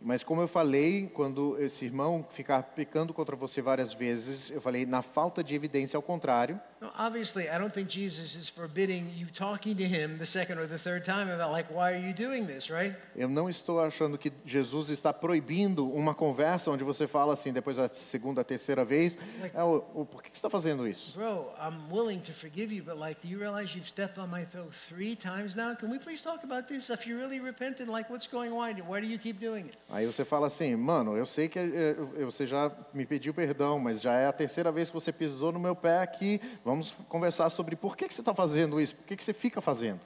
Mas 0.01 0.23
como 0.23 0.41
eu 0.41 0.47
falei, 0.47 1.09
quando 1.13 1.57
esse 1.61 1.85
irmão 1.85 2.25
ficar 2.31 2.63
pecando 2.63 3.13
contra 3.13 3.35
você 3.35 3.61
várias 3.61 3.93
vezes, 3.93 4.49
eu 4.49 4.61
falei 4.61 4.85
na 4.85 5.01
falta 5.01 5.43
de 5.43 5.55
evidência 5.55 5.97
ao 5.97 6.03
contrário. 6.03 6.59
Now, 6.81 6.91
obviously, 6.99 7.45
I 7.45 7.57
don't 7.57 7.73
think 7.73 7.89
Jesus 7.89 8.35
is 8.35 8.49
forbidding 8.49 9.13
you 9.15 9.27
talking 9.31 9.73
to 9.75 9.83
him 9.83 10.17
the 10.17 10.25
second 10.25 10.59
or 10.59 10.67
the 10.67 10.77
third 10.77 11.05
time 11.05 11.31
about, 11.31 11.53
like, 11.53 11.73
why 11.73 11.93
are 11.93 11.97
you 11.97 12.13
doing 12.13 12.45
this, 12.45 12.69
right? 12.69 12.93
Eu 13.15 13.29
não 13.29 13.49
estou 13.49 13.79
achando 13.79 14.17
que 14.17 14.33
Jesus 14.45 14.89
está 14.89 15.13
proibindo 15.13 15.89
uma 15.89 16.13
conversa 16.13 16.69
onde 16.69 16.83
você 16.83 17.07
fala 17.07 17.33
assim, 17.33 17.53
depois 17.53 17.77
da 17.77 17.87
segunda, 17.87 18.43
terceira 18.43 18.83
vez, 18.83 19.17
é, 19.53 19.63
o, 19.63 19.83
o, 19.93 20.05
por 20.05 20.21
que 20.21 20.29
você 20.29 20.37
está 20.37 20.49
fazendo 20.49 20.85
isso? 20.85 21.13
Bro, 21.17 21.53
I'm 21.57 21.89
willing 21.89 22.19
to 22.19 22.33
forgive 22.33 22.73
you, 22.73 22.83
but 22.83 22.97
like, 22.97 23.25
do 23.25 23.31
you 23.31 23.39
realize 23.39 23.73
you've 23.73 23.87
stepped 23.87 24.19
on 24.19 24.27
my 24.27 24.45
throat 24.45 24.73
three 24.89 25.15
times 25.15 25.55
now? 25.55 25.75
Can 25.75 25.89
we 25.89 25.99
please 25.99 26.21
talk 26.21 26.43
about 26.43 26.67
this? 26.67 26.89
If 26.89 27.07
you're 27.07 27.17
really 27.17 27.39
repentant, 27.39 27.89
like, 27.89 28.09
what's 28.09 28.27
going 28.27 28.51
on? 28.51 28.75
Why 28.87 28.99
do 28.99 29.07
you 29.07 29.17
keep 29.17 29.39
doing 29.39 29.67
it? 29.67 29.77
Aí 29.89 30.05
você 30.05 30.25
fala 30.25 30.47
assim, 30.47 30.75
mano, 30.75 31.15
eu 31.15 31.25
sei 31.25 31.47
que 31.47 31.59
eh, 31.59 31.95
você 32.25 32.47
já 32.47 32.71
me 32.93 33.05
pediu 33.05 33.33
perdão, 33.33 33.77
mas 33.77 34.01
já 34.01 34.13
é 34.13 34.25
a 34.25 34.33
terceira 34.33 34.71
vez 34.71 34.89
que 34.89 34.93
você 34.93 35.11
pisou 35.11 35.51
no 35.51 35.59
meu 35.59 35.75
pé 35.75 35.99
aqui. 35.99 36.41
Vamos 36.65 36.95
conversar 37.07 37.49
sobre 37.49 37.75
por 37.75 37.95
que, 37.95 38.07
que 38.07 38.13
você 38.13 38.21
está 38.21 38.33
fazendo 38.33 38.81
isso, 38.81 38.95
por 38.95 39.05
que, 39.05 39.15
que 39.15 39.23
você 39.23 39.33
fica 39.33 39.61
fazendo. 39.61 39.99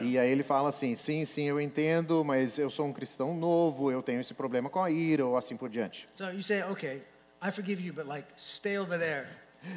E 0.00 0.18
aí 0.18 0.30
ele 0.30 0.42
fala 0.44 0.68
assim, 0.68 0.94
sim, 0.94 1.24
sim, 1.24 1.44
eu 1.44 1.60
entendo, 1.60 2.24
mas 2.24 2.56
eu 2.56 2.70
sou 2.70 2.86
um 2.86 2.92
cristão 2.92 3.34
novo, 3.34 3.90
eu 3.90 4.00
tenho 4.00 4.20
esse 4.20 4.32
problema 4.32 4.70
com 4.70 4.82
a 4.82 4.90
ira, 4.90 5.26
ou 5.26 5.36
assim 5.36 5.56
por 5.56 5.68
diante. 5.68 6.08
So 6.14 6.30
you 6.30 6.42
say, 6.42 6.62
okay, 6.64 7.02
I 7.42 7.50
forgive 7.50 7.84
you, 7.84 7.92
but 7.92 8.06
like, 8.06 8.28
stay 8.36 8.78
over 8.78 8.96
there. 8.96 9.26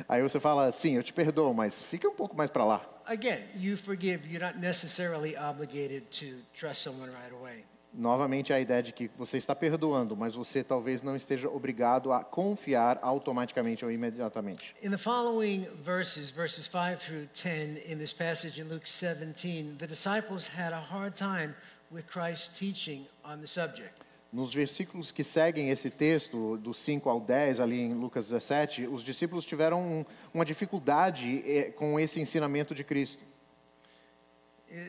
Aí 0.08 0.22
você 0.22 0.40
fala, 0.40 0.72
sim, 0.72 0.96
eu 0.96 1.04
te 1.04 1.12
perdoo, 1.12 1.54
mas 1.54 1.82
fica 1.82 2.08
um 2.08 2.16
pouco 2.16 2.36
mais 2.36 2.50
para 2.52 2.64
lá. 2.64 2.95
Again, 3.08 3.44
you 3.56 3.78
forgive. 3.78 4.26
You're 4.28 4.42
not 4.42 4.58
necessarily 4.58 5.38
obligated 5.38 6.10
to 6.20 6.38
trust 6.54 6.82
someone 6.82 7.10
right 7.12 7.32
away. 7.32 7.64
Novamente 7.98 8.52
a 8.52 8.60
ideia 8.60 8.84
de 8.84 8.92
que 8.92 9.10
você 9.18 9.38
está 9.38 9.56
perdoando, 9.56 10.18
mas 10.18 10.34
você 10.34 10.62
talvez 10.62 11.02
não 11.02 11.16
esteja 11.16 11.48
obrigado 11.48 12.12
a 12.12 12.24
confiar 12.24 13.00
automaticamente 13.02 13.86
ou 13.86 13.92
imediatamente. 13.92 14.76
In 14.82 14.90
the 14.90 14.98
following 14.98 15.66
verses, 15.82 16.30
verses 16.30 16.68
5 16.68 17.00
through 17.00 17.28
10, 17.34 17.84
in 17.86 17.98
this 17.98 18.12
passage 18.12 18.60
in 18.60 18.68
Luke 18.68 18.86
17, 18.86 19.78
the 19.78 19.88
disciples 19.88 20.46
had 20.46 20.74
a 20.74 20.82
hard 20.82 21.16
time 21.16 21.56
with 21.90 22.06
Christ's 22.08 22.50
teaching 22.60 23.06
on 23.24 23.40
the 23.40 23.48
subject. 23.48 24.05
Nos 24.36 24.54
versículos 24.54 25.12
que 25.14 25.24
seguem 25.24 25.70
esse 25.70 25.90
texto, 25.90 26.58
do 26.58 26.74
5 26.74 27.10
ao 27.10 27.22
10, 27.22 27.62
ali 27.62 27.80
em 27.80 27.94
Lucas 27.94 28.26
17, 28.28 28.86
os 28.86 29.02
discípulos 29.02 29.46
tiveram 29.46 29.82
um- 29.82 30.06
uma 30.34 30.44
dificuldade 30.44 31.42
eh, 31.48 31.72
com 31.72 31.98
esse 31.98 32.20
ensinamento 32.20 32.76
de 32.76 32.84
Cristo. 32.84 33.24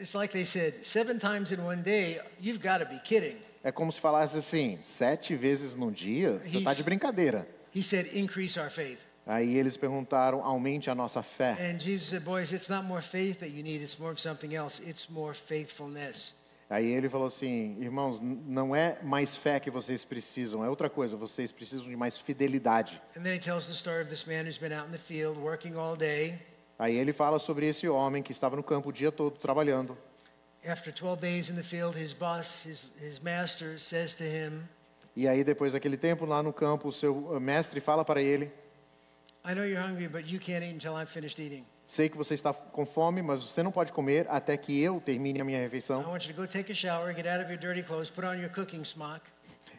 It's 0.01 0.15
like 0.15 0.33
they 0.33 0.45
said, 0.45 0.85
seven 0.85 1.19
times 1.21 1.53
in 1.53 1.61
one 1.61 1.81
day, 1.81 2.21
you've 2.41 2.59
got 2.61 2.79
to 2.85 2.87
be 2.93 2.99
kidding. 2.99 3.37
É 3.63 3.71
como 3.71 3.93
se 3.93 4.01
falasse 4.01 4.37
assim, 4.37 4.81
sete 4.83 5.37
vezes 5.37 5.77
num 5.77 5.93
dia? 5.93 6.41
Você 6.45 6.59
está 6.59 6.75
de 6.75 6.83
brincadeira. 6.83 7.47
He 7.73 7.85
said, 7.85 8.17
increase 8.19 8.59
our 8.59 8.69
faith. 8.69 8.99
Aí 9.25 9.57
eles 9.57 9.77
perguntaram, 9.77 10.43
aumente 10.45 10.91
a 10.91 10.95
nossa 10.95 11.23
fé. 11.23 11.53
And 11.71 11.79
Jesus 11.79 12.09
said, 12.09 12.25
boys, 12.25 12.51
it's 12.51 12.69
not 12.69 12.85
more 12.85 13.01
faith 13.01 13.39
that 13.39 13.51
you 13.53 13.63
need, 13.63 13.81
it's 13.81 13.97
more 13.97 14.11
of 14.11 14.21
something 14.21 14.57
else. 14.57 14.83
It's 14.85 15.09
more 15.09 15.35
faithfulness. 15.35 16.35
Aí 16.69 16.87
ele 16.87 17.09
falou 17.09 17.29
assim, 17.29 17.77
irmãos, 17.81 18.21
não 18.21 18.75
é 18.75 18.99
mais 19.03 19.37
fé 19.37 19.61
que 19.61 19.71
vocês 19.71 20.05
precisam, 20.05 20.65
é 20.65 20.69
outra 20.69 20.91
coisa, 20.91 21.17
vocês 21.17 21.53
precisam 21.53 21.89
de 21.89 21.97
mais 21.97 22.19
fidelidade. 22.19 23.01
Field. 24.99 25.39
Aí 26.79 26.97
ele 26.97 27.13
fala 27.13 27.39
sobre 27.39 27.69
esse 27.69 27.89
homem 27.89 28.23
que 28.23 28.33
estava 28.33 28.57
no 28.57 28.63
campo 28.65 28.89
o 28.89 28.93
dia 28.93 29.13
todo 29.13 29.39
trabalhando. 29.39 29.97
After 30.67 30.93
12 30.93 31.21
days 31.21 31.49
in 31.49 31.55
the 31.55 31.63
field, 31.63 31.97
his 31.97 32.13
boss, 32.13 32.67
his, 32.67 32.93
his 33.01 33.21
master, 33.21 33.79
says 33.79 34.15
to 34.15 34.25
him, 34.25 34.65
E 35.15 35.29
aí 35.29 35.45
depois 35.45 35.73
daquele 35.73 35.97
tempo 35.97 36.27
lá 36.27 36.43
no 36.43 36.53
campo, 36.53 36.89
o 36.89 36.93
seu 36.93 37.37
eh, 37.37 37.41
mestre 37.41 37.81
fala 37.81 38.05
para 38.05 38.21
ele, 38.21 38.51
I 39.45 39.55
know 39.55 39.65
you're 39.65 39.81
hungry, 39.81 40.09
but 40.09 40.27
you 40.27 40.41
can't 40.41 40.65
eat 40.65 40.75
until 40.75 41.01
I'm 41.01 41.07
finished 41.07 41.39
eating. 41.39 41.65
Sei 41.87 42.09
que 42.09 42.17
você 42.17 42.35
está 42.35 42.53
com 42.53 42.85
fome, 42.85 43.23
mas 43.23 43.45
você 43.45 43.63
não 43.63 43.71
pode 43.71 43.93
comer 43.93 44.27
até 44.29 44.57
que 44.57 44.83
eu 44.83 45.01
termine 45.01 45.41
a 45.41 45.45
minha 45.45 45.59
I 45.59 45.63
refeição. 45.63 46.03
want 46.03 46.27
you 46.27 46.35
to 46.35 46.41
go 46.41 46.47
take 46.47 46.71
a 46.71 46.75
shower, 46.75 47.15
get 47.15 47.27
out 47.27 47.41
of 47.45 47.51
your 47.51 47.59
dirty 47.59 47.83
clothes, 47.83 48.11
put 48.11 48.27
on 48.27 48.35
your 48.35 48.51
cooking 48.51 48.85
smock, 48.85 49.21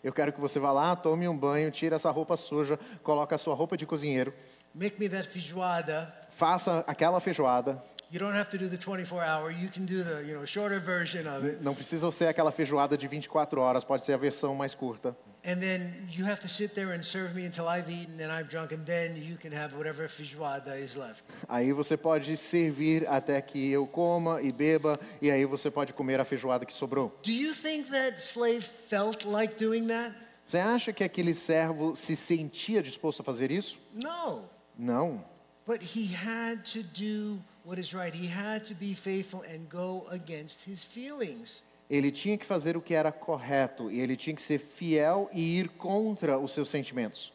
Eu 0.04 0.14
quero 0.14 0.32
que 0.32 0.40
você 0.40 0.60
vá 0.60 0.72
lá, 0.72 0.96
tome 0.96 1.28
um 1.28 1.36
banho, 1.36 1.70
tire 1.72 1.94
essa 1.94 2.10
roupa 2.12 2.38
suja, 2.38 2.80
coloque 3.04 3.34
a 3.34 3.38
sua 3.38 3.56
roupa 3.56 3.76
de 3.76 3.86
cozinheiro, 3.86 4.34
make 4.74 4.98
me 5.00 5.10
that 5.10 5.28
feijoada. 5.28 6.08
faça 6.32 6.84
aquela 6.88 7.20
feijoada. 7.20 7.84
You 8.10 8.20
don't 8.20 8.34
have 8.34 8.50
to 8.52 8.58
do 8.58 8.70
the 8.70 8.78
24 8.78 9.22
hour. 9.22 9.52
You 9.52 9.68
can 9.68 9.86
do 9.86 10.02
the, 10.02 10.24
you 10.26 10.34
know, 10.34 10.46
shorter 10.46 10.80
version 10.80 11.28
of 11.28 11.46
it. 11.46 11.62
Não 11.62 11.76
precisa 11.76 12.10
ser 12.12 12.28
aquela 12.28 12.52
feijoada 12.52 12.98
de 12.98 13.06
24 13.06 13.60
horas, 13.60 13.84
pode 13.84 14.06
ser 14.06 14.14
a 14.14 14.18
versão 14.18 14.56
mais 14.56 14.74
curta. 14.74 15.16
And 15.44 15.60
then 15.60 16.08
you 16.10 16.26
have 16.26 16.42
to 16.42 16.48
sit 16.48 16.74
there 16.74 16.94
and 16.94 17.04
serve 17.04 17.36
me 17.36 17.46
until 17.46 17.68
I've 17.68 17.90
eaten 17.90 18.22
and 18.22 18.32
I've 18.32 18.50
drunk, 18.50 18.74
and 18.74 18.86
then 18.86 19.18
you 19.18 19.38
can 19.38 19.52
have 19.52 19.76
whatever 19.76 20.08
feijoada 20.08 20.80
is 20.80 20.96
left. 20.96 21.24
Aí 21.50 21.74
você 21.74 21.98
pode 21.98 22.36
servir 22.38 23.06
até 23.08 23.42
que 23.42 23.72
eu 23.72 23.86
coma 23.86 24.42
e 24.42 24.52
beba, 24.52 25.00
e 25.22 25.30
aí 25.30 25.46
você 25.46 25.70
pode 25.70 25.94
comer 25.94 26.20
a 26.20 26.26
feijoada 26.26 26.66
que 26.66 26.74
sobrou. 26.74 27.14
Do 27.24 27.32
you 27.32 27.54
think 27.54 27.90
that 27.92 28.22
slave 28.22 28.62
felt 28.62 29.26
like 29.26 29.56
doing 29.62 29.88
that? 29.88 30.16
Você 30.46 30.60
acha 30.60 30.94
que 30.94 31.04
aquele 31.04 31.34
servo 31.36 31.94
se 31.94 32.16
sentia 32.16 32.82
disposto 32.82 33.22
a 33.22 33.24
fazer 33.24 33.52
isso? 33.52 33.78
No. 34.02 34.44
Não. 34.78 35.26
But 35.66 35.82
he 35.82 36.14
had 36.14 36.64
to 36.72 36.84
do 36.84 37.42
what 37.68 37.78
is 37.78 37.94
right. 37.94 38.14
He 38.14 38.28
had 38.28 38.64
to 38.66 38.74
be 38.74 38.94
faithful 38.94 39.44
and 39.44 39.68
go 39.70 40.08
against 40.10 40.62
his 40.66 40.86
feelings. 40.86 41.64
Ele 41.90 42.12
tinha 42.12 42.38
que 42.38 42.46
fazer 42.46 42.78
o 42.78 42.82
que 42.82 42.94
era 42.94 43.12
correto 43.12 43.92
e 43.92 44.00
ele 44.00 44.16
tinha 44.16 44.36
que 44.36 44.42
ser 44.42 44.60
fiel 44.60 45.30
e 45.34 45.60
ir 45.60 45.70
contra 45.70 46.40
os 46.40 46.54
seus 46.54 46.70
sentimentos. 46.70 47.32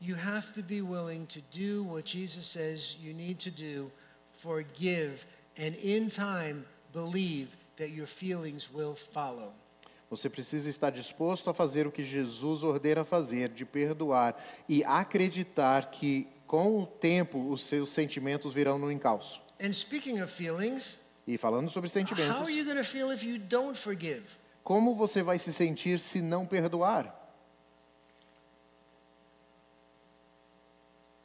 You 0.00 0.16
have 0.16 0.52
to 0.54 0.62
be 0.62 0.82
willing 0.82 1.26
to 1.26 1.40
do 1.50 1.84
what 1.84 2.06
Jesus 2.06 2.46
says 2.46 2.98
you 3.00 3.14
need 3.14 3.38
to 3.44 3.50
do, 3.50 3.90
forgive, 4.32 5.24
and 5.58 5.74
in 5.82 6.08
time 6.08 6.64
believe 6.92 7.56
that 7.76 7.90
your 7.90 8.06
feelings 8.06 8.68
will 8.72 8.94
follow. 8.94 9.52
Você 10.10 10.28
precisa 10.28 10.68
estar 10.68 10.90
disposto 10.90 11.50
a 11.50 11.54
fazer 11.54 11.86
o 11.86 11.90
que 11.90 12.04
Jesus 12.04 12.62
ordena 12.62 13.04
fazer, 13.04 13.48
de 13.48 13.64
perdoar 13.64 14.40
e 14.68 14.84
acreditar 14.84 15.90
que 15.90 16.28
com 16.46 16.80
o 16.80 16.86
tempo 16.86 17.50
os 17.50 17.62
seus 17.62 17.90
sentimentos 17.90 18.52
virão 18.52 18.78
no 18.78 18.92
encalço. 18.92 19.45
And 19.60 19.74
speaking 19.74 20.20
of 20.20 20.30
feelings, 20.30 21.02
E 21.26 21.36
falando 21.36 21.70
sobre 21.70 21.88
how 22.28 22.42
are 22.44 22.50
you 22.50 22.64
going 22.64 22.76
to 22.76 22.84
feel 22.84 23.10
if 23.10 23.24
you 23.24 23.38
don't 23.38 23.76
forgive? 23.76 24.22
como 24.62 24.94
você 24.94 25.22
vai 25.22 25.38
se 25.38 25.52
sentir 25.52 25.98
se 26.00 26.20
não 26.20 26.44
perdoar? 26.46 27.12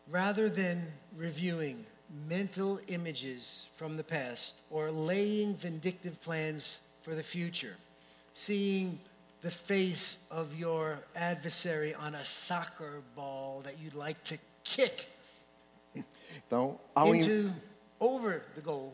Rather 0.10 0.50
than 0.50 0.86
reviewing 1.18 1.86
mental 2.28 2.80
images 2.88 3.68
from 3.76 3.96
the 3.96 4.04
past 4.04 4.56
or 4.70 4.92
laying 4.92 5.56
vindictive 5.56 6.20
plans 6.22 6.80
for 7.02 7.16
the 7.16 7.24
future, 7.24 7.76
seeing 8.34 9.00
the 9.42 9.50
face 9.52 10.28
of 10.30 10.54
your 10.54 11.00
adversary 11.16 11.94
on 11.96 12.16
a 12.16 12.26
soccer 12.26 13.02
ball 13.16 13.62
that 13.64 13.76
you'd 13.80 13.96
like 13.96 14.22
to 14.24 14.38
kick 14.64 15.06
Então, 16.50 16.78
ao, 16.96 17.08
in- 17.14 17.16
into 17.24 17.54
over 18.02 18.42
the 18.56 18.62
goal, 18.62 18.94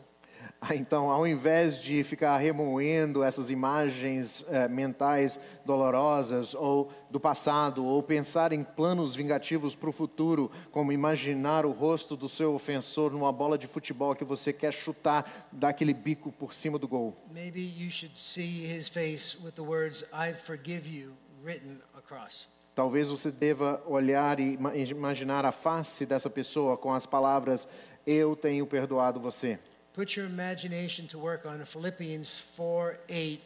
Ah, 0.60 0.74
Então, 0.74 1.08
ao 1.10 1.24
invés 1.26 1.80
de 1.80 2.02
ficar 2.04 2.36
remoendo 2.36 3.22
essas 3.22 3.48
imagens 3.48 4.44
eh, 4.48 4.66
mentais 4.68 5.38
dolorosas 5.64 6.52
ou 6.54 6.90
do 7.10 7.20
passado, 7.20 7.84
ou 7.84 8.02
pensar 8.02 8.52
em 8.52 8.62
planos 8.64 9.14
vingativos 9.14 9.74
para 9.76 9.88
o 9.88 9.92
futuro, 9.92 10.50
como 10.72 10.90
imaginar 10.92 11.64
o 11.64 11.70
rosto 11.70 12.16
do 12.16 12.28
seu 12.28 12.54
ofensor 12.54 13.12
numa 13.12 13.32
bola 13.32 13.56
de 13.56 13.66
futebol 13.68 14.14
que 14.16 14.24
você 14.24 14.52
quer 14.52 14.72
chutar, 14.72 15.48
dar 15.52 15.68
aquele 15.70 15.94
bico 15.94 16.32
por 16.32 16.52
cima 16.52 16.76
do 16.78 16.88
gol. 16.88 17.16
maybe 17.32 17.60
you 17.60 17.90
should 17.90 18.16
see 18.18 18.64
his 18.66 18.88
face 18.88 19.36
with 19.42 19.52
the 19.54 19.62
words, 19.62 20.04
I 20.12 20.32
forgive 20.34 20.88
you, 20.88 21.12
written 21.44 21.80
across. 21.96 22.48
Talvez 22.74 23.08
você 23.08 23.32
deva 23.32 23.82
olhar 23.88 24.38
e 24.38 24.54
ima- 24.54 24.76
imaginar 24.76 25.44
a 25.44 25.50
face 25.50 26.06
dessa 26.06 26.30
pessoa 26.30 26.76
com 26.76 26.92
as 26.94 27.06
palavras: 27.06 27.66
Eu 28.10 28.34
tenho 28.34 28.66
perdoado 28.66 29.20
você. 29.20 29.58
Put 29.92 30.18
your 30.18 30.26
imagination 30.26 31.06
to 31.08 31.18
work 31.18 31.46
on 31.46 31.62
Philippians 31.66 32.40
4 32.56 32.98
8 33.06 33.42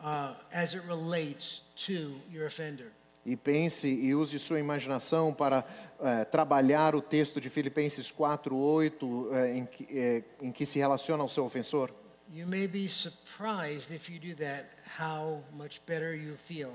uh, 0.00 0.34
as 0.52 0.74
it 0.74 0.86
relates 0.86 1.62
to 1.86 2.20
your 2.30 2.44
offender. 2.46 2.92
E 3.24 3.34
pense 3.34 3.88
e 3.88 4.14
use 4.14 4.38
sua 4.38 4.60
imaginação 4.60 5.32
para 5.32 5.64
eh, 6.00 6.24
trabalhar 6.26 6.94
o 6.94 7.00
texto 7.00 7.40
de 7.40 7.48
Filipenses 7.48 8.12
4:8 8.12 9.32
eh, 9.32 9.56
em, 9.56 9.64
que, 9.66 9.86
eh, 9.90 10.22
em 10.42 10.52
que 10.52 10.66
se 10.66 10.78
relaciona 10.78 11.22
ao 11.22 11.28
seu 11.28 11.44
ofensor. 11.44 11.90
You 12.32 12.46
may 12.46 12.68
be 12.68 12.86
surprised 12.88 13.92
if 13.92 14.10
you 14.10 14.20
do 14.20 14.36
that, 14.36 14.68
how 15.00 15.42
much 15.52 15.80
better 15.86 16.14
you 16.14 16.36
feel. 16.36 16.74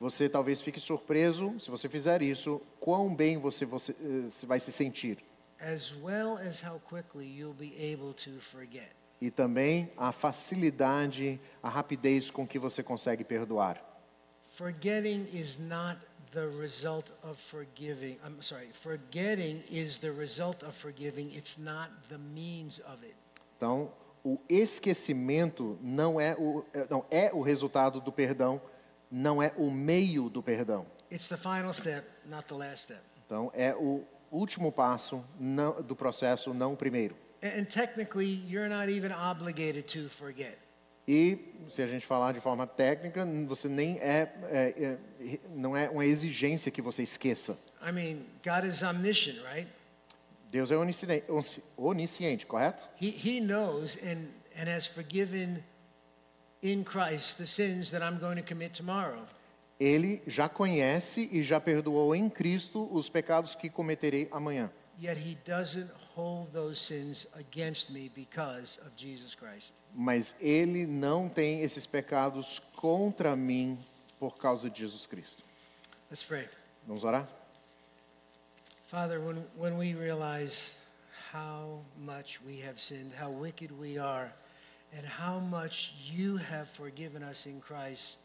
Você 0.00 0.28
talvez 0.28 0.60
fique 0.60 0.80
surpreso 0.80 1.54
se 1.60 1.70
você 1.70 1.88
fizer 1.88 2.20
isso, 2.20 2.60
quão 2.80 3.14
bem 3.14 3.38
você, 3.38 3.64
você 3.64 3.94
vai 4.44 4.58
se 4.58 4.72
sentir. 4.72 5.18
As 5.60 5.94
well 6.02 6.38
as 6.38 6.62
how 6.62 6.80
quickly 6.88 7.26
you'll 7.26 7.54
be 7.58 7.74
able 7.78 8.12
to 8.24 8.38
forget. 8.40 8.92
E 9.20 9.30
também 9.30 9.90
a 9.96 10.12
facilidade, 10.12 11.40
a 11.62 11.68
rapidez 11.68 12.30
com 12.30 12.46
que 12.46 12.58
você 12.58 12.82
consegue 12.82 13.24
perdoar. 13.24 13.82
Forgetting 14.50 15.26
is 15.32 15.58
not 15.58 15.98
the 16.32 16.46
result 16.60 17.10
of 17.22 17.40
forgiving. 17.40 18.18
I'm 18.24 18.40
sorry, 18.42 18.68
forgetting 18.72 19.62
is 19.70 19.98
the 19.98 20.12
result 20.12 20.62
of 20.62 20.74
forgiving, 20.74 21.30
it's 21.34 21.58
not 21.58 21.90
the 22.08 22.18
means 22.18 22.78
of 22.80 23.02
it. 23.02 23.14
Então, 23.56 23.90
o 24.22 24.38
esquecimento 24.48 25.78
não 25.80 26.20
é 26.20 26.34
o, 26.38 26.64
eh, 26.74 26.86
não, 26.90 27.04
é 27.10 27.30
o 27.32 27.40
resultado 27.40 28.00
do 28.00 28.12
perdão, 28.12 28.60
não 29.10 29.42
é 29.42 29.52
o 29.56 29.70
meio 29.70 30.28
do 30.28 30.42
perdão. 30.42 30.84
It's 31.10 31.28
the 31.28 31.36
final 31.36 31.72
step, 31.72 32.06
not 32.26 32.46
the 32.48 32.54
last 32.54 32.84
step. 32.84 33.00
Então, 33.24 33.50
é 33.54 33.74
o 33.74 34.04
último 34.30 34.70
passo 34.72 35.22
não- 35.38 35.80
do 35.82 35.94
processo, 35.96 36.52
não 36.54 36.72
o 36.72 36.76
primeiro. 36.76 37.16
And, 37.42 37.64
technically, 37.64 38.42
you're 38.48 38.68
not 38.68 38.90
even 38.90 39.12
obligated 39.12 39.84
to 39.92 40.08
forget. 40.08 40.58
E, 41.08 41.38
se 41.70 41.80
a 41.82 41.86
gente 41.86 42.04
falar 42.04 42.32
de 42.32 42.40
forma 42.40 42.66
técnica, 42.66 43.24
você 43.46 43.68
nem 43.68 43.98
é, 44.00 44.32
é- 44.50 44.98
é- 45.22 45.38
não 45.54 45.76
é 45.76 45.88
uma 45.88 46.04
exigência 46.04 46.70
que 46.72 46.82
você 46.82 47.02
esqueça. 47.04 47.56
I 47.80 47.92
mean, 47.92 48.24
God 48.44 48.64
is 48.68 48.82
omniscient, 48.82 49.38
right? 49.44 49.68
Deus 50.50 50.70
é 50.70 50.76
onisciente, 50.76 51.24
onisciente 51.76 52.46
correto? 52.46 52.82
He, 53.00 53.08
he 53.10 53.40
knows 53.40 53.96
and, 54.02 54.26
and 54.60 54.68
has 54.68 54.86
forgiven 54.86 55.62
in 56.62 56.82
Christ 56.82 57.36
the 57.36 57.46
sins 57.46 57.90
that 57.90 58.02
I'm 58.02 58.18
going 58.18 58.36
to 58.36 58.42
commit 58.42 58.72
tomorrow. 58.74 59.24
Ele 59.78 60.22
já 60.26 60.48
conhece 60.48 61.28
e 61.30 61.42
já 61.42 61.60
perdoou 61.60 62.14
em 62.14 62.30
Cristo 62.30 62.88
os 62.90 63.08
pecados 63.08 63.54
que 63.54 63.68
cometerei 63.68 64.28
amanhã. 64.30 64.70
Yet 64.98 65.18
he 65.18 65.36
doesn't 65.44 65.90
hold 66.14 66.50
those 66.52 66.80
sins 66.80 67.26
against 67.34 67.90
me 67.90 68.08
because 68.08 68.80
of 68.80 68.92
Jesus 68.96 69.34
Christ. 69.34 69.74
Mas 69.94 70.34
ele 70.40 70.86
não 70.86 71.28
tem 71.28 71.60
esses 71.60 71.86
pecados 71.86 72.62
contra 72.74 73.36
mim 73.36 73.78
por 74.18 74.38
causa 74.38 74.70
de 74.70 74.78
Jesus 74.78 75.06
Cristo. 75.06 75.44
Let's 76.10 76.22
pray. 76.22 76.48
Vamos 76.86 77.04
orar? 77.04 77.28
Father, 78.86 79.20
when, 79.20 79.44
when 79.58 79.76
we 79.76 79.94
realize 79.94 80.76
how 81.32 81.80
much 81.98 82.40
we 82.40 82.60
have 82.60 82.80
sinned, 82.80 83.12
how 83.12 83.30
wicked 83.30 83.70
we 83.72 83.98
are, 83.98 84.32
and 84.96 85.04
how 85.04 85.38
much 85.40 85.92
you 86.10 86.36
have 86.38 86.68
forgiven 86.70 87.22
us 87.22 87.46
in 87.46 87.60
Christ. 87.60 88.18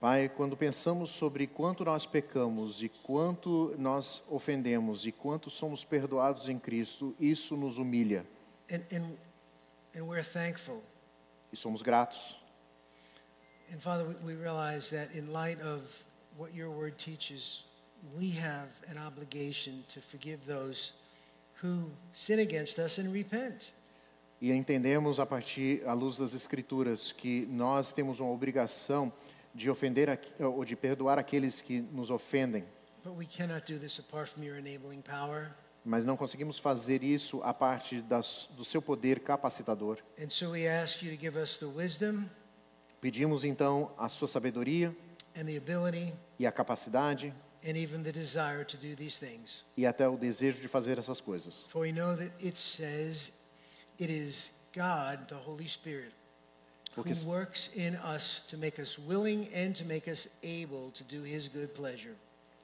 Pai, 0.00 0.28
quando 0.28 0.56
pensamos 0.56 1.10
sobre 1.10 1.46
quanto 1.46 1.84
nós 1.84 2.04
pecamos 2.06 2.82
e 2.82 2.88
quanto 2.88 3.74
nós 3.78 4.22
ofendemos 4.28 5.06
e 5.06 5.12
quanto 5.12 5.50
somos 5.50 5.84
perdoados 5.84 6.48
em 6.48 6.58
Cristo, 6.58 7.14
isso 7.18 7.56
nos 7.56 7.78
humilha 7.78 8.24
And, 8.70 8.82
and, 8.90 9.18
and 9.94 10.02
we're 10.06 10.22
thankful. 10.24 10.82
e 11.52 11.56
somos 11.56 11.82
gratos. 11.82 12.36
And 13.72 13.80
Father, 13.80 14.04
we, 14.06 14.34
we 14.34 14.34
realize 14.34 14.90
that 14.90 15.14
in 15.14 15.32
light 15.32 15.60
of 15.60 15.82
what 16.36 16.54
your 16.54 16.70
word 16.70 16.96
teaches, 16.98 17.64
we 18.18 18.30
have 18.30 18.68
an 18.88 18.98
obligation 18.98 19.84
to 19.88 20.00
forgive 20.00 20.44
those 20.46 20.92
who 21.62 21.90
sin 22.12 22.40
against 22.40 22.78
us 22.78 22.98
and 22.98 23.12
repent. 23.12 23.72
E 24.44 24.52
entendemos 24.52 25.18
a 25.18 25.24
partir 25.24 25.82
à 25.88 25.94
luz 25.94 26.18
das 26.18 26.34
Escrituras 26.34 27.10
que 27.12 27.46
nós 27.46 27.94
temos 27.94 28.20
uma 28.20 28.30
obrigação 28.30 29.10
de 29.54 29.70
ofender 29.70 30.20
ou 30.38 30.62
de 30.66 30.76
perdoar 30.76 31.18
aqueles 31.18 31.62
que 31.62 31.80
nos 31.80 32.10
ofendem, 32.10 32.62
But 33.02 33.16
we 33.16 33.24
cannot 33.24 33.72
do 33.72 33.78
this 33.78 33.98
apart 33.98 34.28
from 34.28 34.44
your 34.44 34.58
enabling 34.58 35.00
power. 35.00 35.54
mas 35.82 36.04
não 36.04 36.14
conseguimos 36.14 36.58
fazer 36.58 37.02
isso 37.02 37.40
a 37.42 37.54
parte 37.54 38.02
das, 38.02 38.46
do 38.54 38.66
seu 38.66 38.82
poder 38.82 39.20
capacitador. 39.20 39.96
And 40.22 40.28
so 40.28 40.50
wisdom 41.74 42.28
Pedimos 43.00 43.46
então 43.46 43.92
a 43.96 44.10
sua 44.10 44.28
sabedoria 44.28 44.94
and 45.34 45.46
the 45.46 45.56
ability 45.56 46.12
e 46.38 46.46
a 46.46 46.52
capacidade 46.52 47.32
and 47.66 47.78
even 47.78 48.02
the 48.02 48.12
desire 48.12 48.62
to 48.66 48.76
do 48.76 48.94
these 48.94 49.18
things. 49.18 49.64
e 49.74 49.86
até 49.86 50.06
o 50.06 50.18
desejo 50.18 50.60
de 50.60 50.68
fazer 50.68 50.98
essas 50.98 51.18
coisas. 51.18 51.64
For 51.70 51.80
we 51.80 51.92
know 51.92 52.14
that 52.14 52.30
it 52.44 52.58
says 52.58 53.42
it 53.98 54.10
is 54.10 54.52
God, 54.74 55.28
the 55.28 55.36
Holy 55.36 55.66
Spirit, 55.66 56.12
who 56.96 57.02
works 57.26 57.70
in 57.74 57.96
us 57.96 58.40
to 58.50 58.56
make 58.56 58.78
us 58.78 58.98
willing 58.98 59.48
and 59.54 59.74
to 59.76 59.84
make 59.84 60.08
us 60.08 60.28
able 60.42 60.90
to 60.92 61.04
do 61.04 61.22
his 61.22 61.48
good 61.48 61.74
pleasure. 61.74 62.14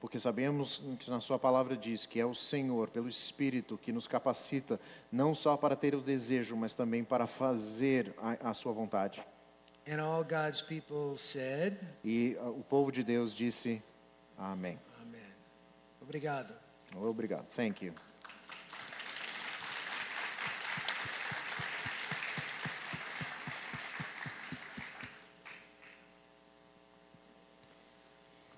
Porque 0.01 0.19
sabemos 0.19 0.81
que 0.99 1.11
na 1.11 1.19
sua 1.19 1.37
palavra 1.37 1.77
diz 1.77 2.07
que 2.07 2.19
é 2.19 2.25
o 2.25 2.33
Senhor, 2.33 2.89
pelo 2.89 3.07
Espírito, 3.07 3.77
que 3.77 3.91
nos 3.91 4.07
capacita 4.07 4.79
não 5.11 5.35
só 5.35 5.55
para 5.55 5.75
ter 5.75 5.93
o 5.93 6.01
desejo, 6.01 6.55
mas 6.55 6.73
também 6.73 7.03
para 7.03 7.27
fazer 7.27 8.11
a, 8.17 8.49
a 8.49 8.53
sua 8.55 8.73
vontade. 8.73 9.23
And 9.87 10.01
all 10.01 10.23
God's 10.23 10.61
people 10.61 11.15
said, 11.15 11.77
E 12.03 12.35
ah, 12.39 12.49
o 12.49 12.63
povo 12.63 12.91
de 12.91 13.03
Deus 13.03 13.33
disse 13.33 13.81
amém. 14.37 14.79
Amen. 15.01 15.21
Obrigado. 16.01 16.53
Obrigado. 16.95 17.45
Thank 17.55 17.85
you. 17.85 17.93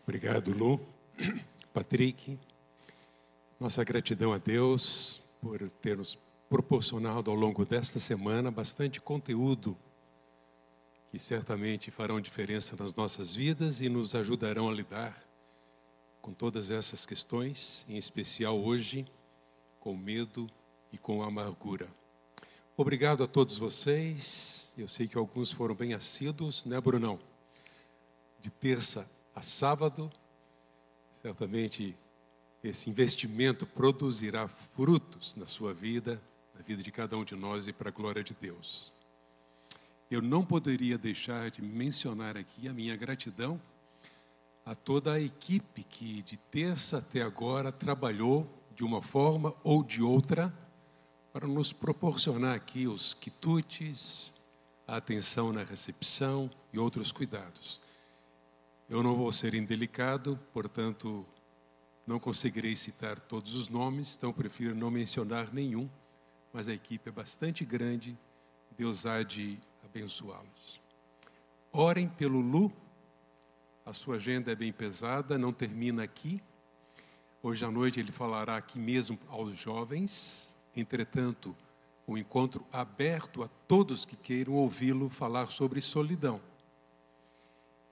Obrigado, 0.04 0.52
Lu. 0.52 0.82
Patrick, 1.74 2.38
nossa 3.58 3.84
gratidão 3.86 4.34
a 4.34 4.38
Deus 4.38 5.24
por 5.42 5.60
ter 5.72 5.96
nos 5.96 6.18
proporcionado 6.50 7.32
ao 7.32 7.38
longo 7.38 7.66
desta 7.66 8.00
semana 8.00 8.52
bastante 8.52 9.00
conteúdo 9.00 9.78
que 11.10 11.18
certamente 11.18 11.90
farão 11.90 12.20
diferença 12.20 12.76
nas 12.76 12.94
nossas 12.94 13.34
vidas 13.34 13.80
e 13.80 13.88
nos 13.88 14.14
ajudarão 14.14 14.70
a 14.70 14.74
lidar 14.74 15.24
com 16.22 16.34
todas 16.34 16.70
essas 16.70 17.06
questões, 17.06 17.86
em 17.88 17.98
especial 17.98 18.60
hoje, 18.60 19.06
com 19.80 19.96
medo 19.96 20.50
e 20.92 20.98
com 20.98 21.24
amargura. 21.24 21.88
Obrigado 22.76 23.24
a 23.24 23.28
todos 23.28 23.58
vocês. 23.58 24.72
Eu 24.78 24.88
sei 24.88 25.08
que 25.08 25.18
alguns 25.18 25.52
foram 25.52 25.76
bem 25.76 25.94
assíduos, 25.94 26.66
né, 26.66 26.82
Brunão? 26.82 27.20
De 28.42 28.50
terça 28.50 29.10
a 29.36 29.42
sábado. 29.42 30.12
Certamente 31.22 31.96
esse 32.64 32.90
investimento 32.90 33.66
produzirá 33.66 34.48
frutos 34.48 35.36
na 35.36 35.46
sua 35.46 35.74
vida, 35.74 36.22
na 36.56 36.62
vida 36.62 36.82
de 36.82 36.92
cada 36.92 37.18
um 37.18 37.24
de 37.24 37.36
nós 37.36 37.68
e 37.68 37.74
para 37.74 37.90
a 37.90 37.92
glória 37.92 38.24
de 38.24 38.34
Deus. 38.34 38.94
Eu 40.10 40.22
não 40.22 40.46
poderia 40.46 40.98
deixar 40.98 41.50
de 41.50 41.62
mencionar 41.62 42.38
aqui 42.38 42.68
a 42.68 42.74
minha 42.74 42.96
gratidão 42.96 43.60
a 44.66 44.74
toda 44.74 45.14
a 45.14 45.20
equipe 45.20 45.84
que 45.84 46.22
de 46.22 46.38
terça 46.38 47.00
até 47.00 47.22
agora 47.22 47.72
trabalhou 47.72 48.48
de 48.76 48.84
uma 48.84 49.02
forma 49.02 49.54
ou 49.64 49.84
de 49.84 50.02
outra 50.02 50.54
para 51.34 51.48
nos 51.48 51.74
proporcionar 51.74 52.56
aqui 52.56 52.88
os 52.88 53.14
quitutes, 53.14 54.36
a 54.88 54.98
atenção 54.98 55.52
na 55.52 55.64
recepção 55.64 56.50
e 56.72 56.80
outros 56.80 57.12
cuidados. 57.12 57.82
Eu 58.94 59.02
não 59.02 59.16
vou 59.16 59.32
ser 59.32 59.56
indelicado, 59.56 60.40
portanto, 60.54 61.26
não 62.06 62.20
conseguirei 62.20 62.76
citar 62.76 63.20
todos 63.20 63.56
os 63.56 63.68
nomes, 63.68 64.16
então 64.16 64.32
prefiro 64.32 64.76
não 64.76 64.92
mencionar 64.92 65.52
nenhum, 65.52 65.90
mas 66.54 66.68
a 66.68 66.74
equipe 66.76 67.10
é 67.10 67.12
bastante 67.12 67.66
grande, 67.66 68.16
Deus 68.78 69.08
há 69.08 69.24
de 69.24 69.58
abençoá-los. 69.84 70.80
Orem 71.72 72.08
pelo 72.08 72.40
Lu, 72.40 72.72
a 73.84 73.94
sua 73.94 74.18
agenda 74.18 74.52
é 74.52 74.56
bem 74.56 74.72
pesada, 74.72 75.40
não 75.40 75.52
termina 75.52 76.04
aqui. 76.04 76.40
Hoje 77.42 77.66
à 77.66 77.72
noite 77.72 78.00
ele 78.00 78.12
falará 78.12 78.58
aqui 78.58 78.78
mesmo 78.78 79.18
aos 79.28 79.54
jovens, 79.54 80.56
entretanto, 80.76 81.56
um 82.08 82.16
encontro 82.16 82.64
aberto 82.72 83.42
a 83.42 83.48
todos 83.68 84.06
que 84.06 84.16
queiram 84.16 84.54
ouvi-lo 84.54 85.10
falar 85.10 85.50
sobre 85.50 85.82
solidão. 85.82 86.40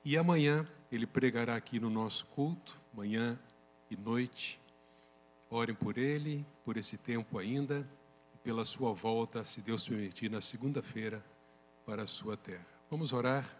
E 0.05 0.15
amanhã 0.15 0.67
ele 0.91 1.07
pregará 1.07 1.55
aqui 1.55 1.79
no 1.79 1.89
nosso 1.89 2.25
culto, 2.27 2.79
manhã 2.93 3.39
e 3.89 3.95
noite. 3.95 4.59
Orem 5.49 5.75
por 5.75 5.97
ele, 5.97 6.45
por 6.65 6.77
esse 6.77 6.97
tempo 6.97 7.37
ainda, 7.37 7.87
e 8.33 8.37
pela 8.39 8.65
sua 8.65 8.93
volta, 8.93 9.43
se 9.45 9.61
Deus 9.61 9.87
permitir, 9.87 10.29
na 10.29 10.41
segunda-feira, 10.41 11.23
para 11.85 12.03
a 12.03 12.07
sua 12.07 12.35
terra. 12.35 12.65
Vamos 12.89 13.13
orar. 13.13 13.57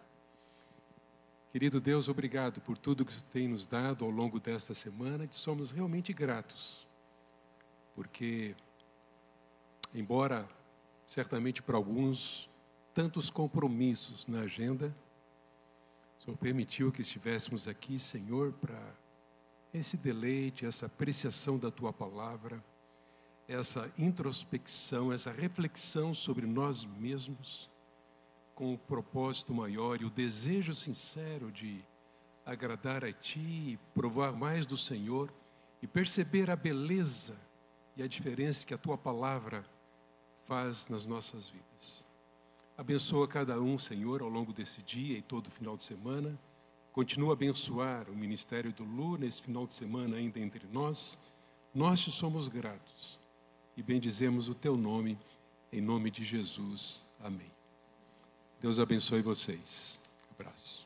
Querido 1.50 1.80
Deus, 1.80 2.08
obrigado 2.08 2.60
por 2.60 2.78
tudo 2.78 3.04
que 3.04 3.22
tem 3.24 3.48
nos 3.48 3.66
dado 3.66 4.04
ao 4.04 4.10
longo 4.10 4.40
desta 4.40 4.72
semana, 4.72 5.26
que 5.26 5.36
somos 5.36 5.70
realmente 5.70 6.12
gratos, 6.12 6.86
porque, 7.94 8.54
embora 9.94 10.48
certamente 11.06 11.62
para 11.62 11.76
alguns 11.76 12.48
tantos 12.94 13.28
compromissos 13.28 14.26
na 14.26 14.40
agenda, 14.40 14.94
o 16.22 16.24
Senhor 16.24 16.36
permitiu 16.36 16.92
que 16.92 17.02
estivéssemos 17.02 17.66
aqui, 17.66 17.98
Senhor, 17.98 18.52
para 18.52 18.80
esse 19.74 19.96
deleite, 19.96 20.64
essa 20.64 20.86
apreciação 20.86 21.58
da 21.58 21.68
tua 21.68 21.92
palavra, 21.92 22.62
essa 23.48 23.90
introspecção, 23.98 25.12
essa 25.12 25.32
reflexão 25.32 26.14
sobre 26.14 26.46
nós 26.46 26.84
mesmos, 26.84 27.68
com 28.54 28.72
o 28.72 28.78
propósito 28.78 29.52
maior 29.52 30.00
e 30.00 30.04
o 30.04 30.10
desejo 30.10 30.72
sincero 30.76 31.50
de 31.50 31.84
agradar 32.46 33.04
a 33.04 33.12
ti, 33.12 33.76
provar 33.92 34.30
mais 34.30 34.64
do 34.64 34.76
Senhor 34.76 35.28
e 35.82 35.88
perceber 35.88 36.52
a 36.52 36.54
beleza 36.56 37.36
e 37.96 38.02
a 38.02 38.06
diferença 38.06 38.64
que 38.64 38.74
a 38.74 38.78
tua 38.78 38.96
palavra 38.96 39.64
faz 40.44 40.88
nas 40.88 41.04
nossas 41.04 41.48
vidas. 41.48 42.11
Abençoa 42.76 43.28
cada 43.28 43.60
um, 43.60 43.78
Senhor, 43.78 44.22
ao 44.22 44.28
longo 44.28 44.52
desse 44.52 44.82
dia 44.82 45.18
e 45.18 45.22
todo 45.22 45.50
final 45.50 45.76
de 45.76 45.82
semana. 45.82 46.38
Continua 46.92 47.30
a 47.30 47.32
abençoar 47.32 48.08
o 48.10 48.16
ministério 48.16 48.72
do 48.72 48.84
Lu 48.84 49.16
nesse 49.16 49.42
final 49.42 49.66
de 49.66 49.74
semana 49.74 50.16
ainda 50.16 50.38
entre 50.38 50.66
nós. 50.72 51.18
Nós 51.74 52.00
te 52.00 52.10
somos 52.10 52.48
gratos 52.48 53.18
e 53.76 53.82
bendizemos 53.82 54.48
o 54.48 54.54
teu 54.54 54.76
nome, 54.76 55.18
em 55.72 55.80
nome 55.80 56.10
de 56.10 56.24
Jesus. 56.24 57.06
Amém. 57.20 57.50
Deus 58.60 58.78
abençoe 58.78 59.22
vocês. 59.22 60.00
Abraço. 60.30 60.81